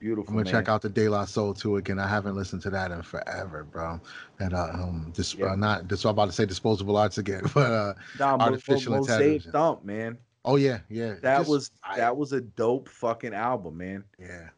Beautiful. 0.00 0.30
I'm 0.32 0.34
gonna 0.38 0.44
man. 0.52 0.52
check 0.62 0.68
out 0.68 0.82
the 0.82 0.88
De 0.88 1.08
La 1.08 1.24
Soul 1.24 1.54
too 1.54 1.76
again. 1.76 2.00
I 2.00 2.08
haven't 2.08 2.34
listened 2.34 2.60
to 2.62 2.70
that 2.70 2.90
in 2.90 3.02
forever, 3.02 3.62
bro. 3.64 4.00
That 4.38 4.52
uh, 4.52 4.70
um, 4.74 5.12
this 5.14 5.34
Yeah. 5.34 5.52
uh, 5.52 5.56
not 5.56 5.86
this. 5.88 6.04
I'm 6.04 6.10
about 6.10 6.26
to 6.26 6.32
say 6.32 6.44
disposable 6.44 6.96
arts 6.96 7.18
again, 7.18 7.42
but 7.54 7.70
uh, 7.72 7.94
Nah, 8.18 8.36
Mo- 8.36 8.44
Art 8.46 8.54
Official 8.54 8.94
Intelligence. 8.96 9.46
Thump, 9.52 9.84
man. 9.84 10.18
oh 10.44 10.56
yeah, 10.56 10.80
yeah. 10.88 11.14
That 11.22 11.38
Just- 11.38 11.50
was 11.50 11.70
I- 11.84 11.98
that 11.98 12.16
was 12.16 12.32
a 12.32 12.40
dope 12.40 12.88
fucking 12.88 13.32
album, 13.32 13.76
man. 13.78 14.02
yeah. 14.18 14.48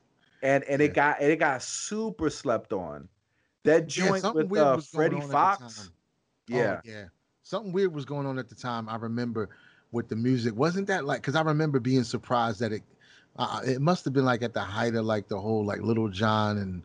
And 0.44 0.62
and 0.64 0.80
Yeah. 0.80 0.86
it 0.86 0.94
got 0.94 1.22
it 1.22 1.38
got 1.40 1.62
super 1.62 2.30
slept 2.30 2.72
on. 2.72 3.08
That 3.64 3.86
joint 3.88 4.20
something 4.20 4.42
with 4.42 4.50
weird 4.50 4.66
uh, 4.66 4.76
Freddie 4.76 5.16
on 5.16 5.22
at 5.22 5.26
the 5.26 5.32
Fox. 5.32 5.90
Yeah. 6.46 6.76
Oh, 6.76 6.80
yeah. 6.88 7.04
Something 7.42 7.72
weird 7.72 7.92
was 7.94 8.04
going 8.04 8.26
on 8.26 8.38
at 8.38 8.48
the 8.48 8.54
time. 8.54 8.88
I 8.88 8.96
remember 8.96 9.48
with 9.90 10.08
the 10.08 10.16
music. 10.16 10.54
Wasn't 10.54 10.86
that 10.88 11.04
like? 11.06 11.22
Because 11.22 11.34
I 11.34 11.42
remember 11.42 11.80
being 11.80 12.04
surprised 12.04 12.60
that 12.60 12.72
it. 12.72 12.82
Uh, 13.36 13.60
it 13.66 13.80
must 13.80 14.04
have 14.04 14.12
been 14.12 14.24
like 14.24 14.42
at 14.42 14.54
the 14.54 14.60
height 14.60 14.94
of 14.94 15.04
like 15.04 15.26
the 15.26 15.40
whole 15.40 15.64
like 15.64 15.80
Lil 15.80 16.06
Jon 16.08 16.58
and 16.58 16.82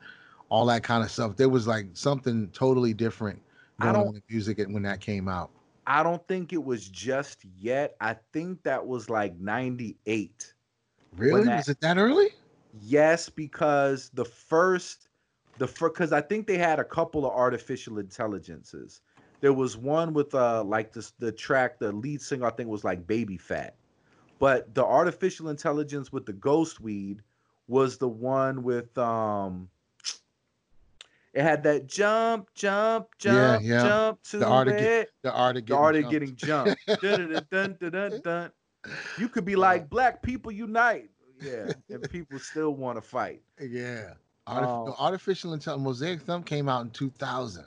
all 0.50 0.66
that 0.66 0.82
kind 0.82 1.04
of 1.04 1.12
stuff. 1.12 1.36
There 1.36 1.50
was 1.50 1.68
like 1.68 1.86
something 1.94 2.50
totally 2.54 2.94
different 2.94 3.40
going 3.80 3.96
on 3.96 4.14
with 4.14 4.24
music 4.30 4.58
when 4.68 4.82
that 4.84 5.00
came 5.00 5.28
out. 5.28 5.52
I 5.86 6.02
don't 6.02 6.26
think 6.28 6.52
it 6.54 6.64
was 6.64 6.88
just 6.90 7.46
yet. 7.58 7.96
I 8.02 8.16
think 8.34 8.64
that 8.64 8.86
was 8.86 9.10
like 9.10 9.38
98. 9.38 10.54
Really? 11.18 11.44
that- 11.44 11.58
was 11.58 11.70
it 11.70 11.82
that 11.82 11.98
early? 11.98 12.30
Yes, 12.82 13.30
because 13.30 14.10
the 14.14 14.26
first 14.26 15.10
the 15.58 15.68
first 15.68 15.94
because 15.96 16.14
I 16.14 16.22
think 16.22 16.48
they 16.48 16.58
had 16.58 16.80
a 16.80 16.84
couple 16.84 17.26
of 17.26 17.34
artificial 17.34 18.00
intelligences. 18.00 19.02
There 19.42 19.54
was 19.54 19.78
one 19.78 20.14
with 20.14 20.34
uh 20.36 20.64
like 20.64 20.94
this 20.94 21.12
the 21.20 21.32
track, 21.32 21.80
the 21.80 21.92
lead 21.92 22.22
singer 22.22 22.46
I 22.46 22.52
think 22.52 22.70
was 22.70 22.84
like 22.84 23.06
Baby 23.08 23.38
Phat. 23.38 23.76
But 24.40 24.74
the 24.74 24.86
Art 24.86 25.08
Official 25.08 25.50
Intelligence 25.50 26.14
with 26.14 26.26
the 26.26 26.34
ghost 26.34 26.80
weed 26.80 27.22
was 27.68 27.98
the 27.98 28.08
one 28.08 28.64
with 28.64 28.98
um 28.98 29.70
it 31.34 31.44
had 31.44 31.64
that 31.64 31.88
jump, 31.88 32.48
jump, 32.56 33.08
jump, 33.20 33.64
yeah. 33.64 33.84
jump 33.84 34.24
to 34.24 34.40
The 34.40 34.48
art 34.48 34.68
of 34.68 34.78
get-. 34.78 35.10
The 35.22 35.32
art 35.32 35.58
of 35.58 35.66
The 35.66 35.76
art 35.76 35.96
of 35.96 36.02
jumped. 36.02 36.12
getting 36.12 36.36
jumped. 36.36 36.86
Dun, 37.02 37.32
dun, 37.32 37.46
dun, 37.52 37.78
dun, 37.80 37.92
dun, 37.92 38.22
dun. 38.24 38.52
You 39.20 39.30
could 39.30 39.46
be 39.46 39.56
like 39.56 39.90
black 39.90 40.24
people 40.24 40.52
unite. 40.52 41.10
Yeah. 41.42 41.72
And 41.90 42.10
people 42.10 42.40
still 42.40 42.72
want 42.74 42.98
to 42.98 43.02
fight. 43.02 43.42
Yeah. 43.60 44.14
Artif- 44.48 44.88
Um, 44.90 44.96
Art 44.98 45.14
Official 45.14 45.54
Intelligence 45.54 45.84
Mosaic 45.84 46.22
Thump 46.22 46.46
came 46.46 46.68
out 46.70 46.82
in 46.86 46.92
2000. 46.92 47.66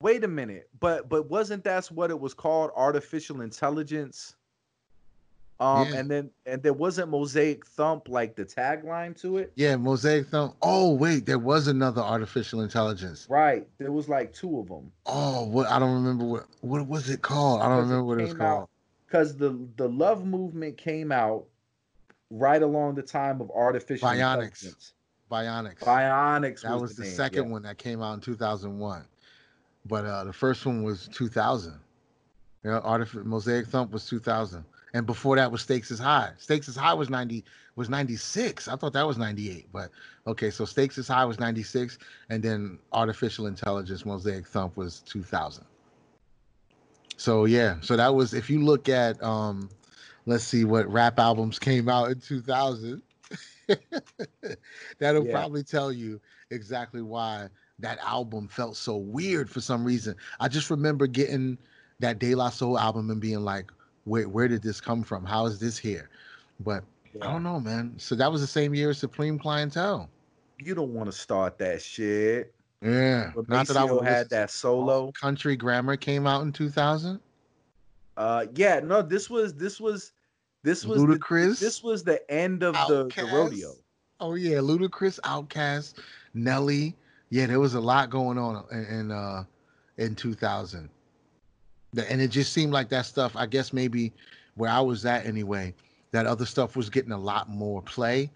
Wait 0.00 0.24
a 0.24 0.28
minute, 0.28 0.68
but 0.80 1.08
but 1.10 1.28
wasn't 1.28 1.62
that's 1.62 1.90
what 1.90 2.10
it 2.10 2.18
was 2.18 2.32
called? 2.32 2.70
Artificial 2.74 3.42
intelligence. 3.42 4.34
Um, 5.58 5.86
Yeah. 5.88 5.96
and 5.98 6.10
then 6.10 6.30
and 6.46 6.62
there 6.62 6.72
wasn't 6.72 7.10
Mosaic 7.10 7.66
Thump 7.66 8.08
like 8.08 8.34
the 8.34 8.46
tagline 8.46 9.14
to 9.20 9.36
it. 9.36 9.52
Yeah, 9.56 9.76
Mosaic 9.76 10.28
Thump. 10.28 10.54
Oh 10.62 10.94
wait, 10.94 11.26
there 11.26 11.38
was 11.38 11.66
another 11.68 12.00
Art 12.00 12.22
Official 12.22 12.62
Intelligence. 12.62 13.26
Right. 13.28 13.68
There 13.76 13.92
was 13.92 14.08
like 14.08 14.32
two 14.32 14.58
of 14.58 14.68
them. 14.68 14.90
Oh, 15.04 15.44
what 15.44 15.66
I 15.68 15.78
don't 15.78 15.92
remember 15.92 16.24
what 16.24 16.46
what 16.62 16.86
was 16.86 17.10
it 17.10 17.20
called. 17.20 17.60
I 17.60 17.68
don't 17.68 17.76
Because 17.76 17.90
it 17.90 17.92
remember 17.92 18.04
what 18.06 18.20
it 18.20 18.24
was 18.24 18.34
called. 18.34 18.68
Because 19.06 19.36
the 19.36 19.58
the 19.76 19.88
love 19.90 20.24
movement 20.24 20.78
came 20.78 21.12
out 21.12 21.44
right 22.30 22.62
along 22.62 22.94
the 22.94 23.02
time 23.02 23.40
of 23.40 23.50
artificial 23.50 24.08
Bionix. 24.08 24.92
Bionix. 25.30 25.78
Bionix 25.78 26.62
that 26.62 26.80
was 26.80 26.96
the, 26.96 27.02
name, 27.02 27.12
second 27.12 27.44
yeah. 27.44 27.50
one 27.50 27.62
that 27.62 27.78
came 27.78 28.02
out 28.02 28.14
in 28.14 28.20
2001. 28.20 29.04
But 29.86 30.04
uh 30.04 30.24
the 30.24 30.32
first 30.32 30.64
one 30.64 30.82
was 30.82 31.08
2000. 31.12 31.78
You 32.62 32.70
know, 32.70 32.80
Artif- 32.80 33.24
Mosaic 33.24 33.66
Thump 33.66 33.92
was 33.92 34.06
2000. 34.06 34.64
And 34.92 35.06
before 35.06 35.36
that 35.36 35.50
was 35.50 35.62
Stakes 35.62 35.90
is 35.90 35.98
High. 35.98 36.32
Stakes 36.36 36.68
is 36.68 36.76
High 36.76 36.94
was 36.94 37.08
90 37.08 37.44
was 37.76 37.88
96. 37.88 38.68
I 38.68 38.76
thought 38.76 38.92
that 38.92 39.06
was 39.06 39.16
98, 39.16 39.68
but 39.72 39.90
okay, 40.26 40.50
so 40.50 40.64
Stakes 40.64 40.98
is 40.98 41.08
High 41.08 41.24
was 41.24 41.38
96 41.38 41.98
and 42.28 42.42
then 42.42 42.78
Art 42.92 43.08
Official 43.08 43.46
Intelligence 43.46 44.04
Mosaic 44.04 44.46
Thump 44.46 44.76
was 44.76 45.00
2000. 45.00 45.64
So 47.16 47.44
yeah, 47.44 47.76
so 47.80 47.96
that 47.96 48.14
was 48.14 48.34
if 48.34 48.50
you 48.50 48.64
look 48.64 48.88
at 48.88 49.22
um 49.22 49.68
let's 50.26 50.44
see 50.44 50.64
what 50.64 50.90
rap 50.90 51.18
albums 51.18 51.58
came 51.58 51.88
out 51.88 52.10
in 52.10 52.20
2000 52.20 53.02
that'll 54.98 55.26
Yeah. 55.26 55.32
probably 55.32 55.62
tell 55.62 55.92
you 55.92 56.20
exactly 56.50 57.02
why 57.02 57.48
that 57.78 57.98
album 58.00 58.48
felt 58.48 58.76
so 58.76 58.96
weird 58.96 59.48
for 59.48 59.60
some 59.60 59.84
reason. 59.84 60.14
I 60.38 60.48
just 60.48 60.70
remember 60.70 61.06
getting 61.06 61.56
that 62.00 62.18
De 62.18 62.34
La 62.34 62.50
Soul 62.50 62.78
album 62.78 63.10
and 63.10 63.20
being 63.20 63.40
like, 63.40 63.70
where 64.04 64.28
where 64.28 64.48
did 64.48 64.62
this 64.62 64.80
come 64.80 65.02
from? 65.02 65.24
How 65.24 65.46
is 65.46 65.58
this 65.58 65.78
here? 65.78 66.10
But 66.60 66.84
I 67.22 67.26
don't 67.32 67.42
know, 67.42 67.60
man. 67.60 67.94
So 67.96 68.14
that 68.16 68.30
was 68.30 68.40
the 68.40 68.46
same 68.46 68.74
year 68.74 68.90
as 68.90 68.98
Supreme 68.98 69.38
Clientele. 69.38 70.08
You 70.58 70.74
don't 70.74 70.92
want 70.92 71.10
to 71.10 71.16
start 71.16 71.58
that 71.58 71.80
shit. 71.80 72.52
Yeah. 72.82 73.32
But 73.34 73.48
Not 73.48 73.66
that 73.68 73.76
I 73.76 74.04
had 74.04 74.28
that 74.30 74.50
solo. 74.50 75.12
Country 75.12 75.56
Grammar 75.56 75.96
came 75.96 76.26
out 76.26 76.42
in 76.42 76.52
2000. 76.52 77.20
Uh, 78.20 78.44
yeah, 78.54 78.80
no, 78.80 79.00
this 79.00 79.30
was 79.30 79.54
this 79.54 79.80
was 79.80 80.12
this 80.62 80.84
was 80.84 81.00
the, 81.00 81.06
Ludacris. 81.06 81.58
this 81.58 81.82
was 81.82 82.04
the 82.04 82.30
end 82.30 82.62
of 82.62 82.74
the, 82.86 83.10
the 83.16 83.24
rodeo. 83.24 83.72
Oh 84.20 84.34
yeah, 84.34 84.58
Ludacris, 84.58 85.18
Outkast, 85.20 85.94
Nelly. 86.34 86.94
Yeah, 87.30 87.46
there 87.46 87.60
was 87.60 87.72
a 87.72 87.80
lot 87.80 88.10
going 88.10 88.36
on 88.36 88.62
in, 88.72 88.84
in 88.84 89.10
uh 89.10 89.44
in 89.96 90.14
2000. 90.14 90.90
And 91.96 92.20
it 92.20 92.28
just 92.28 92.52
seemed 92.52 92.74
like 92.74 92.90
that 92.90 93.06
stuff. 93.06 93.32
I 93.36 93.46
guess 93.46 93.72
maybe 93.72 94.12
where 94.54 94.70
I 94.70 94.80
was 94.80 95.06
at 95.06 95.24
anyway, 95.24 95.72
that 96.10 96.26
other 96.26 96.44
stuff 96.44 96.76
was 96.76 96.90
getting 96.90 97.12
a 97.12 97.18
lot 97.18 97.48
more 97.48 97.80
play. 97.80 98.30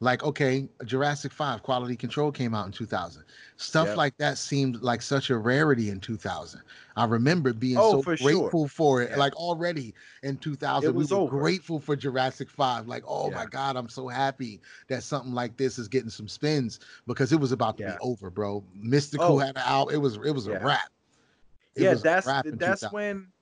Like 0.00 0.22
okay, 0.22 0.68
Jurassic 0.84 1.32
Five, 1.32 1.62
Quality 1.64 1.96
Control 1.96 2.30
came 2.30 2.54
out 2.54 2.66
in 2.66 2.72
2000. 2.72 3.24
Stuff 3.56 3.88
Yep. 3.88 3.96
like 3.96 4.16
that 4.18 4.38
seemed 4.38 4.80
like 4.80 5.02
such 5.02 5.30
a 5.30 5.36
rarity 5.36 5.90
in 5.90 5.98
2000. 5.98 6.62
I 6.96 7.04
remember 7.04 7.52
being 7.52 7.78
Oh, 7.78 7.92
so 7.94 8.02
for 8.02 8.16
sure. 8.16 8.42
grateful 8.42 8.68
for 8.68 9.02
it. 9.02 9.10
Yeah. 9.10 9.16
Like 9.16 9.34
already 9.34 9.94
in 10.22 10.36
2000, 10.36 10.88
It 10.88 10.94
was 10.94 11.10
we 11.10 11.16
were 11.16 11.22
over. 11.22 11.40
grateful 11.40 11.80
for 11.80 11.96
Jurassic 11.96 12.48
Five. 12.48 12.86
Like, 12.86 13.02
oh 13.08 13.30
my 13.32 13.46
God, 13.46 13.76
I'm 13.76 13.88
so 13.88 14.06
happy 14.06 14.60
that 14.86 15.02
something 15.02 15.32
like 15.32 15.56
this 15.56 15.78
is 15.78 15.88
getting 15.88 16.10
some 16.10 16.28
spins 16.28 16.78
because 17.08 17.32
it 17.32 17.40
was 17.40 17.50
about 17.50 17.76
to 17.78 17.82
Yeah. 17.82 17.92
be 17.94 17.98
over, 18.00 18.30
bro. 18.30 18.62
Mystikal 18.80 19.20
Oh. 19.20 19.38
had 19.38 19.56
an 19.56 19.62
album. 19.64 19.94
It 19.94 19.98
was 19.98 20.16
it 20.24 20.30
was 20.30 20.46
a 20.46 20.58
wrap. 20.60 20.90
It 21.74 21.82
yeah, 21.82 21.94
that's 21.94 22.28
that's 22.44 22.92
when 22.92 23.32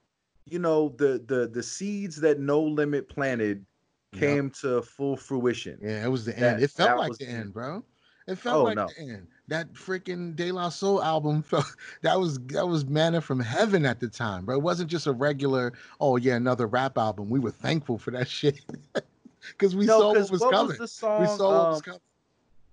you 0.46 0.58
know 0.58 0.94
the 0.96 1.22
the 1.26 1.48
the 1.48 1.62
seeds 1.62 2.16
that 2.22 2.40
No 2.40 2.62
Limit 2.62 3.08
planted 3.10 3.66
Yep. 4.12 4.20
came 4.20 4.50
to 4.62 4.82
full 4.82 5.16
fruition. 5.16 5.78
Yeah, 5.82 6.04
it 6.04 6.08
was 6.08 6.24
the 6.24 6.32
That- 6.32 6.54
end. 6.54 6.62
It 6.62 6.70
felt 6.70 6.98
like 6.98 7.12
the 7.18 7.28
end, 7.28 7.52
bro. 7.52 7.84
It 8.28 8.36
felt 8.38 8.56
Oh, 8.56 8.62
like 8.64 8.76
no. 8.76 8.88
the 8.88 9.02
end. 9.02 9.26
That 9.48 9.72
freaking 9.74 10.34
De 10.34 10.50
La 10.50 10.68
Soul 10.68 11.02
album 11.02 11.42
felt 11.42 11.66
that 12.02 12.18
was 12.18 12.38
that 12.46 12.66
was 12.66 12.84
manna 12.86 13.20
from 13.20 13.38
heaven 13.40 13.84
at 13.86 14.00
the 14.00 14.08
time, 14.08 14.44
bro. 14.44 14.56
It 14.56 14.62
wasn't 14.62 14.90
just 14.90 15.06
a 15.06 15.12
regular, 15.12 15.72
oh 16.00 16.16
yeah, 16.16 16.34
another 16.34 16.66
rap 16.66 16.98
album. 16.98 17.30
We 17.30 17.38
were 17.38 17.52
thankful 17.52 17.98
for 17.98 18.10
that 18.12 18.28
shit. 18.38 18.60
Because 19.52 19.76
we 19.76 19.86
no, 19.86 20.00
saw 20.00 20.08
what 20.12 20.30
was 20.30 20.40
what 20.40 20.52
coming. 20.52 20.68
was 20.70 20.78
the 20.78 20.88
song? 20.88 21.20
we 21.20 21.26
saw 21.28 21.32
what 21.36 21.68
was 21.68 21.76
um, 21.78 21.82
coming. 21.82 22.00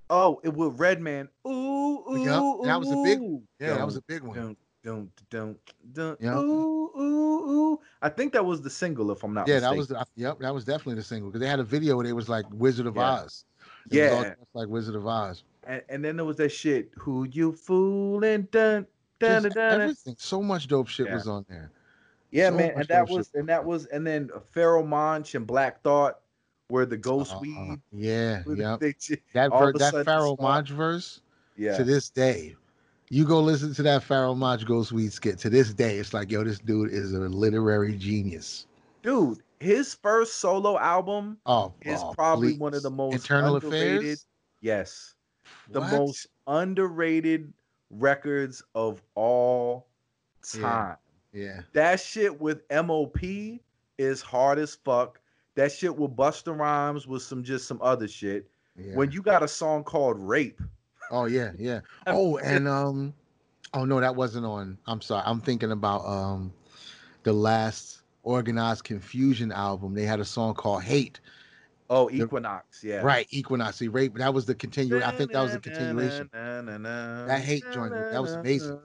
oh, 0.09 0.39
it 0.43 0.53
was 0.53 0.73
Redman. 0.79 1.29
Ooh, 1.45 1.51
ooh, 1.51 2.23
Yep, 2.25 2.41
ooh. 2.41 2.61
that 2.65 2.79
was 2.79 2.91
a 2.91 3.03
big- 3.03 3.41
Yeah, 3.59 3.75
that 3.75 3.85
was 3.85 3.95
a 3.97 4.01
big 4.01 4.23
one. 4.23 4.55
Dun, 4.83 5.09
dun, 5.29 5.55
dun, 5.93 6.17
Yep. 6.19 6.35
Ooh, 6.35 6.91
ooh, 6.99 6.99
ooh. 6.99 7.79
I 8.01 8.09
think 8.09 8.33
that 8.33 8.45
was 8.45 8.61
the 8.61 8.69
single, 8.69 9.11
if 9.11 9.23
I'm 9.23 9.33
not 9.33 9.47
Yeah, 9.47 9.61
that 9.61 9.75
was 9.75 9.87
the, 9.87 10.05
yep, 10.15 10.39
that 10.39 10.53
was 10.53 10.65
definitely 10.65 10.95
the 10.95 11.03
single 11.03 11.29
because 11.29 11.39
they 11.39 11.47
had 11.47 11.61
a 11.61 11.63
video 11.63 11.95
where 11.95 12.05
it 12.05 12.11
was 12.11 12.27
like 12.27 12.45
Wizard 12.51 12.87
of 12.87 12.95
Yeah. 12.97 13.11
Oz. 13.13 13.45
It 13.89 13.97
Yeah. 13.97 14.33
like 14.53 14.67
Wizard 14.67 14.95
of 14.95 15.07
Oz. 15.07 15.43
and, 15.65 15.81
and 15.87 16.03
then 16.03 16.17
there 16.17 16.25
was 16.25 16.35
that 16.37 16.49
shit. 16.49 16.91
Who 16.97 17.23
you 17.23 17.53
fooling? 17.53 18.49
Dun, 18.51 18.85
dun, 19.19 19.43
Just 19.43 19.55
dun, 19.55 19.81
everything. 19.81 20.15
So 20.19 20.41
much 20.41 20.67
dope 20.67 20.89
shit 20.89 21.07
Yeah. 21.07 21.13
was 21.15 21.27
on 21.29 21.45
there. 21.47 21.71
Yeah, 22.31 22.49
So 22.49 22.57
man, 22.57 22.71
and 22.71 22.87
that 22.89 23.07
shit 23.07 23.09
was 23.09 23.17
was 23.17 23.31
and 23.35 23.47
that 23.47 23.63
was 23.63 23.85
and 23.85 24.05
then 24.05 24.29
Pharoahe 24.53 24.85
Monch 24.85 25.35
and 25.35 25.47
Black 25.47 25.81
Thought 25.81 26.19
were 26.69 26.85
the 26.85 26.97
ghost 26.97 27.33
Uh, 27.35 27.39
weed. 27.39 27.79
yeah, 27.93 28.43
yeah. 28.47 28.75
That 29.33 29.51
ver- 29.51 29.71
that 29.73 29.93
Pharoahe 30.05 30.41
Monch 30.41 30.71
verse 30.71 31.21
yeah. 31.55 31.77
to 31.77 31.85
this 31.85 32.09
day. 32.09 32.57
You 33.13 33.25
go 33.25 33.41
listen 33.41 33.75
to 33.75 33.83
that 33.83 34.01
Pharoahe 34.01 34.35
Monch 34.35 34.65
Ghost 34.65 34.91
Weed 34.91 35.13
skit. 35.13 35.37
To 35.37 35.49
this 35.51 35.71
day, 35.71 35.97
it's 35.99 36.15
like, 36.15 36.31
yo, 36.31 36.43
this 36.43 36.57
dude 36.57 36.91
is 36.91 37.13
a 37.13 37.19
literary 37.19 37.95
genius. 37.95 38.65
Dude, 39.03 39.37
his 39.59 39.93
first 39.93 40.37
solo 40.37 40.79
album 40.79 41.37
Oh, 41.45 41.73
is 41.83 41.99
oh, 42.01 42.11
probably 42.15 42.53
please. 42.53 42.59
one 42.59 42.73
of 42.73 42.81
the 42.81 42.89
most 42.89 43.13
Internal 43.13 43.57
underrated. 43.57 43.97
Affairs. 43.99 44.25
Yes, 44.61 45.13
the 45.69 45.81
What? 45.81 45.91
most 45.91 46.25
underrated 46.47 47.53
records 47.91 48.63
of 48.73 49.03
all 49.13 49.85
time. 50.41 50.97
Yeah, 51.33 51.61
That 51.73 51.99
shit 51.99 52.41
with 52.41 52.63
MOP 52.71 53.59
is 53.99 54.21
hard 54.23 54.57
as 54.57 54.73
fuck. 54.73 55.19
That 55.53 55.71
shit 55.71 55.95
with 55.95 56.15
Busta 56.15 56.57
Rhymes 56.57 57.05
was 57.05 57.23
some 57.23 57.43
just 57.43 57.67
some 57.67 57.77
other 57.83 58.07
shit. 58.07 58.49
yeah. 58.75 58.95
When 58.95 59.11
you 59.11 59.21
got 59.21 59.43
a 59.43 59.47
song 59.47 59.83
called 59.83 60.17
Rape, 60.19 60.59
Oh 61.13 61.25
yeah, 61.25 61.51
yeah. 61.59 61.81
Oh, 62.07 62.37
and 62.37 62.67
um, 62.67 63.13
oh 63.73 63.85
no, 63.85 63.99
that 64.01 64.15
wasn't 64.15 64.45
on. 64.45 64.77
I'm 64.87 64.99
sorry. 64.99 65.23
I'm 65.25 65.39
thinking 65.39 65.71
about 65.71 66.05
um, 66.05 66.51
the 67.21 67.31
last 67.33 68.01
Organized 68.23 68.83
Confusion 68.83 69.51
album. 69.51 69.93
They 69.93 70.05
had 70.05 70.19
a 70.19 70.25
song 70.25 70.55
called 70.55 70.81
Hate. 70.83 71.19
oh 71.89 72.09
Equinox, 72.09 72.83
yeah. 72.83 73.01
Right, 73.01 73.27
Equinox. 73.29 73.77
See, 73.77 73.89
rape. 73.89 74.15
That 74.15 74.33
was 74.33 74.45
the 74.45 74.55
continuation. 74.55 75.07
I 75.07 75.15
think 75.15 75.31
that 75.33 75.41
was 75.41 75.51
the 75.53 75.59
continuation. 75.59 76.29
That 76.33 77.41
hate 77.43 77.63
joint, 77.71 77.91
that 77.93 78.21
was 78.21 78.33
amazing. 78.33 78.79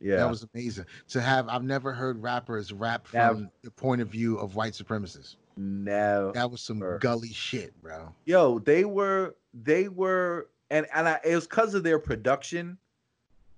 Yeah, 0.00 0.16
That 0.16 0.30
was 0.30 0.46
amazing 0.54 0.86
to 1.08 1.20
have. 1.20 1.48
I've 1.48 1.64
never 1.64 1.92
heard 1.92 2.22
rappers 2.22 2.72
rap 2.72 3.06
from 3.06 3.50
the 3.62 3.70
point 3.70 4.00
of 4.00 4.08
view 4.08 4.38
of 4.38 4.54
white 4.56 4.72
supremacists. 4.72 5.36
no. 5.58 6.32
That 6.32 6.50
was 6.50 6.62
some 6.62 6.80
gully 7.00 7.32
shit, 7.32 7.78
bro. 7.82 8.14
Yo, 8.24 8.58
they 8.60 8.84
were 8.86 9.34
they 9.52 9.88
were 9.88 10.48
and 10.72 10.86
and 10.94 11.06
I, 11.06 11.20
it 11.22 11.34
was 11.34 11.46
because 11.46 11.74
of 11.74 11.84
their 11.84 11.98
production 11.98 12.78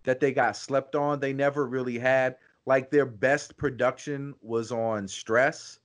that 0.03 0.21
they 0.21 0.33
got 0.33 0.57
slept 0.57 0.95
on. 0.97 1.21
They 1.21 1.33
never 1.33 1.67
really 1.67 1.99
had 1.99 2.37
like 2.67 2.91
their 2.91 3.07
best 3.07 3.57
production 3.57 4.35
was 4.43 4.73
on 4.73 5.07
Stress, 5.07 5.79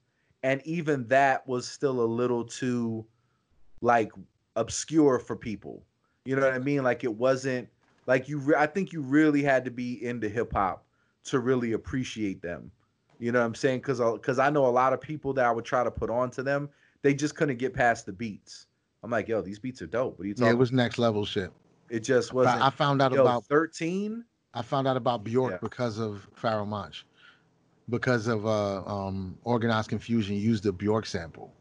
and 0.44 0.62
even 0.66 1.08
that 1.08 1.48
was 1.48 1.68
still 1.68 2.02
a 2.02 2.06
little 2.06 2.44
too 2.44 3.06
like 3.82 4.12
obscure 4.56 5.20
for 5.20 5.36
people. 5.36 5.84
You 6.26 6.36
know 6.36 6.42
what 6.42 6.54
I 6.54 6.60
mean? 6.60 6.84
Like 6.84 7.04
it 7.04 7.14
wasn't 7.14 7.70
like 8.08 8.28
you. 8.28 8.40
Re- 8.40 8.56
I 8.58 8.66
think 8.66 8.92
you 8.92 9.02
really 9.02 9.44
had 9.44 9.64
to 9.66 9.72
be 9.72 10.04
into 10.04 10.28
hip 10.28 10.52
hop 10.54 10.84
to 11.26 11.40
really 11.40 11.74
appreciate 11.74 12.42
them. 12.42 12.72
You 13.20 13.32
know 13.32 13.40
what 13.40 13.46
I'm 13.46 13.56
saying? 13.56 13.80
Because 13.80 14.00
because 14.00 14.40
I 14.40 14.50
know 14.50 14.66
a 14.66 14.68
lot 14.68 14.94
of 14.94 15.00
people 15.00 15.34
that 15.34 15.46
I 15.46 15.52
would 15.52 15.66
try 15.66 15.84
to 15.84 15.92
put 15.92 16.10
on 16.10 16.32
to 16.32 16.44
them, 16.44 16.70
they 17.04 17.14
just 17.14 17.36
couldn't 17.36 17.58
get 17.58 17.76
past 17.76 18.08
the 18.08 18.14
beats. 18.14 18.66
I'm 19.04 19.12
like, 19.12 19.28
yo, 19.28 19.42
these 19.42 19.60
beats 19.60 19.82
are 19.82 19.88
dope. 19.88 20.18
What 20.18 20.26
are 20.26 20.28
you 20.28 20.34
talking? 20.34 20.48
Yeah, 20.48 20.52
it 20.52 20.58
was 20.58 20.72
next 20.72 20.98
level 20.98 21.26
shit. 21.26 21.52
It 21.90 22.02
just 22.02 22.34
wasn't. 22.34 22.62
I 22.62 22.70
found 22.70 23.02
out 23.02 23.14
yo, 23.14 23.22
about 23.22 23.46
13. 23.46 24.24
I 24.54 24.62
found 24.62 24.88
out 24.88 24.98
about 24.98 25.24
Bjork 25.24 25.54
Yeah. 25.54 25.58
because 25.62 26.00
of 26.00 26.28
Pharoahe 26.40 26.68
Monch, 26.68 27.06
because 27.88 28.28
of 28.28 28.46
uh, 28.46 28.84
um, 28.86 29.38
Organized 29.44 29.90
Confusion 29.90 30.36
used 30.36 30.64
the 30.64 30.72
Bjork 30.72 31.06
sample, 31.06 31.54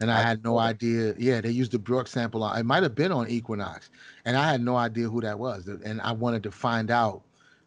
and 0.00 0.10
I, 0.10 0.18
I 0.18 0.22
had 0.22 0.44
no 0.44 0.58
idea. 0.58 1.14
Yeah, 1.18 1.40
they 1.40 1.50
used 1.50 1.72
the 1.72 1.78
Bjork 1.78 2.08
sample. 2.08 2.42
On, 2.42 2.58
it 2.58 2.64
might 2.64 2.82
have 2.82 2.94
been 2.94 3.12
on 3.12 3.28
Equinox, 3.28 3.90
and 4.24 4.36
I 4.36 4.50
had 4.50 4.60
no 4.60 4.76
idea 4.76 5.08
who 5.08 5.20
that 5.20 5.38
was, 5.38 5.68
and 5.68 6.00
I 6.00 6.12
wanted 6.12 6.42
to 6.42 6.50
find 6.50 6.90
out 6.90 7.22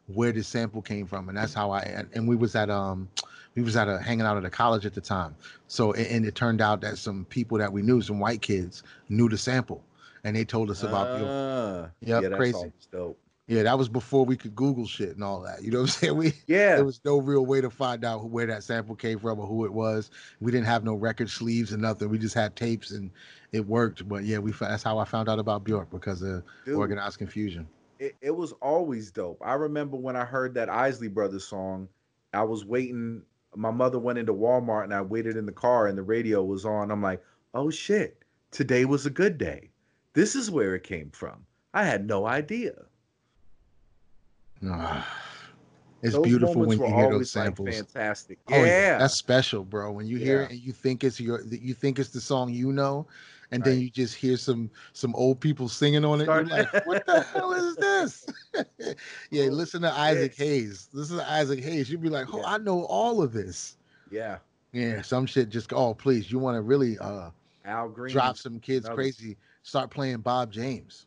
where 0.08 0.32
the 0.32 0.44
sample 0.44 0.82
came 0.82 1.08
from, 1.08 1.30
and 1.30 1.38
that's 1.38 1.54
how 1.54 1.72
I. 1.72 2.06
And 2.14 2.28
we 2.28 2.36
was 2.36 2.56
at 2.56 2.70
um, 2.70 3.10
we 3.56 3.62
was 3.64 3.76
at 3.76 3.88
a 3.88 3.98
hanging 4.00 4.26
out 4.26 4.38
at 4.38 4.46
a 4.46 4.50
college 4.50 4.86
at 4.86 4.94
the 4.94 5.02
time, 5.02 5.36
so 5.68 5.94
and, 5.94 6.08
and 6.08 6.26
it 6.26 6.36
turned 6.36 6.62
out 6.62 6.82
that 6.82 6.98
some 6.98 7.26
people 7.26 7.58
that 7.58 7.72
we 7.72 7.82
knew, 7.82 8.02
some 8.02 8.20
white 8.20 8.42
kids, 8.42 8.84
knew 9.10 9.30
the 9.30 9.38
sample, 9.38 9.84
and 10.24 10.36
they 10.36 10.46
told 10.46 10.70
us 10.70 10.84
about 10.84 11.18
Bjork. 11.18 11.30
Ah, 11.32 11.90
Yep, 12.02 12.24
yeah, 12.24 12.30
crazy. 12.38 12.72
dope. 12.92 13.18
Yeah, 13.48 13.62
that 13.62 13.78
was 13.78 13.88
before 13.88 14.26
we 14.26 14.36
could 14.38 14.56
Google 14.56 14.88
shit 14.88 15.10
and 15.14 15.24
all 15.24 15.40
that. 15.42 15.62
You 15.62 15.70
know 15.70 15.78
what 15.82 15.84
I'm 15.84 15.88
saying? 16.02 16.18
We 16.18 16.34
Yeah. 16.48 16.78
there 16.78 16.86
was 16.86 17.00
no 17.06 17.20
real 17.20 17.46
way 17.46 17.62
to 17.62 17.70
find 17.70 18.04
out 18.04 18.22
who- 18.22 18.28
where 18.28 18.48
that 18.48 18.64
sample 18.64 18.96
came 18.96 19.20
from 19.20 19.40
or 19.40 19.46
who 19.46 19.66
it 19.66 19.72
was. 19.72 20.10
We 20.42 20.52
didn't 20.52 20.66
have 20.66 20.84
no 20.84 20.96
record 20.96 21.30
sleeves 21.30 21.72
and 21.72 21.80
nothing. 21.82 22.10
We 22.10 22.18
just 22.18 22.34
had 22.34 22.56
tapes 22.56 22.90
and 22.90 23.12
it 23.52 23.68
worked. 23.68 24.10
But 24.10 24.24
yeah, 24.24 24.40
we 24.40 24.52
that's 24.52 24.82
how 24.82 24.98
I 24.98 25.06
found 25.06 25.30
out 25.30 25.38
about 25.38 25.64
Bjork 25.64 25.92
because 25.92 26.24
of 26.24 26.42
Dude, 26.66 26.76
organized 26.76 27.20
confusion. 27.20 27.68
it, 28.00 28.16
it 28.20 28.32
was 28.36 28.52
always 28.64 29.12
dope. 29.12 29.38
I 29.46 29.54
remember 29.54 29.96
when 29.96 30.16
I 30.16 30.26
heard 30.26 30.56
that 30.56 30.68
Isley 30.68 31.08
Brothers 31.08 31.46
song, 31.48 31.88
I 32.34 32.42
was 32.44 32.66
waiting. 32.66 33.22
My 33.56 33.72
mother 33.72 34.00
went 34.00 34.20
into 34.20 34.34
Walmart 34.34 34.84
and 34.86 34.94
I 34.94 35.02
waited 35.02 35.38
in 35.38 35.46
the 35.46 35.52
car 35.52 35.88
and 35.88 35.98
the 35.98 36.04
radio 36.04 36.44
was 36.44 36.66
on. 36.66 36.92
I'm 36.92 37.02
like, 37.02 37.24
oh 37.54 37.70
shit, 37.70 38.24
today 38.52 38.86
was 38.86 39.06
a 39.06 39.10
good 39.10 39.38
day. 39.38 39.70
This 40.14 40.36
is 40.36 40.50
where 40.52 40.76
it 40.76 40.84
came 40.84 41.10
from. 41.12 41.46
I 41.74 41.84
had 41.84 42.06
no 42.08 42.26
idea. 42.26 42.74
It's 46.02 46.14
Those 46.14 46.24
beautiful 46.24 46.62
when 46.66 46.78
you 46.78 46.86
hear 46.86 46.96
those 47.06 47.14
always, 47.14 47.36
like, 47.36 47.46
samples. 47.46 47.76
fantastic. 47.78 48.38
Oh, 48.52 48.64
yeah. 48.64 49.00
that's 49.00 49.16
special, 49.16 49.64
bro. 49.64 49.92
When 49.92 50.06
you 50.06 50.18
hear 50.18 50.42
Yeah. 50.42 50.46
it 50.46 50.52
and 50.52 50.60
you 50.60 50.72
think 50.72 51.04
it's 51.04 51.20
your, 51.20 51.42
you 51.48 51.74
think 51.74 51.98
it's 51.98 52.10
the 52.10 52.22
song 52.22 52.54
you 52.54 52.72
know, 52.72 53.08
and 53.56 53.64
then 53.64 53.80
you 53.80 53.90
just 53.90 54.16
hear 54.16 54.38
some 54.38 54.70
some 54.94 55.16
old 55.16 55.40
people 55.40 55.68
singing 55.70 56.06
on 56.06 56.22
it. 56.22 56.26
You're 56.26 56.44
like, 56.46 56.86
what 56.86 57.06
the 57.06 57.22
hell 57.22 57.52
is 57.54 57.76
this? 57.78 58.26
yeah, 59.32 59.46
Oh, 59.46 59.48
listen 59.48 59.82
to 59.82 59.92
Isaac 59.92 60.34
yes. 60.38 60.48
Hayes. 60.48 60.90
Listen 60.94 61.18
to 61.18 61.30
Isaac 61.32 61.64
Hayes. 61.64 61.90
You'd 61.90 62.02
be 62.02 62.10
like, 62.10 62.34
oh, 62.34 62.40
Yeah. 62.40 62.46
I 62.54 62.58
know 62.58 62.84
all 62.86 63.22
of 63.22 63.34
this. 63.34 63.78
yeah. 64.12 64.38
Yeah, 64.74 65.02
some 65.04 65.26
shit 65.26 65.48
just 65.50 65.72
oh 65.72 65.94
please, 65.94 66.30
you 66.30 66.38
want 66.38 66.56
to 66.58 66.62
really 66.62 66.98
uh 67.00 67.30
Al 67.64 67.88
Green. 67.88 68.12
drop 68.12 68.38
some 68.38 68.60
kids 68.60 68.86
another- 68.86 69.02
crazy, 69.02 69.38
start 69.64 69.90
playing 69.90 70.18
Bob 70.18 70.52
James. 70.52 71.06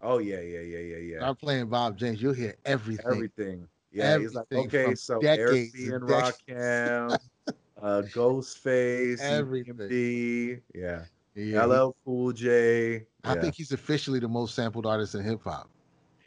Oh 0.00 0.18
yeah, 0.18 0.40
yeah, 0.40 0.60
yeah, 0.60 0.78
yeah, 0.78 0.96
yeah. 0.98 1.18
Start 1.18 1.40
playing 1.40 1.66
Bob 1.66 1.98
James. 1.98 2.22
You'll 2.22 2.32
hear 2.32 2.54
everything. 2.64 3.06
Everything. 3.10 3.68
Yeah, 3.92 4.18
he's 4.18 4.34
like, 4.34 4.46
okay, 4.52 4.94
so 4.94 5.20
decades 5.20 5.50
Eric 5.50 5.72
B 5.74 5.84
and 5.86 6.02
Rakim, 6.04 7.18
uh, 7.82 8.02
Ghostface, 8.14 9.18
Everything. 9.20 9.74
EPMD, 9.74 10.60
yeah, 10.74 11.02
Yeah, 11.34 11.64
LL 11.64 11.96
Cool 12.04 12.32
J. 12.32 13.06
I 13.24 13.34
yeah. 13.34 13.40
think 13.40 13.54
he's 13.54 13.72
officially 13.72 14.18
the 14.20 14.28
most 14.28 14.54
sampled 14.54 14.86
artist 14.86 15.14
in 15.14 15.22
hip 15.24 15.42
hop. 15.44 15.68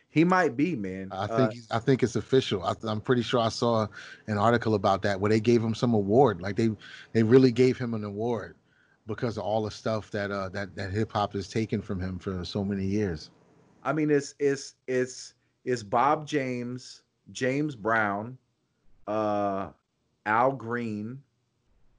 he 0.10 0.24
might 0.24 0.56
be, 0.56 0.76
man. 0.76 1.14
I 1.14 1.28
Uh, 1.30 1.38
think 1.38 1.52
he's, 1.54 1.68
I 1.72 1.80
think 1.80 2.04
it's 2.04 2.16
official. 2.16 2.64
I, 2.64 2.74
I'm 2.84 3.02
pretty 3.02 3.22
sure 3.22 3.40
I 3.40 3.50
saw 3.50 3.88
an 4.28 4.38
article 4.38 4.74
about 4.76 5.02
that 5.04 5.20
where 5.20 5.30
they 5.30 5.40
gave 5.40 5.64
him 5.64 5.76
some 5.76 5.94
award. 5.94 6.42
Like 6.42 6.56
they 6.56 6.70
they 7.14 7.24
really 7.24 7.52
gave 7.52 7.78
him 7.78 7.94
an 7.94 8.04
award 8.04 8.56
because 9.08 9.38
of 9.38 9.44
all 9.44 9.64
the 9.64 9.72
stuff 9.72 10.12
that 10.12 10.32
uh 10.32 10.50
that 10.50 10.76
that 10.76 10.92
hip 10.92 11.12
hop 11.12 11.34
has 11.34 11.48
taken 11.50 11.82
from 11.82 12.00
him 12.00 12.18
for 12.20 12.44
so 12.44 12.64
many 12.64 12.86
years. 12.86 13.30
I 13.84 13.94
mean, 13.94 14.10
it's 14.10 14.36
it's 14.40 14.76
it's 14.88 15.34
it's 15.64 15.84
Bob 15.84 16.28
James, 16.28 17.04
James 17.32 17.76
Brown, 17.76 18.38
uh, 19.08 19.72
Al 20.26 20.52
Green. 20.54 21.22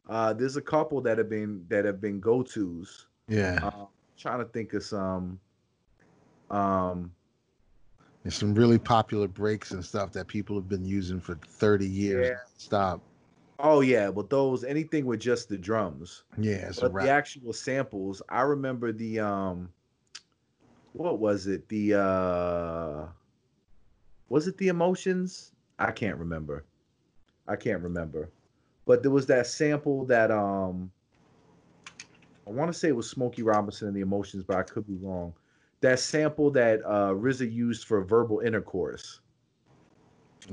Uh, 0.09 0.33
there's 0.33 0.57
a 0.57 0.63
couple 0.63 1.01
that 1.01 1.19
have 1.19 1.29
been 1.29 1.65
that 1.69 1.85
have 1.85 2.01
been 2.01 2.21
go 2.21 2.43
tos. 2.43 3.07
Yeah, 3.29 3.59
Uh, 3.63 3.87
trying 4.17 4.39
to 4.39 4.45
think 4.45 4.73
of 4.75 4.85
some. 4.85 5.41
Um, 6.51 7.13
there's 8.23 8.37
some 8.37 8.55
really 8.55 8.79
popular 8.79 9.27
breaks 9.27 9.73
and 9.73 9.85
stuff 9.85 10.13
that 10.13 10.29
people 10.29 10.57
have 10.57 10.69
been 10.69 10.85
using 10.85 11.21
for 11.21 11.35
30 11.35 11.87
years. 11.87 12.29
Yeah. 12.29 12.37
Stop. 12.57 13.01
oh 13.59 13.81
yeah, 13.81 14.11
but 14.11 14.31
those 14.31 14.63
anything 14.65 15.07
with 15.07 15.21
just 15.21 15.49
the 15.49 15.59
drums. 15.59 16.25
Yeah, 16.39 16.71
but 16.81 16.93
the 16.95 17.09
actual 17.09 17.53
samples 17.53 18.23
i 18.29 18.43
remember 18.43 18.93
the 18.93 19.21
um 19.21 19.69
what 20.93 21.19
was 21.19 21.47
it 21.47 21.69
the 21.69 21.95
uh 21.95 23.07
was 24.29 24.47
it 24.47 24.57
the 24.59 24.69
emotions 24.69 25.53
i 25.79 25.91
can't 25.91 26.17
remember 26.17 26.65
i 27.47 27.57
can't 27.57 27.83
remember 27.83 28.31
but 28.87 29.03
there 29.03 29.11
was 29.11 29.27
that 29.27 29.47
sample 29.47 30.07
that 30.07 30.31
um 30.31 30.91
i 32.47 32.51
want 32.51 32.73
to 32.73 32.79
say 32.79 32.89
it 32.89 32.97
was 32.97 33.11
smokey 33.11 33.43
robinson 33.43 33.89
and 33.89 33.97
the 33.97 34.01
emotions 34.01 34.45
but 34.45 34.57
i 34.57 34.63
could 34.63 34.87
be 34.87 34.97
wrong 34.97 35.35
that 35.81 35.99
sample 36.01 36.51
that 36.51 36.81
uh 36.87 37.13
RZA 37.13 37.53
used 37.53 37.85
for 37.87 38.03
verbal 38.03 38.41
intercourse 38.41 39.21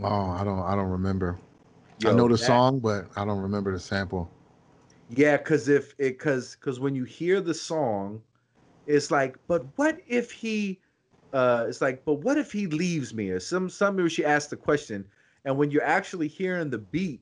Oh, 0.01 0.29
I 0.31 0.43
don't 0.43 0.59
I 0.59 0.75
don't 0.75 0.89
remember. 0.89 1.37
I 2.05 2.11
know 2.13 2.27
the 2.27 2.37
that- 2.37 2.45
song, 2.47 2.79
but 2.79 3.07
I 3.15 3.25
don't 3.25 3.39
remember 3.41 3.71
the 3.71 3.79
sample. 3.79 4.29
Yeah, 5.09 5.37
because 5.37 5.69
if 5.69 5.91
it 5.99 6.17
because 6.17 6.55
because 6.55 6.79
when 6.79 6.95
you 6.95 7.03
hear 7.03 7.41
the 7.41 7.53
song, 7.53 8.23
it's 8.85 9.11
like, 9.11 9.37
but 9.47 9.65
what 9.77 9.99
if 10.07 10.31
he 10.31 10.81
uh 11.33 11.65
it's 11.67 11.81
like, 11.81 12.05
but 12.05 12.15
what 12.15 12.37
if 12.37 12.51
he 12.51 12.67
leaves 12.67 13.13
me? 13.13 13.29
Or 13.29 13.39
some 13.39 13.69
somebody 13.69 14.09
she 14.09 14.25
asked 14.25 14.49
the 14.49 14.57
question, 14.57 15.05
and 15.45 15.57
when 15.57 15.71
you're 15.71 15.83
actually 15.83 16.27
hearing 16.27 16.69
the 16.69 16.79
beat, 16.79 17.21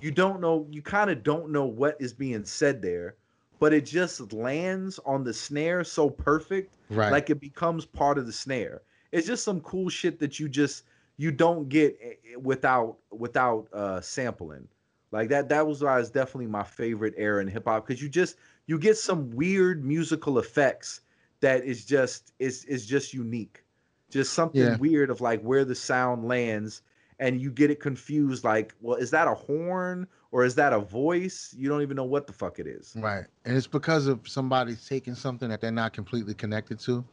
you 0.00 0.10
don't 0.10 0.40
know, 0.40 0.66
you 0.70 0.82
kind 0.82 1.10
of 1.10 1.22
don't 1.22 1.50
know 1.50 1.66
what 1.66 1.96
is 2.00 2.12
being 2.12 2.44
said 2.44 2.82
there, 2.82 3.16
but 3.58 3.72
it 3.72 3.86
just 3.86 4.32
lands 4.32 4.98
on 5.06 5.24
the 5.24 5.32
snare 5.32 5.84
so 5.84 6.10
perfect, 6.10 6.76
Right. 6.88 7.06
like 7.06 7.30
it 7.30 7.40
becomes 7.40 7.86
part 7.86 8.18
of 8.18 8.26
the 8.26 8.32
snare. 8.32 8.82
It's 9.12 9.26
just 9.26 9.44
some 9.44 9.60
cool 9.60 9.88
shit 9.88 10.18
that 10.20 10.38
you 10.38 10.48
just 10.48 10.84
you 11.16 11.30
don't 11.30 11.68
get 11.68 11.96
eh, 12.02 12.14
eh, 12.32 12.36
without 12.36 12.98
without 13.10 13.68
uh 13.72 14.00
sampling. 14.00 14.68
Like 15.12 15.28
that 15.28 15.48
that 15.50 15.66
was 15.66 15.82
why 15.82 16.00
it's 16.00 16.10
definitely 16.10 16.48
my 16.48 16.64
favorite 16.64 17.14
era 17.16 17.40
in 17.40 17.48
hip 17.48 17.64
hop 17.66 17.86
because 17.86 18.02
you 18.02 18.08
just 18.08 18.36
you 18.66 18.78
get 18.78 18.96
some 18.96 19.30
weird 19.30 19.84
musical 19.84 20.38
effects 20.38 21.02
that 21.40 21.64
is 21.64 21.84
just 21.84 22.32
is 22.38 22.64
is 22.64 22.86
just 22.86 23.14
unique. 23.14 23.64
Just 24.10 24.32
something 24.32 24.76
Yeah. 24.76 24.78
weird 24.78 25.10
of 25.10 25.20
like 25.20 25.40
where 25.42 25.64
the 25.64 25.74
sound 25.74 26.24
lands 26.26 26.82
and 27.18 27.40
you 27.40 27.50
get 27.50 27.70
it 27.70 27.80
confused 27.80 28.44
like, 28.44 28.74
well, 28.80 28.96
is 28.96 29.10
that 29.10 29.28
a 29.28 29.34
horn 29.34 30.06
or 30.32 30.44
is 30.44 30.54
that 30.56 30.72
a 30.72 30.80
voice? 30.80 31.54
You 31.56 31.68
don't 31.68 31.82
even 31.82 31.96
know 31.96 32.04
what 32.04 32.26
the 32.26 32.32
fuck 32.32 32.58
it 32.58 32.66
is. 32.66 32.94
Right, 32.96 33.24
and 33.44 33.56
it's 33.56 33.66
because 33.66 34.06
of 34.06 34.28
somebody 34.28 34.76
taking 34.76 35.14
something 35.14 35.48
that 35.48 35.60
they're 35.60 35.70
not 35.70 35.92
completely 35.92 36.34
connected 36.34 36.78
to, 36.80 37.04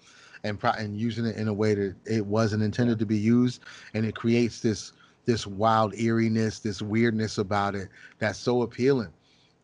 and 0.43 0.59
pro- 0.59 0.71
and 0.71 0.97
using 0.97 1.25
it 1.25 1.35
in 1.35 1.47
a 1.47 1.53
way 1.53 1.75
that 1.75 1.95
it 2.05 2.25
wasn't 2.25 2.63
intended 2.63 2.99
to 2.99 3.05
be 3.05 3.17
used, 3.17 3.61
and 3.93 4.05
it 4.05 4.15
creates 4.15 4.59
this 4.59 4.93
this 5.25 5.45
wild 5.45 5.93
eeriness, 5.93 6.59
this 6.59 6.81
weirdness 6.81 7.37
about 7.37 7.75
it 7.75 7.89
that's 8.17 8.39
so 8.39 8.63
appealing, 8.63 9.13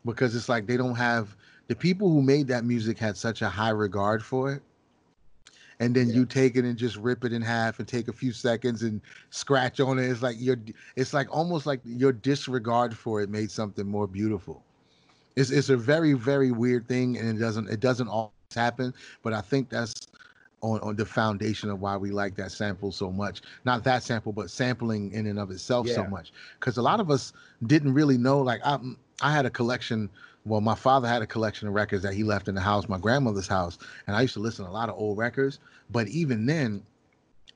because 0.05 0.35
it's 0.35 0.49
like 0.49 0.67
they 0.67 0.77
don't 0.77 0.95
have 0.95 1.35
the 1.67 1.75
people 1.75 2.09
who 2.09 2.21
made 2.21 2.47
that 2.47 2.63
music 2.63 2.99
had 2.99 3.17
such 3.17 3.41
a 3.41 3.49
high 3.49 3.71
regard 3.71 4.23
for 4.23 4.53
it. 4.53 4.61
And 5.79 5.95
then 5.95 6.09
Yeah. 6.09 6.13
you 6.13 6.25
take 6.25 6.55
it 6.55 6.65
and 6.65 6.77
just 6.77 6.97
rip 6.97 7.23
it 7.23 7.33
in 7.33 7.41
half 7.41 7.79
and 7.79 7.87
take 7.87 8.07
a 8.07 8.13
few 8.13 8.31
seconds 8.31 8.83
and 8.83 9.01
scratch 9.29 9.79
on 9.79 9.99
it. 9.99 10.09
It's 10.09 10.21
like 10.21 10.37
your 10.39 10.57
it's 10.95 11.13
like 11.13 11.27
almost 11.35 11.65
like 11.65 11.81
your 11.83 12.11
disregard 12.13 12.95
for 12.97 13.21
it 13.21 13.29
made 13.29 13.51
something 13.51 13.87
more 13.87 14.07
beautiful 14.07 14.63
it's 15.35 15.51
it's 15.51 15.69
a 15.69 15.77
very 15.77 16.13
very 16.13 16.51
weird 16.51 16.87
thing 16.87 17.17
and 17.17 17.29
it 17.29 17.39
doesn't 17.39 17.69
it 17.69 17.79
doesn't 17.79 18.07
always 18.07 18.33
happen 18.55 18.93
but 19.23 19.33
i 19.33 19.41
think 19.41 19.69
that's 19.69 19.93
on, 20.61 20.79
on 20.81 20.95
the 20.95 21.05
foundation 21.05 21.69
of 21.69 21.79
why 21.81 21.95
we 21.95 22.11
like 22.11 22.35
that 22.35 22.51
sample 22.51 22.91
so 22.91 23.11
much 23.11 23.41
not 23.65 23.83
that 23.83 24.03
sample 24.03 24.31
but 24.31 24.49
sampling 24.49 25.11
in 25.11 25.27
and 25.27 25.39
of 25.39 25.51
itself 25.51 25.87
so 25.89 26.05
much 26.05 26.31
because 26.59 26.77
a 26.77 26.81
lot 26.81 26.99
of 26.99 27.09
us 27.11 27.33
didn't 27.65 27.93
really 27.93 28.17
know 28.17 28.39
like 28.41 28.61
i 28.65 28.77
i 29.21 29.31
had 29.31 29.45
a 29.45 29.49
collection 29.49 30.09
well 30.47 30.61
my 30.61 30.75
father 30.75 31.07
had 31.07 31.21
a 31.21 31.27
collection 31.27 31.67
of 31.67 31.73
records 31.73 32.03
that 32.03 32.13
he 32.13 32.23
left 32.23 32.47
in 32.47 32.55
the 32.55 32.61
house 32.61 32.87
my 32.87 32.97
grandmother's 32.97 33.47
house 33.47 33.77
and 34.07 34.15
i 34.15 34.21
used 34.21 34.33
to 34.33 34.39
listen 34.39 34.65
to 34.65 34.71
a 34.71 34.73
lot 34.73 34.89
of 34.89 34.95
old 34.97 35.17
records 35.17 35.59
but 35.91 36.07
even 36.07 36.45
then 36.45 36.83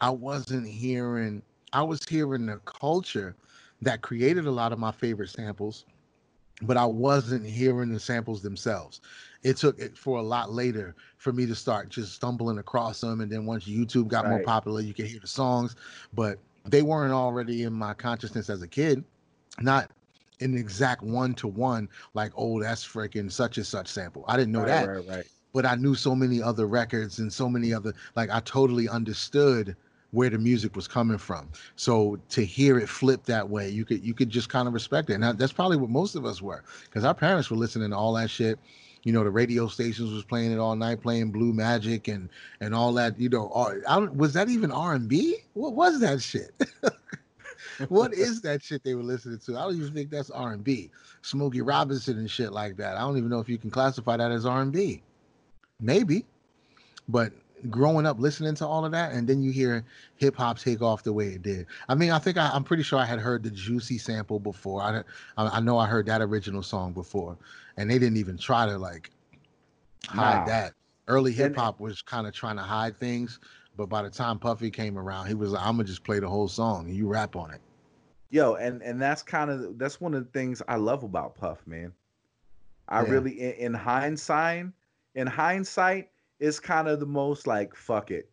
i 0.01 0.09
wasn't 0.09 0.67
hearing 0.67 1.41
i 1.73 1.81
was 1.81 2.03
hearing 2.07 2.45
the 2.45 2.57
culture 2.65 3.35
that 3.81 4.01
created 4.01 4.45
a 4.45 4.51
lot 4.51 4.71
of 4.71 4.79
my 4.79 4.91
favorite 4.91 5.29
samples 5.29 5.85
but 6.61 6.77
I 6.77 6.85
wasn't 6.85 7.45
hearing 7.45 7.91
the 7.91 7.99
samples 7.99 8.41
themselves. 8.41 9.01
It 9.43 9.57
took 9.57 9.79
it 9.79 9.97
for 9.97 10.19
a 10.19 10.21
lot 10.21 10.51
later 10.51 10.95
for 11.17 11.33
me 11.33 11.45
to 11.47 11.55
start 11.55 11.89
just 11.89 12.13
stumbling 12.13 12.59
across 12.59 13.01
them. 13.01 13.21
And 13.21 13.31
then 13.31 13.45
once 13.45 13.65
YouTube 13.65 14.07
got 14.07 14.27
more 14.27 14.43
popular, 14.43 14.81
you 14.81 14.93
could 14.93 15.07
hear 15.07 15.19
the 15.19 15.27
songs, 15.27 15.75
but 16.13 16.37
they 16.65 16.83
weren't 16.83 17.13
already 17.13 17.63
in 17.63 17.73
my 17.73 17.93
consciousness 17.93 18.49
as 18.49 18.61
a 18.61 18.67
kid. 18.67 19.03
Not 19.59 19.89
an 20.41 20.57
exact 20.57 21.03
one 21.03 21.33
to 21.35 21.47
one, 21.47 21.89
like, 22.13 22.31
oh, 22.35 22.61
that's 22.61 22.85
freaking 22.85 23.31
such 23.31 23.57
and 23.57 23.65
such 23.65 23.87
sample. 23.87 24.25
I 24.27 24.37
didn't 24.37 24.51
know 24.51 24.59
right, 24.59 24.67
that 24.67 24.87
right, 24.87 25.07
right. 25.07 25.25
but 25.53 25.65
I 25.65 25.75
knew 25.75 25.95
so 25.95 26.15
many 26.15 26.41
other 26.41 26.67
records 26.67 27.19
and 27.19 27.31
so 27.31 27.47
many 27.49 27.73
other 27.73 27.93
like 28.15 28.29
I 28.29 28.39
totally 28.41 28.89
understood 28.89 29.75
where 30.11 30.29
the 30.29 30.37
music 30.37 30.75
was 30.75 30.87
coming 30.87 31.17
from. 31.17 31.49
So 31.75 32.19
to 32.29 32.45
hear 32.45 32.77
it 32.77 32.89
flip 32.89 33.23
that 33.25 33.49
way, 33.49 33.69
you 33.69 33.85
could 33.85 34.03
you 34.03 34.13
could 34.13 34.29
just 34.29 34.49
kind 34.49 34.67
of 34.67 34.73
respect 34.73 35.09
it. 35.09 35.21
And 35.21 35.37
that's 35.37 35.53
probably 35.53 35.77
what 35.77 35.89
most 35.89 36.15
of 36.15 36.25
us 36.25 36.41
were 36.41 36.63
because 36.85 37.03
our 37.03 37.13
parents 37.13 37.49
were 37.49 37.57
listening 37.57 37.91
to 37.91 37.97
all 37.97 38.13
that 38.13 38.29
shit. 38.29 38.59
You 39.03 39.13
know, 39.13 39.23
the 39.23 39.31
radio 39.31 39.67
stations 39.67 40.13
was 40.13 40.23
playing 40.23 40.51
it 40.51 40.59
all 40.59 40.75
night, 40.75 41.01
playing 41.01 41.31
Blue 41.31 41.53
Magic 41.53 42.07
and 42.07 42.29
and 42.59 42.75
all 42.75 42.93
that. 42.93 43.19
You 43.19 43.29
know, 43.29 43.47
all, 43.47 43.73
I 43.87 43.97
was 43.97 44.33
that 44.33 44.49
even 44.49 44.71
R 44.71 44.93
and 44.93 45.07
B? 45.07 45.37
What 45.53 45.73
was 45.73 45.99
that 46.01 46.21
shit? 46.21 46.51
what 47.89 48.13
is 48.13 48.41
that 48.41 48.61
shit 48.63 48.83
they 48.83 48.95
were 48.95 49.03
listening 49.03 49.39
to? 49.39 49.57
I 49.57 49.63
don't 49.63 49.75
even 49.75 49.93
think 49.93 50.09
that's 50.09 50.29
R 50.29 50.53
and 50.53 50.63
B. 50.63 50.89
Smokey 51.21 51.61
Robinson 51.61 52.17
and 52.17 52.29
shit 52.29 52.51
like 52.51 52.77
that. 52.77 52.97
I 52.97 53.01
don't 53.01 53.17
even 53.17 53.29
know 53.29 53.39
if 53.39 53.49
you 53.49 53.57
can 53.57 53.69
classify 53.69 54.17
that 54.17 54.31
as 54.31 54.45
R 54.45 54.61
and 54.61 54.71
B. 54.71 55.01
Maybe, 55.79 56.25
but 57.07 57.33
growing 57.69 58.05
up 58.05 58.19
listening 58.19 58.55
to 58.55 58.67
all 58.67 58.85
of 58.85 58.91
that, 58.91 59.11
and 59.11 59.27
then 59.27 59.43
you 59.43 59.51
hear 59.51 59.83
hip 60.15 60.35
hop 60.35 60.57
take 60.57 60.81
off 60.81 61.03
the 61.03 61.13
way 61.13 61.27
it 61.27 61.41
did. 61.41 61.67
I 61.87 61.95
mean, 61.95 62.11
I 62.11 62.19
think 62.19 62.37
I, 62.37 62.55
am 62.55 62.63
pretty 62.63 62.83
sure 62.83 62.99
I 62.99 63.05
had 63.05 63.19
heard 63.19 63.43
the 63.43 63.51
Juicy 63.51 63.97
sample 63.97 64.39
before. 64.39 64.81
I, 64.81 65.03
I 65.37 65.59
know 65.59 65.77
I 65.77 65.87
heard 65.87 66.05
that 66.07 66.21
original 66.21 66.63
song 66.63 66.93
before, 66.93 67.37
and 67.77 67.89
they 67.89 67.99
didn't 67.99 68.17
even 68.17 68.37
try 68.37 68.65
to 68.65 68.77
like 68.77 69.11
hide 70.07 70.39
nah. 70.39 70.45
that. 70.45 70.73
Early 71.07 71.31
hip 71.31 71.55
hop 71.55 71.79
was 71.79 72.01
kind 72.01 72.25
of 72.25 72.33
trying 72.33 72.55
to 72.55 72.61
hide 72.61 72.97
things, 72.99 73.39
but 73.75 73.89
by 73.89 74.01
the 74.01 74.09
time 74.09 74.39
Puffy 74.39 74.71
came 74.71 74.97
around, 74.97 75.27
he 75.27 75.33
was 75.33 75.51
like, 75.51 75.65
"I'm 75.65 75.75
gonna 75.75 75.83
just 75.83 76.03
play 76.03 76.19
the 76.19 76.29
whole 76.29 76.47
song 76.47 76.87
and 76.87 76.95
you 76.95 77.07
rap 77.07 77.35
on 77.35 77.51
it." 77.51 77.61
Yo, 78.31 78.55
and 78.55 78.81
and 78.81 78.99
that's 78.99 79.21
kind 79.21 79.51
of 79.51 79.77
that's 79.77 79.99
one 79.99 80.13
of 80.13 80.23
the 80.23 80.31
things 80.31 80.61
I 80.69 80.77
love 80.77 81.03
about 81.03 81.35
Puff, 81.35 81.67
man. 81.67 81.91
I 82.87 83.03
yeah. 83.03 83.09
really, 83.09 83.41
in, 83.41 83.51
in 83.51 83.73
hindsight, 83.73 84.67
in 85.15 85.27
hindsight, 85.27 86.09
is 86.39 86.57
kind 86.57 86.87
of 86.87 87.01
the 87.01 87.05
most 87.05 87.45
like 87.45 87.75
fuck 87.75 88.09
it, 88.09 88.29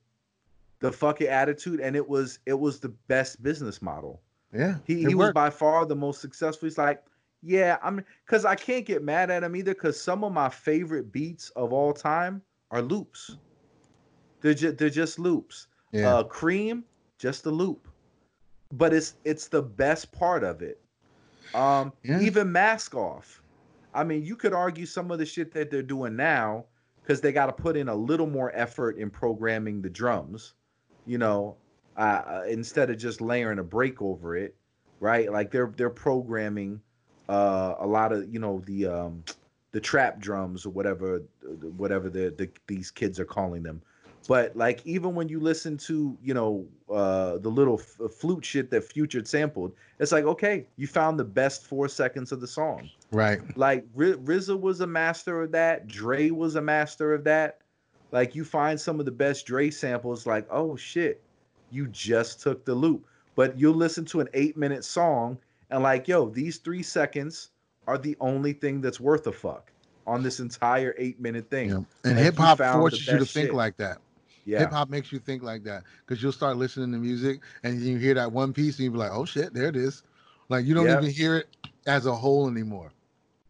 the 0.79 0.93
fuck 0.93 1.21
it 1.21 1.27
attitude, 1.27 1.81
and 1.81 1.97
it 1.97 2.09
was 2.09 2.39
it 2.47 2.55
was 2.55 2.79
the 2.79 2.91
best 3.09 3.43
business 3.43 3.83
model. 3.83 4.23
Yeah, 4.55 4.77
he 4.85 5.05
he 5.05 5.17
was 5.17 5.33
by 5.33 5.51
far 5.51 5.85
the 5.85 5.97
most 5.97 6.21
successful. 6.21 6.67
He's 6.67 6.79
like, 6.79 7.03
yeah, 7.43 7.79
I'm 7.83 8.05
because 8.25 8.45
I 8.45 8.55
can't 8.55 8.87
get 8.87 9.03
mad 9.03 9.33
at 9.33 9.43
him 9.43 9.57
either 9.57 9.75
because 9.75 10.01
some 10.01 10.23
of 10.23 10.33
my 10.33 10.49
favorite 10.49 11.11
beats 11.11 11.51
of 11.51 11.73
all 11.73 11.93
time 11.93 12.41
are 12.71 12.83
loops. 12.83 13.37
They're 14.43 14.55
just 14.55 14.79
they're 14.79 14.91
just 14.91 15.19
loops. 15.19 15.67
Yeah. 15.91 16.15
Uh, 16.15 16.23
Cream, 16.23 16.85
just 17.19 17.47
a 17.47 17.51
loop 17.51 17.89
but 18.73 18.93
it's 18.93 19.15
it's 19.25 19.49
the 19.49 19.63
best 19.63 20.13
part 20.13 20.45
of 20.45 20.63
it. 20.63 20.81
Um, 21.55 21.93
yeah. 22.03 22.21
even 22.21 22.53
mask 22.53 22.95
off. 22.95 23.43
I 23.95 24.05
mean, 24.05 24.25
you 24.25 24.37
could 24.37 24.53
argue 24.53 24.87
some 24.87 25.11
of 25.11 25.19
the 25.19 25.27
shit 25.27 25.53
that 25.55 25.71
they're 25.71 25.83
doing 25.83 26.15
now 26.15 26.67
because 27.03 27.21
they 27.21 27.33
got 27.33 27.47
to 27.47 27.53
put 27.53 27.77
in 27.77 27.89
a 27.89 27.95
little 27.95 28.27
more 28.27 28.53
effort 28.55 28.99
in 28.99 29.09
programming 29.09 29.81
the 29.81 29.89
drums, 29.89 30.55
you 31.07 31.17
know, 31.17 31.57
uh, 31.97 32.23
uh, 32.27 32.45
instead 32.47 32.91
of 32.91 32.99
just 32.99 33.23
layering 33.23 33.59
a 33.59 33.65
break 33.65 34.03
over 34.03 34.37
it, 34.37 34.55
right? 35.01 35.33
Like 35.33 35.51
they're 35.51 35.73
they're 35.77 35.91
programming 35.91 36.81
uh, 37.29 37.75
a 37.81 37.87
lot 37.87 38.13
of 38.13 38.33
you 38.33 38.39
know 38.39 38.63
the 38.67 38.87
um, 38.87 39.25
the 39.73 39.81
trap 39.81 40.19
drums 40.19 40.67
or 40.67 40.71
whatever 40.71 41.23
whatever 41.77 42.09
the, 42.09 42.35
the 42.37 42.51
these 42.67 42.91
kids 42.91 43.19
are 43.19 43.25
calling 43.25 43.63
them 43.63 43.83
but 44.29 44.55
like 44.55 44.83
even 44.85 45.15
when 45.15 45.29
you 45.31 45.41
listen 45.41 45.79
to 45.79 46.17
you 46.23 46.35
know 46.35 46.65
uh, 46.91 47.39
the 47.39 47.49
little 47.49 47.81
f- 47.81 48.01
uh, 48.01 48.09
flute 48.09 48.45
shit 48.45 48.71
that 48.71 48.85
Future 48.85 49.25
sampled, 49.25 49.73
it's 49.99 50.13
like 50.13 50.25
okay, 50.25 50.67
you 50.77 50.87
found 50.87 51.19
the 51.19 51.25
best 51.25 51.65
four 51.65 51.89
seconds 51.89 52.31
of 52.31 52.41
the 52.41 52.47
song. 52.47 52.89
Right. 53.11 53.41
Like 53.57 53.87
R- 53.97 54.15
RZA 54.15 54.61
was 54.61 54.81
a 54.81 54.87
master 54.87 55.43
of 55.43 55.51
that. 55.53 55.89
Dre 55.89 56.29
was 56.31 56.57
a 56.57 56.61
master 56.61 57.15
of 57.15 57.25
that. 57.25 57.63
Like 58.13 58.35
you 58.35 58.45
find 58.45 58.79
some 58.79 59.01
of 59.01 59.07
the 59.07 59.13
best 59.13 59.47
Dre 59.47 59.71
samples, 59.71 60.27
like 60.27 60.47
oh 60.51 60.77
shit, 60.77 61.23
you 61.71 61.87
just 61.89 62.43
took 62.43 62.67
the 62.67 62.75
loop. 62.75 63.07
But 63.35 63.59
you'll 63.59 63.75
listen 63.75 64.05
to 64.07 64.21
an 64.21 64.29
eight 64.35 64.59
minute 64.59 64.85
song 64.85 65.39
and 65.71 65.83
like 65.83 66.07
yo, 66.07 66.29
these 66.29 66.59
three 66.59 66.83
seconds 66.83 67.49
are 67.87 67.97
the 67.97 68.15
only 68.21 68.53
thing 68.53 68.83
that's 68.83 69.01
worth 69.01 69.27
a 69.27 69.33
fuck 69.33 69.73
on 70.07 70.23
this 70.23 70.39
entire 70.39 70.95
eight 70.99 71.19
minute 71.19 71.49
thing. 71.49 71.71
Yeah. 71.71 71.77
And 72.05 72.17
like 72.17 72.25
hip 72.25 72.37
hop 72.37 72.59
forces 72.59 73.07
you 73.07 73.19
to 73.19 73.25
think 73.25 73.47
shit. 73.47 73.55
like 73.55 73.79
that. 73.79 73.99
Yeah. 74.49 74.61
Hip 74.61 74.71
hop 74.71 74.89
makes 74.89 75.13
you 75.13 75.19
think 75.19 75.43
like 75.43 75.63
that 75.65 75.83
because 76.07 76.23
you'll 76.23 76.33
start 76.33 76.57
listening 76.57 76.91
to 76.93 76.99
music 76.99 77.41
and 77.65 77.83
you 77.83 77.99
hear 77.99 78.15
that 78.15 78.33
one 78.33 78.55
piece 78.55 78.79
and 78.79 78.85
you 78.85 78.91
be 78.91 78.97
like, 78.97 79.11
oh 79.13 79.27
shit, 79.27 79.53
there 79.53 79.67
it 79.67 79.77
is. 79.77 80.05
Like 80.49 80.65
you 80.65 80.73
don't 80.73 80.87
yep. 80.87 81.03
even 81.03 81.13
hear 81.13 81.37
it 81.37 81.55
as 81.87 82.07
a 82.07 82.15
whole 82.15 82.49
anymore. 82.49 82.91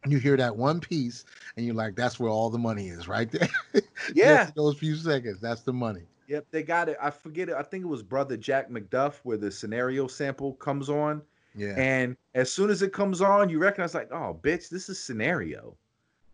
You 0.08 0.18
hear 0.18 0.36
that 0.36 0.56
one 0.56 0.80
piece 0.80 1.24
and 1.56 1.64
you're 1.64 1.76
like, 1.76 1.94
that's 1.94 2.18
where 2.18 2.32
all 2.32 2.50
the 2.50 2.58
money 2.58 2.88
is 2.88 3.06
right 3.06 3.30
there. 3.30 3.48
Yeah. 4.14 4.50
those 4.56 4.76
few 4.76 4.96
seconds, 4.96 5.38
that's 5.38 5.60
the 5.60 5.72
money. 5.72 6.02
Yep, 6.26 6.46
they 6.50 6.64
got 6.64 6.88
it. 6.88 6.96
I 7.00 7.10
forget 7.10 7.48
it. 7.48 7.54
I 7.54 7.62
think 7.62 7.84
it 7.84 7.88
was 7.88 8.02
Brother 8.02 8.36
Jack 8.36 8.68
McDuff 8.68 9.20
where 9.22 9.36
the 9.36 9.52
scenario 9.52 10.08
sample 10.08 10.54
comes 10.54 10.88
on. 10.88 11.22
Yeah. 11.54 11.74
And 11.76 12.16
as 12.34 12.52
soon 12.52 12.70
as 12.70 12.82
it 12.82 12.92
comes 12.92 13.20
on, 13.20 13.48
you 13.48 13.60
recognize 13.60 13.94
like, 13.94 14.10
oh, 14.10 14.36
bitch, 14.42 14.68
this 14.68 14.88
is 14.88 14.98
scenario. 14.98 15.76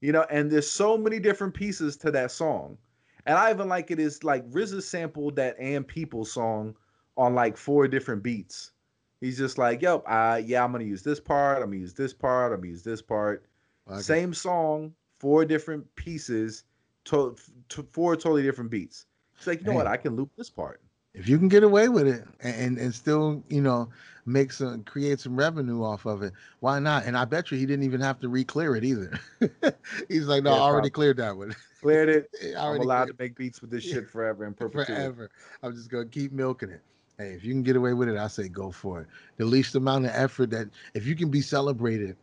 You 0.01 0.13
know, 0.13 0.25
and 0.31 0.51
there's 0.51 0.71
so 0.71 0.97
many 0.97 1.19
different 1.19 1.53
pieces 1.53 1.97
to 1.99 2.11
that 2.13 2.31
song. 2.31 2.79
And 3.27 3.39
I 3.39 3.51
even 3.51 3.69
like 3.69 3.91
it 3.91 3.99
is 3.99 4.23
like 4.23 4.49
RZA 4.51 4.83
sampled 4.83 5.37
that 5.37 5.57
and 5.59 5.87
People 5.87 6.25
song 6.25 6.75
on 7.17 7.35
like 7.35 7.57
four 7.57 7.89
different 7.89 8.23
beats. 8.23 8.73
He's 9.21 9.39
just 9.39 9.57
like, 9.57 9.81
yep, 9.81 10.03
uh, 10.07 10.41
yeah, 10.45 10.63
I'm 10.63 10.73
gonna 10.73 10.85
use 10.85 11.03
this 11.03 11.21
part, 11.21 11.59
I'm 11.63 11.71
gonna 11.71 11.79
use 11.79 11.95
this 11.95 12.13
part, 12.13 12.53
I'm 12.53 12.59
gonna 12.59 12.69
use 12.69 12.83
this 12.83 13.01
part. 13.01 13.47
Okay. 13.91 14.01
Same 14.01 14.35
song, 14.35 14.93
four 15.19 15.45
different 15.45 15.95
pieces, 15.97 16.65
to, 17.05 17.37
to, 17.71 17.87
four 17.93 18.17
totally 18.17 18.43
different 18.43 18.71
beats. 18.71 19.07
He's 19.39 19.47
like, 19.47 19.61
you 19.61 19.67
know 19.67 19.73
what, 19.73 19.87
I 19.87 19.97
can 19.97 20.17
loop 20.17 20.31
this 20.37 20.51
part. 20.51 20.81
If 21.15 21.29
you 21.29 21.39
can 21.39 21.49
get 21.49 21.63
away 21.63 21.89
with 21.89 22.09
it 22.09 22.25
and 22.41 22.77
and 22.77 22.93
still, 22.93 23.43
you 23.49 23.63
know, 23.63 23.89
make 24.27 24.53
some 24.53 24.83
create 24.83 25.21
some 25.21 25.37
revenue 25.37 25.83
off 25.85 26.07
of 26.07 26.23
it, 26.23 26.33
why 26.59 26.81
not? 26.81 27.05
And 27.05 27.17
I 27.17 27.25
bet 27.25 27.51
you 27.51 27.57
he 27.57 27.67
didn't 27.67 27.85
even 27.85 28.01
have 28.01 28.19
to 28.21 28.29
re-clear 28.29 28.75
it 28.75 28.85
either. 28.85 29.19
He's 30.09 30.27
like, 30.27 30.43
no, 30.43 30.51
yeah, 30.51 30.57
I 30.57 30.61
already 30.61 30.75
probably. 30.75 30.91
cleared 30.91 31.17
that 31.19 31.37
one 31.37 31.55
cleared 31.85 32.09
it. 32.09 32.31
I'm 32.57 32.81
allowed 32.81 33.07
to 33.07 33.15
make 33.19 33.37
beats 33.37 33.61
with 33.61 33.71
this 33.71 33.85
shit 33.85 34.09
forever 34.09 34.45
and 34.45 34.57
perpetuity. 34.57 34.95
Forever. 34.95 35.31
I'm 35.63 35.75
just 35.75 35.91
gonna 35.91 36.07
keep 36.07 36.33
milking 36.33 36.71
it. 36.71 36.81
Hey, 37.19 37.29
if 37.29 37.45
you 37.45 37.53
can 37.53 37.63
get 37.63 37.77
away 37.77 37.93
with 37.93 38.09
it, 38.09 38.17
I 38.17 38.27
say 38.27 38.49
go 38.49 38.73
for 38.73 39.03
it. 39.03 39.07
The 39.37 39.45
least 39.45 39.75
amount 39.75 40.07
of 40.07 40.13
effort 40.15 40.51
that 40.51 40.69
if 40.95 41.07
you 41.07 41.15
can 41.15 41.31
be 41.31 41.41
celebrated 41.41 42.17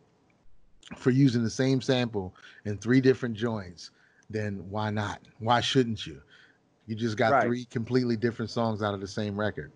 for 0.96 1.10
using 1.10 1.42
the 1.42 1.50
same 1.50 1.80
sample 1.80 2.34
in 2.64 2.76
three 2.76 3.00
different 3.00 3.34
joints, 3.34 3.90
then 4.28 4.64
why 4.68 4.90
not? 4.90 5.20
Why 5.38 5.60
shouldn't 5.60 6.06
you? 6.06 6.20
You 6.86 6.96
just 6.96 7.16
got 7.16 7.32
right. 7.32 7.44
three 7.44 7.64
completely 7.66 8.16
different 8.16 8.50
songs 8.50 8.82
out 8.82 8.92
of 8.92 9.00
the 9.00 9.08
same 9.08 9.38
record. 9.38 9.72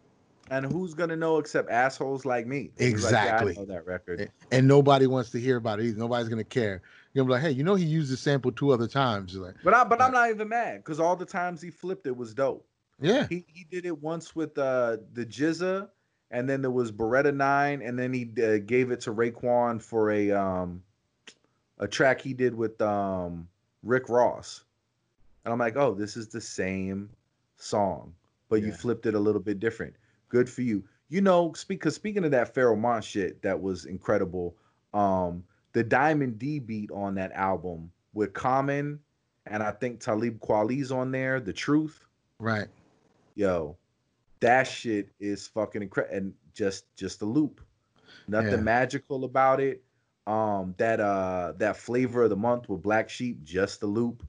And 0.50 0.64
who's 0.64 0.94
gonna 0.94 1.16
know 1.16 1.38
except 1.38 1.70
assholes 1.70 2.24
like 2.24 2.46
me? 2.46 2.70
Exactly. 2.78 3.48
Like, 3.48 3.56
yeah, 3.56 3.62
know 3.62 3.66
that 3.66 3.86
record. 3.86 4.30
And 4.52 4.68
nobody 4.68 5.06
wants 5.06 5.30
to 5.30 5.40
hear 5.40 5.56
about 5.56 5.80
it 5.80 5.86
either. 5.86 5.98
Nobody's 5.98 6.28
gonna 6.28 6.44
care. 6.44 6.82
You're 7.12 7.24
gonna 7.24 7.34
be 7.36 7.40
like, 7.40 7.50
hey, 7.50 7.56
you 7.56 7.64
know 7.64 7.74
he 7.74 7.84
used 7.84 8.12
the 8.12 8.16
sample 8.16 8.52
two 8.52 8.70
other 8.70 8.86
times. 8.86 9.34
You're 9.34 9.46
like, 9.46 9.56
but 9.64 9.74
I 9.74 9.84
but 9.84 10.00
I'm 10.00 10.12
not 10.12 10.30
even 10.30 10.48
mad 10.48 10.78
because 10.78 11.00
all 11.00 11.16
the 11.16 11.26
times 11.26 11.60
he 11.60 11.70
flipped 11.70 12.06
it 12.06 12.16
was 12.16 12.32
dope. 12.34 12.66
Yeah. 13.00 13.26
He 13.28 13.44
he 13.48 13.64
did 13.70 13.86
it 13.86 14.02
once 14.02 14.36
with 14.36 14.56
uh 14.56 14.98
the 15.14 15.26
GZA, 15.26 15.88
and 16.30 16.48
then 16.48 16.62
there 16.62 16.70
was 16.70 16.92
Beretta 16.92 17.34
Nine, 17.34 17.82
and 17.82 17.98
then 17.98 18.12
he 18.12 18.30
uh, 18.42 18.58
gave 18.58 18.90
it 18.90 19.00
to 19.02 19.12
Raekwon 19.12 19.82
for 19.82 20.12
a 20.12 20.30
um 20.30 20.82
a 21.78 21.88
track 21.88 22.20
he 22.20 22.32
did 22.32 22.54
with 22.54 22.80
um 22.80 23.48
Rick 23.82 24.08
Ross. 24.08 24.62
And 25.44 25.52
I'm 25.52 25.58
like, 25.58 25.76
oh, 25.76 25.94
this 25.94 26.16
is 26.16 26.28
the 26.28 26.40
same 26.40 27.08
song, 27.56 28.12
but 28.48 28.60
yeah. 28.60 28.66
you 28.66 28.72
flipped 28.72 29.06
it 29.06 29.14
a 29.14 29.18
little 29.18 29.40
bit 29.40 29.60
different. 29.60 29.94
Good 30.28 30.48
for 30.48 30.62
you. 30.62 30.84
You 31.08 31.20
know, 31.20 31.52
speak 31.52 31.80
because 31.80 31.94
speaking 31.94 32.24
of 32.24 32.32
that 32.32 32.54
Pharoahe 32.54 32.78
Monch 32.78 33.04
shit, 33.04 33.42
that 33.42 33.60
was 33.60 33.84
incredible. 33.84 34.56
Um, 34.92 35.44
the 35.72 35.84
Diamond 35.84 36.38
D 36.38 36.58
beat 36.58 36.90
on 36.90 37.14
that 37.14 37.32
album 37.32 37.90
with 38.12 38.32
Common, 38.32 38.98
and 39.46 39.62
I 39.62 39.70
think 39.70 40.00
Talib 40.00 40.40
Kweli's 40.40 40.90
on 40.90 41.12
there. 41.12 41.38
The 41.38 41.52
Truth, 41.52 42.04
right? 42.38 42.66
Yo, 43.36 43.76
that 44.40 44.64
shit 44.64 45.10
is 45.20 45.46
fucking 45.46 45.82
incredible, 45.82 46.16
and 46.16 46.34
just 46.54 46.84
just 46.96 47.22
a 47.22 47.26
loop. 47.26 47.60
Nothing 48.26 48.50
yeah. 48.50 48.56
magical 48.56 49.24
about 49.24 49.60
it. 49.60 49.82
Um, 50.26 50.74
that 50.78 50.98
uh, 50.98 51.52
that 51.58 51.76
flavor 51.76 52.24
of 52.24 52.30
the 52.30 52.36
month 52.36 52.68
with 52.68 52.82
Black 52.82 53.08
Sheep, 53.08 53.44
just 53.44 53.82
a 53.82 53.86
loop. 53.86 54.26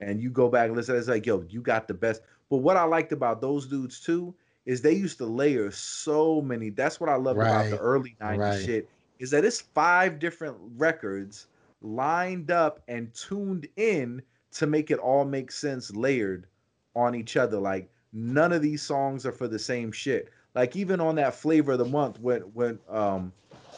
And 0.00 0.20
you 0.20 0.30
go 0.30 0.48
back 0.48 0.68
and 0.68 0.76
listen, 0.76 0.96
it's 0.96 1.08
like, 1.08 1.26
yo, 1.26 1.44
you 1.48 1.60
got 1.60 1.88
the 1.88 1.94
best. 1.94 2.22
But 2.48 2.58
what 2.58 2.76
I 2.76 2.84
liked 2.84 3.12
about 3.12 3.40
those 3.40 3.66
dudes 3.66 4.00
too 4.00 4.34
is 4.66 4.82
they 4.82 4.92
used 4.92 5.18
to 5.18 5.26
layer 5.26 5.70
so 5.70 6.42
many. 6.42 6.70
That's 6.70 7.00
what 7.00 7.08
I 7.08 7.14
love 7.14 7.36
right. 7.36 7.48
about 7.48 7.70
the 7.70 7.78
early 7.78 8.16
90s 8.20 8.38
right. 8.38 8.64
shit. 8.64 8.90
Is 9.18 9.30
that 9.30 9.44
it's 9.44 9.60
five 9.60 10.18
different 10.18 10.56
records 10.76 11.46
lined 11.80 12.50
up 12.50 12.82
and 12.88 13.14
tuned 13.14 13.66
in 13.76 14.20
to 14.52 14.66
make 14.66 14.90
it 14.90 14.98
all 14.98 15.24
make 15.24 15.50
sense 15.52 15.94
layered 15.94 16.46
on 16.94 17.14
each 17.14 17.36
other. 17.36 17.58
Like 17.58 17.88
none 18.12 18.52
of 18.52 18.60
these 18.60 18.82
songs 18.82 19.24
are 19.24 19.32
for 19.32 19.48
the 19.48 19.58
same 19.58 19.92
shit. 19.92 20.30
Like 20.54 20.74
even 20.74 21.00
on 21.00 21.14
that 21.16 21.34
flavor 21.34 21.72
of 21.72 21.78
the 21.78 21.84
month, 21.84 22.18
when 22.20 22.40
when 22.54 22.78
um 22.88 23.32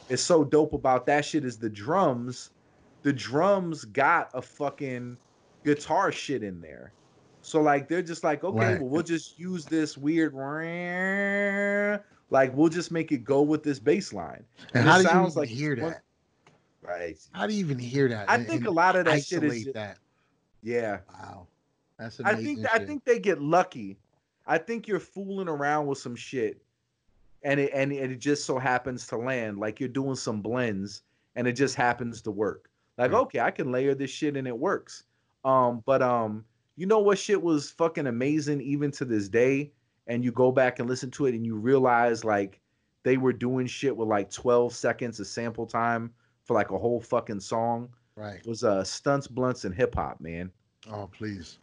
it's 0.08 0.22
so 0.22 0.44
dope 0.44 0.72
about 0.72 1.06
that 1.06 1.24
shit 1.24 1.44
is 1.44 1.58
the 1.58 1.68
drums. 1.68 2.50
The 3.02 3.12
drums 3.12 3.84
got 3.84 4.30
a 4.34 4.42
fucking 4.42 5.16
guitar 5.64 6.10
shit 6.12 6.42
in 6.42 6.60
there. 6.60 6.92
So 7.48 7.62
like 7.62 7.88
they're 7.88 8.02
just 8.02 8.22
like, 8.22 8.44
okay, 8.44 8.58
right. 8.58 8.80
well 8.80 8.90
we'll 8.90 9.02
just 9.02 9.38
use 9.38 9.64
this 9.64 9.96
weird 9.96 10.34
like 12.30 12.54
we'll 12.54 12.68
just 12.68 12.90
make 12.90 13.10
it 13.10 13.24
go 13.24 13.42
with 13.42 13.62
this 13.62 13.78
bass 13.78 14.12
line. 14.12 14.44
And, 14.74 14.86
and 14.86 14.88
how 14.88 14.98
do 14.98 15.04
you 15.04 15.26
even 15.26 15.32
like 15.34 15.48
hear 15.48 15.76
that? 15.76 16.02
Right. 16.82 17.18
How 17.32 17.46
do 17.46 17.54
you 17.54 17.60
even 17.60 17.78
hear 17.78 18.08
that? 18.08 18.28
I 18.30 18.36
and, 18.36 18.46
think 18.46 18.66
a 18.66 18.70
lot 18.70 18.96
of 18.96 19.06
that 19.06 19.24
shit 19.24 19.42
is 19.44 19.66
that. 19.74 19.98
Yeah. 20.62 20.98
Wow. 21.12 21.46
That's 21.98 22.18
amazing. 22.20 22.38
I 22.38 22.42
think 22.42 22.58
shit. 22.58 22.68
I 22.72 22.84
think 22.84 23.04
they 23.04 23.18
get 23.18 23.40
lucky. 23.40 23.98
I 24.46 24.58
think 24.58 24.86
you're 24.86 25.00
fooling 25.00 25.48
around 25.48 25.86
with 25.86 25.98
some 25.98 26.16
shit, 26.16 26.62
and 27.42 27.60
it 27.60 27.70
and 27.74 27.92
it 27.92 28.18
just 28.18 28.44
so 28.44 28.58
happens 28.58 29.06
to 29.08 29.16
land. 29.16 29.58
Like 29.58 29.80
you're 29.80 29.88
doing 29.88 30.16
some 30.16 30.40
blends, 30.40 31.02
and 31.34 31.46
it 31.46 31.52
just 31.52 31.74
happens 31.74 32.22
to 32.22 32.30
work. 32.30 32.70
Like 32.96 33.12
okay, 33.12 33.40
I 33.40 33.50
can 33.50 33.72
layer 33.72 33.94
this 33.94 34.10
shit 34.10 34.36
and 34.36 34.46
it 34.46 34.56
works. 34.56 35.04
Um, 35.44 35.82
but 35.86 36.02
um, 36.02 36.44
You 36.78 36.86
know 36.86 37.00
what 37.00 37.18
shit 37.18 37.42
was 37.42 37.72
fucking 37.72 38.06
amazing 38.06 38.60
even 38.60 38.92
to 38.92 39.04
this 39.04 39.28
day? 39.28 39.72
And 40.06 40.24
you 40.24 40.30
go 40.30 40.52
back 40.52 40.78
and 40.78 40.88
listen 40.88 41.10
to 41.10 41.26
it 41.26 41.34
and 41.34 41.44
you 41.44 41.56
realize 41.56 42.24
like 42.24 42.60
they 43.02 43.16
were 43.16 43.32
doing 43.32 43.66
shit 43.66 43.96
with 43.96 44.06
like 44.06 44.30
12 44.30 44.72
seconds 44.72 45.18
of 45.18 45.26
sample 45.26 45.66
time 45.66 46.12
for 46.44 46.54
like 46.54 46.70
a 46.70 46.78
whole 46.78 47.00
fucking 47.00 47.40
song. 47.40 47.88
Right. 48.14 48.36
It 48.36 48.46
was 48.46 48.62
uh 48.62 48.84
stunts, 48.84 49.26
blunts, 49.26 49.64
and 49.64 49.74
hip 49.74 49.96
hop, 49.96 50.20
man. 50.20 50.52
Oh, 50.88 51.08
please. 51.12 51.58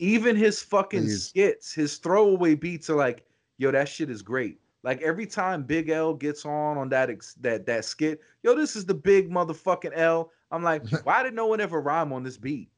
Even 0.00 0.34
his 0.34 0.60
fucking 0.60 1.02
Please. 1.02 1.28
skits, 1.28 1.72
his 1.72 1.98
throwaway 1.98 2.56
beats 2.56 2.90
are 2.90 2.96
like, 2.96 3.24
yo, 3.58 3.70
that 3.70 3.88
shit 3.88 4.10
is 4.10 4.22
great. 4.22 4.58
Like 4.82 5.02
every 5.02 5.26
time 5.26 5.62
Big 5.62 5.88
L 5.88 6.14
gets 6.14 6.44
on 6.44 6.78
on 6.78 6.88
that 6.88 7.10
ex- 7.10 7.34
that 7.34 7.64
that 7.66 7.84
skit, 7.84 8.22
yo, 8.42 8.56
this 8.56 8.74
is 8.74 8.86
the 8.86 8.94
big 8.94 9.30
motherfucking 9.30 9.92
L. 9.94 10.32
I'm 10.50 10.64
like, 10.64 10.82
why 11.04 11.22
did 11.22 11.34
no 11.34 11.46
one 11.46 11.60
ever 11.60 11.80
rhyme 11.80 12.12
on 12.12 12.24
this 12.24 12.36
beat? 12.36 12.70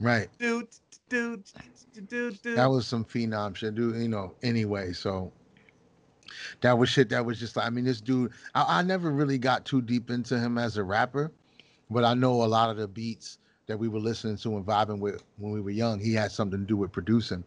Right. 0.00 0.28
Dude, 0.38 0.68
dude, 1.08 1.44
dude, 2.08 2.42
dude. 2.42 2.56
That 2.56 2.70
was 2.70 2.86
some 2.86 3.04
phenom 3.04 3.56
shit, 3.56 3.74
dude. 3.74 3.96
You 3.96 4.08
know. 4.08 4.34
Anyway, 4.42 4.92
so 4.92 5.32
that 6.60 6.76
was 6.76 6.88
shit. 6.88 7.08
That 7.08 7.24
was 7.24 7.38
just. 7.38 7.56
I 7.56 7.70
mean, 7.70 7.84
this 7.84 8.00
dude. 8.00 8.32
I, 8.54 8.78
I 8.78 8.82
never 8.82 9.10
really 9.10 9.38
got 9.38 9.64
too 9.64 9.80
deep 9.80 10.10
into 10.10 10.38
him 10.38 10.58
as 10.58 10.76
a 10.76 10.84
rapper, 10.84 11.32
but 11.90 12.04
I 12.04 12.14
know 12.14 12.42
a 12.42 12.46
lot 12.46 12.70
of 12.70 12.76
the 12.76 12.88
beats 12.88 13.38
that 13.66 13.78
we 13.78 13.88
were 13.88 13.98
listening 13.98 14.36
to 14.36 14.56
and 14.56 14.64
vibing 14.64 15.00
with 15.00 15.22
when 15.38 15.52
we 15.52 15.60
were 15.60 15.70
young. 15.70 15.98
He 15.98 16.12
had 16.14 16.30
something 16.30 16.60
to 16.60 16.66
do 16.66 16.76
with 16.76 16.92
producing. 16.92 17.44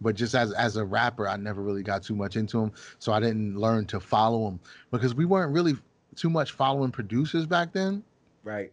But 0.00 0.16
just 0.16 0.34
as 0.34 0.52
as 0.52 0.76
a 0.76 0.84
rapper, 0.84 1.28
I 1.28 1.36
never 1.36 1.62
really 1.62 1.84
got 1.84 2.02
too 2.02 2.16
much 2.16 2.36
into 2.36 2.60
him, 2.60 2.72
so 2.98 3.12
I 3.12 3.20
didn't 3.20 3.56
learn 3.56 3.86
to 3.86 4.00
follow 4.00 4.48
him 4.48 4.58
because 4.90 5.14
we 5.14 5.24
weren't 5.24 5.52
really 5.52 5.76
too 6.16 6.28
much 6.28 6.52
following 6.52 6.90
producers 6.90 7.46
back 7.46 7.72
then. 7.72 8.02
right. 8.42 8.72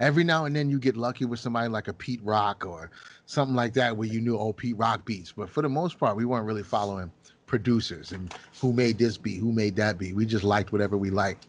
Every 0.00 0.24
now 0.24 0.44
and 0.44 0.54
then 0.54 0.70
you 0.70 0.78
get 0.78 0.96
lucky 0.96 1.24
with 1.24 1.40
somebody 1.40 1.68
like 1.68 1.88
a 1.88 1.92
Pete 1.92 2.20
Rock 2.22 2.64
or 2.66 2.90
something 3.26 3.56
like 3.56 3.74
that 3.74 3.96
where 3.96 4.08
you 4.08 4.20
knew 4.20 4.38
oh 4.38 4.52
Pete 4.52 4.76
Rock 4.76 5.04
beats. 5.04 5.32
But 5.32 5.50
for 5.50 5.62
the 5.62 5.68
most 5.68 5.98
part, 5.98 6.16
we 6.16 6.24
weren't 6.24 6.46
really 6.46 6.62
following 6.62 7.12
producers 7.46 8.12
and 8.12 8.30
who 8.60 8.72
made 8.72 8.98
this 8.98 9.16
beat, 9.16 9.40
who 9.40 9.52
made 9.52 9.76
that 9.76 9.98
beat. 9.98 10.14
We 10.14 10.26
just 10.26 10.44
liked 10.44 10.72
whatever 10.72 10.96
we 10.96 11.10
liked. 11.10 11.46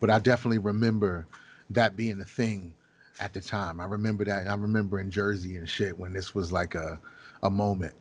But 0.00 0.10
I 0.10 0.18
definitely 0.18 0.58
remember 0.58 1.26
that 1.70 1.96
being 1.96 2.20
a 2.20 2.24
thing 2.24 2.74
at 3.20 3.32
the 3.32 3.40
time. 3.40 3.80
I 3.80 3.84
remember 3.84 4.24
that. 4.24 4.48
I 4.48 4.54
remember 4.54 5.00
in 5.00 5.10
Jersey 5.10 5.56
and 5.56 5.68
shit 5.68 5.98
when 5.98 6.12
this 6.12 6.34
was 6.34 6.52
like 6.52 6.74
a 6.74 7.00
a 7.42 7.50
moment. 7.50 7.94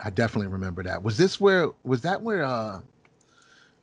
I 0.00 0.10
definitely 0.10 0.48
remember 0.48 0.82
that. 0.82 1.02
Was 1.02 1.16
this 1.16 1.40
where 1.40 1.70
was 1.84 2.02
that 2.02 2.22
where 2.22 2.44
uh 2.44 2.80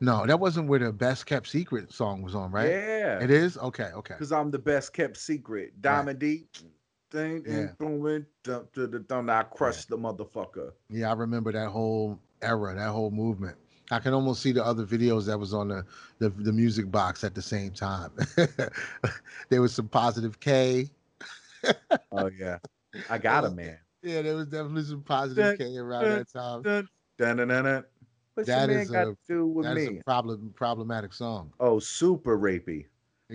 no, 0.02 0.26
that 0.26 0.40
wasn't 0.40 0.68
where 0.68 0.80
the 0.80 0.92
best 0.92 1.26
kept 1.26 1.46
secret 1.46 1.92
song 1.92 2.22
was 2.22 2.34
on, 2.34 2.50
right? 2.50 2.70
Yeah. 2.70 3.22
It 3.22 3.30
is? 3.30 3.56
Okay, 3.56 3.90
okay. 3.94 4.14
Because 4.14 4.32
I'm 4.32 4.50
the 4.50 4.58
best 4.58 4.92
kept 4.92 5.16
secret. 5.16 5.80
Diamond 5.80 6.18
D. 6.18 6.48
Ding, 7.12 7.44
Yeah. 7.46 7.52
ding, 7.52 7.70
boom, 7.78 8.02
boom, 8.02 8.26
dum, 8.42 8.68
dum, 8.72 8.90
dum, 8.90 9.04
dum, 9.08 9.30
I 9.30 9.44
crushed 9.44 9.88
the 9.88 9.96
motherfucker. 9.96 10.72
Yeah, 10.90 11.10
I 11.10 11.14
remember 11.14 11.52
that 11.52 11.68
whole 11.68 12.18
era, 12.40 12.74
that 12.74 12.88
whole 12.90 13.12
movement. 13.12 13.56
I 13.92 14.00
can 14.00 14.12
almost 14.12 14.42
see 14.42 14.50
the 14.50 14.64
other 14.64 14.84
videos 14.84 15.26
that 15.26 15.38
was 15.38 15.54
on 15.54 15.68
the 15.68 15.84
the, 16.18 16.30
the 16.30 16.52
music 16.52 16.90
box 16.90 17.22
at 17.22 17.34
the 17.34 17.42
same 17.42 17.70
time. 17.72 18.10
there 19.50 19.60
was 19.60 19.72
some 19.72 19.88
positive 19.88 20.40
K. 20.40 20.90
Oh 22.10 22.28
yeah. 22.28 22.58
I 23.08 23.18
got 23.18 23.44
him, 23.44 23.56
man. 23.56 23.78
Yeah, 24.02 24.22
there 24.22 24.34
was 24.34 24.46
definitely 24.46 24.84
some 24.84 25.02
positive 25.02 25.58
Dun, 25.58 25.58
K 25.58 25.76
around 25.76 26.04
dun, 26.04 26.18
that 26.18 26.32
time. 26.32 26.62
Dun, 26.62 26.88
dun, 27.18 27.36
dun, 27.36 27.48
dun, 27.48 27.64
dun. 27.64 27.84
What's 28.34 28.46
That 28.48 28.68
your 28.68 28.76
man 28.76 28.82
is 28.84 28.90
got 28.90 29.02
a- 29.08 29.10
to 29.12 29.16
do 29.28 29.46
with 29.46 29.66
That 29.66 29.76
is 29.78 29.88
a 29.88 30.02
problem 30.04 30.52
problematic 30.56 31.12
song. 31.12 31.52
Oh, 31.60 31.78
super 31.78 32.38
rapey. 32.38 32.86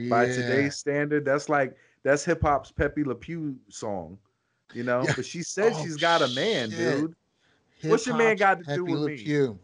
By 0.09 0.25
today's 0.27 0.75
standard, 0.77 1.25
that's 1.25 1.49
like 1.49 1.75
that's 2.03 2.23
hip 2.23 2.41
hop's 2.41 2.71
Pepe 2.71 3.03
Le 3.03 3.15
Pew 3.15 3.55
song. 3.69 4.17
You 4.73 4.83
know, 4.83 5.03
Yeah. 5.05 5.13
but 5.15 5.25
she 5.25 5.41
said 5.43 5.73
Oh, 5.75 5.83
she's 5.83 5.97
got 5.97 6.21
a 6.21 6.27
man, 6.35 6.69
shit. 6.71 6.99
dude. 6.99 7.15
What's 7.83 8.05
your 8.07 8.17
man 8.17 8.35
got 8.37 8.63
to 8.63 8.75
do 8.75 8.83
with 8.85 8.99
Le 9.01 9.07
me? 9.09 9.17
Pew. 9.17 9.59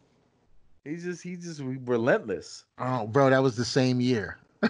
He's 0.83 1.03
just 1.03 1.21
he's 1.23 1.43
just 1.43 1.61
relentless. 1.85 2.65
Oh, 2.77 3.07
bro, 3.07 3.29
that 3.29 3.41
was 3.41 3.55
the 3.55 3.65
same 3.65 4.01
year. 4.01 4.37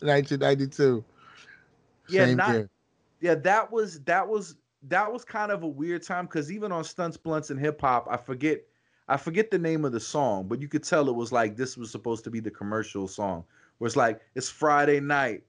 1992. 0.00 1.04
Yeah, 2.08 2.24
Same 2.26 2.36
not- 2.36 2.50
year. 2.52 2.70
yeah 3.20 3.34
that 3.34 3.70
was 3.72 4.00
that 4.00 4.26
was 4.28 4.56
that 4.88 5.10
was 5.12 5.24
kind 5.24 5.50
of 5.50 5.62
a 5.64 5.66
weird 5.66 6.02
time 6.04 6.26
because 6.26 6.52
even 6.52 6.70
on 6.70 6.84
stunts 6.84 7.16
blunts 7.16 7.50
and 7.50 7.58
hip 7.58 7.80
hop 7.80 8.06
i 8.10 8.16
forget 8.16 8.62
i 9.08 9.16
forget 9.16 9.50
the 9.50 9.58
name 9.58 9.84
of 9.84 9.92
the 9.92 10.00
song 10.00 10.46
but 10.48 10.60
you 10.60 10.68
could 10.68 10.82
tell 10.82 11.08
it 11.08 11.14
was 11.14 11.32
like 11.32 11.56
this 11.56 11.76
was 11.76 11.90
supposed 11.90 12.24
to 12.24 12.30
be 12.30 12.40
the 12.40 12.50
commercial 12.50 13.06
song 13.08 13.44
where 13.78 13.86
it's 13.86 13.96
like 13.96 14.20
it's 14.34 14.48
friday 14.48 15.00
night. 15.00 15.42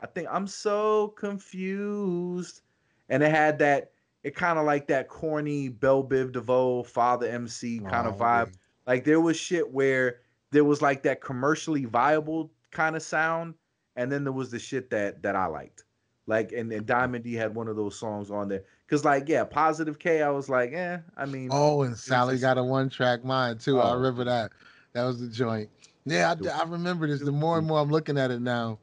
I 0.00 0.06
think 0.06 0.28
i'm 0.30 0.46
so 0.46 1.08
confused. 1.08 2.62
And 3.08 3.22
it 3.22 3.30
had 3.30 3.58
that 3.58 3.90
it 4.22 4.34
kind 4.36 4.58
of 4.58 4.64
like 4.64 4.86
that 4.88 5.08
corny 5.08 5.68
Bell 5.68 6.04
Biv 6.04 6.32
DeVoe 6.32 6.82
father 6.84 7.28
mc 7.28 7.80
kind 7.80 8.06
of 8.06 8.14
Oh, 8.20 8.24
vibe. 8.24 8.52
like 8.86 9.04
there 9.04 9.20
was 9.20 9.36
shit 9.36 9.70
where 9.70 10.20
there 10.52 10.64
was 10.64 10.80
like 10.82 11.02
that 11.04 11.20
commercially 11.20 11.84
viable 11.86 12.50
kind 12.70 12.96
of 12.96 13.02
sound 13.02 13.54
and 13.96 14.10
then 14.10 14.24
there 14.24 14.32
was 14.32 14.50
the 14.50 14.58
shit 14.58 14.90
that 14.90 15.22
that 15.22 15.36
i 15.36 15.46
liked. 15.46 15.84
Like 16.26 16.52
and, 16.52 16.72
and 16.72 16.86
Diamond 16.86 17.24
D 17.24 17.34
had 17.34 17.54
one 17.54 17.66
of 17.66 17.74
those 17.76 17.98
songs 17.98 18.30
on 18.30 18.48
there. 18.48 18.62
Cause 18.90 19.04
like 19.04 19.28
yeah, 19.28 19.44
positive 19.44 19.98
K, 20.00 20.20
I 20.20 20.30
was 20.30 20.48
like, 20.48 20.72
eh, 20.72 20.98
I 21.16 21.24
mean 21.26 21.48
Oh, 21.52 21.82
and 21.82 21.96
Sally 21.96 22.34
just- 22.34 22.42
got 22.42 22.58
a 22.58 22.64
one 22.64 22.90
track 22.90 23.24
mind 23.24 23.60
too. 23.60 23.78
I 23.80 23.90
Oh. 23.92 23.94
remember 23.96 24.24
that. 24.24 24.50
That 24.92 25.04
was 25.04 25.20
the 25.20 25.28
joint. 25.28 25.70
Yeah, 26.04 26.34
I, 26.44 26.48
I 26.48 26.64
remember 26.64 27.06
this. 27.06 27.20
The 27.20 27.30
more 27.30 27.56
and 27.58 27.66
more 27.66 27.78
I'm 27.78 27.90
looking 27.90 28.18
at 28.18 28.30
it 28.32 28.40
now, 28.40 28.78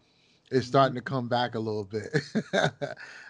it's 0.49 0.65
starting 0.65 0.95
to 0.95 1.01
come 1.01 1.27
back 1.27 1.55
a 1.55 1.59
little 1.59 1.84
bit. 1.84 2.07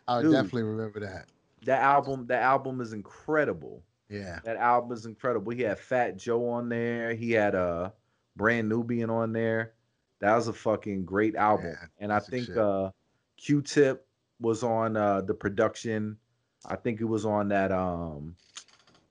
I 0.08 0.22
definitely 0.22 0.64
remember 0.64 1.00
that. 1.00 1.26
that 1.66 1.82
album, 1.82 2.28
that 2.28 2.44
album 2.44 2.80
is 2.82 2.94
incredible. 2.94 3.82
Yeah. 4.10 4.40
That 4.44 4.58
album 4.58 4.92
is 4.92 5.06
incredible. 5.06 5.52
He 5.52 5.64
had 5.64 5.80
Fat 5.80 6.16
Joe 6.18 6.48
on 6.50 6.70
there. 6.70 7.14
He 7.16 7.32
had 7.32 7.56
uh 7.56 7.90
Brand 8.36 8.70
Nubian 8.70 9.10
on 9.10 9.34
there. 9.34 9.74
That 10.20 10.36
was 10.36 10.48
a 10.48 10.54
fucking 10.54 11.06
great 11.06 11.36
album. 11.36 11.68
Yeah, 11.72 11.86
and 12.00 12.14
I 12.14 12.20
think 12.20 12.56
uh 12.56 12.92
Q 13.38 13.62
Tip 13.64 14.06
was 14.40 14.62
on 14.64 14.96
uh 14.96 15.22
the 15.22 15.34
production. 15.34 16.18
I 16.66 16.76
think 16.76 17.00
it 17.02 17.06
was 17.06 17.26
on 17.26 17.48
that 17.50 17.72
um 17.72 18.36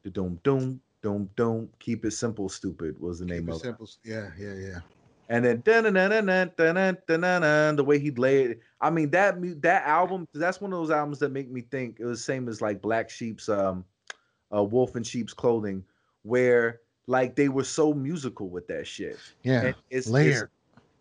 the 0.02 0.10
doom 0.10 0.38
doom 0.42 0.80
doom 1.02 1.28
doom 1.36 1.68
keep 1.78 2.04
it 2.04 2.10
simple 2.12 2.48
stupid 2.48 3.00
was 3.00 3.18
the 3.20 3.24
name 3.26 3.42
Keep 3.46 3.48
it 3.48 3.52
of 3.52 3.56
it. 3.56 3.60
simple. 3.62 3.88
Yeah, 4.04 4.30
yeah, 4.38 4.54
yeah. 4.54 4.78
And 5.28 5.44
then 5.44 5.60
dun-dun, 5.64 5.94
dun-dun-dun, 6.56 7.76
the 7.76 7.84
way 7.84 7.98
he 7.98 8.10
laid 8.12 8.50
it. 8.52 8.60
I 8.80 8.90
mean 8.90 9.10
that 9.10 9.36
that 9.62 9.84
album 9.86 10.26
that's 10.34 10.60
one 10.60 10.72
of 10.72 10.78
those 10.78 10.90
albums 10.90 11.18
that 11.20 11.32
make 11.32 11.50
me 11.50 11.62
think 11.62 11.98
it 12.00 12.04
was 12.04 12.18
the 12.20 12.24
same 12.24 12.48
as 12.48 12.60
like 12.60 12.80
Black 12.82 13.10
Sheep's 13.10 13.48
um 13.48 13.84
uh 14.54 14.62
Wolf 14.62 14.96
in 14.96 15.02
Sheep's 15.02 15.32
Clothing 15.32 15.84
where 16.22 16.80
like 17.06 17.36
they 17.36 17.48
were 17.48 17.64
so 17.64 17.92
musical 17.94 18.48
with 18.48 18.66
that 18.68 18.86
shit. 18.86 19.18
Yeah. 19.42 19.58
And 19.60 19.68
it's, 19.68 19.78
it's- 19.90 20.08
Layered. 20.08 20.50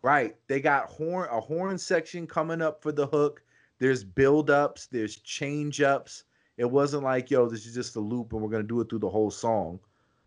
right. 0.04 0.36
They 0.48 0.60
got 0.62 0.86
horn 0.86 1.28
a 1.32 1.40
horn 1.40 1.78
section 1.78 2.26
coming 2.28 2.62
up 2.62 2.82
for 2.82 2.92
the 2.92 3.08
hook. 3.08 3.42
There's 3.80 4.04
build 4.04 4.50
ups, 4.50 4.86
there's 4.88 5.18
change 5.18 5.82
ups. 5.82 6.24
It 6.58 6.70
wasn't 6.70 7.04
like, 7.04 7.30
yo, 7.32 7.48
this 7.50 7.66
is 7.66 7.74
just 7.74 7.96
a 7.96 8.00
loop 8.00 8.34
and 8.34 8.42
we're 8.42 8.50
gonna 8.50 8.64
do 8.64 8.80
it 8.82 8.90
through 8.90 9.00
the 9.00 9.10
whole 9.10 9.32
song. 9.32 9.80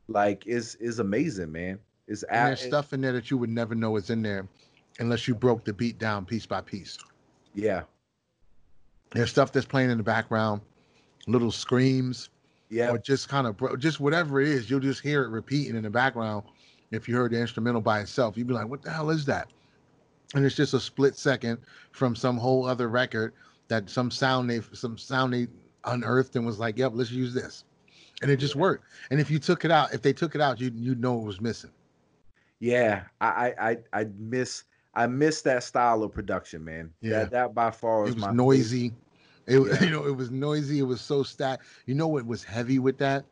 Like 0.09 0.47
it's 0.47 0.75
is 0.77 0.99
amazing, 0.99 1.53
man. 1.53 1.79
It's 2.07 2.23
And 2.25 2.49
there's 2.49 2.61
stuff 2.63 2.93
in 2.93 3.01
there 3.01 3.13
that 3.13 3.31
you 3.31 3.39
would 3.39 3.51
never 3.51 3.75
know 3.75 3.97
is 3.97 4.11
in 4.11 4.23
there 4.23 4.47
unless 4.99 5.29
you 5.29 5.35
broke 5.35 5.65
the 5.65 5.73
beat 5.73 5.99
down 5.99 6.25
piece 6.25 6.47
by 6.47 6.61
piece. 6.61 6.99
yeah. 7.55 7.83
There's 9.11 9.31
stuff 9.31 9.53
that's 9.53 9.65
playing 9.65 9.89
in 9.91 9.97
the 9.97 10.05
background, 10.05 10.61
little 11.27 11.51
screams, 11.51 12.29
Yeah. 12.69 12.91
or 12.91 12.99
just 12.99 13.27
kind 13.31 13.47
of 13.47 13.57
bro, 13.57 13.75
just 13.75 14.01
whatever 14.01 14.39
it 14.43 14.49
is, 14.49 14.69
you'll 14.69 14.81
just 14.81 15.01
hear 15.01 15.25
it 15.25 15.31
repeating 15.31 15.77
in 15.77 15.83
the 15.83 15.89
background. 15.91 16.45
If 16.91 17.09
you 17.09 17.17
heard 17.17 17.33
the 17.33 17.41
instrumental 17.41 17.81
by 17.81 18.01
itself, 18.01 18.37
you'd 18.37 18.47
be 18.49 18.53
like, 18.53 18.69
"What 18.69 18.83
the 18.83 18.91
hell 18.91 19.09
is 19.09 19.25
that?" 19.25 19.49
And 20.35 20.45
it's 20.45 20.55
just 20.57 20.75
a 20.75 20.81
split 20.81 21.17
second 21.17 21.59
from 21.93 22.15
some 22.15 22.37
whole 22.37 22.67
other 22.67 22.89
record 22.89 23.33
that 23.69 23.89
some 23.89 24.11
sound 24.11 24.51
they 24.51 24.61
some 24.75 24.99
sound 24.99 25.33
they 25.33 25.49
unearthed 25.93 26.37
and 26.37 26.47
was 26.47 26.59
like, 26.59 26.79
"Yep, 26.79 26.93
let's 26.95 27.11
use 27.11 27.35
this," 27.35 27.65
and 28.23 28.31
it 28.31 28.37
just 28.37 28.57
worked. 28.57 28.85
And 29.11 29.21
if 29.21 29.31
you 29.31 29.39
took 29.39 29.65
it 29.65 29.71
out, 29.71 29.93
if 29.95 30.03
they 30.03 30.13
took 30.13 30.35
it 30.35 30.41
out, 30.41 30.61
you 30.61 30.71
you 30.75 30.95
know 30.95 31.19
it 31.21 31.25
was 31.25 31.41
missing. 31.41 31.71
Yeah, 32.61 33.05
I 33.21 33.55
I 33.61 33.77
I, 33.93 34.07
miss 34.19 34.65
I 34.95 35.07
miss 35.07 35.43
that 35.43 35.63
style 35.63 36.03
of 36.03 36.13
production, 36.13 36.65
man. 36.65 36.93
Yeah. 37.01 37.21
that, 37.21 37.31
that 37.31 37.55
by 37.55 37.71
far 37.71 38.07
is 38.07 38.15
was 38.15 38.25
my 38.25 38.33
noisy. 38.33 38.93
It 39.47 39.59
was 39.59 39.73
Yeah. 39.81 39.85
you 39.87 39.91
know 39.91 40.07
it 40.07 40.17
was 40.17 40.31
noisy. 40.31 40.81
It 40.81 40.85
was 40.85 41.01
so 41.01 41.23
stacked. 41.23 41.65
You 41.87 41.95
know 41.95 42.09
what 42.09 42.27
was 42.27 42.43
heavy 42.43 42.79
with 42.79 42.99
that? 42.99 43.25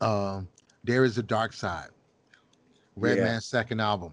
Um, 0.00 0.48
there 0.82 1.04
is 1.04 1.18
a 1.18 1.22
dark 1.22 1.52
side. 1.52 1.88
Red 2.96 3.18
Yeah. 3.18 3.24
Man's 3.24 3.46
second 3.46 3.80
album. 3.80 4.12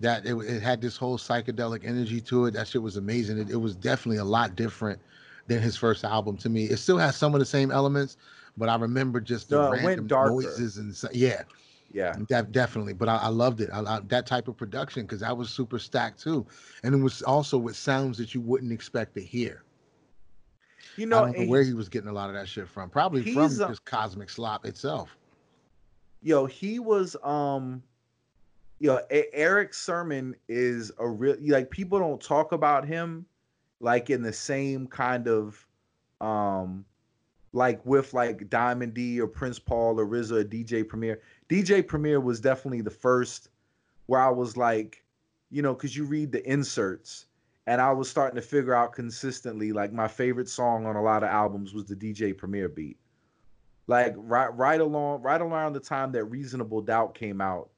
That 0.00 0.24
it, 0.26 0.34
it 0.34 0.62
had 0.62 0.80
this 0.80 0.96
whole 0.96 1.18
psychedelic 1.18 1.84
energy 1.84 2.20
to 2.22 2.46
it. 2.46 2.52
That 2.52 2.68
shit 2.68 2.82
was 2.82 2.96
amazing. 2.96 3.38
It, 3.38 3.50
it 3.50 3.56
was 3.56 3.76
definitely 3.76 4.16
a 4.16 4.24
lot 4.24 4.56
different 4.56 4.98
than 5.50 5.60
his 5.60 5.76
first 5.76 6.04
album 6.04 6.36
to 6.38 6.48
me. 6.48 6.64
It 6.66 6.78
still 6.78 6.96
has 6.98 7.16
some 7.16 7.34
of 7.34 7.40
the 7.40 7.44
same 7.44 7.72
elements, 7.72 8.16
but 8.56 8.68
I 8.68 8.76
remember 8.76 9.20
just 9.20 9.50
the 9.50 9.56
No, 9.58 9.70
random 9.72 10.06
noises 10.06 10.76
and 10.78 10.96
yeah, 11.12 11.42
Yeah, 11.92 12.16
Def- 12.28 12.52
definitely. 12.52 12.92
But 12.92 13.08
I, 13.08 13.16
I 13.16 13.28
loved 13.28 13.60
it. 13.60 13.68
I, 13.72 13.80
I, 13.80 14.00
that 14.06 14.26
type 14.26 14.46
of 14.46 14.56
production 14.56 15.02
because 15.02 15.20
that 15.20 15.36
was 15.36 15.50
super 15.50 15.80
stacked 15.80 16.22
too, 16.22 16.46
and 16.84 16.94
it 16.94 16.98
was 16.98 17.22
also 17.22 17.58
with 17.58 17.76
sounds 17.76 18.16
that 18.18 18.32
you 18.32 18.40
wouldn't 18.40 18.72
expect 18.72 19.14
to 19.14 19.20
hear. 19.20 19.64
You 20.96 21.06
know, 21.06 21.26
know 21.26 21.44
where 21.44 21.64
he 21.64 21.74
was 21.74 21.88
getting 21.88 22.08
a 22.08 22.12
lot 22.12 22.30
of 22.30 22.36
that 22.36 22.48
shit 22.48 22.68
from. 22.68 22.88
Probably 22.88 23.24
from 23.24 23.52
a- 23.60 23.66
just 23.66 23.84
Cosmic 23.84 24.30
Slop 24.30 24.64
itself. 24.64 25.16
yo, 26.22 26.46
he 26.46 26.78
was 26.78 27.16
um 27.24 27.82
yo, 28.78 29.00
Erick 29.10 29.74
Sermon 29.74 30.36
is 30.48 30.92
a 30.98 31.08
real 31.08 31.36
like 31.40 31.70
people 31.70 31.98
don't 31.98 32.20
talk 32.20 32.52
about 32.52 32.86
him 32.86 33.26
like 33.80 34.10
in 34.10 34.22
the 34.22 34.32
same 34.32 34.86
kind 34.86 35.26
of 35.26 35.66
um 36.20 36.84
like 37.52 37.84
with 37.84 38.14
like 38.14 38.48
Diamond 38.48 38.94
D 38.94 39.20
or 39.20 39.26
Prince 39.26 39.58
Paul 39.58 39.98
or 39.98 40.06
RZA 40.06 40.40
or 40.40 40.44
DJ 40.44 40.86
Premier. 40.86 41.20
DJ 41.48 41.86
Premier 41.86 42.20
was 42.20 42.40
definitely 42.40 42.82
the 42.82 42.90
first 42.90 43.48
where 44.06 44.20
I 44.20 44.28
was 44.28 44.56
like, 44.56 45.04
you 45.50 45.62
know, 45.62 45.74
because 45.74 45.96
you 45.96 46.04
read 46.04 46.30
the 46.30 46.48
inserts 46.48 47.26
and 47.66 47.80
I 47.80 47.92
was 47.92 48.08
starting 48.08 48.36
to 48.36 48.42
figure 48.42 48.74
out 48.74 48.92
consistently 48.92 49.72
like 49.72 49.92
my 49.92 50.08
favorite 50.08 50.48
song 50.48 50.86
on 50.86 50.96
a 50.96 51.02
lot 51.02 51.22
of 51.22 51.28
albums 51.28 51.74
was 51.74 51.84
the 51.86 51.96
DJ 51.96 52.36
Premier 52.36 52.68
beat. 52.68 52.98
Like 53.86 54.14
right 54.16 54.54
right 54.56 54.80
along 54.80 55.22
right 55.22 55.40
around 55.40 55.72
the 55.72 55.80
time 55.80 56.12
that 56.12 56.24
Reasonable 56.26 56.80
Doubt 56.80 57.14
came 57.14 57.40
out, 57.40 57.70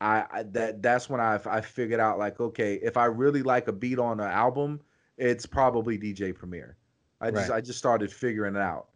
I, 0.00 0.24
I 0.32 0.42
that 0.44 0.82
that's 0.82 1.08
when 1.08 1.20
I 1.20 1.38
I 1.46 1.60
figured 1.60 2.00
out 2.00 2.18
like 2.18 2.40
okay, 2.40 2.80
if 2.82 2.96
I 2.96 3.04
really 3.04 3.42
like 3.42 3.68
a 3.68 3.72
beat 3.72 4.00
on 4.00 4.18
an 4.18 4.30
album, 4.30 4.80
it's 5.20 5.46
probably 5.46 5.98
DJ 5.98 6.34
Premier. 6.34 6.76
I 7.20 7.30
just 7.30 7.48
Right. 7.48 7.56
I 7.56 7.60
just 7.60 7.78
started 7.78 8.12
figuring 8.12 8.56
it 8.56 8.62
out. 8.62 8.88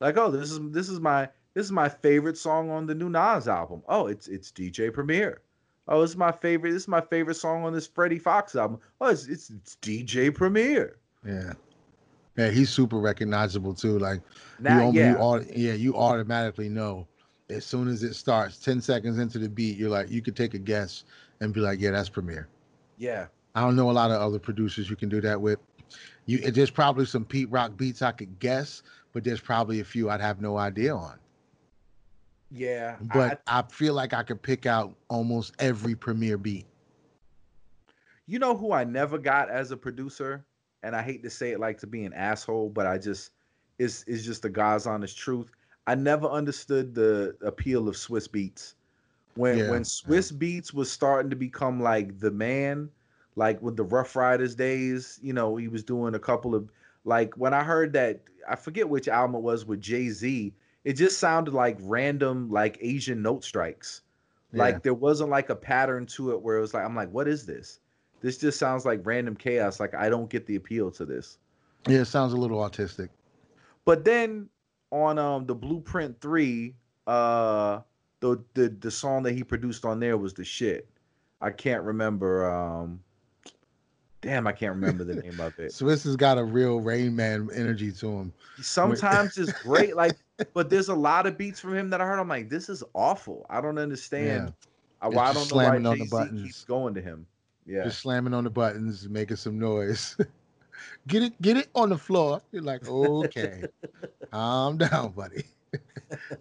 Like, 0.00 0.16
oh, 0.16 0.30
this 0.30 0.50
is 0.50 0.60
this 0.70 0.88
is 0.88 1.00
my 1.00 1.28
this 1.54 1.64
is 1.64 1.72
my 1.72 1.88
favorite 1.88 2.36
song 2.36 2.70
on 2.70 2.86
the 2.86 2.94
new 2.94 3.08
Nas 3.08 3.48
album. 3.48 3.82
Oh, 3.88 4.06
it's 4.06 4.28
it's 4.28 4.52
DJ 4.52 4.92
Premier. 4.92 5.40
Oh, 5.86 6.02
this 6.02 6.10
is 6.10 6.16
my 6.16 6.32
favorite. 6.32 6.72
This 6.72 6.82
is 6.82 6.88
my 6.88 7.00
favorite 7.00 7.36
song 7.36 7.64
on 7.64 7.72
this 7.72 7.86
Freddie 7.86 8.18
Foxxx 8.18 8.56
album. 8.56 8.80
Oh, 9.00 9.08
it's 9.08 9.26
it's, 9.26 9.50
it's 9.50 9.76
DJ 9.80 10.34
Premier. 10.34 10.98
Yeah. 11.24 11.52
Yeah, 12.36 12.50
he's 12.50 12.70
super 12.70 12.98
recognizable 12.98 13.74
too. 13.74 13.98
Like 13.98 14.20
Now, 14.60 14.90
you, 14.90 15.00
yeah, 15.00 15.18
you 15.18 15.46
yeah, 15.56 15.72
you 15.72 15.96
automatically 15.96 16.68
know 16.68 17.08
as 17.50 17.64
soon 17.64 17.88
as 17.88 18.02
it 18.02 18.14
starts, 18.14 18.58
10 18.58 18.80
seconds 18.80 19.18
into 19.18 19.38
the 19.38 19.48
beat, 19.48 19.76
you're 19.76 19.90
like, 19.90 20.10
you 20.10 20.20
could 20.20 20.36
take 20.36 20.54
a 20.54 20.58
guess 20.58 21.04
and 21.40 21.52
be 21.52 21.60
like, 21.60 21.80
yeah, 21.80 21.90
that's 21.90 22.08
Premier. 22.08 22.48
yeah, 22.98 23.26
I 23.58 23.62
don't 23.62 23.74
know 23.74 23.90
a 23.90 23.92
lot 23.92 24.12
of 24.12 24.20
other 24.20 24.38
producers 24.38 24.88
you 24.88 24.94
can 24.94 25.08
do 25.08 25.20
that 25.20 25.40
with. 25.40 25.58
You 26.26 26.52
there's 26.52 26.70
probably 26.70 27.06
some 27.06 27.24
Pete 27.24 27.50
Rock 27.50 27.76
beats 27.76 28.02
I 28.02 28.12
could 28.12 28.38
guess, 28.38 28.84
but 29.12 29.24
there's 29.24 29.40
probably 29.40 29.80
a 29.80 29.84
few 29.84 30.10
I'd 30.10 30.20
have 30.20 30.40
no 30.40 30.56
idea 30.56 30.94
on. 30.94 31.18
yeah. 32.52 32.94
But 33.00 33.42
I, 33.48 33.62
feel 33.62 33.94
like 33.94 34.14
I 34.14 34.22
could 34.22 34.40
pick 34.40 34.66
out 34.66 34.94
almost 35.08 35.54
every 35.58 35.96
Premier 35.96 36.38
beat. 36.38 36.66
You 38.26 38.38
know 38.38 38.56
who 38.56 38.70
I 38.70 38.84
never 38.84 39.18
got 39.18 39.50
as 39.50 39.72
a 39.72 39.76
producer, 39.76 40.44
and 40.84 40.94
I 40.94 41.02
hate 41.02 41.24
to 41.24 41.30
say 41.30 41.50
it 41.50 41.58
like 41.58 41.78
to 41.80 41.88
be 41.88 42.04
an 42.04 42.12
asshole, 42.12 42.68
but 42.68 42.86
I 42.86 42.96
just 42.96 43.32
it's 43.80 44.04
it's 44.06 44.24
just 44.24 44.42
the 44.42 44.50
God's 44.50 44.86
honest 44.86 45.18
truth. 45.18 45.50
I 45.88 45.96
never 45.96 46.28
understood 46.28 46.94
the 46.94 47.36
appeal 47.42 47.88
of 47.88 47.96
Swizz 47.96 48.28
Beatz. 48.28 48.74
When 49.34 49.58
Yeah, 49.58 49.70
when 49.70 49.80
yeah. 49.80 49.84
Swizz 49.84 50.32
Beatz 50.32 50.72
was 50.72 50.92
starting 50.92 51.30
to 51.30 51.36
become 51.36 51.80
like 51.80 52.20
the 52.20 52.30
man, 52.30 52.88
like 53.38 53.62
with 53.62 53.76
the 53.76 53.84
Ruff 53.84 54.16
Ryders 54.16 54.56
days, 54.56 55.20
you 55.22 55.32
know, 55.32 55.56
he 55.56 55.68
was 55.68 55.84
doing 55.84 56.14
a 56.16 56.18
couple 56.18 56.56
of 56.56 56.70
like 57.04 57.34
when 57.36 57.54
I 57.54 57.62
heard 57.62 57.92
that 57.92 58.20
I 58.48 58.56
forget 58.56 58.88
which 58.88 59.06
album 59.06 59.36
it 59.36 59.42
was 59.42 59.64
with 59.64 59.80
Jay-Z, 59.80 60.52
it 60.84 60.92
just 60.94 61.18
sounded 61.18 61.54
like 61.54 61.78
random 61.80 62.50
like 62.50 62.76
Asian 62.80 63.22
note 63.22 63.44
strikes. 63.44 64.02
Like 64.52 64.74
Yeah. 64.74 64.80
there 64.82 64.94
wasn't 64.94 65.30
like 65.30 65.50
a 65.50 65.54
pattern 65.56 66.04
to 66.06 66.32
it 66.32 66.42
where 66.42 66.56
it 66.56 66.60
was 66.60 66.74
like 66.74 66.84
I'm 66.84 66.96
like, 66.96 67.12
what 67.12 67.28
is 67.28 67.46
this? 67.46 67.78
This 68.20 68.38
just 68.38 68.58
sounds 68.58 68.84
like 68.84 69.06
random 69.06 69.36
chaos. 69.36 69.78
Like 69.78 69.94
I 69.94 70.08
don't 70.08 70.28
get 70.28 70.44
the 70.46 70.56
appeal 70.56 70.90
to 70.92 71.04
this. 71.04 71.38
Yeah, 71.86 72.00
it 72.00 72.06
sounds 72.06 72.32
a 72.32 72.36
little 72.36 72.58
autistic. 72.58 73.08
But 73.84 74.04
then 74.04 74.48
on 74.90 75.16
um 75.18 75.46
the 75.46 75.54
Blueprint 75.54 76.20
Three, 76.20 76.74
uh, 77.06 77.82
the 78.18 78.42
the 78.54 78.70
the 78.80 78.90
song 78.90 79.22
that 79.22 79.34
he 79.34 79.44
produced 79.44 79.84
on 79.84 80.00
there 80.00 80.16
was 80.18 80.34
the 80.34 80.44
shit. 80.44 80.88
I 81.40 81.50
can't 81.50 81.84
remember. 81.84 82.50
Um, 82.50 83.00
damn, 84.20 84.46
I 84.46 84.52
can't 84.52 84.74
remember 84.74 85.04
the 85.04 85.16
name 85.16 85.40
of 85.40 85.58
it. 85.58 85.70
Swizz 85.72 86.04
has 86.04 86.16
got 86.16 86.38
a 86.38 86.44
real 86.44 86.80
Rain 86.80 87.14
Man 87.14 87.48
energy 87.54 87.92
to 87.92 88.08
him. 88.08 88.32
Sometimes 88.60 89.38
it's 89.38 89.52
great, 89.62 89.96
like, 89.96 90.16
but 90.54 90.70
there's 90.70 90.88
a 90.88 90.94
lot 90.94 91.26
of 91.26 91.38
beats 91.38 91.60
from 91.60 91.76
him 91.76 91.90
that 91.90 92.00
I 92.00 92.06
heard. 92.06 92.18
I'm 92.18 92.28
like, 92.28 92.48
this 92.48 92.68
is 92.68 92.82
awful. 92.94 93.46
I 93.50 93.60
don't 93.60 93.78
understand. 93.78 94.52
I, 95.00 95.06
It's 95.06 95.16
why 95.16 95.28
I 95.28 95.32
don't 95.32 95.50
know 95.50 95.56
why 95.56 95.76
on 95.76 95.82
the 95.82 96.08
buttons. 96.10 96.42
keeps 96.42 96.64
going 96.64 96.94
to 96.94 97.00
him. 97.00 97.26
Yeah. 97.66 97.84
Just 97.84 98.00
slamming 98.00 98.34
on 98.34 98.44
the 98.44 98.50
buttons, 98.50 99.08
making 99.08 99.36
some 99.36 99.58
noise. 99.58 100.16
get 101.06 101.22
it, 101.22 101.40
get 101.42 101.56
it 101.56 101.68
on 101.74 101.90
the 101.90 101.98
floor. 101.98 102.40
You're 102.50 102.62
like, 102.62 102.88
okay, 102.88 103.64
calm 104.32 104.78
down, 104.78 105.12
buddy. 105.12 105.44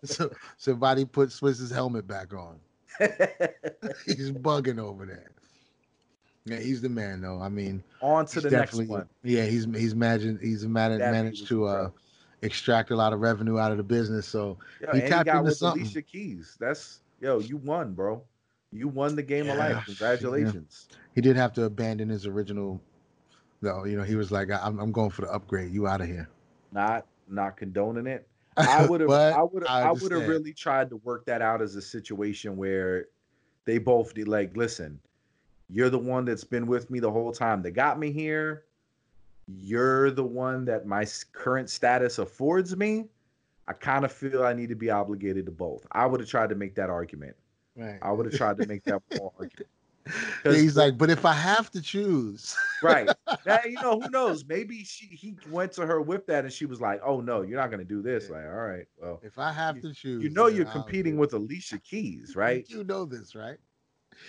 so 0.03 0.31
somebody 0.57 1.03
put 1.05 1.29
Swizz's 1.29 1.69
helmet 1.69 2.07
back 2.07 2.33
on. 2.33 2.59
He's 4.05 4.31
bugging 4.31 4.79
over 4.79 5.05
there. 5.05 5.31
Yeah, 6.47 6.59
he's 6.59 6.81
the 6.81 6.89
man, 6.89 7.21
though. 7.21 7.41
I 7.41 7.49
mean, 7.49 7.83
on 8.01 8.25
to 8.27 8.41
the 8.41 8.49
next 8.49 8.75
one. 8.75 9.07
Yeah, 9.23 9.45
he's 9.45 9.65
he's 9.65 9.95
managed 9.95 10.41
he's 10.41 10.65
managed, 10.65 11.01
That 11.01 11.11
managed 11.11 11.47
to 11.47 11.65
uh, 11.65 11.89
extract 12.41 12.91
a 12.91 12.95
lot 12.95 13.13
of 13.13 13.19
revenue 13.19 13.59
out 13.59 13.71
of 13.71 13.77
the 13.77 13.83
business. 13.83 14.27
So 14.27 14.57
Yo, 14.81 14.93
he 14.93 15.01
he 15.01 15.07
tapped 15.07 15.25
got 15.25 15.37
into 15.37 15.49
with 15.49 15.57
something. 15.57 15.81
Alicia 15.81 16.01
Keys. 16.03 16.55
That's 16.59 17.01
yo, 17.19 17.39
you 17.39 17.57
won, 17.57 17.93
bro. 17.93 18.23
You 18.71 18.87
won 18.87 19.15
the 19.15 19.23
game 19.23 19.49
of 19.49 19.57
life. 19.57 19.85
Congratulations. 19.85 20.87
he 21.15 21.21
did 21.21 21.35
have 21.35 21.53
to 21.53 21.63
abandon 21.63 22.09
his 22.09 22.25
original. 22.25 22.81
Though 23.61 23.85
you 23.85 23.97
know, 23.97 24.03
he 24.03 24.15
was 24.15 24.31
like, 24.31 24.49
I'm, 24.51 24.79
I'm 24.79 24.91
going 24.91 25.09
for 25.09 25.23
the 25.23 25.31
upgrade. 25.31 25.73
You 25.73 25.87
out 25.87 26.01
of 26.01 26.07
here. 26.07 26.29
Not 26.71 27.05
not 27.27 27.57
condoning 27.57 28.07
it. 28.07 28.27
I 28.57 28.85
would 28.85 29.01
have 29.01 29.09
I 29.09 29.43
would 29.43 29.67
I 29.67 29.91
would 29.91 30.11
have 30.11 30.27
really 30.27 30.53
tried 30.53 30.89
to 30.89 30.97
work 30.97 31.25
that 31.25 31.41
out 31.41 31.61
as 31.61 31.75
a 31.75 31.81
situation 31.81 32.55
where 32.57 33.07
they 33.65 33.77
both 33.77 34.13
did 34.13 34.27
like, 34.27 34.55
listen, 34.55 34.99
you're 35.69 35.89
the 35.89 35.99
one 35.99 36.25
that's 36.25 36.43
been 36.43 36.67
with 36.67 36.89
me 36.89 36.99
the 36.99 37.11
whole 37.11 37.31
time 37.31 37.61
that 37.63 37.71
got 37.71 37.99
me 37.99 38.11
here. 38.11 38.63
You're 39.47 40.11
the 40.11 40.23
one 40.23 40.65
that 40.65 40.85
my 40.85 41.05
current 41.33 41.69
status 41.69 42.19
affords 42.19 42.75
me. 42.75 43.05
I 43.67 43.73
kind 43.73 44.05
of 44.05 44.11
feel 44.11 44.43
I 44.43 44.53
need 44.53 44.69
to 44.69 44.75
be 44.75 44.89
obligated 44.89 45.45
to 45.45 45.51
both. 45.51 45.85
I 45.91 46.05
would 46.05 46.19
have 46.21 46.29
tried 46.29 46.49
to 46.49 46.55
make 46.55 46.75
that 46.75 46.89
argument. 46.89 47.35
Right. 47.75 47.99
I 48.01 48.11
would 48.11 48.25
have 48.25 48.35
tried 48.35 48.57
to 48.57 48.65
make 48.65 48.83
that 48.85 49.01
argument. 49.11 49.67
He's 50.43 50.77
like, 50.77 50.97
but 50.97 51.09
if 51.09 51.25
I 51.25 51.33
have 51.33 51.69
to 51.71 51.81
choose, 51.81 52.55
right 52.81 53.09
now, 53.45 53.59
you 53.65 53.73
know 53.81 53.99
who 53.99 54.09
knows 54.09 54.45
maybe 54.45 54.83
she 54.85 55.05
he 55.07 55.35
went 55.49 55.73
to 55.73 55.85
her 55.85 56.01
with 56.01 56.25
that 56.27 56.45
and 56.45 56.53
she 56.53 56.65
was 56.65 56.79
like 56.79 57.01
oh 57.03 57.19
no 57.19 57.41
you're 57.41 57.59
not 57.59 57.67
going 57.67 57.79
to 57.79 57.85
do 57.85 58.01
this 58.01 58.29
Yeah. 58.29 58.37
like 58.37 58.45
all 58.45 58.51
right 58.55 58.85
well 59.01 59.19
if 59.21 59.37
I 59.37 59.51
have 59.51 59.81
to 59.81 59.93
choose, 59.93 60.23
you 60.23 60.29
know 60.29 60.47
you're 60.47 60.65
I'll 60.65 60.71
competing 60.71 61.17
with 61.17 61.33
alicia 61.33 61.79
keys 61.79 62.37
right. 62.37 62.65
You 62.69 62.85
know 62.85 63.03
this, 63.03 63.35
right? 63.35 63.57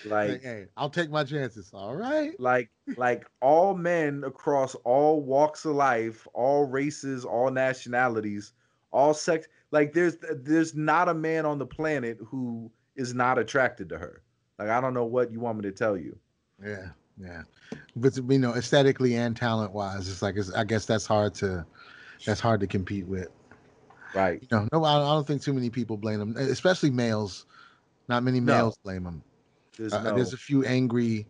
Like 0.05 0.31
Like, 0.31 0.43
hey, 0.43 0.67
I'll 0.77 0.91
take 0.91 1.11
my 1.11 1.25
chances. 1.25 1.71
All 1.73 1.95
right. 1.97 2.39
like 2.39 2.71
like 2.97 3.27
all 3.43 3.75
men 3.75 4.23
across 4.25 4.75
all 4.77 5.23
walks 5.23 5.65
of 5.65 5.75
life 5.75 6.27
all 6.35 6.65
races 6.65 7.25
all 7.25 7.51
nationalities 7.51 8.53
all 8.93 9.13
sex 9.13 9.47
like 9.71 9.93
there's 9.93 10.17
there's 10.43 10.75
not 10.75 11.09
a 11.09 11.15
man 11.15 11.45
on 11.45 11.59
the 11.59 11.67
planet 11.67 12.19
who 12.27 12.71
is 12.97 13.15
not 13.15 13.39
attracted 13.39 13.89
to 13.89 13.99
her 13.99 14.23
like 14.59 14.69
i 14.69 14.81
don't 14.81 14.95
know 14.95 15.05
what 15.05 15.31
you 15.31 15.41
want 15.41 15.59
me 15.59 15.63
to 15.63 15.73
tell 15.73 15.97
you 15.97 16.19
Yeah, 16.65 16.89
yeah. 17.19 17.43
But 17.97 18.17
you 18.17 18.39
know, 18.39 18.55
aesthetically 18.55 19.15
and 19.17 19.37
talent 19.37 19.73
wise, 19.73 20.09
it's 20.09 20.23
like 20.23 20.37
it's, 20.37 20.53
I 20.53 20.65
guess 20.65 20.87
that's 20.87 21.07
hard 21.07 21.35
to 21.37 21.65
that's 22.25 22.41
hard 22.41 22.61
to 22.61 22.67
compete 22.67 23.07
with. 23.07 23.29
right 24.15 24.41
You 24.41 24.49
know, 24.51 24.69
no, 24.73 24.85
I 24.85 24.99
don't 25.15 25.27
think 25.27 25.43
too 25.43 25.53
many 25.53 25.71
people 25.71 25.97
blame 25.97 26.19
them, 26.19 26.37
especially 26.37 26.91
males. 26.91 27.47
Not 28.09 28.23
many 28.23 28.41
No. 28.41 28.57
males 28.57 28.79
blame 28.83 29.05
them. 29.05 29.23
There's 29.79 29.93
Uh, 29.93 30.13
There's 30.15 30.33
a 30.33 30.37
few 30.39 30.65
angry 30.65 31.27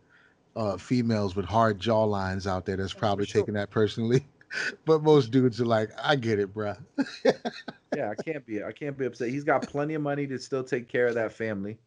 uh, 0.57 0.77
females 0.77 1.37
with 1.37 1.45
hard 1.45 1.79
jaw 1.79 2.05
lines 2.05 2.47
out 2.47 2.67
there 2.67 2.77
that's 2.77 2.93
probably 2.93 3.27
sure. 3.27 3.43
taking 3.43 3.55
that 3.55 3.71
personally. 3.71 4.27
but 4.87 5.03
most 5.03 5.31
dudes 5.31 5.61
are 5.61 5.67
like, 5.67 5.91
I 6.03 6.17
get 6.17 6.39
it, 6.39 6.55
bruh. 6.55 6.77
yeah 7.97 8.11
i 8.11 8.23
can't 8.23 8.45
be 8.47 8.63
i 8.63 8.71
can't 8.73 8.97
be 8.99 9.07
upset 9.07 9.29
he's 9.31 9.45
got 9.45 9.63
plenty 9.67 9.95
of 9.95 10.03
money 10.03 10.27
to 10.27 10.39
still 10.39 10.63
take 10.63 10.89
care 10.89 11.07
of 11.07 11.15
that 11.15 11.33
family 11.33 11.79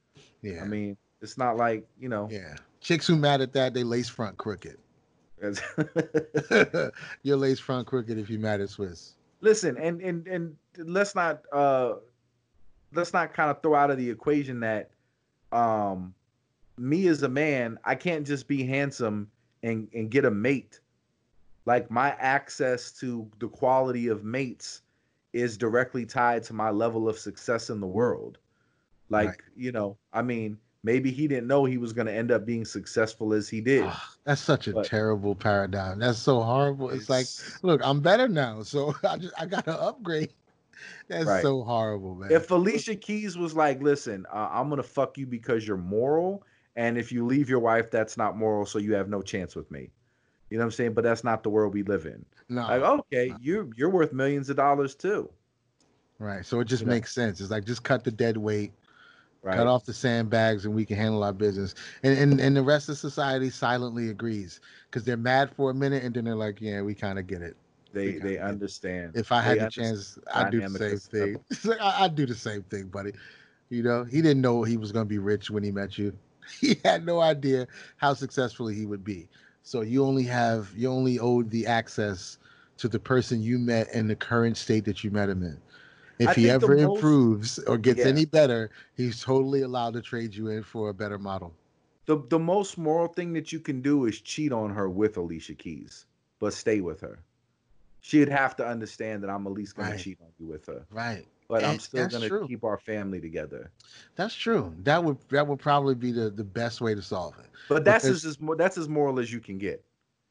Yeah. 0.42 0.62
I 0.62 0.66
mean, 0.66 0.98
it's 1.22 1.38
not 1.38 1.58
like 1.58 1.88
you 2.00 2.10
know. 2.10 2.28
yeah. 2.32 2.56
Chicks 2.80 3.06
who 3.06 3.16
mad 3.16 3.42
at 3.42 3.54
that, 3.54 3.74
they 3.76 3.84
lace 3.84 4.10
front 4.10 4.38
crooked. 4.38 4.78
You're 7.24 7.38
lace 7.38 7.60
front 7.60 7.88
crooked 7.88 8.18
if 8.18 8.30
you 8.30 8.40
mad 8.40 8.62
at 8.62 8.70
Swizz. 8.70 9.12
Listen, 9.42 9.78
and 9.78 10.02
and 10.02 10.28
and 10.28 10.56
let's 10.78 11.16
not 11.16 11.42
uh 11.52 11.94
let's 12.94 13.14
not 13.14 13.34
kind 13.34 13.50
of 13.50 13.62
throw 13.62 13.76
out 13.76 13.92
of 13.92 13.98
the 13.98 14.10
equation 14.10 14.60
that 14.62 14.90
um 15.52 16.14
me 16.82 17.08
as 17.08 17.24
a 17.24 17.30
man, 17.30 17.78
I 17.86 17.96
can't 17.96 18.26
just 18.26 18.48
be 18.48 18.64
handsome 18.66 19.30
and 19.64 19.88
and 19.94 20.10
get 20.10 20.26
a 20.26 20.32
mate. 20.32 20.80
Like 21.66 21.92
my 21.92 22.12
access 22.20 22.92
to 23.00 23.30
the 23.40 23.48
quality 23.48 24.08
of 24.08 24.24
mates 24.24 24.82
is 25.34 25.58
directly 25.58 26.06
tied 26.06 26.44
to 26.44 26.54
my 26.54 26.70
level 26.72 27.08
of 27.08 27.18
success 27.18 27.70
in 27.70 27.80
the 27.80 27.88
world. 27.88 28.38
Like, 29.10 29.28
Right. 29.28 29.38
you 29.56 29.72
know, 29.72 29.98
I 30.12 30.22
mean, 30.24 30.58
maybe 30.84 31.12
he 31.12 31.28
didn't 31.28 31.48
know 31.48 31.64
he 31.66 31.78
was 31.78 31.94
going 31.94 32.08
to 32.08 32.14
end 32.14 32.32
up 32.32 32.46
being 32.46 32.66
successful 32.66 33.34
as 33.34 33.48
he 33.48 33.62
did. 33.62 33.84
Ah, 33.86 34.16
That's 34.24 34.42
such 34.42 34.68
a 34.68 34.74
But- 34.74 34.86
terrible 34.86 35.36
paradigm. 35.36 36.00
That's 36.00 36.18
so 36.18 36.42
horrible. 36.42 36.90
It's, 36.90 37.10
like, 37.10 37.28
look, 37.62 37.80
I'm 37.84 38.02
better 38.02 38.28
now, 38.28 38.64
so 38.64 38.96
I 39.08 39.18
just 39.18 39.34
I 39.40 39.46
gotta 39.46 39.80
upgrade. 39.80 40.34
That's 41.08 41.26
Right. 41.28 41.42
so 41.44 41.62
horrible, 41.64 42.16
man. 42.16 42.32
if 42.32 42.50
Alicia 42.50 42.96
Keys 42.96 43.38
was 43.38 43.54
like, 43.54 43.82
"Listen, 43.84 44.26
uh, 44.34 44.50
I'm 44.52 44.68
gonna 44.70 44.82
fuck 44.82 45.16
you 45.18 45.28
because 45.28 45.68
you're 45.68 45.78
moral, 45.78 46.44
and 46.76 46.98
if 46.98 47.12
you 47.12 47.26
leave 47.26 47.50
your 47.50 47.60
wife, 47.60 47.92
that's 47.92 48.18
not 48.18 48.38
moral, 48.38 48.66
so 48.66 48.80
you 48.80 48.94
have 48.96 49.10
no 49.10 49.22
chance 49.22 49.56
with 49.56 49.70
me." 49.72 49.92
You 50.50 50.58
know 50.58 50.64
what 50.64 50.68
I'm 50.68 50.72
saying? 50.72 50.94
But 50.94 51.04
that's 51.04 51.24
not 51.24 51.44
the 51.44 51.50
world 51.50 51.74
we 51.74 51.84
live 51.84 52.06
in. 52.06 52.26
no, 52.50 52.68
Like, 52.68 52.82
okay, 52.82 53.36
you're 53.40 53.70
you're 53.76 53.90
worth 53.90 54.14
millions 54.14 54.50
of 54.50 54.58
dollars 54.58 54.96
too, 54.96 55.30
right. 56.20 56.46
So 56.46 56.60
it 56.60 56.66
just 56.66 56.84
you 56.84 56.88
know. 56.88 56.96
makes 56.96 57.14
sense. 57.14 57.42
It's 57.42 57.52
like 57.52 57.66
just 57.66 57.84
cut 57.84 58.04
the 58.04 58.12
dead 58.12 58.38
weight, 58.38 58.74
right? 59.42 59.56
cut 59.56 59.68
off 59.68 59.86
the 59.86 59.94
sandbags, 59.94 60.66
and 60.66 60.76
we 60.76 60.86
can 60.86 60.98
handle 60.98 61.24
our 61.24 61.34
business. 61.34 61.76
And 62.04 62.18
and, 62.18 62.40
and 62.42 62.56
the 62.56 62.64
rest 62.64 62.90
of 62.90 62.98
society 62.98 63.50
silently 63.50 64.10
agrees 64.10 64.62
because 64.90 65.04
they're 65.04 65.18
mad 65.18 65.52
for 65.56 65.72
a 65.72 65.74
minute, 65.74 66.04
and 66.04 66.14
then 66.16 66.26
they're 66.26 66.36
like, 66.36 66.62
yeah, 66.62 66.82
we 66.82 66.96
kind 66.96 67.20
of 67.20 67.28
get 67.28 67.42
it. 67.42 67.58
They 67.94 68.20
they 68.20 68.38
it. 68.48 68.54
understand. 68.54 69.16
If 69.16 69.32
I 69.32 69.42
had 69.42 69.60
They 69.60 69.60
the 69.60 69.68
chance, 69.68 70.18
I'd 70.34 70.50
do 70.50 70.62
the 70.62 70.70
same 70.70 71.00
thing. 71.00 71.44
Like, 71.66 71.82
I, 71.82 72.06
I'd 72.06 72.16
do 72.16 72.26
the 72.26 72.36
same 72.36 72.64
thing, 72.64 72.88
buddy. 72.88 73.14
You 73.70 73.84
know, 73.84 74.04
he 74.04 74.22
didn't 74.22 74.42
know 74.42 74.64
he 74.64 74.78
was 74.78 74.92
going 74.92 75.06
to 75.06 75.10
be 75.10 75.20
rich 75.20 75.50
when 75.50 75.64
he 75.64 75.72
met 75.72 75.98
you. 75.98 76.18
He 76.60 76.78
had 76.84 77.06
no 77.06 77.20
idea 77.22 77.68
how 77.98 78.14
successful 78.14 78.68
he 78.68 78.86
would 78.86 79.04
be. 79.04 79.28
So 79.64 79.82
you 79.82 80.04
only 80.04 80.24
have 80.24 80.72
you 80.76 80.90
only 80.90 81.20
owed 81.20 81.50
the 81.50 81.66
access 81.68 82.38
to 82.78 82.88
the 82.88 83.00
person 83.00 83.42
you 83.44 83.60
met 83.60 83.94
in 83.94 84.08
the 84.08 84.16
current 84.16 84.58
state 84.58 84.86
that 84.86 85.04
you 85.04 85.12
met 85.12 85.30
him 85.30 85.44
in. 85.44 85.58
If 86.20 86.30
I 86.30 86.34
he 86.34 86.50
ever 86.50 86.76
most- 86.76 86.96
improves 86.98 87.60
or 87.60 87.78
gets 87.78 88.00
Yeah. 88.00 88.08
any 88.08 88.26
better, 88.26 88.72
he's 88.96 89.22
totally 89.22 89.62
allowed 89.62 89.94
to 89.94 90.02
trade 90.02 90.34
you 90.36 90.48
in 90.50 90.64
for 90.64 90.90
a 90.90 90.94
better 90.94 91.18
model. 91.20 91.54
The 92.06 92.18
the 92.30 92.40
most 92.40 92.78
moral 92.78 93.08
thing 93.08 93.34
that 93.34 93.52
you 93.52 93.60
can 93.60 93.82
do 93.82 94.06
is 94.06 94.20
cheat 94.20 94.52
on 94.52 94.72
her 94.72 94.90
with 94.90 95.18
Alicia 95.18 95.54
Keys, 95.56 96.06
but 96.40 96.54
stay 96.54 96.82
with 96.82 97.00
her. 97.02 97.20
She'd 98.02 98.30
have 98.30 98.56
to 98.56 98.66
understand 98.68 99.22
that 99.24 99.30
I'm 99.30 99.46
at 99.46 99.54
least 99.54 99.76
gonna 99.76 99.92
Right. 99.92 100.00
cheat 100.00 100.18
on 100.22 100.28
you 100.40 100.48
with 100.48 100.66
her, 100.66 100.86
Right. 100.90 101.26
But 101.52 101.66
I'm 101.66 101.80
still 101.80 102.08
gonna 102.08 102.30
true. 102.30 102.48
keep 102.48 102.64
our 102.64 102.78
family 102.78 103.20
together. 103.20 103.72
That's 104.16 104.34
true. 104.34 104.74
That 104.84 105.04
would 105.04 105.18
that 105.30 105.46
would 105.46 105.60
probably 105.60 105.96
be 105.96 106.12
the, 106.14 106.30
the 106.30 106.46
best 106.46 106.80
way 106.80 106.96
to 106.96 107.02
solve 107.02 107.38
it. 107.40 107.48
But 107.68 107.84
that's 107.84 108.06
Because- 108.06 108.26
as, 108.26 108.38
as 108.42 108.58
that's 108.58 108.78
as 108.78 108.88
moral 108.88 109.20
as 109.20 109.32
you 109.34 109.42
can 109.42 109.58
get. 109.58 109.84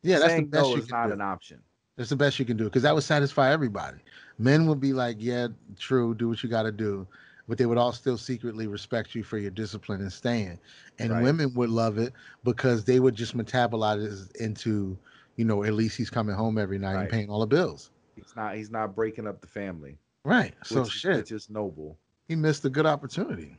Yeah, 0.03 0.19
that's 0.19 0.35
the 0.35 0.43
best 0.45 0.65
no 0.65 0.71
you 0.77 0.79
is 0.81 0.87
can 0.87 0.97
not 0.99 1.07
do. 1.09 1.13
an 1.13 1.21
option. 1.21 1.61
That's 1.97 2.09
the 2.09 2.17
best 2.17 2.39
you 2.39 2.47
can 2.47 2.57
do 2.57 2.65
because 2.65 2.83
that 2.85 2.95
would 2.95 3.05
satisfy 3.05 3.53
everybody. 3.53 3.99
Men 4.39 4.67
would 4.67 4.81
be 4.81 4.95
like, 4.95 5.17
yeah, 5.21 5.49
true, 5.79 6.15
do 6.15 6.31
what 6.31 6.43
you 6.43 6.49
got 6.49 6.63
to 6.63 6.73
do, 6.73 7.07
but 7.47 7.59
they 7.59 7.67
would 7.67 7.77
all 7.77 7.93
still 7.93 8.17
secretly 8.17 8.67
respect 8.67 9.15
you 9.15 9.23
for 9.23 9.37
your 9.37 9.51
discipline 9.51 10.01
and 10.01 10.11
staying. 10.11 10.59
And 10.99 11.13
Right. 11.13 11.23
women 11.23 11.53
would 11.53 11.69
love 11.69 11.99
it 11.99 12.15
because 12.45 12.85
they 12.85 12.99
would 12.99 13.15
just 13.15 13.37
metabolize 13.37 14.31
it 14.31 14.37
into, 14.41 14.97
you 15.37 15.45
know, 15.45 15.65
at 15.65 15.75
least 15.75 15.99
he's 15.99 16.09
coming 16.09 16.35
home 16.35 16.57
every 16.57 16.79
night 16.79 16.99
and 16.99 17.11
paying 17.11 17.29
all 17.29 17.41
the 17.41 17.47
bills. 17.47 17.91
He's 18.17 18.35
not 18.35 18.55
he's 18.55 18.71
not 18.71 18.95
breaking 18.95 19.27
up 19.27 19.43
the 19.43 19.47
family. 19.47 19.99
Right. 20.25 20.55
So 20.65 20.83
which 20.83 20.91
shit, 20.93 21.17
which 21.17 21.33
is 21.33 21.49
noble. 21.51 21.99
he 22.29 22.37
missed 22.37 22.65
a 22.65 22.71
good 22.71 22.87
opportunity. 22.87 23.57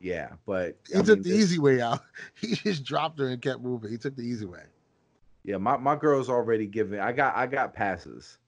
Yeah, 0.00 0.30
but 0.46 0.76
He 0.88 0.94
I 0.94 0.98
took 0.98 1.06
mean, 1.18 1.22
the 1.22 1.28
this- 1.30 1.38
easy 1.38 1.58
way 1.58 1.80
out. 1.80 2.00
He 2.40 2.54
just 2.56 2.84
dropped 2.84 3.18
her 3.20 3.28
and 3.28 3.40
kept 3.40 3.60
moving. 3.60 3.90
He 3.90 3.98
took 3.98 4.16
the 4.16 4.22
easy 4.22 4.46
way. 4.46 4.62
Yeah, 5.44 5.56
my, 5.58 5.76
my 5.76 5.96
girl's 5.96 6.28
already 6.28 6.66
given. 6.66 6.98
I 7.00 7.12
got 7.12 7.36
I 7.36 7.46
got 7.46 7.72
passes. 7.74 8.38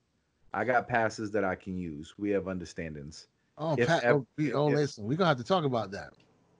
I 0.53 0.63
got 0.63 0.87
passes 0.87 1.31
that 1.31 1.43
I 1.43 1.55
can 1.55 1.77
use. 1.77 2.13
We 2.17 2.29
have 2.31 2.47
understandings. 2.47 3.27
Oh, 3.57 3.75
If 3.77 3.87
Pat, 3.87 4.03
ev- 4.03 4.15
oh, 4.15 4.27
we, 4.37 4.53
oh 4.53 4.69
if- 4.69 4.75
listen, 4.75 5.03
we're 5.05 5.17
gonna 5.17 5.29
have 5.29 5.37
to 5.37 5.43
talk 5.43 5.65
about 5.65 5.91
that. 5.91 6.11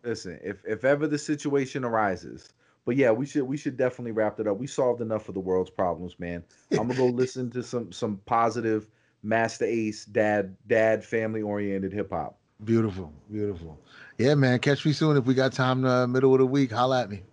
Listen, 0.04 0.40
if 0.44 0.64
if 0.66 0.86
ever 0.86 1.08
the 1.08 1.18
situation 1.18 1.84
arises, 1.84 2.54
but 2.86 2.96
yeah, 2.96 3.12
we 3.12 3.26
should 3.26 3.44
we 3.44 3.58
should 3.58 3.76
definitely 3.76 4.12
wrap 4.12 4.40
it 4.40 4.48
up. 4.48 4.58
We 4.58 4.68
solved 4.68 5.02
enough 5.02 5.28
of 5.30 5.34
the 5.34 5.40
world's 5.42 5.70
problems, 5.72 6.20
man. 6.20 6.44
I'm 6.72 6.88
gonna 6.88 6.96
go 6.96 7.06
listen 7.08 7.50
to 7.52 7.64
some 7.64 7.92
some 7.92 8.18
positive 8.26 8.88
Masta 9.26 9.66
Ace 9.66 10.06
dad 10.06 10.56
dad 10.68 11.04
family 11.04 11.42
oriented 11.42 11.92
hip 11.92 12.12
hop. 12.12 12.38
Beautiful, 12.64 13.12
beautiful. 13.30 13.78
Yeah, 14.18 14.36
man. 14.36 14.60
Catch 14.60 14.86
me 14.86 14.94
soon 14.94 15.18
if 15.18 15.26
we 15.26 15.34
got 15.34 15.52
time. 15.52 15.82
The 15.82 16.08
middle 16.08 16.34
of 16.34 16.40
the 16.40 16.46
week, 16.46 16.72
holla 16.72 17.02
at 17.02 17.10
me. 17.10 17.24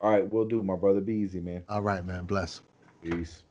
All 0.00 0.10
right, 0.10 0.30
we'll 0.30 0.46
do, 0.46 0.62
my 0.62 0.74
brother. 0.74 1.00
Be 1.00 1.14
easy, 1.14 1.40
man. 1.40 1.62
All 1.68 1.82
right, 1.82 2.04
man. 2.04 2.24
Bless. 2.24 2.60
Peace. 3.02 3.43